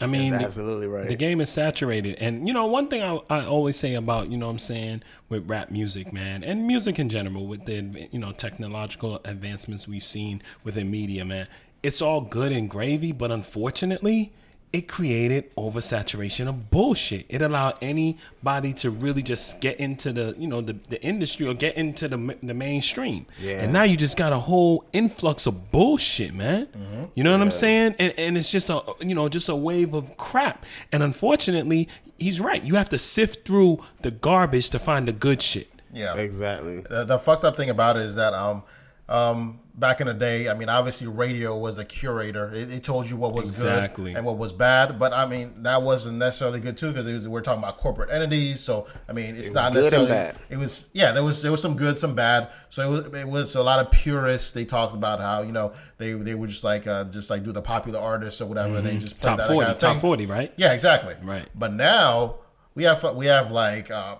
I 0.00 0.06
mean, 0.06 0.32
the- 0.32 0.44
absolutely 0.44 0.86
right. 0.86 1.08
The 1.08 1.14
game 1.16 1.40
is 1.42 1.50
saturated. 1.50 2.14
And, 2.20 2.46
you 2.48 2.54
know, 2.54 2.64
one 2.66 2.88
thing 2.88 3.02
I, 3.02 3.18
I 3.28 3.44
always 3.44 3.76
say 3.76 3.94
about, 3.94 4.30
you 4.30 4.38
know 4.38 4.46
what 4.46 4.52
I'm 4.52 4.58
saying, 4.60 5.02
with 5.28 5.46
rap 5.48 5.70
music, 5.70 6.10
man, 6.12 6.42
and 6.42 6.66
music 6.66 6.98
in 6.98 7.08
general, 7.10 7.46
with 7.46 7.66
the, 7.66 8.08
you 8.12 8.18
know, 8.18 8.32
technological 8.32 9.20
advancements 9.24 9.86
we've 9.88 10.06
seen 10.06 10.40
within 10.64 10.90
media, 10.90 11.24
man, 11.24 11.48
it's 11.82 12.00
all 12.00 12.20
good 12.22 12.50
and 12.52 12.70
gravy, 12.70 13.12
but 13.12 13.30
unfortunately, 13.30 14.32
it 14.72 14.86
created 14.86 15.54
oversaturation 15.56 16.46
of 16.46 16.70
bullshit. 16.70 17.24
It 17.28 17.40
allowed 17.40 17.78
anybody 17.80 18.74
to 18.74 18.90
really 18.90 19.22
just 19.22 19.60
get 19.60 19.80
into 19.80 20.12
the, 20.12 20.34
you 20.38 20.46
know, 20.46 20.60
the, 20.60 20.74
the 20.90 21.02
industry 21.02 21.46
or 21.46 21.54
get 21.54 21.76
into 21.76 22.06
the, 22.06 22.36
the 22.42 22.52
mainstream. 22.52 23.24
Yeah. 23.40 23.62
And 23.62 23.72
now 23.72 23.84
you 23.84 23.96
just 23.96 24.18
got 24.18 24.32
a 24.32 24.38
whole 24.38 24.84
influx 24.92 25.46
of 25.46 25.70
bullshit, 25.70 26.34
man. 26.34 26.68
You 27.14 27.24
know 27.24 27.32
what 27.32 27.40
I'm 27.40 27.50
saying? 27.50 27.94
And 27.98 28.12
and 28.18 28.36
it's 28.36 28.50
just 28.50 28.68
a 28.68 28.82
you 29.00 29.14
know 29.14 29.28
just 29.28 29.48
a 29.48 29.56
wave 29.56 29.94
of 29.94 30.16
crap. 30.16 30.66
And 30.92 31.02
unfortunately, 31.02 31.88
he's 32.18 32.40
right. 32.40 32.62
You 32.62 32.74
have 32.74 32.90
to 32.90 32.98
sift 32.98 33.46
through 33.46 33.82
the 34.02 34.10
garbage 34.10 34.70
to 34.70 34.78
find 34.78 35.08
the 35.08 35.12
good 35.12 35.40
shit. 35.40 35.70
Yeah. 35.92 36.14
exactly. 36.16 36.80
The, 36.80 37.04
the 37.04 37.18
fucked 37.18 37.44
up 37.44 37.56
thing 37.56 37.70
about 37.70 37.96
it 37.96 38.02
is 38.02 38.16
that 38.16 38.34
um 38.34 38.62
um 39.08 39.60
back 39.78 40.00
in 40.00 40.06
the 40.08 40.14
day, 40.14 40.48
I 40.48 40.54
mean, 40.54 40.68
obviously 40.68 41.06
radio 41.06 41.56
was 41.56 41.78
a 41.78 41.84
curator. 41.84 42.52
It, 42.52 42.72
it 42.72 42.84
told 42.84 43.08
you 43.08 43.16
what 43.16 43.32
was 43.32 43.46
Exactly. 43.48 44.10
good 44.12 44.16
and 44.16 44.26
what 44.26 44.36
was 44.36 44.52
bad. 44.52 44.98
But 44.98 45.12
I 45.12 45.24
mean, 45.26 45.62
that 45.62 45.82
wasn't 45.82 46.18
necessarily 46.18 46.60
good 46.60 46.76
too 46.76 46.92
because 46.92 47.28
we're 47.28 47.40
talking 47.40 47.62
about 47.62 47.78
corporate 47.78 48.10
entities. 48.10 48.60
So 48.60 48.86
I 49.08 49.12
mean, 49.12 49.36
it's 49.36 49.48
was 49.48 49.52
not 49.52 49.72
good 49.72 49.76
and 49.78 49.84
necessarily. 49.84 50.08
bad. 50.08 50.36
It 50.50 50.56
was 50.56 50.88
yeah, 50.92 51.12
there 51.12 51.22
was 51.24 51.42
there 51.42 51.50
was 51.50 51.62
some 51.62 51.76
good, 51.76 51.98
some 51.98 52.14
bad. 52.14 52.48
So 52.70 52.82
it 52.82 52.90
was 53.12 53.20
it 53.22 53.28
was 53.28 53.54
a 53.54 53.62
lot 53.62 53.78
of 53.78 53.90
purists. 53.92 54.50
They 54.52 54.64
talked 54.64 54.94
about 54.94 55.20
how 55.20 55.42
you 55.42 55.52
know 55.52 55.72
they 55.98 56.12
they 56.12 56.34
would 56.34 56.50
just 56.50 56.64
like 56.64 56.86
uh, 56.86 57.04
just 57.04 57.30
like 57.30 57.44
do 57.44 57.52
the 57.52 57.62
popular 57.62 58.00
artists 58.00 58.40
or 58.40 58.46
whatever. 58.46 58.80
They 58.80 58.98
just 58.98 59.20
play 59.20 59.30
Top 59.30 59.38
that, 59.38 59.48
40, 59.48 59.64
kind 59.64 59.74
of 59.74 59.80
top 59.80 60.00
40, 60.00 60.26
right? 60.26 60.52
Yeah, 60.56 60.72
exactly. 60.72 61.14
Right. 61.22 61.48
But 61.54 61.72
now 61.72 62.36
we 62.74 62.82
have 62.84 63.04
we 63.14 63.26
have 63.26 63.50
like 63.50 63.90
uh, 63.90 64.16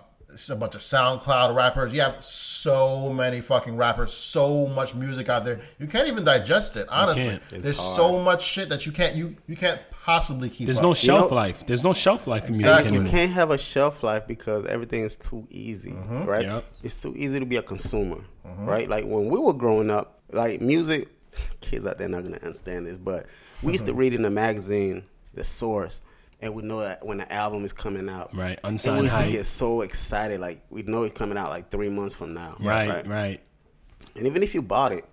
a 0.49 0.55
bunch 0.55 0.75
of 0.75 0.81
SoundCloud 0.81 1.55
rappers. 1.55 1.93
You 1.93 2.01
have 2.01 2.23
so 2.23 3.11
many 3.11 3.41
fucking 3.41 3.75
rappers, 3.75 4.13
so 4.13 4.67
much 4.67 4.95
music 4.95 5.29
out 5.29 5.45
there. 5.45 5.59
You 5.79 5.87
can't 5.87 6.07
even 6.07 6.23
digest 6.23 6.77
it. 6.77 6.87
Honestly, 6.89 7.23
can't. 7.23 7.43
It's 7.51 7.63
there's 7.63 7.79
hard. 7.79 7.95
so 7.95 8.19
much 8.19 8.43
shit 8.43 8.69
that 8.69 8.85
you 8.85 8.91
can't 8.91 9.15
you 9.15 9.35
you 9.47 9.55
can't 9.55 9.81
possibly 9.91 10.49
keep. 10.49 10.65
There's 10.65 10.77
up. 10.77 10.83
no 10.83 10.93
shelf 10.93 11.31
know- 11.31 11.35
life. 11.35 11.65
There's 11.65 11.83
no 11.83 11.93
shelf 11.93 12.27
life 12.27 12.45
in 12.45 12.53
music 12.53 12.69
Exactly. 12.69 12.97
You 12.97 13.05
can't 13.05 13.31
have 13.31 13.51
a 13.51 13.57
shelf 13.57 14.03
life 14.03 14.27
because 14.27 14.65
everything 14.65 15.03
is 15.03 15.15
too 15.15 15.47
easy, 15.49 15.91
mm-hmm. 15.91 16.25
right? 16.25 16.45
Yep. 16.45 16.65
It's 16.83 17.01
too 17.01 17.13
easy 17.15 17.39
to 17.39 17.45
be 17.45 17.57
a 17.57 17.63
consumer, 17.63 18.23
mm-hmm. 18.45 18.65
right? 18.65 18.89
Like 18.89 19.05
when 19.05 19.29
we 19.29 19.39
were 19.39 19.53
growing 19.53 19.89
up, 19.89 20.21
like 20.31 20.61
music, 20.61 21.09
kids 21.61 21.85
out 21.85 21.97
there 21.97 22.09
not 22.09 22.23
gonna 22.23 22.37
understand 22.37 22.87
this, 22.87 22.97
but 22.97 23.25
we 23.63 23.71
used 23.71 23.85
to 23.85 23.91
mm-hmm. 23.91 23.99
read 23.99 24.13
in 24.13 24.21
the 24.21 24.29
magazine 24.29 25.03
the 25.33 25.43
source, 25.43 26.01
and 26.41 26.53
we 26.55 26.63
know 26.63 26.79
that 26.81 27.05
when 27.05 27.17
the 27.17 27.31
album 27.31 27.65
is 27.65 27.73
coming 27.73 28.07
out, 28.09 28.35
Right. 28.35 28.59
And 28.63 28.79
we 28.97 29.03
used 29.03 29.17
to 29.17 29.29
get 29.31 29.45
so 29.45 29.81
excited, 29.81 30.39
like 30.39 30.63
we 30.69 30.83
know 30.83 31.03
it's 31.03 31.13
coming 31.13 31.37
out 31.37 31.49
like 31.49 31.69
three 31.69 31.89
months 31.89 32.15
from 32.15 32.33
now, 32.33 32.55
Right, 32.59 33.05
right. 33.07 33.41
And 34.15 34.25
even 34.27 34.43
if 34.43 34.53
you 34.55 34.61
bought 34.61 34.91
it, 34.91 35.05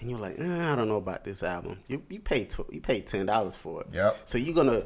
and 0.00 0.10
you're 0.10 0.18
like, 0.18 0.38
eh, 0.38 0.72
I 0.72 0.74
don't 0.76 0.88
know 0.88 0.96
about 0.96 1.24
this 1.24 1.42
album, 1.42 1.78
you 1.88 2.02
you 2.10 2.20
paid 2.20 2.50
tw- 2.50 2.70
you 2.72 2.80
paid 2.80 3.06
ten 3.06 3.26
dollars 3.26 3.56
for 3.56 3.82
it. 3.82 3.88
Yep. 3.92 4.16
So 4.24 4.38
you're 4.38 4.54
gonna 4.54 4.84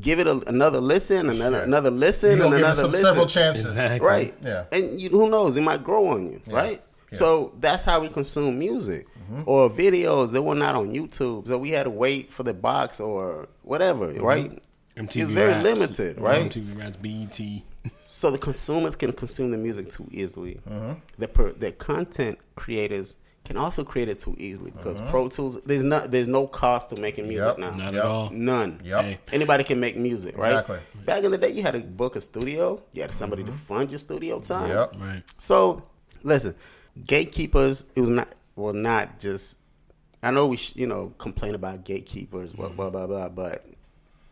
give 0.00 0.18
it 0.18 0.26
a, 0.26 0.42
another 0.48 0.80
listen, 0.80 1.30
another 1.30 1.58
Sure. 1.58 1.64
another 1.64 1.90
listen, 1.90 2.36
You 2.38 2.42
and 2.44 2.52
give 2.52 2.60
it 2.60 2.64
another 2.64 2.80
some 2.82 2.90
listen. 2.90 3.06
several 3.06 3.26
chances. 3.26 3.64
Exactly. 3.66 4.06
Right. 4.06 4.34
Yeah. 4.42 4.64
And 4.72 5.00
you, 5.00 5.08
who 5.10 5.30
knows? 5.30 5.56
It 5.56 5.62
might 5.62 5.82
grow 5.84 6.08
on 6.08 6.26
you. 6.26 6.40
Right. 6.48 6.82
Yeah. 7.12 7.18
So 7.18 7.52
that's 7.60 7.84
how 7.84 8.00
we 8.00 8.08
consume 8.08 8.58
music 8.58 9.06
Mm-hmm. 9.30 9.42
or 9.46 9.70
videos 9.70 10.32
that 10.32 10.42
were 10.42 10.56
not 10.56 10.74
on 10.74 10.92
YouTube. 10.92 11.46
So 11.46 11.56
we 11.56 11.70
had 11.70 11.84
to 11.84 11.90
wait 11.90 12.32
for 12.32 12.42
the 12.42 12.52
box 12.52 12.98
or 12.98 13.46
whatever. 13.62 14.08
Mm-hmm. 14.08 14.24
Right. 14.24 14.62
MTV 15.00 15.22
It's 15.22 15.30
very 15.30 15.52
Raps. 15.52 15.64
limited, 15.64 16.20
right? 16.20 16.50
MTV 16.50 16.78
Raps, 16.78 16.98
E 17.04 17.26
BET. 17.26 17.92
So 18.04 18.30
the 18.30 18.38
consumers 18.38 18.96
can 18.96 19.12
consume 19.12 19.50
the 19.50 19.58
music 19.58 19.90
too 19.90 20.06
easily. 20.10 20.60
Mm-hmm. 20.68 20.92
The 21.18 21.28
per, 21.28 21.52
the 21.52 21.72
content 21.72 22.38
creators 22.56 23.16
can 23.44 23.56
also 23.56 23.84
create 23.84 24.08
it 24.08 24.18
too 24.18 24.34
easily 24.38 24.70
because 24.70 25.00
mm-hmm. 25.00 25.10
Pro 25.10 25.28
Tools 25.28 25.60
there's 25.62 25.82
not 25.82 26.10
there's 26.10 26.28
no 26.28 26.46
cost 26.46 26.90
to 26.90 27.00
making 27.00 27.26
music 27.28 27.48
Yep. 27.48 27.58
now. 27.58 27.70
Not 27.70 27.94
Yep. 27.94 28.04
at 28.04 28.10
all. 28.10 28.30
None. 28.30 28.80
Yep. 28.84 29.04
Hey. 29.04 29.18
Anybody 29.32 29.64
can 29.64 29.80
make 29.80 29.96
music, 29.96 30.36
right? 30.36 30.52
Exactly. 30.52 30.78
Back 31.04 31.24
in 31.24 31.30
the 31.30 31.38
day, 31.38 31.50
you 31.50 31.62
had 31.62 31.74
to 31.74 31.80
book 31.80 32.16
a 32.16 32.20
studio. 32.20 32.82
You 32.92 33.02
had 33.02 33.12
somebody 33.12 33.42
to 33.44 33.50
mm-hmm. 33.50 33.58
fund 33.58 33.90
your 33.90 33.98
studio 33.98 34.40
time. 34.40 34.68
Yep. 34.68 34.96
Right. 34.98 35.22
So, 35.38 35.84
listen, 36.22 36.54
gatekeepers. 37.06 37.84
It 37.94 38.00
was 38.00 38.10
not 38.10 38.28
well, 38.56 38.74
not 38.74 39.18
just. 39.18 39.56
I 40.22 40.30
know 40.30 40.46
we, 40.48 40.58
sh- 40.58 40.76
you 40.76 40.86
know, 40.86 41.14
complain 41.16 41.54
about 41.54 41.84
gatekeepers, 41.84 42.52
blah 42.52 42.66
mm-hmm. 42.66 42.76
blah 42.76 42.90
blah 42.90 43.06
blah, 43.06 43.28
but 43.30 43.64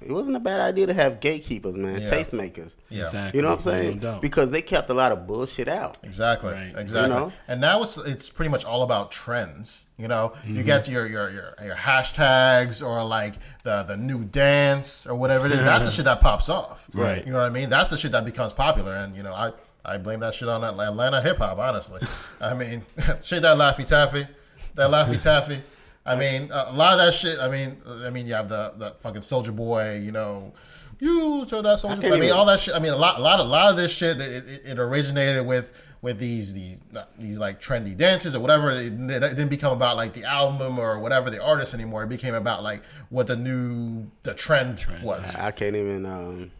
it 0.01 0.13
wasn't 0.13 0.37
a 0.37 0.41
bad 0.41 0.61
idea 0.61 0.87
to 0.87 0.95
have 0.95 1.21
gatekeepers, 1.21 1.77
man, 1.77 2.01
Yeah. 2.03 2.09
tastemakers. 2.11 2.77
Yeah. 2.89 3.03
Exactly. 3.05 3.39
You 3.39 3.43
know 3.43 3.51
what 3.51 3.59
I'm 3.59 3.63
saying? 3.65 3.99
doubt. 3.99 4.23
because 4.23 4.51
they 4.51 4.63
kept 4.63 4.89
a 4.91 4.95
lot 4.95 5.11
of 5.13 5.27
bullshit 5.27 5.69
out. 5.69 5.99
Exactly. 6.03 6.53
Right. 6.53 6.73
Exactly. 6.77 7.03
You 7.03 7.09
know? 7.09 7.33
And 7.49 7.61
now 7.61 7.83
it's 7.83 7.99
it's 7.99 8.31
pretty 8.31 8.51
much 8.51 8.65
all 8.65 8.83
about 8.83 9.11
trends. 9.11 9.85
You 9.97 10.07
know, 10.07 10.33
Mm-hmm. 10.43 10.57
you 10.57 10.63
get 10.63 10.87
your, 10.89 11.07
your 11.09 11.29
your 11.31 11.55
your 11.65 11.75
hashtags 11.75 12.87
or 12.87 13.03
like 13.05 13.35
the 13.65 13.83
the 13.83 13.97
new 13.97 14.25
dance 14.25 15.07
or 15.07 15.15
whatever 15.17 15.47
it 15.47 15.53
is. 15.53 15.59
That's 15.59 15.85
the 15.85 15.91
shit 15.97 16.05
that 16.05 16.21
pops 16.21 16.49
off. 16.49 16.89
Right. 16.95 17.25
You 17.27 17.33
know 17.33 17.39
what 17.39 17.47
I 17.47 17.51
mean? 17.51 17.69
That's 17.69 17.91
the 17.91 17.97
shit 17.97 18.13
that 18.13 18.25
becomes 18.25 18.53
popular. 18.53 18.95
And 18.95 19.17
you 19.17 19.23
know, 19.25 19.35
I 19.35 19.53
I 19.85 19.97
blame 19.99 20.21
that 20.21 20.35
shit 20.35 20.49
on 20.49 20.63
Atlanta 20.63 21.21
hip 21.23 21.39
hop. 21.39 21.59
Honestly, 21.59 22.01
I 22.41 22.55
mean, 22.55 22.85
shit 23.23 23.43
that 23.43 23.57
Laffy 23.57 23.85
Taffy, 23.85 24.27
that 24.75 24.91
Laffy 24.91 25.21
Taffy. 25.21 25.63
I 26.09 26.17
mean, 26.17 26.51
a 26.53 26.73
lot 26.73 26.95
of 26.95 26.99
that 26.99 27.15
shit. 27.15 27.39
I 27.39 27.49
mean, 27.49 27.77
I 28.05 28.11
mean, 28.11 28.27
you 28.27 28.35
have 28.35 28.49
the 28.49 28.73
the 28.77 28.91
fucking 28.99 29.23
Soulja 29.23 29.55
Boy. 29.55 29.99
You 29.99 30.13
know. 30.13 30.53
You 31.01 31.45
so 31.47 31.63
that 31.63 31.79
soldier. 31.79 32.09
I, 32.09 32.11
mean, 32.11 32.25
even- 32.25 32.37
all 32.37 32.47
that 32.47 32.59
shit. 32.59 32.75
I 32.75 32.81
mean, 32.81 32.93
a 32.93 32.97
lot, 32.97 33.19
a 33.19 33.23
lot, 33.23 33.39
a 33.39 33.45
lot 33.45 33.71
of 33.71 33.77
this 33.77 33.93
shit. 33.93 34.21
It, 34.21 34.49
it, 34.49 34.67
it 34.67 34.79
originated 34.81 35.47
with 35.47 35.73
with 36.03 36.19
these 36.19 36.55
these 36.55 36.81
these 37.19 37.39
like 37.39 37.61
trendy 37.61 37.97
dances 37.97 38.35
or 38.35 38.41
whatever. 38.41 38.73
It, 38.73 38.93
it 38.93 39.21
didn't 39.21 39.49
become 39.49 39.73
about 39.73 39.97
like 39.97 40.13
the 40.13 40.25
album 40.25 40.79
or 40.79 40.99
whatever 40.99 41.31
the 41.31 41.43
artist 41.43 41.75
anymore. 41.75 42.03
It 42.03 42.09
became 42.09 42.35
about 42.35 42.63
like 42.63 42.83
what 43.11 43.29
the 43.29 43.37
new 43.37 44.11
the 44.25 44.35
trend, 44.35 44.79
trend. 44.79 45.05
was. 45.05 45.35
I 45.37 45.51
can't 45.53 45.77
even. 45.77 46.05
Um, 46.05 46.51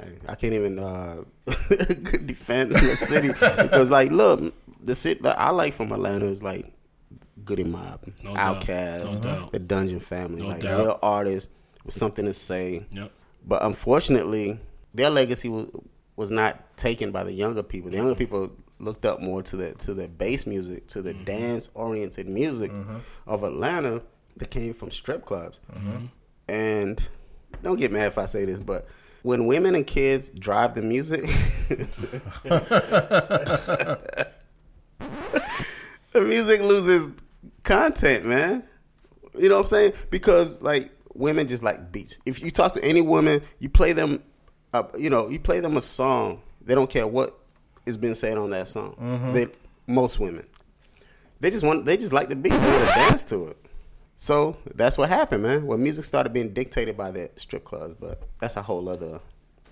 I, 0.00 0.32
I 0.32 0.34
can't 0.34 0.54
even 0.54 0.78
uh, 0.78 1.24
defend 1.46 2.72
the 2.72 2.96
city 2.96 3.28
because, 3.32 3.90
like, 3.90 4.10
look, 4.10 4.54
the 4.82 4.94
city 4.94 5.20
that 5.22 5.38
I 5.38 5.50
like 5.50 5.74
from 5.74 5.92
Atlanta 5.92 6.26
is 6.26 6.42
like 6.42 6.72
Goodie 7.50 7.64
Mob, 7.64 8.06
No 8.22 8.34
doubt. 8.34 8.60
Outkast, 8.60 9.24
No 9.24 9.48
the 9.50 9.58
Dungeon 9.58 9.98
Family, 9.98 10.42
No 10.42 10.48
like 10.48 10.60
doubt. 10.60 10.78
real 10.78 10.98
artists 11.02 11.50
with 11.84 11.94
something 11.94 12.24
to 12.24 12.32
say. 12.32 12.86
Yep. 12.92 13.10
But 13.44 13.64
unfortunately, 13.64 14.60
their 14.94 15.10
legacy 15.10 15.48
was 15.48 15.66
was 16.14 16.30
not 16.30 16.76
taken 16.76 17.10
by 17.10 17.24
the 17.24 17.32
younger 17.32 17.64
people. 17.64 17.90
The 17.90 17.96
younger 17.96 18.12
mm-hmm. 18.12 18.18
people 18.18 18.52
looked 18.78 19.04
up 19.04 19.20
more 19.20 19.42
to 19.42 19.56
the 19.56 19.74
to 19.74 19.94
the 19.94 20.06
bass 20.06 20.46
music, 20.46 20.86
to 20.88 21.02
the 21.02 21.12
mm-hmm. 21.12 21.24
dance 21.24 21.70
oriented 21.74 22.28
music 22.28 22.70
mm-hmm. 22.70 22.98
of 23.26 23.42
Atlanta 23.42 24.00
that 24.36 24.50
came 24.50 24.72
from 24.72 24.92
strip 24.92 25.26
clubs. 25.26 25.58
And 26.48 27.00
don't 27.64 27.80
get 27.80 27.90
mad 27.90 28.06
if 28.06 28.18
I 28.18 28.26
say 28.26 28.44
this, 28.44 28.60
but 28.60 28.86
when 29.22 29.46
women 29.46 29.74
and 29.74 29.86
kids 29.86 30.30
drive 30.30 30.74
the 30.74 30.82
music, 30.82 31.22
the 36.12 36.14
music 36.14 36.62
loses 36.62 37.10
content, 37.62 38.24
man. 38.24 38.64
You 39.38 39.48
know 39.48 39.56
what 39.56 39.60
I'm 39.62 39.66
saying? 39.66 39.92
Because 40.10 40.60
like 40.60 40.90
women 41.14 41.48
just 41.48 41.62
like 41.62 41.92
beats. 41.92 42.18
If 42.26 42.42
you 42.42 42.50
talk 42.50 42.72
to 42.72 42.84
any 42.84 43.00
woman, 43.00 43.42
you 43.58 43.68
play 43.68 43.92
them, 43.92 44.22
uh, 44.72 44.84
you 44.98 45.10
know, 45.10 45.28
you 45.28 45.38
play 45.38 45.60
them 45.60 45.76
a 45.76 45.82
song. 45.82 46.42
They 46.62 46.74
don't 46.74 46.90
care 46.90 47.06
what 47.06 47.38
is 47.86 47.96
being 47.96 48.14
said 48.14 48.38
on 48.38 48.50
that 48.50 48.68
song. 48.68 49.32
They, 49.32 49.48
most 49.86 50.20
women, 50.20 50.46
they 51.40 51.50
just 51.50 51.64
want, 51.64 51.84
they 51.84 51.96
just 51.96 52.12
like 52.12 52.28
the 52.28 52.36
beat. 52.36 52.52
They 52.52 52.58
want 52.58 52.88
to 52.88 52.94
dance 52.94 53.24
to 53.24 53.48
it. 53.48 53.56
So 54.16 54.56
that's 54.74 54.98
what 54.98 55.08
happened, 55.08 55.42
man. 55.42 55.66
When 55.66 55.82
music 55.82 56.04
started 56.04 56.32
being 56.32 56.52
dictated 56.52 56.96
by 56.96 57.10
the 57.10 57.30
strip 57.36 57.64
clubs, 57.64 57.96
but 57.98 58.22
that's 58.38 58.56
a 58.56 58.62
whole 58.62 58.88
other 58.88 59.20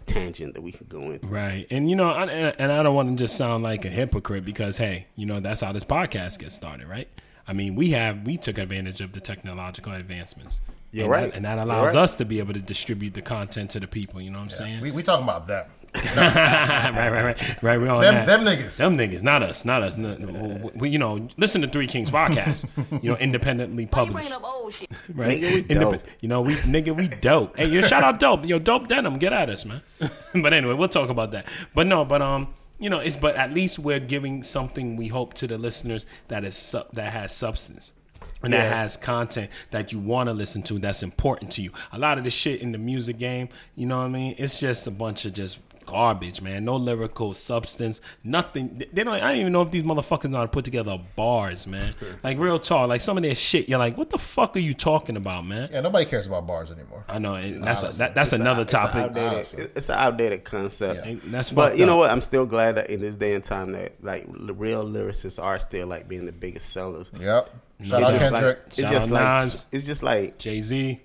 tangent 0.07 0.55
that 0.55 0.63
we 0.63 0.73
could 0.73 0.89
go 0.89 1.11
into. 1.11 1.27
Right. 1.27 1.67
And, 1.71 1.91
you 1.91 1.95
know, 1.95 2.11
I, 2.11 2.25
and 2.25 2.57
and 2.59 2.73
I 2.73 2.83
don't 2.83 2.95
want 2.95 3.11
to 3.11 3.23
just 3.23 3.37
sound 3.37 3.63
like 3.63 3.85
a 3.85 3.91
hypocrite 3.91 4.47
because, 4.47 4.79
hey, 4.79 5.07
you 5.17 5.27
know, 5.27 5.39
that's 5.41 5.61
how 5.61 5.73
this 5.73 5.85
podcast 5.85 6.39
gets 6.39 6.55
started, 6.55 6.89
right? 6.89 7.09
I 7.49 7.55
mean, 7.55 7.75
we 7.75 7.91
have, 7.91 8.25
we 8.25 8.37
took 8.37 8.59
advantage 8.59 9.01
of 9.01 9.13
the 9.13 9.21
technological 9.21 9.93
advancements. 9.95 10.61
You're 10.93 11.05
and 11.05 11.11
right. 11.11 11.31
That, 11.31 11.37
and 11.37 11.45
that 11.47 11.59
allows 11.59 11.95
right. 11.95 12.03
us 12.03 12.15
to 12.17 12.25
be 12.25 12.39
able 12.39 12.55
to 12.55 12.61
distribute 12.61 13.15
the 13.15 13.23
content 13.23 13.71
to 13.71 13.81
the 13.81 13.87
people, 13.87 14.21
you 14.21 14.31
know 14.31 14.39
what 14.39 14.45
I'm 14.45 14.51
saying? 14.51 14.81
We 14.81 14.91
we 14.91 15.03
talking 15.03 15.25
about 15.25 15.47
them. 15.47 15.67
right, 15.95 16.95
right, 16.95 17.25
right, 17.25 17.63
right. 17.63 17.81
We 17.81 17.89
on 17.89 18.03
Them- 18.03 18.27
them 18.27 18.41
niggas. 18.45 18.77
them 18.77 18.99
niggas, 18.99 19.23
not 19.23 19.43
us, 19.43 19.65
not 19.65 19.83
us. 19.83 19.97
No, 19.97 20.17
no, 20.17 20.71
we, 20.75 20.91
you 20.91 20.99
know, 20.99 21.29
listen 21.39 21.63
to 21.63 21.67
Three 21.69 21.87
Kings 21.87 22.11
podcast. 22.11 22.69
You 23.03 23.13
know, 23.13 23.17
independently 23.19 23.87
published. 23.87 24.31
Right, 24.31 25.41
Nigga, 25.41 25.55
we 25.55 25.63
Indep- 25.63 25.81
dope. 25.81 26.03
You 26.21 26.29
know, 26.29 26.41
we 26.43 26.55
nigga, 26.55 26.97
we 26.97 27.09
dope. 27.09 27.57
Hey, 27.57 27.69
yo, 27.69 27.81
shout 27.81 28.03
out 28.03 28.19
dope. 28.19 28.45
Yo, 28.45 28.59
dope 28.59 28.89
denim, 28.89 29.19
get 29.19 29.33
at 29.33 29.49
us, 29.51 29.65
man. 29.65 29.83
but 30.43 30.53
anyway, 30.53 30.75
we'll 30.75 30.89
talk 30.89 31.11
about 31.11 31.31
that. 31.31 31.47
But 31.75 31.87
no, 31.87 32.05
but 32.05 32.21
um, 32.23 32.49
you 32.79 32.91
know, 32.91 32.99
it's 32.99 33.17
but 33.17 33.37
at 33.37 33.53
least 33.53 33.79
we're 33.79 34.01
giving 34.01 34.43
something 34.43 34.97
we 34.97 35.09
hope 35.09 35.35
to 35.35 35.47
the 35.47 35.59
listeners 35.59 36.07
that 36.29 36.45
is 36.45 36.57
su- 36.57 36.85
that 36.93 37.13
has 37.13 37.35
substance. 37.35 37.93
And 38.41 38.53
that 38.53 38.73
has 38.73 38.97
content 38.97 39.51
that 39.73 39.93
you 39.93 39.99
want 39.99 40.29
to 40.29 40.33
listen 40.33 40.63
to 40.65 40.79
that's 40.79 41.03
important 41.03 41.51
to 41.53 41.63
you. 41.63 41.73
A 41.91 41.99
lot 41.99 42.19
of 42.19 42.25
the 42.25 42.31
shit 42.31 42.61
in 42.61 42.71
the 42.71 42.79
music 42.79 43.19
game, 43.19 43.49
you 43.75 43.85
know 43.85 43.99
what 43.99 44.05
I 44.05 44.09
mean? 44.09 44.37
It's 44.39 44.61
just 44.61 44.87
a 44.87 44.93
bunch 44.93 45.25
of 45.25 45.33
just 45.33 45.59
garbage, 45.91 46.43
man. 46.43 46.65
No 46.65 46.77
lyrical 46.77 47.33
substance, 47.35 48.01
nothing. 48.23 48.83
They 48.93 49.05
don't. 49.05 49.15
I 49.15 49.21
don't 49.21 49.37
even 49.39 49.53
know 49.53 49.63
if 49.63 49.71
these 49.71 49.83
motherfuckers 49.83 50.31
know 50.31 50.39
how 50.39 50.43
to 50.45 50.49
put 50.51 50.65
together 50.65 50.99
bars, 51.17 51.67
man. 51.67 51.95
Like 52.23 52.39
real 52.39 52.59
talk, 52.59 52.89
like 52.89 53.01
some 53.01 53.17
of 53.17 53.23
their 53.23 53.35
shit. 53.35 53.69
You're 53.69 53.79
like, 53.79 53.97
what 53.97 54.11
the 54.11 54.19
fuck 54.19 54.57
are 54.57 54.61
you 54.61 54.75
talking 54.75 55.17
about, 55.17 55.47
man? 55.47 55.71
Yeah, 55.73 55.81
nobody 55.81 56.05
cares 56.05 56.27
about 56.27 56.47
bars 56.47 56.71
anymore. 56.71 57.05
I 57.09 57.19
know 57.19 57.35
and 57.37 57.63
that's 57.63 57.83
a, 57.85 57.89
that, 57.99 58.15
that's 58.15 58.33
It's 58.33 58.41
another 58.41 58.63
a 58.63 58.65
topic. 58.65 58.97
outdated- 59.17 59.71
it's 59.77 59.89
an 59.89 59.95
outdated 59.99 60.45
concept. 60.45 61.07
And 61.07 61.21
That's 61.23 61.51
But 61.51 61.69
fucked 61.71 61.81
you 61.81 61.87
know 61.87 61.97
what? 61.97 62.11
I'm 62.11 62.21
still 62.21 62.45
glad 62.45 62.75
that 62.77 62.91
in 62.91 63.01
this 63.01 63.17
day 63.17 63.35
and 63.35 63.43
time 63.45 63.73
that 63.73 64.03
like 64.03 64.27
real 64.29 64.85
lyricists 64.85 65.43
are 65.43 65.59
still 65.59 65.87
like 65.87 66.09
being 66.09 66.27
the 66.27 66.33
biggest 66.33 66.71
sellers. 66.73 67.11
Yep. 67.19 67.51
Shout 67.51 67.51
It's 67.81 67.93
out 67.93 68.01
just 68.19 68.33
Kendrick. 68.33 68.43
like 68.59 68.67
it's 68.67 68.81
Shout 68.81 68.91
just 68.93 69.13
out 69.13 69.15
like 69.15 69.41
Nas. 69.41 69.67
it's 69.73 69.87
just 69.87 70.03
like 70.03 70.39
Jay 70.39 70.61
Z, 70.61 71.01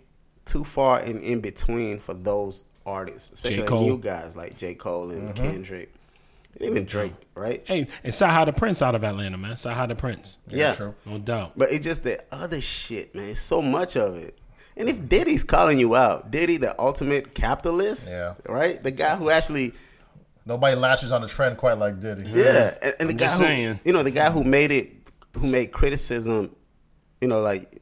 too 0.45 0.63
far 0.63 0.99
in, 1.01 1.19
in 1.21 1.39
between 1.41 1.99
for 1.99 2.13
those 2.15 2.65
artists, 2.85 3.31
especially 3.31 3.59
like 3.61 3.69
Cole. 3.69 3.81
new 3.81 3.97
guys 3.97 4.35
like 4.35 4.57
J. 4.57 4.73
Cole 4.75 5.11
and 5.11 5.33
mm-hmm. 5.33 5.43
Kendrick, 5.43 5.93
and 6.59 6.69
even 6.69 6.85
Drake, 6.85 7.13
right? 7.35 7.63
hey, 7.65 7.87
and 8.03 8.13
Saha 8.13 8.45
the 8.45 8.53
Prince 8.53 8.81
out 8.81 8.95
of 8.95 9.03
Atlanta, 9.03 9.37
man. 9.37 9.53
Saha 9.53 9.87
the 9.87 9.95
Prince, 9.95 10.37
Yeah, 10.47 10.73
true. 10.75 10.95
no 11.05 11.17
doubt. 11.17 11.53
but 11.57 11.71
it's 11.71 11.85
just 11.85 12.03
the 12.03 12.23
other 12.31 12.61
shit, 12.61 13.13
man. 13.15 13.29
It's 13.29 13.39
so 13.39 13.61
much 13.61 13.95
of 13.95 14.15
it. 14.17 14.37
And 14.75 14.89
if 14.89 15.07
Diddy's 15.07 15.43
calling 15.43 15.77
you 15.77 15.95
out, 15.95 16.31
Diddy, 16.31 16.57
the 16.57 16.79
ultimate 16.81 17.35
capitalist, 17.35 18.09
Yeah. 18.09 18.33
right? 18.47 18.81
The 18.81 18.91
guy 18.91 19.15
who 19.15 19.29
actually 19.29 19.73
Nobody 20.45 20.75
lashes 20.75 21.11
on 21.13 21.21
the 21.21 21.27
trend 21.27 21.57
quite 21.57 21.77
like 21.77 22.01
Diddy. 22.01 22.27
Yeah, 22.29 22.73
and, 22.81 22.93
and 22.99 23.09
the 23.09 23.13
I'm 23.13 23.17
guy 23.17 23.25
just 23.25 23.39
who, 23.39 23.45
saying. 23.45 23.79
you 23.85 23.93
know, 23.93 24.03
the 24.03 24.11
guy 24.11 24.29
who 24.29 24.43
made 24.43 24.71
it, 24.71 24.91
who 25.37 25.47
made 25.47 25.71
criticism, 25.71 26.53
you 27.21 27.29
know, 27.29 27.39
like 27.39 27.81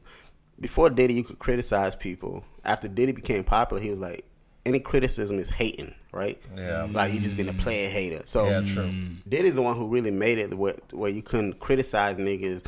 before 0.60 0.88
Diddy, 0.88 1.14
you 1.14 1.24
could 1.24 1.40
criticize 1.40 1.96
people. 1.96 2.44
After 2.64 2.86
Diddy 2.86 3.10
became 3.12 3.42
popular, 3.42 3.82
he 3.82 3.90
was 3.90 3.98
like, 3.98 4.24
any 4.64 4.78
criticism 4.80 5.38
is 5.38 5.50
hating, 5.50 5.94
right? 6.12 6.40
Yeah. 6.56 6.86
like 6.90 7.12
you 7.12 7.20
just 7.20 7.36
been 7.36 7.48
a 7.48 7.54
player 7.54 7.88
hater. 7.88 8.22
So 8.24 8.48
Yeah, 8.48 8.60
true. 8.60 8.92
Diddy's 9.28 9.56
the 9.56 9.62
one 9.62 9.76
who 9.76 9.88
really 9.88 10.10
made 10.12 10.38
it 10.38 10.56
where, 10.56 10.76
where 10.92 11.10
you 11.10 11.22
couldn't 11.22 11.58
criticize 11.58 12.18
niggas, 12.18 12.64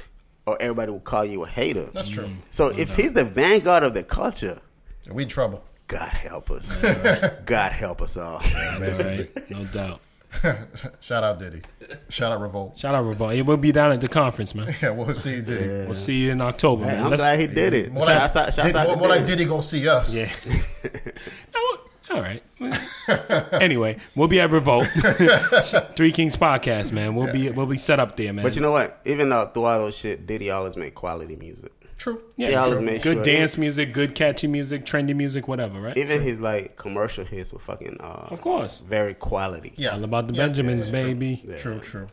or 0.47 0.61
everybody 0.61 0.93
would 0.93 1.05
call 1.05 1.25
you 1.25 1.45
a 1.45 1.49
hater. 1.49 1.85
That's 1.95 2.09
true. 2.09 2.25
Mm-hmm. 2.25 2.41
So 2.51 2.69
if 2.69 2.97
he's 2.97 3.13
the 3.13 3.25
vanguard 3.25 3.83
of 3.85 3.95
the 3.95 4.03
culture, 4.03 4.61
We 5.11 5.23
in 5.23 5.29
trouble. 5.29 5.63
God 5.87 6.09
help 6.09 6.51
us. 6.51 6.83
God 7.45 7.73
help 7.73 8.01
us 8.03 8.17
all. 8.17 8.39
Right, 8.55 8.99
right, 8.99 9.51
no 9.51 9.65
doubt. 9.67 10.01
Shout 11.01 11.23
out 11.23 11.39
Diddy. 11.39 11.63
Shout 12.09 12.33
out 12.33 12.41
Revolt. 12.41 12.77
Shout 12.77 12.95
out 12.95 13.05
Revolt. 13.05 13.33
Hey, 13.35 13.43
we'll 13.43 13.57
be 13.57 13.71
down 13.71 13.93
at 13.93 14.01
the 14.01 14.09
conference, 14.09 14.53
man. 14.55 14.75
Yeah, 14.83 14.91
we'll 14.91 15.15
see 15.15 15.41
Diddy. 15.43 15.87
We'll 15.87 15.95
see 15.95 16.25
you 16.25 16.33
in 16.33 16.41
October, 16.41 16.85
Hey, 16.87 16.93
man. 16.97 17.05
I'm 17.05 17.11
Let's- 17.11 17.23
glad 17.23 17.39
he 17.39 17.47
did 17.47 17.73
it. 17.73 17.93
More 17.93 18.05
like, 18.05 18.17
Shouts 18.19 18.37
out, 18.37 18.55
shouts 18.55 18.69
Did- 18.69 18.77
out 18.77 18.87
more, 18.89 18.95
to 18.97 19.01
more 19.01 19.09
like 19.11 19.21
Diddy. 19.21 19.33
Diddy 19.37 19.45
gonna 19.51 19.63
see 19.63 19.87
us. 19.89 20.13
Yeah. 20.13 20.33
All 22.11 22.21
right. 22.21 22.43
anyway, 23.53 23.97
we'll 24.15 24.29
be 24.29 24.41
at 24.41 24.51
Revolt, 24.51 24.87
Three 25.97 26.13
Kings 26.13 26.37
podcast, 26.37 26.93
man. 26.93 27.15
We'll 27.15 27.33
be 27.33 27.51
we'll 27.51 27.67
be 27.67 27.77
set 27.77 27.99
up 27.99 28.17
there, 28.17 28.33
man. 28.33 28.43
But 28.43 28.57
you 28.57 28.63
know 28.63 28.71
what? 28.73 29.01
Even 29.05 29.29
though 29.31 29.47
through 29.47 29.65
all 29.65 29.79
those 29.81 29.97
shit, 29.97 30.27
Diddy 30.27 30.51
always 30.51 30.77
made 30.77 30.95
quality 30.95 31.37
music. 31.37 31.73
True. 31.97 32.21
yeah, 32.37 32.49
he 32.49 32.55
always 32.57 32.81
true. 32.81 32.87
made 32.87 33.03
good 33.03 33.15
sure- 33.15 33.25
dance 33.25 33.57
music, 33.57 33.93
good 33.95 34.15
catchy 34.15 34.47
music, 34.47 34.85
trendy 34.85 35.15
music, 35.17 35.49
whatever, 35.49 35.81
right? 35.81 35.97
Even 35.97 36.21
his 36.21 36.41
like 36.41 36.77
commercial 36.77 37.25
hits 37.25 37.53
were 37.53 37.59
fucking 37.59 37.97
uh, 38.01 38.29
of 38.31 38.41
course. 38.41 38.81
very 38.81 39.15
quality. 39.15 39.73
Yeah. 39.77 39.91
All 39.91 40.05
about 40.05 40.27
the 40.29 40.35
Yeah, 40.35 40.47
Benjamins, 40.47 40.91
yeah, 40.91 41.01
true. 41.03 41.15
baby. 41.15 41.45
True, 41.57 41.81
true. 41.81 42.07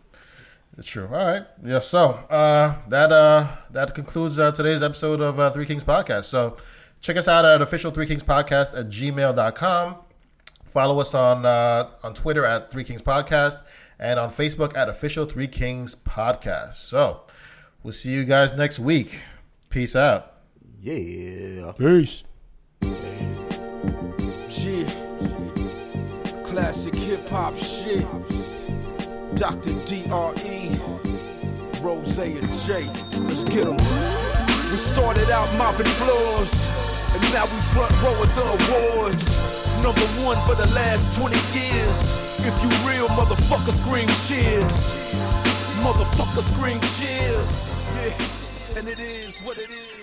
It's 0.77 0.87
true. 0.87 1.07
All 1.07 1.25
right. 1.25 1.43
Yeah. 1.65 1.79
So 1.79 2.11
uh, 2.29 2.75
that 2.87 3.11
uh, 3.11 3.47
that 3.71 3.93
concludes 3.93 4.39
uh, 4.39 4.51
today's 4.53 4.81
episode 4.81 5.19
of 5.19 5.37
uh, 5.39 5.49
Three 5.51 5.65
Kings 5.65 5.83
Podcast. 5.83 6.25
So 6.25 6.55
check 7.01 7.17
us 7.17 7.27
out 7.27 7.43
at 7.45 7.61
official 7.61 7.91
Three 7.91 8.07
Kings 8.07 8.23
Podcast 8.23 8.77
at 8.77 8.87
gmail.com. 8.89 9.95
Follow 10.65 10.99
us 11.01 11.13
on 11.13 11.45
uh, 11.45 11.89
on 12.03 12.13
Twitter 12.13 12.45
at 12.45 12.71
Three 12.71 12.83
Kings 12.85 13.01
Podcast 13.01 13.61
and 13.99 14.17
on 14.19 14.29
Facebook 14.29 14.75
at 14.77 14.87
official 14.87 15.25
Three 15.25 15.47
Kings 15.47 15.95
Podcast. 15.95 16.75
So 16.75 17.21
We'll 17.83 17.93
see 17.93 18.11
you 18.11 18.25
guys 18.25 18.53
next 18.53 18.77
week. 18.79 19.21
Peace 19.69 19.95
out. 19.95 20.33
Yeah. 20.79 21.71
Peace. 21.77 22.23
G. 24.49 24.85
Classic 26.43 26.93
hip 26.93 27.27
hop 27.29 27.55
shit. 27.55 28.05
Dr. 29.35 29.73
D.R.E. 29.85 30.69
Rose 31.81 32.19
and 32.19 32.53
J. 32.53 32.85
Let's 33.21 33.43
get 33.45 33.65
'em. 33.67 34.20
We 34.71 34.77
started 34.77 35.29
out 35.29 35.53
mopping 35.57 35.85
floors, 35.85 36.53
and 37.11 37.21
now 37.33 37.43
we 37.43 37.59
front 37.75 37.91
row 38.01 38.15
at 38.23 38.33
the 38.33 38.45
awards. 38.55 39.27
Number 39.83 40.07
one 40.23 40.37
for 40.47 40.55
the 40.55 40.67
last 40.73 41.13
20 41.19 41.35
years. 41.51 42.13
If 42.39 42.55
you 42.63 42.69
real, 42.87 43.09
motherfucker, 43.09 43.73
scream 43.73 44.07
cheers. 44.07 44.71
Motherfucker, 45.83 46.41
scream 46.41 46.79
cheers. 46.95 47.67
Yeah, 47.97 48.77
and 48.79 48.87
it 48.87 48.99
is 48.99 49.39
what 49.39 49.57
it 49.57 49.69
is. 49.69 50.00